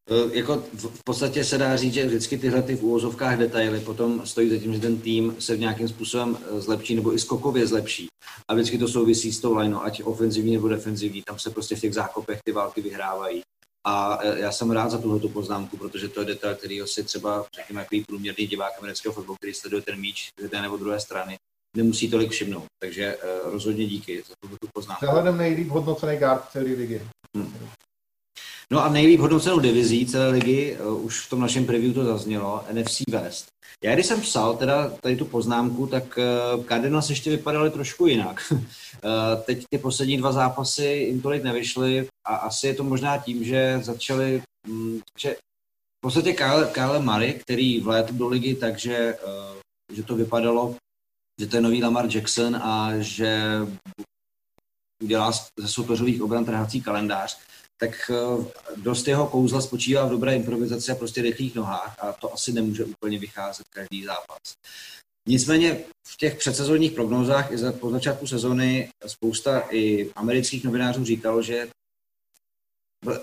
E, 0.09 0.37
jako 0.37 0.63
v 0.73 1.03
podstatě 1.03 1.43
se 1.43 1.57
dá 1.57 1.75
říct, 1.75 1.93
že 1.93 2.05
vždycky 2.05 2.37
tyhle 2.37 2.61
ty 2.61 2.75
v 2.75 2.83
úvozovkách 2.83 3.37
detaily 3.37 3.79
potom 3.79 4.25
stojí 4.25 4.49
za 4.49 4.57
tím, 4.57 4.73
že 4.73 4.79
ten 4.79 5.01
tým 5.01 5.35
se 5.39 5.55
v 5.55 5.59
nějakým 5.59 5.87
způsobem 5.87 6.37
e, 6.37 6.61
zlepší 6.61 6.95
nebo 6.95 7.13
i 7.13 7.19
skokově 7.19 7.67
zlepší. 7.67 8.07
A 8.47 8.53
vždycky 8.53 8.77
to 8.77 8.87
souvisí 8.87 9.33
s 9.33 9.39
tou 9.39 9.57
lineou, 9.57 9.81
ať 9.81 10.03
ofenzivní 10.03 10.53
nebo 10.53 10.67
defenzivní, 10.67 11.21
tam 11.21 11.39
se 11.39 11.49
prostě 11.49 11.75
v 11.75 11.81
těch 11.81 11.93
zákopech 11.93 12.39
ty 12.45 12.51
války 12.51 12.81
vyhrávají. 12.81 13.41
A 13.87 14.19
e, 14.21 14.39
já 14.39 14.51
jsem 14.51 14.71
rád 14.71 14.91
za 14.91 14.97
tuhle 14.97 15.29
poznámku, 15.29 15.77
protože 15.77 16.07
to 16.07 16.19
je 16.19 16.25
detail, 16.25 16.55
který 16.55 16.81
si 16.85 17.03
třeba, 17.03 17.45
řekněme, 17.55 17.81
jaký 17.81 18.03
průměrný 18.03 18.47
divák 18.47 18.73
amerického 18.79 19.13
fotbalu, 19.13 19.35
který 19.35 19.53
sleduje 19.53 19.81
ten 19.81 19.99
míč 19.99 20.29
z 20.39 20.43
jedné 20.43 20.61
nebo 20.61 20.77
druhé 20.77 20.99
strany, 20.99 21.37
nemusí 21.77 22.09
tolik 22.09 22.31
všimnout. 22.31 22.65
Takže 22.79 23.15
uh, 23.15 23.51
rozhodně 23.51 23.85
díky 23.85 24.23
za 24.27 24.33
tuto 24.41 24.67
poznámku. 24.73 25.05
Přehledem 25.05 25.37
nejlíp 25.37 25.67
hodnocený 25.67 26.17
guard 26.17 26.43
celé 26.51 26.65
ligy. 26.65 27.01
Hmm. 27.37 27.53
No 28.71 28.83
a 28.83 28.89
nejlíp 28.89 29.19
hodnocenou 29.19 29.59
divizí 29.59 30.05
celé 30.05 30.29
ligy, 30.29 30.77
uh, 30.79 31.05
už 31.05 31.19
v 31.19 31.29
tom 31.29 31.39
našem 31.39 31.65
preview 31.65 31.93
to 31.93 32.05
zaznělo, 32.05 32.63
NFC 32.71 33.01
West. 33.09 33.47
Já 33.83 33.93
když 33.93 34.05
jsem 34.05 34.21
psal 34.21 34.57
teda 34.57 34.89
tady 34.89 35.15
tu 35.15 35.25
poznámku, 35.25 35.87
tak 35.87 36.19
uh, 36.57 36.65
Cardinals 36.65 37.09
ještě 37.09 37.29
vypadaly 37.29 37.69
trošku 37.69 38.07
jinak. 38.07 38.51
uh, 38.51 38.59
teď 39.45 39.63
ty 39.69 39.77
poslední 39.77 40.17
dva 40.17 40.31
zápasy 40.31 40.85
jim 40.85 41.21
tolik 41.21 41.43
nevyšly 41.43 42.07
a 42.27 42.35
asi 42.35 42.67
je 42.67 42.73
to 42.73 42.83
možná 42.83 43.17
tím, 43.17 43.43
že 43.43 43.79
začali, 43.83 44.41
um, 44.69 45.01
že 45.17 45.35
v 45.97 46.01
podstatě 46.01 46.33
Kyle, 46.33 46.65
Kyle 46.71 46.99
Murray, 46.99 47.33
který 47.33 47.79
vlétl 47.79 48.13
do 48.13 48.27
ligy, 48.27 48.55
takže 48.55 49.15
uh, 49.25 49.95
že 49.95 50.03
to 50.03 50.15
vypadalo, 50.15 50.75
že 51.39 51.47
to 51.47 51.55
je 51.55 51.61
nový 51.61 51.83
Lamar 51.83 52.15
Jackson 52.15 52.55
a 52.55 52.91
že 52.99 53.41
udělá 55.03 55.31
ze 55.59 55.67
soupeřových 55.67 56.21
obran 56.21 56.45
trhací 56.45 56.81
kalendář, 56.81 57.39
tak 57.77 58.11
eh, 58.11 58.45
dost 58.75 59.07
jeho 59.07 59.27
kouzla 59.27 59.61
spočívá 59.61 60.05
v 60.05 60.09
dobré 60.09 60.35
improvizaci 60.35 60.91
a 60.91 60.95
prostě 60.95 61.21
rychlých 61.21 61.55
nohách 61.55 61.95
a 61.99 62.13
to 62.13 62.33
asi 62.33 62.53
nemůže 62.53 62.85
úplně 62.85 63.19
vycházet 63.19 63.67
každý 63.69 64.03
zápas. 64.03 64.39
Nicméně 65.27 65.77
v 66.07 66.17
těch 66.17 66.35
předsezonních 66.37 66.91
prognózách 66.91 67.51
i 67.51 67.57
za, 67.57 67.71
po 67.71 67.91
začátku 67.91 68.27
sezony 68.27 68.89
spousta 69.07 69.63
i 69.71 70.11
amerických 70.15 70.63
novinářů 70.63 71.05
říkalo, 71.05 71.41
že 71.41 71.67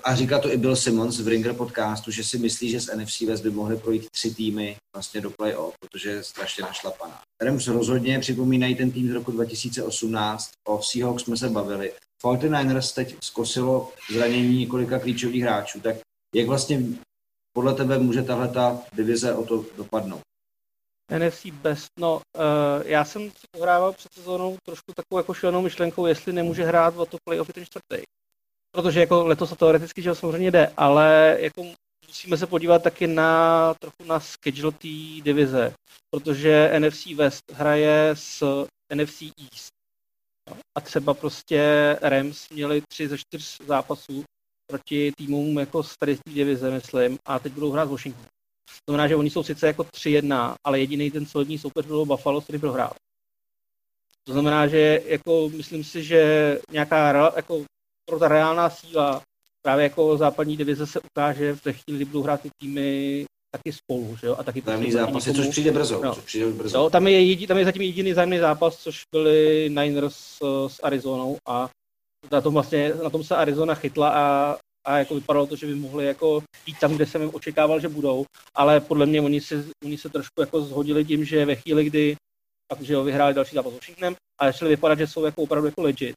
a 0.04 0.14
říká 0.14 0.38
to 0.38 0.52
i 0.52 0.56
Bill 0.56 0.76
Simmons 0.76 1.20
v 1.20 1.28
Ringer 1.28 1.54
podcastu, 1.54 2.10
že 2.10 2.24
si 2.24 2.38
myslí, 2.38 2.70
že 2.70 2.80
z 2.80 2.96
NFC 2.96 3.20
West 3.20 3.42
by 3.42 3.50
mohly 3.50 3.76
projít 3.76 4.10
tři 4.10 4.34
týmy 4.34 4.76
vlastně 4.96 5.20
do 5.20 5.30
play-off, 5.30 5.74
protože 5.80 6.10
je 6.10 6.24
strašně 6.24 6.62
našlapaná. 6.62 7.20
Rams 7.42 7.66
rozhodně 7.66 8.18
připomínají 8.18 8.74
ten 8.74 8.90
tým 8.90 9.08
z 9.08 9.14
roku 9.14 9.32
2018, 9.32 10.50
o 10.68 10.82
Seahawks 10.82 11.22
jsme 11.22 11.36
se 11.36 11.48
bavili. 11.48 11.92
49ers 12.24 12.94
teď 12.94 13.16
zkosilo 13.24 13.92
zranění 14.12 14.58
několika 14.58 14.98
klíčových 14.98 15.42
hráčů, 15.42 15.80
tak 15.80 15.96
jak 16.34 16.46
vlastně 16.46 16.82
podle 17.52 17.74
tebe 17.74 17.98
může 17.98 18.22
tahle 18.22 18.48
ta 18.48 18.78
divize 18.92 19.34
o 19.34 19.44
to 19.44 19.64
dopadnout? 19.76 20.20
NFC 21.18 21.46
Best, 21.46 21.88
no 21.98 22.14
uh, 22.16 22.42
já 22.84 23.04
jsem 23.04 23.30
pohrával 23.50 23.92
před 23.92 24.12
sezónou 24.12 24.56
trošku 24.66 24.92
takovou 24.96 25.18
jako 25.18 25.34
šílenou 25.34 25.62
myšlenkou, 25.62 26.06
jestli 26.06 26.32
nemůže 26.32 26.64
hrát 26.64 26.96
o 26.96 27.06
to 27.06 27.16
playoff 27.24 27.52
ten 27.52 27.64
čtvrtý 27.64 28.02
protože 28.70 29.00
jako 29.00 29.26
letos 29.26 29.50
to 29.50 29.56
teoreticky 29.56 30.02
že 30.02 30.14
samozřejmě 30.14 30.50
jde, 30.50 30.72
ale 30.76 31.36
jako 31.40 31.66
musíme 32.06 32.36
se 32.36 32.46
podívat 32.46 32.82
taky 32.82 33.06
na 33.06 33.74
trochu 33.74 34.04
na 34.04 34.20
schedule 34.20 34.72
té 34.72 35.22
divize, 35.22 35.74
protože 36.10 36.72
NFC 36.78 37.06
West 37.06 37.52
hraje 37.52 38.10
s 38.14 38.66
NFC 38.94 39.22
East. 39.22 39.72
A 40.78 40.80
třeba 40.80 41.14
prostě 41.14 41.60
Rams 42.02 42.48
měli 42.50 42.82
tři 42.88 43.08
ze 43.08 43.18
čtyř 43.18 43.58
zápasů 43.66 44.24
proti 44.66 45.12
týmům 45.16 45.58
jako 45.58 45.82
z 45.82 45.96
tady 45.96 46.18
divize, 46.28 46.70
myslím, 46.70 47.18
a 47.26 47.38
teď 47.38 47.52
budou 47.52 47.70
hrát 47.70 47.88
Washington. 47.88 48.26
To 48.84 48.92
znamená, 48.92 49.08
že 49.08 49.16
oni 49.16 49.30
jsou 49.30 49.42
sice 49.42 49.66
jako 49.66 49.82
3-1, 49.82 50.54
ale 50.64 50.80
jediný 50.80 51.10
ten 51.10 51.26
solidní 51.26 51.58
soupeř 51.58 51.86
byl 51.86 52.04
Buffalo, 52.04 52.40
který 52.40 52.58
prohrál. 52.58 52.92
To 54.24 54.32
znamená, 54.32 54.66
že 54.66 55.02
jako 55.04 55.48
myslím 55.48 55.84
si, 55.84 56.04
že 56.04 56.58
nějaká 56.70 57.32
jako 57.36 57.64
pro 58.08 58.18
ta 58.18 58.28
reálná 58.28 58.70
síla 58.70 59.22
právě 59.62 59.82
jako 59.82 60.16
západní 60.16 60.56
divize 60.56 60.86
se 60.86 61.00
ukáže 61.00 61.54
v 61.54 61.60
té 61.60 61.72
chvíli, 61.72 61.96
kdy 61.96 62.04
budou 62.04 62.22
hrát 62.22 62.40
ty 62.40 62.48
týmy 62.60 63.24
taky 63.50 63.72
spolu, 63.72 64.16
že 64.20 64.26
jo? 64.26 64.36
A 64.38 64.42
taky 64.42 64.62
zájemný 64.66 64.92
zápas, 64.92 65.24
což 65.24 65.48
přijde 65.48 65.72
brzo. 65.72 66.00
No. 66.04 66.14
Což 66.14 66.24
přijde 66.24 66.46
brzo. 66.46 66.78
Jo, 66.78 66.90
tam, 66.90 67.06
je 67.06 67.24
jedi, 67.24 67.46
tam 67.46 67.58
je 67.58 67.64
zatím 67.64 67.82
jediný 67.82 68.12
zájemný 68.12 68.38
zápas, 68.38 68.76
což 68.76 69.00
byli 69.14 69.68
Niners 69.68 70.40
uh, 70.40 70.68
s 70.68 70.80
Arizonou 70.82 71.36
a 71.48 71.70
na 72.32 72.40
tom 72.40 72.54
vlastně, 72.54 72.94
na 73.02 73.10
tom 73.10 73.24
se 73.24 73.36
Arizona 73.36 73.74
chytla 73.74 74.08
a, 74.10 74.56
a 74.86 74.98
jako 74.98 75.14
vypadalo 75.14 75.46
to, 75.46 75.56
že 75.56 75.66
by 75.66 75.74
mohli 75.74 76.06
jako 76.06 76.42
jít 76.66 76.78
tam, 76.80 76.94
kde 76.94 77.06
jsem 77.06 77.22
jim 77.22 77.30
očekával, 77.34 77.80
že 77.80 77.88
budou, 77.88 78.24
ale 78.54 78.80
podle 78.80 79.06
mě 79.06 79.20
oni 79.20 79.40
se, 79.40 79.64
oni 79.84 79.98
se 79.98 80.08
trošku 80.08 80.40
jako 80.40 80.60
zhodili 80.60 81.04
tím, 81.04 81.24
že 81.24 81.44
ve 81.44 81.54
chvíli, 81.54 81.84
kdy 81.84 82.16
pak, 82.68 82.82
že 82.82 82.92
jo, 82.92 83.04
vyhráli 83.04 83.34
další 83.34 83.54
zápas 83.54 83.72
s 83.72 83.76
Washingtonem 83.76 84.14
a 84.40 84.46
začali 84.46 84.70
vypadat, 84.70 84.98
že 84.98 85.06
jsou 85.06 85.24
jako 85.24 85.42
opravdu 85.42 85.66
jako 85.66 85.82
legit, 85.82 86.14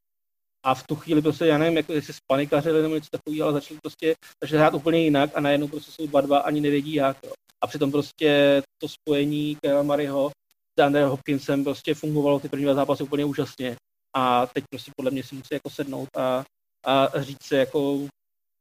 a 0.63 0.75
v 0.75 0.87
tu 0.87 0.95
chvíli 0.95 1.21
prostě, 1.21 1.45
já 1.45 1.57
nevím, 1.57 1.77
jako 1.77 1.93
jestli 1.93 2.13
spanikařili 2.13 2.81
nebo 2.81 2.95
něco 2.95 3.09
takového, 3.11 3.43
ale 3.43 3.53
začali 3.53 3.79
prostě 3.83 4.15
začali 4.43 4.59
hrát 4.59 4.73
úplně 4.73 4.99
jinak 4.99 5.29
a 5.33 5.39
najednou 5.39 5.67
prostě 5.67 5.91
jsou 5.91 6.07
dva 6.07 6.21
dva, 6.21 6.39
ani 6.39 6.61
nevědí 6.61 6.93
jak. 6.93 7.17
Jo. 7.23 7.31
A 7.63 7.67
přitom 7.67 7.91
prostě 7.91 8.61
to 8.81 8.87
spojení 8.87 9.57
Kevin 9.61 9.87
Mariho 9.87 10.31
s 10.79 10.83
Andre 10.83 11.05
Hopkinsem 11.05 11.63
prostě 11.63 11.93
fungovalo 11.93 12.39
ty 12.39 12.49
první 12.49 12.65
dva 12.65 12.73
zápasy 12.73 13.03
úplně 13.03 13.25
úžasně. 13.25 13.75
A 14.15 14.45
teď 14.45 14.63
prostě 14.69 14.91
podle 14.97 15.11
mě 15.11 15.23
si 15.23 15.35
musí 15.35 15.53
jako 15.53 15.69
sednout 15.69 16.09
a, 16.17 16.43
a 16.85 17.21
říct 17.21 17.43
si 17.43 17.55
jako 17.55 18.07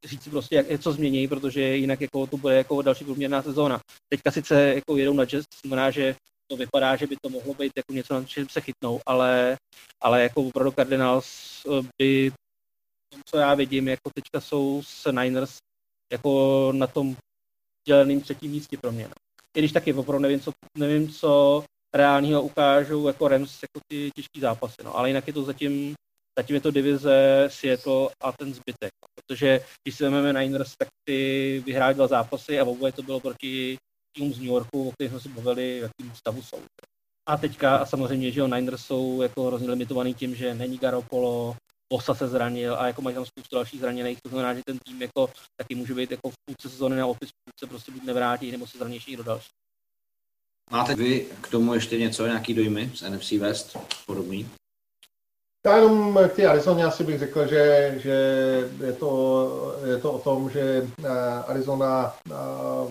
říct 0.04 0.28
prostě, 0.28 0.54
jak, 0.54 0.80
co 0.80 0.92
změní, 0.92 1.28
protože 1.28 1.76
jinak 1.76 2.00
jako 2.00 2.26
to 2.26 2.36
bude 2.36 2.54
jako 2.54 2.82
další 2.82 3.04
průměrná 3.04 3.42
sezóna. 3.42 3.80
Teďka 4.08 4.30
sice 4.30 4.74
jako 4.74 4.96
jedou 4.96 5.12
na 5.12 5.24
jazz, 5.24 5.44
znamená, 5.64 5.90
že 5.90 6.16
to 6.50 6.56
vypadá, 6.56 6.96
že 6.96 7.06
by 7.06 7.16
to 7.22 7.28
mohlo 7.28 7.54
být 7.54 7.72
jako 7.76 7.92
něco, 7.92 8.14
na 8.14 8.24
čem 8.24 8.48
se 8.48 8.60
chytnou, 8.60 9.00
ale, 9.06 9.56
ale 10.00 10.22
jako 10.22 10.42
opravdu 10.42 10.72
Cardinals 10.72 11.26
eh, 11.66 11.86
by, 11.98 12.32
co 13.24 13.38
já 13.38 13.54
vidím, 13.54 13.88
jako 13.88 14.10
teďka 14.14 14.40
jsou 14.40 14.82
s 14.82 15.12
Niners 15.12 15.58
jako 16.12 16.72
na 16.74 16.86
tom 16.86 17.16
děleným 17.86 18.20
třetím 18.20 18.50
místě 18.50 18.76
pro 18.76 18.92
mě. 18.92 19.04
No. 19.04 19.14
I 19.56 19.58
když 19.58 19.72
taky 19.72 19.94
opravdu 19.94 20.22
nevím, 20.22 20.40
co, 20.40 20.52
nevím, 20.78 21.08
co 21.08 21.64
reálního 21.94 22.42
ukážou 22.42 23.06
jako 23.06 23.28
Rams 23.28 23.62
jako 23.62 23.80
ty 23.88 24.10
těžké 24.16 24.40
zápasy, 24.40 24.82
no. 24.84 24.96
ale 24.96 25.08
jinak 25.08 25.26
je 25.26 25.32
to 25.32 25.42
zatím, 25.42 25.94
zatím 26.38 26.54
je 26.54 26.60
to 26.60 26.70
divize 26.70 27.48
Seattle 27.48 28.08
a 28.20 28.32
ten 28.32 28.54
zbytek, 28.54 28.92
protože 29.14 29.60
když 29.82 29.96
si 29.96 30.04
vezmeme 30.04 30.32
Niners, 30.32 30.76
tak 30.78 30.88
ty 31.04 31.62
vyhráli 31.66 31.94
dva 31.94 32.06
zápasy 32.06 32.60
a 32.60 32.64
oboje 32.64 32.92
to 32.92 33.02
bylo 33.02 33.20
proti 33.20 33.78
týmům 34.12 34.34
z 34.34 34.38
New 34.38 34.46
Yorku, 34.46 34.88
o 34.88 34.92
kterých 34.92 35.10
jsme 35.10 35.20
se 35.20 35.28
bavili, 35.28 35.80
v 35.80 35.82
jakém 35.82 36.16
stavu 36.16 36.42
jsou. 36.42 36.58
A 37.28 37.36
teďka 37.36 37.76
a 37.76 37.86
samozřejmě, 37.86 38.32
že 38.32 38.40
jo, 38.40 38.46
Niners 38.46 38.84
jsou 38.84 39.22
jako 39.22 39.44
hrozně 39.44 39.70
limitovaný 39.70 40.14
tím, 40.14 40.34
že 40.34 40.54
není 40.54 40.78
Garoppolo, 40.78 41.56
Bosa 41.92 42.14
se 42.14 42.28
zranil 42.28 42.74
a 42.74 42.86
jako 42.86 43.02
mají 43.02 43.14
tam 43.14 43.26
spoustu 43.26 43.56
dalších 43.56 43.80
zraněných, 43.80 44.18
to 44.22 44.28
znamená, 44.28 44.54
že 44.54 44.62
ten 44.66 44.78
tým 44.78 45.02
jako 45.02 45.30
taky 45.56 45.74
může 45.74 45.94
být 45.94 46.10
jako 46.10 46.30
v 46.30 46.34
půlce 46.44 46.70
sezóny 46.70 46.96
na 46.96 47.06
opis, 47.06 47.30
se 47.60 47.66
prostě 47.66 47.92
buď 47.92 48.02
nevrátí, 48.02 48.50
nebo 48.50 48.66
se 48.66 48.78
zraní 48.78 49.00
do 49.16 49.22
další. 49.22 49.48
Máte 50.70 50.94
vy 50.94 51.26
k 51.40 51.48
tomu 51.48 51.74
ještě 51.74 51.98
něco, 51.98 52.26
nějaký 52.26 52.54
dojmy 52.54 52.92
z 52.94 53.10
NFC 53.10 53.30
West 53.30 53.76
podobný? 54.06 54.48
Já 55.66 55.76
jenom 55.76 56.18
k 56.28 56.32
té 56.32 56.46
Arizoně 56.46 56.84
asi 56.84 57.04
bych 57.04 57.18
řekl, 57.18 57.46
že, 57.46 57.94
že 57.98 58.10
je, 58.80 58.92
to, 58.92 59.76
je 59.84 59.98
to 59.98 60.12
o 60.12 60.18
tom, 60.18 60.50
že 60.50 60.88
eh, 61.04 61.08
Arizona 61.46 62.16
eh, 62.30 62.34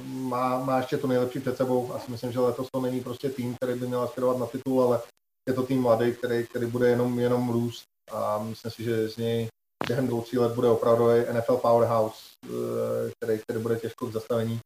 má, 0.05 0.63
má 0.63 0.77
ještě 0.77 0.97
to 0.97 1.07
nejlepší 1.07 1.39
před 1.39 1.57
sebou. 1.57 1.93
Asi 1.93 2.11
myslím, 2.11 2.31
že 2.31 2.39
letos 2.39 2.67
to 2.71 2.81
není 2.81 3.01
prostě 3.01 3.29
tým, 3.29 3.55
který 3.55 3.79
by 3.79 3.87
měl 3.87 4.01
aspirovat 4.01 4.37
na 4.37 4.45
titul, 4.45 4.83
ale 4.83 5.01
je 5.47 5.53
to 5.53 5.63
tým 5.63 5.81
mladý, 5.81 6.13
který, 6.13 6.47
který 6.47 6.65
bude 6.65 6.89
jenom, 6.89 7.19
jenom 7.19 7.49
růst 7.49 7.83
a 8.11 8.43
myslím 8.43 8.71
si, 8.71 8.83
že 8.83 9.09
z 9.09 9.17
něj 9.17 9.47
během 9.87 10.07
dvou, 10.07 10.21
tří 10.21 10.37
let 10.37 10.51
bude 10.55 10.67
opravdu 10.67 11.07
NFL 11.31 11.57
powerhouse, 11.57 12.19
eh, 12.45 13.11
který, 13.17 13.39
který 13.39 13.59
bude 13.59 13.79
těžko 13.79 14.07
k 14.07 14.13
zastavení. 14.13 14.59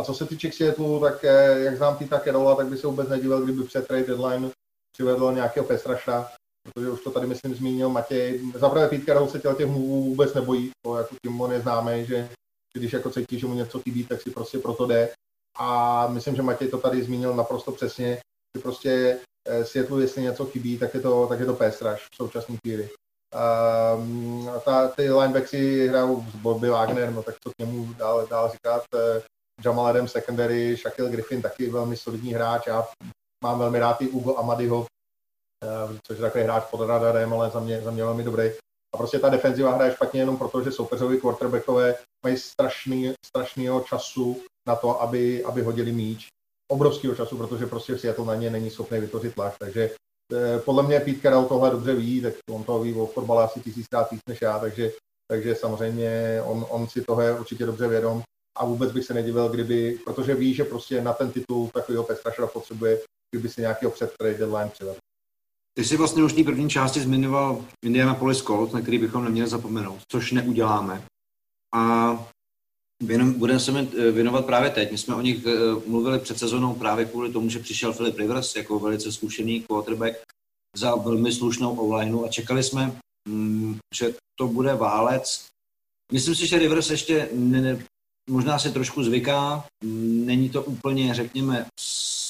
A 0.00 0.04
co 0.04 0.14
se 0.14 0.26
týče 0.26 0.52
Seattle, 0.52 1.00
tak 1.00 1.22
jak 1.56 1.76
znám 1.76 1.96
Tita 1.96 2.18
Kerola, 2.18 2.54
tak 2.54 2.66
by 2.66 2.76
se 2.76 2.86
vůbec 2.86 3.08
nedíval, 3.08 3.40
kdyby 3.42 3.64
před 3.64 3.86
trade 3.86 4.04
deadline 4.04 4.50
přivedl 4.92 5.32
nějakého 5.32 5.66
Pestraša, 5.66 6.30
protože 6.74 6.90
už 6.90 7.00
to 7.00 7.10
tady, 7.10 7.26
myslím, 7.26 7.54
zmínil 7.54 7.88
Matěj. 7.88 8.40
Zaprvé 8.54 8.88
Pete 8.88 9.04
Carroll 9.04 9.28
se 9.28 9.38
těch 9.38 9.66
mluvů 9.66 10.02
vůbec 10.02 10.34
nebojí, 10.34 10.70
to 10.86 10.96
jako 10.96 11.14
tím 11.22 11.40
on 11.40 11.52
je 11.52 11.60
známý, 11.60 12.06
že 12.06 12.28
když 12.76 12.92
jako 12.92 13.10
cítí, 13.10 13.38
že 13.38 13.46
mu 13.46 13.54
něco 13.54 13.80
chybí, 13.80 14.04
tak 14.04 14.22
si 14.22 14.30
prostě 14.30 14.58
proto 14.58 14.86
jde. 14.86 15.08
A 15.58 16.06
myslím, 16.08 16.36
že 16.36 16.42
Matěj 16.42 16.68
to 16.68 16.78
tady 16.78 17.02
zmínil 17.02 17.36
naprosto 17.36 17.72
přesně, 17.72 18.18
že 18.56 18.62
prostě 18.62 19.18
eh, 19.48 19.64
světlu, 19.64 20.00
jestli 20.00 20.22
něco 20.22 20.46
chybí, 20.46 20.78
tak 20.78 20.94
je 20.94 21.00
to, 21.00 21.26
tak 21.26 21.40
je 21.40 21.46
to 21.46 21.54
péstraž 21.54 22.06
v 22.12 22.16
současné 22.16 22.56
chvíli. 22.56 22.88
Um, 23.98 24.50
ta, 24.64 24.88
ty 24.88 25.10
linebacksy 25.10 25.88
hrajou 25.88 26.24
z 26.32 26.36
Bobby 26.36 26.68
Wagner, 26.68 27.12
no 27.12 27.22
tak 27.22 27.34
co 27.44 27.50
k 27.50 27.58
němu 27.60 27.94
dál, 27.94 28.26
dál 28.26 28.50
říkat. 28.52 28.82
Eh, 28.94 29.22
Jamal 29.64 29.86
Adams 29.86 30.12
secondary, 30.12 30.76
Shaquille 30.76 31.10
Griffin 31.10 31.42
taky 31.42 31.70
velmi 31.70 31.96
solidní 31.96 32.34
hráč, 32.34 32.66
já 32.66 32.88
mám 33.44 33.58
velmi 33.58 33.78
rád 33.78 34.02
i 34.02 34.08
Ugo 34.08 34.36
Amadiho, 34.36 34.86
eh, 34.86 34.97
což 36.02 36.18
je 36.18 36.22
takový 36.22 36.44
hráč 36.44 36.64
pod 36.70 36.86
radarem, 36.86 37.32
ale 37.32 37.50
za 37.50 37.60
mě, 37.60 37.80
za 37.80 37.90
mě 37.90 38.04
velmi 38.04 38.24
dobrý. 38.24 38.50
A 38.94 38.96
prostě 38.96 39.18
ta 39.18 39.28
defenziva 39.28 39.74
hraje 39.74 39.92
špatně 39.92 40.20
jenom 40.20 40.36
proto, 40.36 40.62
že 40.62 40.72
soupeřovi 40.72 41.20
quarterbackové 41.20 41.94
mají 42.24 42.36
strašný, 42.36 43.12
strašnýho 43.26 43.80
času 43.80 44.42
na 44.68 44.76
to, 44.76 45.02
aby, 45.02 45.44
aby 45.44 45.62
hodili 45.62 45.92
míč. 45.92 46.26
Obrovského 46.70 47.14
času, 47.14 47.36
protože 47.36 47.66
prostě 47.66 47.98
Seattle 47.98 48.26
na 48.26 48.34
ně 48.34 48.50
není 48.50 48.70
schopný 48.70 49.00
vytvořit 49.00 49.34
tlak. 49.34 49.54
Takže 49.58 49.90
eh, 50.32 50.58
podle 50.58 50.82
mě 50.82 51.00
Pete 51.00 51.20
Carroll 51.20 51.44
tohle 51.44 51.70
dobře 51.70 51.94
ví, 51.94 52.20
tak 52.20 52.34
on 52.50 52.64
to 52.64 52.80
ví 52.80 52.94
o 52.94 53.06
fotbale 53.06 53.44
asi 53.44 53.60
tisíckrát 53.60 54.10
víc 54.10 54.20
než 54.28 54.42
já, 54.42 54.58
takže, 54.58 54.92
takže 55.30 55.54
samozřejmě 55.54 56.42
on, 56.44 56.66
on 56.68 56.88
si 56.88 57.02
toho 57.02 57.20
je 57.20 57.38
určitě 57.38 57.66
dobře 57.66 57.88
vědom 57.88 58.22
a 58.56 58.64
vůbec 58.64 58.92
bych 58.92 59.04
se 59.04 59.14
nedivil, 59.14 59.48
kdyby, 59.48 59.98
protože 60.04 60.34
ví, 60.34 60.54
že 60.54 60.64
prostě 60.64 61.00
na 61.00 61.12
ten 61.12 61.32
titul 61.32 61.68
takového 61.68 62.04
Pestrašera 62.04 62.46
potřebuje, 62.46 63.00
kdyby 63.30 63.48
si 63.48 63.60
nějakého 63.60 63.92
před 63.92 64.12
deadline 64.20 64.68
přivedl. 64.68 64.98
Ty 65.74 65.84
jsi 65.84 65.96
vlastně 65.96 66.24
už 66.24 66.32
v 66.32 66.36
té 66.36 66.44
první 66.44 66.70
části 66.70 67.00
zmiňoval 67.00 67.64
Indianapolis 67.84 68.42
Colts, 68.42 68.72
na 68.72 68.80
který 68.80 68.98
bychom 68.98 69.24
neměli 69.24 69.48
zapomenout, 69.48 69.98
což 70.08 70.32
neuděláme. 70.32 71.02
A 71.74 72.14
budeme 73.36 73.60
se 73.60 73.72
věnovat 74.12 74.46
právě 74.46 74.70
teď. 74.70 74.92
My 74.92 74.98
jsme 74.98 75.14
o 75.14 75.20
nich 75.20 75.46
eh, 75.46 75.50
mluvili 75.86 76.18
před 76.18 76.38
sezónou 76.38 76.74
právě 76.74 77.04
kvůli 77.04 77.32
tomu, 77.32 77.50
že 77.50 77.58
přišel 77.58 77.92
Philip 77.92 78.18
Rivers 78.18 78.56
jako 78.56 78.78
velice 78.78 79.12
zkušený 79.12 79.60
quarterback 79.60 80.16
za 80.76 80.94
velmi 80.94 81.32
slušnou 81.32 81.76
online 81.76 82.18
a 82.24 82.28
čekali 82.28 82.62
jsme, 82.62 82.92
mm, 83.28 83.78
že 83.94 84.14
to 84.38 84.48
bude 84.48 84.74
válec. 84.74 85.46
Myslím 86.12 86.34
si, 86.34 86.46
že 86.46 86.58
Rivers 86.58 86.90
ještě 86.90 87.28
ne, 87.32 87.84
možná 88.30 88.58
si 88.58 88.72
trošku 88.72 89.04
zvyká, 89.04 89.64
není 90.24 90.50
to 90.50 90.62
úplně, 90.62 91.14
řekněme, 91.14 91.66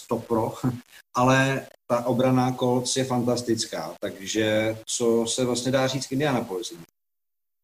stopro, 0.09 0.55
ale 1.17 1.67
ta 1.87 2.07
obrana 2.07 2.53
Colts 2.53 2.97
je 2.97 3.05
fantastická, 3.05 3.95
takže 4.01 4.77
co 4.87 5.27
se 5.27 5.45
vlastně 5.45 5.73
dá 5.73 5.87
říct 5.87 6.07
k 6.07 6.13
Indianapolis? 6.13 6.73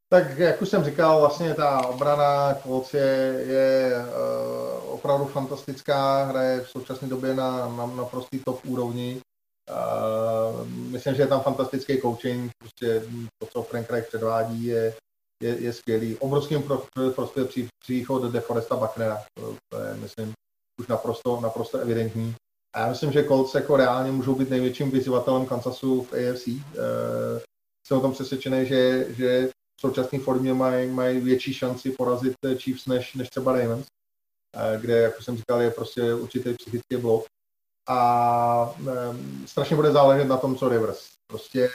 Tak 0.08 0.38
jak 0.38 0.62
už 0.62 0.68
jsem 0.68 0.84
říkal, 0.84 1.20
vlastně 1.20 1.54
ta 1.54 1.86
obrana 1.86 2.54
Colts 2.54 2.94
je, 2.94 3.44
je 3.46 3.92
uh, 3.96 4.92
opravdu 4.94 5.24
fantastická, 5.24 6.24
hraje 6.24 6.60
v 6.60 6.70
současné 6.70 7.08
době 7.08 7.34
na, 7.34 7.68
na, 7.68 7.86
na 7.86 8.04
prostý 8.04 8.38
top 8.38 8.60
úrovni. 8.64 9.20
Uh, 9.70 10.68
myslím, 10.68 11.14
že 11.14 11.22
je 11.22 11.26
tam 11.26 11.40
fantastický 11.40 12.00
coaching, 12.00 12.52
prostě 12.58 13.02
to, 13.38 13.46
co 13.46 13.62
Frank 13.62 13.90
Reich 13.90 14.08
předvádí, 14.08 14.64
je, 14.64 14.94
je, 15.42 15.60
je 15.60 15.72
skvělý. 15.72 16.16
Obrovským 16.16 16.62
prospěch 17.14 17.46
při, 17.48 17.68
příchod 17.82 18.32
DeForesta 18.32 18.76
Bucknera, 18.76 19.22
to 19.72 19.80
je, 19.80 19.94
myslím, 19.94 20.32
už 20.80 20.86
naprosto, 20.86 21.40
naprosto 21.40 21.78
evidentní. 21.78 22.34
A 22.74 22.80
já 22.80 22.88
myslím, 22.88 23.12
že 23.12 23.24
Colts 23.24 23.54
jako 23.54 23.76
reálně 23.76 24.12
můžou 24.12 24.34
být 24.34 24.50
největším 24.50 24.90
vyzývatelem 24.90 25.46
Kansasu 25.46 26.02
v 26.02 26.12
AFC. 26.12 26.46
Uh, 26.46 26.60
jsem 27.86 27.96
o 27.98 28.00
tom 28.00 28.12
přesvědčený, 28.12 28.66
že, 28.66 29.06
že 29.14 29.46
v 29.46 29.80
současné 29.80 30.18
formě 30.18 30.54
mají, 30.54 30.90
mají 30.90 31.20
větší 31.20 31.54
šanci 31.54 31.90
porazit 31.90 32.34
Chiefs 32.56 32.86
než, 32.86 33.14
než 33.14 33.30
třeba 33.30 33.52
Ravens, 33.52 33.86
uh, 34.56 34.80
kde, 34.80 34.98
jak 34.98 35.22
jsem 35.22 35.36
říkal, 35.36 35.62
je 35.62 35.70
prostě 35.70 36.14
určitý 36.14 36.54
psychický 36.54 36.96
blok. 36.96 37.24
A 37.88 38.74
um, 39.10 39.46
strašně 39.46 39.76
bude 39.76 39.92
záležet 39.92 40.24
na 40.24 40.36
tom, 40.36 40.56
co 40.56 40.68
Rivers. 40.68 41.06
Prostě 41.26 41.70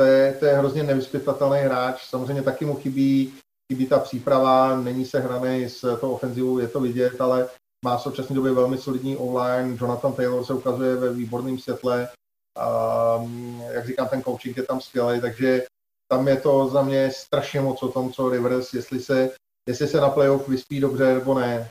to 0.00 0.04
je, 0.04 0.34
to 0.34 0.46
je 0.46 0.58
hrozně 0.58 0.82
nevyspytatelný 0.82 1.58
hráč. 1.58 2.06
Samozřejmě 2.08 2.42
taky 2.42 2.64
mu 2.64 2.76
chybí, 2.76 3.34
chybí 3.72 3.86
ta 3.86 3.98
příprava, 3.98 4.80
není 4.80 5.04
se 5.04 5.20
hraný 5.20 5.68
s 5.68 5.98
tou 6.00 6.12
ofenzivou, 6.12 6.58
je 6.58 6.68
to 6.68 6.80
vidět, 6.80 7.20
ale 7.20 7.48
má 7.84 7.96
v 7.96 8.02
současné 8.02 8.36
době 8.36 8.52
velmi 8.52 8.78
solidní 8.78 9.16
online. 9.16 9.76
Jonathan 9.80 10.12
Taylor 10.12 10.44
se 10.44 10.54
ukazuje 10.54 10.96
ve 10.96 11.12
výborném 11.12 11.58
světle. 11.58 12.08
A, 12.58 13.26
jak 13.70 13.86
říkám, 13.86 14.08
ten 14.08 14.22
coaching 14.22 14.56
je 14.56 14.62
tam 14.62 14.80
skvělý, 14.80 15.20
takže 15.20 15.62
tam 16.12 16.28
je 16.28 16.36
to 16.36 16.68
za 16.68 16.82
mě 16.82 17.10
strašně 17.10 17.60
moc 17.60 17.82
o 17.82 17.88
tom, 17.88 18.12
co 18.12 18.30
Rivers, 18.30 18.74
jestli 18.74 19.00
se, 19.00 19.30
jestli 19.68 19.86
se 19.88 20.00
na 20.00 20.08
playoff 20.08 20.48
vyspí 20.48 20.80
dobře 20.80 21.14
nebo 21.14 21.34
ne. 21.34 21.68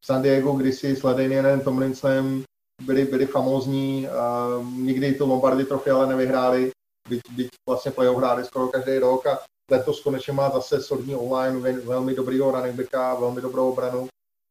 V 0.00 0.06
San 0.06 0.22
Diego 0.22 0.52
kdysi 0.52 0.96
s 0.96 1.02
Ladanianem 1.02 1.60
Tomlinsonem 1.60 2.44
byli, 2.82 3.04
byli 3.04 3.26
famózní, 3.26 4.08
a 4.08 4.48
nikdy 4.76 5.14
to 5.14 5.26
Lombardy 5.26 5.64
trofy 5.64 5.90
ale 5.90 6.06
nevyhráli, 6.06 6.70
byť, 7.08 7.20
byť 7.36 7.48
vlastně 7.68 7.90
playoff 7.90 8.18
hráli 8.18 8.44
skoro 8.44 8.68
každý 8.68 8.98
rok 8.98 9.26
a 9.26 9.38
letos 9.70 10.00
konečně 10.00 10.32
má 10.32 10.50
zase 10.50 10.82
solidní 10.82 11.16
online, 11.16 11.80
velmi 11.84 12.14
dobrýho 12.14 12.50
running 12.50 12.76
backa, 12.76 13.14
velmi 13.14 13.40
dobrou 13.40 13.72
obranu 13.72 14.08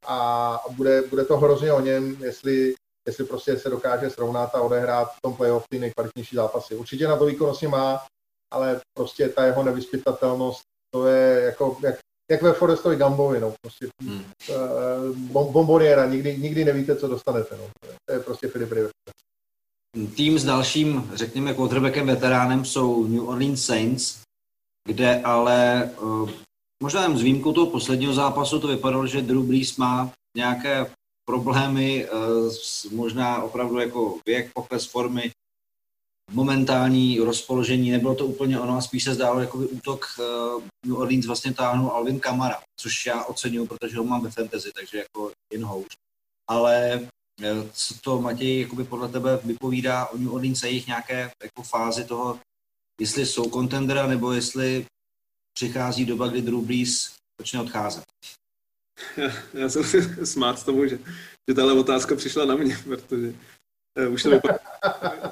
a 0.08 0.60
bude, 0.72 1.02
bude 1.02 1.26
to 1.26 1.38
hrozně 1.38 1.74
o 1.74 1.82
něm, 1.82 2.18
jestli, 2.24 2.74
jestli 3.08 3.24
prostě 3.24 3.60
se 3.60 3.70
dokáže 3.70 4.10
srovnat 4.10 4.56
a 4.56 4.62
odehrát 4.62 5.12
v 5.12 5.22
tom 5.22 5.34
playoff 5.34 5.66
ty 5.70 5.80
nejkvalitnější 5.80 6.36
zápasy. 6.36 6.76
Určitě 6.76 7.08
na 7.08 7.18
to 7.18 7.26
výkonnostně 7.26 7.68
má, 7.68 8.06
ale 8.54 8.82
prostě 8.98 9.30
ta 9.30 9.46
jeho 9.46 9.64
nevyspytatelnost, 9.64 10.62
to 10.94 11.08
je 11.08 11.42
jako, 11.42 11.78
jak, 11.84 11.96
jak 12.32 12.42
ve 12.42 12.54
Forestovi 12.54 12.96
Gambovi, 12.96 13.40
no, 13.40 13.54
prostě 13.62 13.88
hmm. 14.02 14.24
uh, 14.50 15.18
bomboniera, 15.52 16.06
nikdy, 16.06 16.38
nikdy 16.38 16.66
nevíte, 16.66 16.96
co 16.96 17.08
dostanete, 17.08 17.58
no. 17.58 17.70
To 18.06 18.14
je 18.14 18.20
prostě 18.20 18.48
Filip 18.48 18.72
Rivers. 18.72 18.92
Tým 20.16 20.40
s 20.40 20.44
dalším, 20.44 21.12
řekněme, 21.14 21.54
quarterbackem 21.54 22.08
veteránem 22.08 22.66
jsou 22.66 23.08
New 23.08 23.30
Orleans 23.30 23.66
Saints, 23.66 24.22
kde 24.88 25.22
ale 25.22 25.90
uh, 26.02 26.30
možná 26.82 27.04
jen 27.04 27.18
s 27.18 27.22
výjimkou 27.22 27.54
toho 27.54 27.68
posledního 27.68 28.14
zápasu 28.14 28.60
to 28.60 28.68
vypadalo, 28.68 29.08
že 29.08 29.22
Drew 29.22 29.44
Brees 29.44 29.78
má 29.78 30.12
nějaké 30.36 30.92
problémy, 31.26 32.08
uh, 32.10 32.54
možná 32.92 33.44
opravdu 33.44 33.80
jako 33.80 34.18
věk, 34.26 34.52
pokles 34.54 34.86
formy, 34.86 35.32
momentální 36.32 37.20
rozpoložení, 37.20 37.92
nebylo 37.92 38.16
to 38.16 38.26
úplně 38.26 38.60
ono 38.60 38.78
a 38.78 38.82
spíš 38.82 39.04
se 39.04 39.14
zdálo, 39.14 39.40
jako 39.40 39.58
by 39.58 39.66
útok 39.66 40.06
uh, 40.20 40.64
New 40.86 40.98
Orleans 40.98 41.26
vlastně 41.26 41.54
táhnul 41.54 41.90
Alvin 41.90 42.20
Kamara, 42.20 42.60
což 42.78 43.06
já 43.06 43.24
oceňuju, 43.24 43.68
protože 43.68 43.98
ho 43.98 44.04
mám 44.04 44.24
ve 44.24 44.32
fantasy, 44.32 44.72
takže 44.76 44.98
jako 44.98 45.32
jen 45.54 45.64
houř. 45.64 45.96
Ale 46.48 47.08
co 47.74 47.94
to, 48.02 48.22
Matěj, 48.22 48.62
jakoby 48.62 48.84
podle 48.84 49.08
tebe 49.10 49.40
vypovídá 49.44 50.06
o 50.06 50.18
New 50.18 50.34
Orleans 50.34 50.64
a 50.64 50.68
jejich 50.68 50.88
nějaké 50.88 51.32
jako 51.44 51.64
fázi 51.64 52.04
toho, 52.04 52.40
jestli 53.00 53.26
jsou 53.26 53.50
kontendera, 53.50 54.08
nebo 54.08 54.32
jestli 54.32 54.86
přichází 55.54 56.06
doba, 56.06 56.28
kdy 56.28 56.42
Drew 56.42 56.62
Brees 56.62 57.12
začne 57.40 57.62
odcházet? 57.62 58.04
Já, 59.18 59.30
já 59.54 59.70
jsem 59.70 59.84
si 59.84 60.26
smát 60.26 60.60
z 60.60 60.64
tomu, 60.64 60.88
že, 60.88 61.00
že 61.50 61.56
tahle 61.56 61.74
otázka 61.74 62.16
přišla 62.16 62.46
na 62.46 62.56
mě, 62.56 62.78
protože 62.84 63.34
uh, 64.08 64.14
už 64.14 64.24
to 64.24 64.30
vypadá 64.30 64.60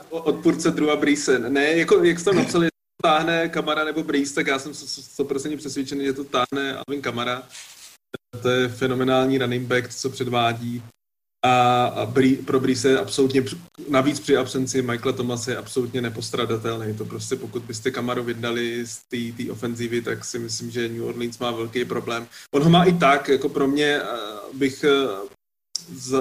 odpůrce 0.09 0.71
Drewa 0.71 0.95
Breese. 0.95 1.39
Ne, 1.39 1.77
jako, 1.77 2.03
jak 2.03 2.19
jsi 2.19 2.25
tam 2.25 2.35
napsal, 2.35 2.63
že 2.63 2.69
to 2.69 3.07
táhne 3.07 3.49
Kamara 3.49 3.83
nebo 3.83 4.03
Brees, 4.03 4.31
tak 4.31 4.47
já 4.47 4.59
jsem 4.59 4.71
100% 4.71 5.57
přesvědčený, 5.57 6.05
že 6.05 6.13
to 6.13 6.23
táhne 6.23 6.75
Alvin 6.75 7.01
Kamara. 7.01 7.47
To 8.41 8.49
je 8.49 8.69
fenomenální 8.69 9.37
running 9.37 9.67
back, 9.67 9.93
co 9.93 10.09
předvádí 10.09 10.83
a, 11.44 12.06
Brý, 12.06 12.36
pro 12.36 12.60
Breeze 12.60 12.99
absolutně, 12.99 13.44
navíc 13.90 14.20
při 14.20 14.38
absenci 14.38 14.82
Michaela 14.82 15.18
Thomase 15.18 15.52
je 15.52 15.57
absolutně 15.57 16.02
nepostradatelný. 16.02 16.98
To 16.98 17.06
prostě 17.06 17.36
pokud 17.36 17.64
byste 17.64 17.91
Kamaru 17.91 18.24
vydali 18.24 18.86
z 18.86 18.99
té 19.10 19.52
ofenzívy, 19.52 20.02
tak 20.02 20.26
si 20.26 20.40
myslím, 20.40 20.72
že 20.72 20.90
New 20.90 21.06
Orleans 21.06 21.40
má 21.40 21.52
velký 21.52 21.86
problém. 21.86 22.28
On 22.52 22.64
ho 22.64 22.70
má 22.70 22.84
i 22.84 22.94
tak, 22.94 23.28
jako 23.28 23.49
pro 23.49 23.68
mě 23.68 24.02
eh, 24.02 24.06
bych 24.53 24.84
eh, 24.84 25.07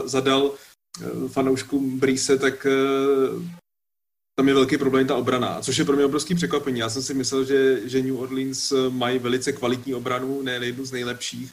zadal 0.05 0.53
eh, 1.03 1.29
fanouškům 1.29 1.99
Breeze, 1.99 2.39
tak 2.39 2.67
tam 4.37 4.49
je 4.49 4.55
velký 4.55 4.79
problém 4.79 5.07
ta 5.07 5.17
obrana, 5.17 5.61
což 5.61 5.77
je 5.77 5.85
pro 5.85 5.97
mě 5.97 6.05
obrovský 6.05 6.35
překvapení. 6.35 6.81
Já 6.81 6.91
jsem 6.91 7.03
si 7.03 7.15
myslel, 7.15 7.45
že, 7.45 7.89
že 7.89 8.03
New 8.03 8.21
Orleans 8.21 8.73
mají 8.89 9.19
velice 9.19 9.53
kvalitní 9.53 9.95
obranu, 9.95 10.43
ne 10.43 10.53
jednu 10.53 10.85
z 10.85 10.93
nejlepších, 10.93 11.51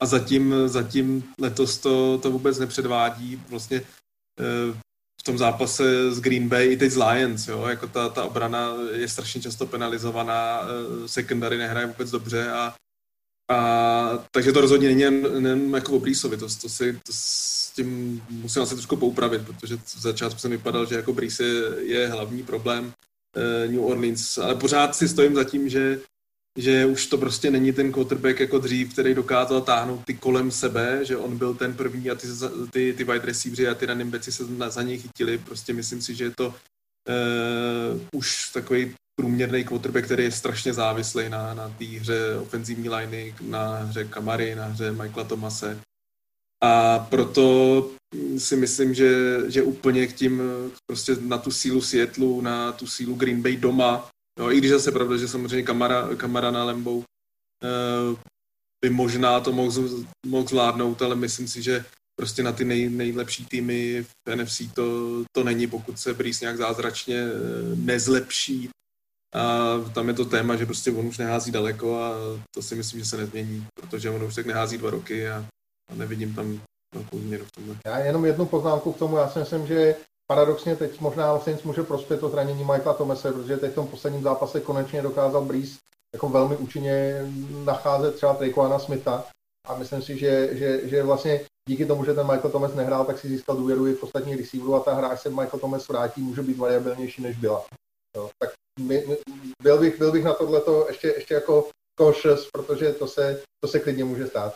a 0.00 0.06
zatím, 0.06 0.54
zatím 0.66 1.24
letos 1.40 1.78
to, 1.78 2.18
to 2.18 2.30
vůbec 2.30 2.58
nepředvádí. 2.58 3.42
Vlastně 3.48 3.82
eh, 4.40 4.80
v 5.20 5.22
tom 5.22 5.38
zápase 5.38 6.12
s 6.12 6.20
Green 6.20 6.48
Bay 6.48 6.72
i 6.72 6.76
teď 6.76 6.92
z 6.92 6.96
Lions, 6.96 7.48
jo, 7.48 7.66
jako 7.66 7.86
ta, 7.86 8.08
ta 8.08 8.24
obrana 8.24 8.72
je 8.92 9.08
strašně 9.08 9.40
často 9.40 9.66
penalizovaná, 9.66 10.60
eh, 10.62 11.08
secondary 11.08 11.58
nehraje 11.58 11.86
vůbec 11.86 12.10
dobře 12.10 12.50
a, 12.50 12.74
a 13.50 14.24
takže 14.30 14.52
to 14.52 14.60
rozhodně 14.60 14.88
není 14.88 15.00
jen, 15.00 15.46
jen 15.46 15.74
jako 15.74 15.92
o 15.92 15.98
Breesovi, 15.98 16.36
to, 16.36 16.46
to, 16.62 16.68
si, 16.68 16.92
to 16.92 17.12
s 17.12 17.70
tím 17.70 18.22
musím 18.30 18.62
asi 18.62 18.74
trošku 18.74 18.96
poupravit, 18.96 19.46
protože 19.46 19.76
v 19.76 20.00
začátku 20.00 20.38
jsem 20.38 20.50
vypadal, 20.50 20.86
že 20.86 20.94
jako 20.94 21.12
Brees 21.12 21.40
je, 21.40 21.54
je 21.80 22.08
hlavní 22.08 22.42
problém 22.42 22.92
eh, 23.36 23.68
New 23.68 23.84
Orleans, 23.84 24.38
ale 24.38 24.54
pořád 24.54 24.96
si 24.96 25.08
stojím 25.08 25.34
za 25.34 25.44
tím, 25.44 25.68
že 25.68 26.00
že 26.58 26.86
už 26.86 27.06
to 27.06 27.18
prostě 27.18 27.50
není 27.50 27.72
ten 27.72 27.92
quarterback 27.92 28.40
jako 28.40 28.58
dřív, 28.58 28.92
který 28.92 29.14
dokázal 29.14 29.60
táhnout 29.60 30.04
ty 30.04 30.14
kolem 30.14 30.50
sebe, 30.50 31.04
že 31.04 31.16
on 31.16 31.38
byl 31.38 31.54
ten 31.54 31.74
první 31.74 32.10
a 32.10 32.14
ty, 32.14 32.26
ty, 32.70 32.92
ty 32.92 33.04
wide 33.04 33.26
receivers 33.26 33.68
a 33.70 33.74
ty 33.74 33.86
running 33.86 34.12
backs 34.12 34.36
se 34.36 34.44
na, 34.48 34.70
za 34.70 34.82
něj 34.82 34.98
chytili. 34.98 35.38
Prostě 35.38 35.72
myslím 35.72 36.02
si, 36.02 36.14
že 36.14 36.24
je 36.24 36.30
to 36.30 36.48
uh, 36.48 38.00
už 38.12 38.50
takový 38.52 38.94
průměrný 39.20 39.64
quarterback, 39.64 40.04
který 40.04 40.24
je 40.24 40.32
strašně 40.32 40.72
závislý 40.72 41.28
na, 41.28 41.54
na 41.54 41.68
té 41.68 41.84
hře 41.84 42.36
ofenzivní 42.36 42.88
liney, 42.88 43.34
na 43.40 43.76
hře 43.76 44.04
Kamary, 44.04 44.54
na 44.54 44.64
hře 44.64 44.92
Michaela 44.92 45.24
Tomase. 45.24 45.80
A 46.62 46.98
proto 46.98 47.90
si 48.38 48.56
myslím, 48.56 48.94
že, 48.94 49.40
že 49.46 49.62
úplně 49.62 50.06
k 50.06 50.12
tím, 50.12 50.42
prostě 50.86 51.16
na 51.20 51.38
tu 51.38 51.50
sílu 51.50 51.82
Seattleu, 51.82 52.40
na 52.40 52.72
tu 52.72 52.86
sílu 52.86 53.14
Green 53.14 53.42
Bay 53.42 53.56
doma, 53.56 54.10
no, 54.40 54.52
i 54.52 54.58
když 54.58 54.70
zase 54.70 54.92
pravda, 54.92 55.16
že 55.16 55.28
samozřejmě 55.28 55.62
kamara, 55.62 56.08
kamara 56.16 56.50
na 56.50 56.64
Lembou 56.64 57.04
eh, 57.64 58.16
by 58.84 58.90
možná 58.90 59.40
to 59.40 59.52
mohl, 59.52 59.88
mohl 60.26 60.48
zvládnout, 60.48 61.02
ale 61.02 61.16
myslím 61.16 61.48
si, 61.48 61.62
že 61.62 61.84
prostě 62.16 62.42
na 62.42 62.52
ty 62.52 62.64
nej, 62.64 62.90
nejlepší 62.90 63.46
týmy 63.46 64.02
v 64.02 64.36
NFC 64.36 64.62
to, 64.74 64.84
to 65.32 65.44
není, 65.44 65.66
pokud 65.66 65.98
se 65.98 66.14
Breeze 66.14 66.44
nějak 66.44 66.56
zázračně 66.56 67.16
eh, 67.16 67.76
nezlepší. 67.76 68.70
A 69.34 69.78
tam 69.94 70.08
je 70.08 70.14
to 70.14 70.24
téma, 70.24 70.56
že 70.56 70.66
prostě 70.66 70.90
on 70.90 71.06
už 71.06 71.18
nehází 71.18 71.52
daleko 71.52 72.02
a 72.02 72.14
to 72.54 72.62
si 72.62 72.74
myslím, 72.74 73.00
že 73.00 73.06
se 73.06 73.16
nezmění, 73.16 73.66
protože 73.74 74.10
on 74.10 74.22
už 74.24 74.34
tak 74.34 74.46
nehází 74.46 74.78
dva 74.78 74.90
roky 74.90 75.28
a, 75.28 75.46
a 75.90 75.94
nevidím 75.94 76.34
tam 76.34 76.60
velkou 76.94 77.18
změnu 77.18 77.44
v 77.44 77.52
tomhle. 77.52 77.76
Já 77.86 77.98
jenom 77.98 78.24
jednu 78.24 78.46
poznámku 78.46 78.92
k 78.92 78.98
tomu, 78.98 79.16
já 79.16 79.28
si 79.28 79.38
myslím, 79.38 79.66
že 79.66 79.94
paradoxně 80.30 80.76
teď 80.76 81.00
možná 81.00 81.38
Saints 81.38 81.62
může 81.62 81.82
prospět 81.82 82.20
to 82.20 82.28
zranění 82.28 82.64
Michaela 82.64 82.94
Tomese, 82.94 83.32
protože 83.32 83.56
teď 83.56 83.72
v 83.72 83.74
tom 83.74 83.86
posledním 83.86 84.22
zápase 84.22 84.60
konečně 84.60 85.02
dokázal 85.02 85.44
Breeze 85.44 85.78
jako 86.14 86.28
velmi 86.28 86.56
účinně 86.56 87.22
nacházet 87.64 88.14
třeba 88.14 88.34
Traquana 88.34 88.78
Smitha 88.78 89.24
a 89.66 89.74
myslím 89.74 90.02
si, 90.02 90.18
že, 90.18 90.48
že, 90.52 90.88
že 90.88 91.02
vlastně 91.02 91.40
díky 91.68 91.86
tomu, 91.86 92.04
že 92.04 92.14
ten 92.14 92.26
Michael 92.26 92.50
Thomas 92.50 92.74
nehrál, 92.74 93.04
tak 93.04 93.18
si 93.18 93.28
získal 93.28 93.56
důvěru 93.56 93.86
i 93.86 93.94
v 93.94 94.02
ostatních 94.02 94.36
receiverů 94.36 94.74
a 94.74 94.80
ta 94.80 94.94
hra, 94.94 95.08
až 95.08 95.20
se 95.20 95.30
Michael 95.30 95.60
Thomas 95.60 95.88
vrátí, 95.88 96.22
může 96.22 96.42
být 96.42 96.58
variabilnější, 96.58 97.22
než 97.22 97.36
byla. 97.36 97.64
Jo, 98.16 98.30
tak 98.38 98.50
my, 98.80 99.04
my, 99.08 99.16
byl, 99.62 99.78
bych, 99.78 99.98
byl 99.98 100.12
bych 100.12 100.24
na 100.24 100.34
tohleto 100.34 100.86
ještě, 100.88 101.08
ještě 101.08 101.34
jako 101.34 101.68
cautious, 102.00 102.48
protože 102.52 102.92
to 102.92 103.06
se, 103.06 103.42
to 103.60 103.68
se 103.68 103.80
klidně 103.80 104.04
může 104.04 104.26
stát. 104.26 104.54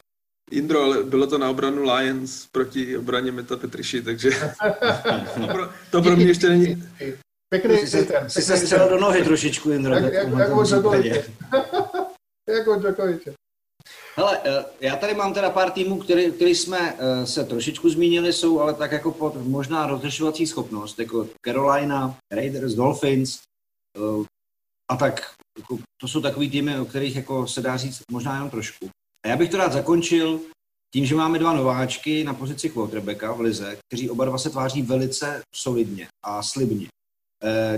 Indro, 0.50 0.82
ale 0.82 1.02
bylo 1.02 1.26
to 1.26 1.38
na 1.38 1.50
obranu 1.50 1.82
Lions 1.82 2.46
proti 2.46 2.98
obraně 2.98 3.32
Meta 3.32 3.56
Petriši, 3.56 4.02
takže 4.02 4.30
to 5.40 5.46
pro, 5.46 5.70
to 5.90 6.02
pro 6.02 6.16
mě 6.16 6.24
ještě 6.24 6.48
není... 6.48 6.82
Pěkný 7.48 7.78
jsi 7.78 7.86
se, 7.86 8.06
jsi 8.28 8.42
se 8.42 8.56
střelil 8.56 8.88
do 8.88 8.98
nohy 8.98 9.24
trošičku, 9.24 9.70
Indro. 9.70 9.94
Jak, 9.94 10.12
jak, 10.12 10.28
jak, 10.38 10.52
od 10.52 10.68
Djokoviče. 10.68 11.24
jak 12.48 12.68
od 12.68 12.80
Djokoviče. 12.80 13.34
Hele, 14.16 14.40
eh, 14.44 14.64
já 14.80 14.96
tady 14.96 15.14
mám 15.14 15.34
teda 15.34 15.50
pár 15.50 15.70
týmů, 15.70 15.98
který, 15.98 16.32
který 16.32 16.54
jsme 16.54 16.96
eh, 16.98 17.26
se 17.26 17.44
trošičku 17.44 17.90
zmínili, 17.90 18.32
jsou 18.32 18.60
ale 18.60 18.74
tak 18.74 18.92
jako 18.92 19.12
pod 19.12 19.36
možná 19.36 19.86
rozlišovací 19.86 20.46
schopnost, 20.46 20.98
jako 20.98 21.28
Carolina, 21.46 22.18
Raiders, 22.32 22.74
Dolphins 22.74 23.40
eh, 23.96 24.24
a 24.90 24.96
tak. 24.96 25.34
Jako, 25.58 25.78
to 26.00 26.08
jsou 26.08 26.20
takový 26.20 26.50
týmy, 26.50 26.78
o 26.78 26.84
kterých 26.84 27.16
jako 27.16 27.46
se 27.46 27.60
dá 27.60 27.76
říct 27.76 28.02
možná 28.10 28.34
jenom 28.34 28.50
trošku. 28.50 28.90
A 29.24 29.28
já 29.28 29.36
bych 29.36 29.50
to 29.50 29.56
rád 29.56 29.72
zakončil 29.72 30.40
tím, 30.92 31.06
že 31.06 31.14
máme 31.14 31.38
dva 31.38 31.52
nováčky 31.52 32.24
na 32.24 32.34
pozici 32.34 32.70
quarterbacka 32.70 33.32
v 33.32 33.40
lize, 33.40 33.78
kteří 33.88 34.10
oba 34.10 34.24
dva 34.24 34.38
se 34.38 34.50
tváří 34.50 34.82
velice 34.82 35.42
solidně 35.56 36.08
a 36.22 36.42
slibně. 36.42 36.86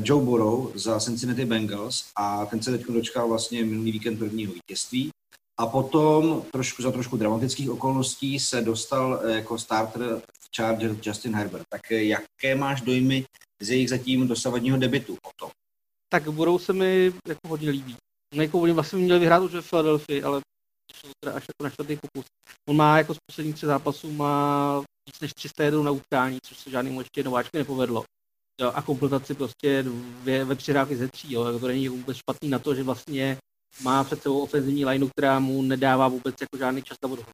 Joe 0.01 0.25
Burrow 0.25 0.77
za 0.77 1.01
Cincinnati 1.01 1.45
Bengals 1.45 2.05
a 2.17 2.47
ten 2.47 2.63
se 2.63 2.71
teď 2.71 2.87
dočkal 2.87 3.29
vlastně 3.29 3.65
minulý 3.65 3.93
víkend 3.93 4.19
prvního 4.19 4.53
vítězství 4.53 5.11
a 5.59 5.67
potom 5.67 6.43
trošku 6.53 6.83
za 6.83 6.93
trošku 6.93 7.17
dramatických 7.17 7.71
okolností 7.71 8.39
se 8.39 8.61
dostal 8.61 9.21
eh, 9.23 9.33
jako 9.33 9.59
starter 9.59 10.23
v 10.41 10.57
Charger 10.57 10.97
Justin 11.03 11.35
Herbert. 11.35 11.65
Tak 11.69 11.93
eh, 11.93 12.03
jaké 12.03 12.55
máš 12.55 12.81
dojmy 12.81 13.25
z 13.61 13.71
jejich 13.71 13.91
zatím 13.91 14.29
dosavadního 14.29 14.79
debitu 14.79 15.13
o 15.13 15.31
tom? 15.37 15.51
Tak 16.09 16.29
budou 16.29 16.59
se 16.59 16.73
mi 16.73 17.13
jako 17.29 17.49
hodně 17.49 17.71
líbí. 17.71 17.97
Jako 18.35 18.61
oni 18.61 18.73
vlastně 18.73 18.99
měli 18.99 19.21
vyhrát 19.21 19.43
už 19.43 19.53
ve 19.53 19.63
Philadelphia, 19.63 20.27
ale 20.27 20.41
až 21.27 21.45
jako 21.49 21.65
na 21.65 21.71
čtvrtý 21.71 21.97
pokus. 21.97 22.27
On 22.69 22.77
má 22.77 22.99
jako 22.99 23.15
z 23.15 23.19
posledních 23.31 23.55
tři 23.55 23.67
zápasů 23.67 24.13
má 24.13 24.79
víc 25.07 25.21
než 25.21 25.33
300 25.35 25.65
jednou 25.65 25.83
na 25.83 25.91
utkání, 25.91 26.39
což 26.43 26.59
se 26.59 26.71
žádnému 26.71 27.01
ještě 27.01 27.23
nováčky 27.23 27.59
nepovedlo. 27.59 28.05
Jo, 28.61 28.73
a 28.75 28.83
kompletaci 28.83 29.35
prostě 29.35 29.83
dvě, 29.83 30.45
ve 30.45 30.55
přihrávky 30.55 30.97
ze 30.97 31.09
tří, 31.09 31.33
jo. 31.33 31.59
to 31.59 31.67
není 31.67 31.89
vůbec 31.89 32.17
špatný 32.17 32.49
na 32.49 32.59
to, 32.59 32.75
že 32.75 32.83
vlastně 32.83 33.39
má 33.83 34.05
před 34.05 34.23
sebou 34.23 34.41
ofenzivní 34.41 34.85
lineu, 34.85 35.09
která 35.09 35.39
mu 35.39 35.63
nedává 35.63 36.09
vůbec 36.09 36.35
jako 36.41 36.57
žádný 36.59 36.83
čas 36.83 36.97
na 37.03 37.11
odhod. 37.11 37.31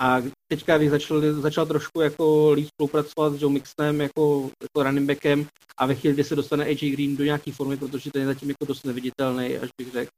A 0.00 0.22
teďka, 0.52 0.78
když 0.78 0.90
začal, 0.90 1.32
začal 1.32 1.66
trošku 1.66 2.00
jako 2.00 2.52
líp 2.52 2.68
spolupracovat 2.74 3.32
s 3.32 3.42
Joe 3.42 3.52
Mixonem 3.52 4.00
jako, 4.00 4.50
jako 4.62 4.82
running 4.82 5.08
backem 5.08 5.46
a 5.78 5.86
ve 5.86 5.94
chvíli, 5.94 6.14
kdy 6.14 6.24
se 6.24 6.36
dostane 6.36 6.64
AJ 6.64 6.90
Green 6.90 7.16
do 7.16 7.24
nějaké 7.24 7.52
formy, 7.52 7.76
protože 7.76 8.10
ten 8.10 8.22
je 8.22 8.26
zatím 8.26 8.48
jako 8.48 8.64
dost 8.64 8.84
neviditelný, 8.84 9.58
až 9.58 9.68
bych 9.80 9.92
řekl, 9.92 10.10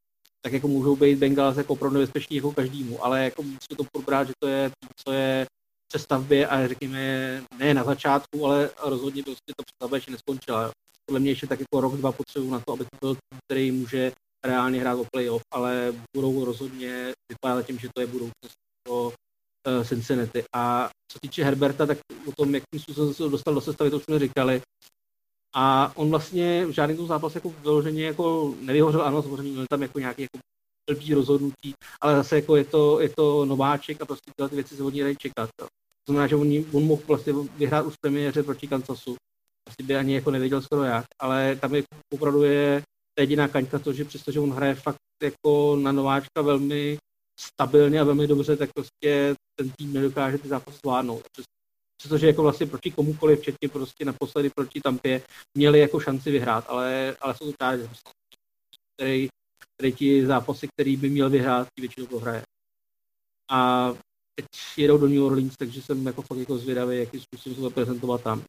tak 0.43 0.53
jako 0.53 0.69
můžou 0.69 0.97
být 0.97 1.19
Bengals 1.19 1.57
jako 1.57 1.73
opravdu 1.73 1.95
nebezpeční 1.99 2.37
jako 2.37 2.53
každému, 2.53 3.05
ale 3.05 3.25
jako 3.25 3.43
musíme 3.43 3.77
to 3.77 3.85
probrat, 3.93 4.27
že 4.27 4.33
to 4.39 4.49
je 4.49 4.71
co 5.07 5.13
je 5.13 5.47
přestavbě 5.89 6.47
a 6.47 6.69
řekněme 6.69 7.43
ne 7.59 7.75
na 7.75 7.85
začátku, 7.85 8.47
ale 8.47 8.71
rozhodně 8.85 9.23
prostě 9.23 9.53
ta 9.57 9.63
přestavba 9.67 9.97
ještě 9.97 10.11
neskončila. 10.11 10.71
Podle 11.07 11.21
mě 11.21 11.31
ještě 11.31 11.47
tak 11.47 11.61
jako 11.61 11.81
rok, 11.81 11.95
dva 11.95 12.13
potřebují 12.13 12.51
na 12.53 12.61
to, 12.67 12.73
aby 12.73 12.85
to 12.85 12.97
byl 13.01 13.17
který 13.51 13.71
může 13.71 14.13
reálně 14.45 14.81
hrát 14.81 14.95
o 14.95 15.07
playoff, 15.13 15.43
ale 15.53 15.95
budou 16.17 16.45
rozhodně 16.45 17.13
vypadat 17.29 17.67
tím, 17.67 17.79
že 17.79 17.89
to 17.95 18.01
je 18.01 18.07
budoucnost 18.07 18.55
pro 18.83 19.03
uh, 19.03 19.85
Cincinnati. 19.85 20.45
A 20.55 20.91
co 21.13 21.19
týče 21.23 21.45
Herberta, 21.45 21.87
tak 21.87 21.99
o 22.27 22.33
tom, 22.33 22.55
jakým 22.55 22.81
způsobem 22.81 23.15
se 23.15 23.23
dostal 23.23 23.55
do 23.55 23.61
sestavy, 23.61 23.91
to 23.91 23.97
už 23.97 24.05
jsme 24.05 24.19
říkali. 24.19 24.63
A 25.55 25.93
on 25.97 26.11
vlastně 26.11 26.67
v 26.67 26.71
žádném 26.71 26.97
tom 26.97 27.07
zápase 27.07 27.39
jako 27.39 27.51
vyloženě 27.63 28.05
jako 28.05 28.55
nevyhořel, 28.61 29.03
ano, 29.03 29.23
samozřejmě 29.23 29.53
měl 29.53 29.67
tam 29.71 29.83
jako 29.83 29.99
nějaký 29.99 30.23
jako 30.23 30.39
blbý 30.91 31.15
rozhodnutí, 31.15 31.75
ale 32.01 32.17
zase 32.17 32.37
jako 32.37 32.57
je 32.57 32.65
to, 32.65 33.01
je 33.01 33.09
to 33.09 33.45
nováček 33.45 34.03
a 34.03 34.05
prostě 34.05 34.31
tyhle 34.37 34.49
ty 34.49 34.55
věci 34.55 34.77
se 34.77 34.83
od 34.83 34.95
něj 34.95 35.17
čekat. 35.17 35.51
To 35.59 35.67
znamená, 36.09 36.27
že 36.27 36.37
on, 36.37 36.49
on 36.73 36.85
mohl 36.85 37.03
vlastně 37.07 37.33
vyhrát 37.57 37.87
už 37.87 37.95
premiéře 38.01 38.43
proti 38.43 38.67
Kansasu. 38.67 39.17
Asi 39.69 39.87
by 39.87 39.97
ani 39.97 40.15
jako 40.15 40.31
nevěděl 40.31 40.63
skoro 40.63 40.85
jak, 40.85 41.05
ale 41.21 41.57
tam 41.57 41.75
je 41.75 41.83
opravdu 42.15 42.43
je 42.43 42.83
jediná 43.21 43.49
kaňka 43.49 43.79
to, 43.79 43.93
že 43.93 44.05
přestože 44.05 44.41
on 44.41 44.51
hraje 44.51 44.75
fakt 44.75 44.99
jako 45.23 45.77
na 45.77 45.93
nováčka 45.93 46.43
velmi 46.43 46.99
stabilně 47.41 48.01
a 48.01 48.05
velmi 48.05 48.27
dobře, 48.27 48.57
tak 48.57 48.71
prostě 48.75 49.35
ten 49.59 49.71
tým 49.71 49.93
nedokáže 49.93 50.39
ty 50.39 50.49
zápasy 50.49 50.79
zvládnout. 50.85 51.23
Přestože 52.01 52.27
jako 52.27 52.43
vlastně 52.43 52.67
proti 52.67 52.91
komukoliv, 52.91 53.41
včetně 53.41 53.69
prostě 53.69 54.05
naposledy 54.05 54.51
proti 54.51 54.81
Tampě, 54.81 55.23
měli 55.55 55.79
jako 55.81 56.01
šanci 56.01 56.31
vyhrát, 56.31 56.65
ale, 56.69 57.17
ale 57.21 57.35
jsou 57.35 57.47
to 57.47 57.53
právě 57.59 57.89
který, 58.97 59.29
který 59.77 59.93
ti 59.93 60.27
zápasy, 60.27 60.69
který 60.69 60.97
by 60.97 61.11
měl 61.11 61.31
vyhrát, 61.31 61.69
ti 61.75 61.81
většinou 61.81 62.07
prohraje. 62.07 62.43
A 63.51 63.89
teď 64.35 64.47
jedou 64.77 64.99
do 64.99 65.09
New 65.09 65.25
Orleans, 65.25 65.55
takže 65.59 65.83
jsem 65.83 66.07
jako 66.07 66.23
fakt 66.23 66.39
jako 66.39 66.59
zvědavý, 66.59 66.99
jakým 66.99 67.21
způsobem 67.21 67.57
se 67.57 67.61
to 67.61 67.71
prezentovat 67.71 68.23
tam. 68.23 68.43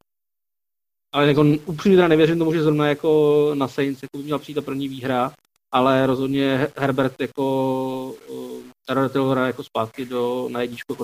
Ale 1.14 1.28
jako 1.28 1.46
upřímně 1.66 1.98
teda 1.98 2.08
nevěřím 2.08 2.40
tomu, 2.40 2.54
že 2.54 2.64
zrovna 2.64 2.88
jako 2.88 3.52
na 3.54 3.68
Saints 3.68 4.04
jako 4.04 4.18
by 4.18 4.24
měla 4.24 4.40
přijít 4.40 4.56
ta 4.56 4.62
první 4.62 4.88
výhra, 4.88 5.34
ale 5.72 6.08
rozhodně 6.08 6.68
Herbert 6.78 7.22
jako 7.22 8.16
uh, 8.30 9.10
Taylora 9.10 9.48
jako 9.48 9.64
zpátky 9.64 10.06
do, 10.06 10.50
na 10.52 10.62
jedničku 10.62 10.94
jako 10.94 11.04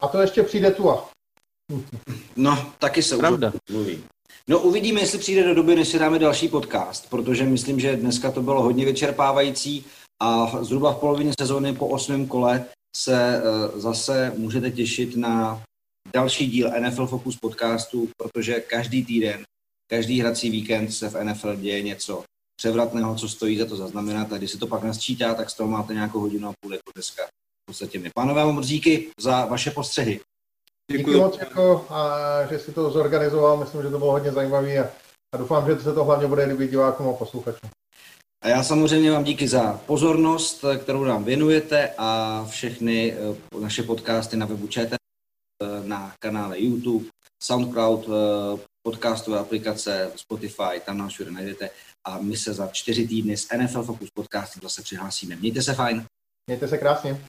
A 0.00 0.08
to 0.08 0.20
ještě 0.20 0.42
přijde 0.42 0.70
Tua. 0.70 1.10
No, 2.36 2.72
taky 2.78 3.02
se 3.02 3.16
Pravda. 3.16 3.52
mluví. 3.70 4.04
No 4.48 4.58
uvidíme, 4.58 5.00
jestli 5.00 5.18
přijde 5.18 5.44
do 5.44 5.54
doby, 5.54 5.76
než 5.76 5.88
si 5.88 5.98
dáme 5.98 6.18
další 6.18 6.48
podcast, 6.48 7.10
protože 7.10 7.44
myslím, 7.44 7.80
že 7.80 7.96
dneska 7.96 8.30
to 8.30 8.42
bylo 8.42 8.62
hodně 8.62 8.84
vyčerpávající 8.84 9.84
a 10.22 10.50
zhruba 10.64 10.92
v 10.92 10.98
polovině 10.98 11.32
sezóny 11.40 11.74
po 11.74 11.88
osmém 11.88 12.26
kole 12.26 12.64
se 12.96 13.42
uh, 13.42 13.80
zase 13.80 14.32
můžete 14.36 14.70
těšit 14.70 15.16
na 15.16 15.62
další 16.14 16.46
díl 16.50 16.70
NFL 16.80 17.06
Focus 17.06 17.36
podcastu, 17.36 18.08
protože 18.16 18.60
každý 18.60 19.04
týden, 19.04 19.42
každý 19.90 20.20
hrací 20.20 20.50
víkend 20.50 20.92
se 20.92 21.08
v 21.08 21.24
NFL 21.24 21.56
děje 21.56 21.82
něco 21.82 22.24
převratného, 22.56 23.14
co 23.14 23.28
stojí 23.28 23.58
za 23.58 23.66
to 23.66 23.76
zaznamenat 23.76 24.32
a 24.32 24.38
když 24.38 24.50
se 24.50 24.58
to 24.58 24.66
pak 24.66 24.82
nasčítá, 24.82 25.34
tak 25.34 25.50
z 25.50 25.54
toho 25.54 25.70
máte 25.70 25.94
nějakou 25.94 26.20
hodinu 26.20 26.48
a 26.48 26.52
půl 26.60 26.72
jako 26.72 26.90
dneska. 26.94 27.22
V 27.68 27.70
podstatě 27.70 27.98
my. 27.98 28.10
Pánové, 28.14 28.44
vám 28.44 28.60
díky 28.60 29.10
za 29.20 29.44
vaše 29.44 29.70
postřehy. 29.70 30.20
Díky 30.92 31.10
moc, 31.10 31.38
jako, 31.38 31.86
a, 31.90 32.46
že 32.46 32.58
si 32.58 32.72
to 32.72 32.90
zorganizoval, 32.90 33.56
myslím, 33.56 33.82
že 33.82 33.90
to 33.90 33.98
bylo 33.98 34.10
hodně 34.10 34.32
zajímavé 34.32 34.78
a, 34.78 34.90
a 35.34 35.36
doufám, 35.36 35.66
že 35.66 35.80
se 35.80 35.92
to 35.92 36.04
hlavně 36.04 36.26
bude 36.26 36.44
líbit 36.44 36.70
divákům 36.70 37.08
a 37.08 37.12
posluchačům. 37.12 37.70
A 38.44 38.48
já 38.48 38.62
samozřejmě 38.62 39.10
vám 39.10 39.24
díky 39.24 39.48
za 39.48 39.80
pozornost, 39.86 40.64
kterou 40.82 41.04
nám 41.04 41.24
věnujete 41.24 41.94
a 41.98 42.44
všechny 42.50 43.12
eh, 43.12 43.60
naše 43.60 43.82
podcasty 43.82 44.36
na 44.36 44.46
webu 44.46 44.66
ČT 44.66 44.98
na 45.84 46.14
kanále 46.18 46.60
YouTube, 46.60 47.04
SoundCloud, 47.42 48.08
eh, 48.08 48.60
podcastové 48.82 49.38
aplikace, 49.38 50.12
Spotify, 50.16 50.80
tam 50.86 50.98
nás 50.98 51.12
všude 51.12 51.30
najdete 51.30 51.70
a 52.06 52.18
my 52.18 52.36
se 52.36 52.54
za 52.54 52.66
čtyři 52.66 53.08
týdny 53.08 53.36
s 53.36 53.48
NFL 53.56 53.82
Focus 53.82 54.10
podcastem 54.14 54.60
zase 54.62 54.82
přihlásíme. 54.82 55.36
Mějte 55.36 55.62
se 55.62 55.74
fajn. 55.74 56.04
Mějte 56.46 56.68
se 56.68 56.78
krásně. 56.78 57.20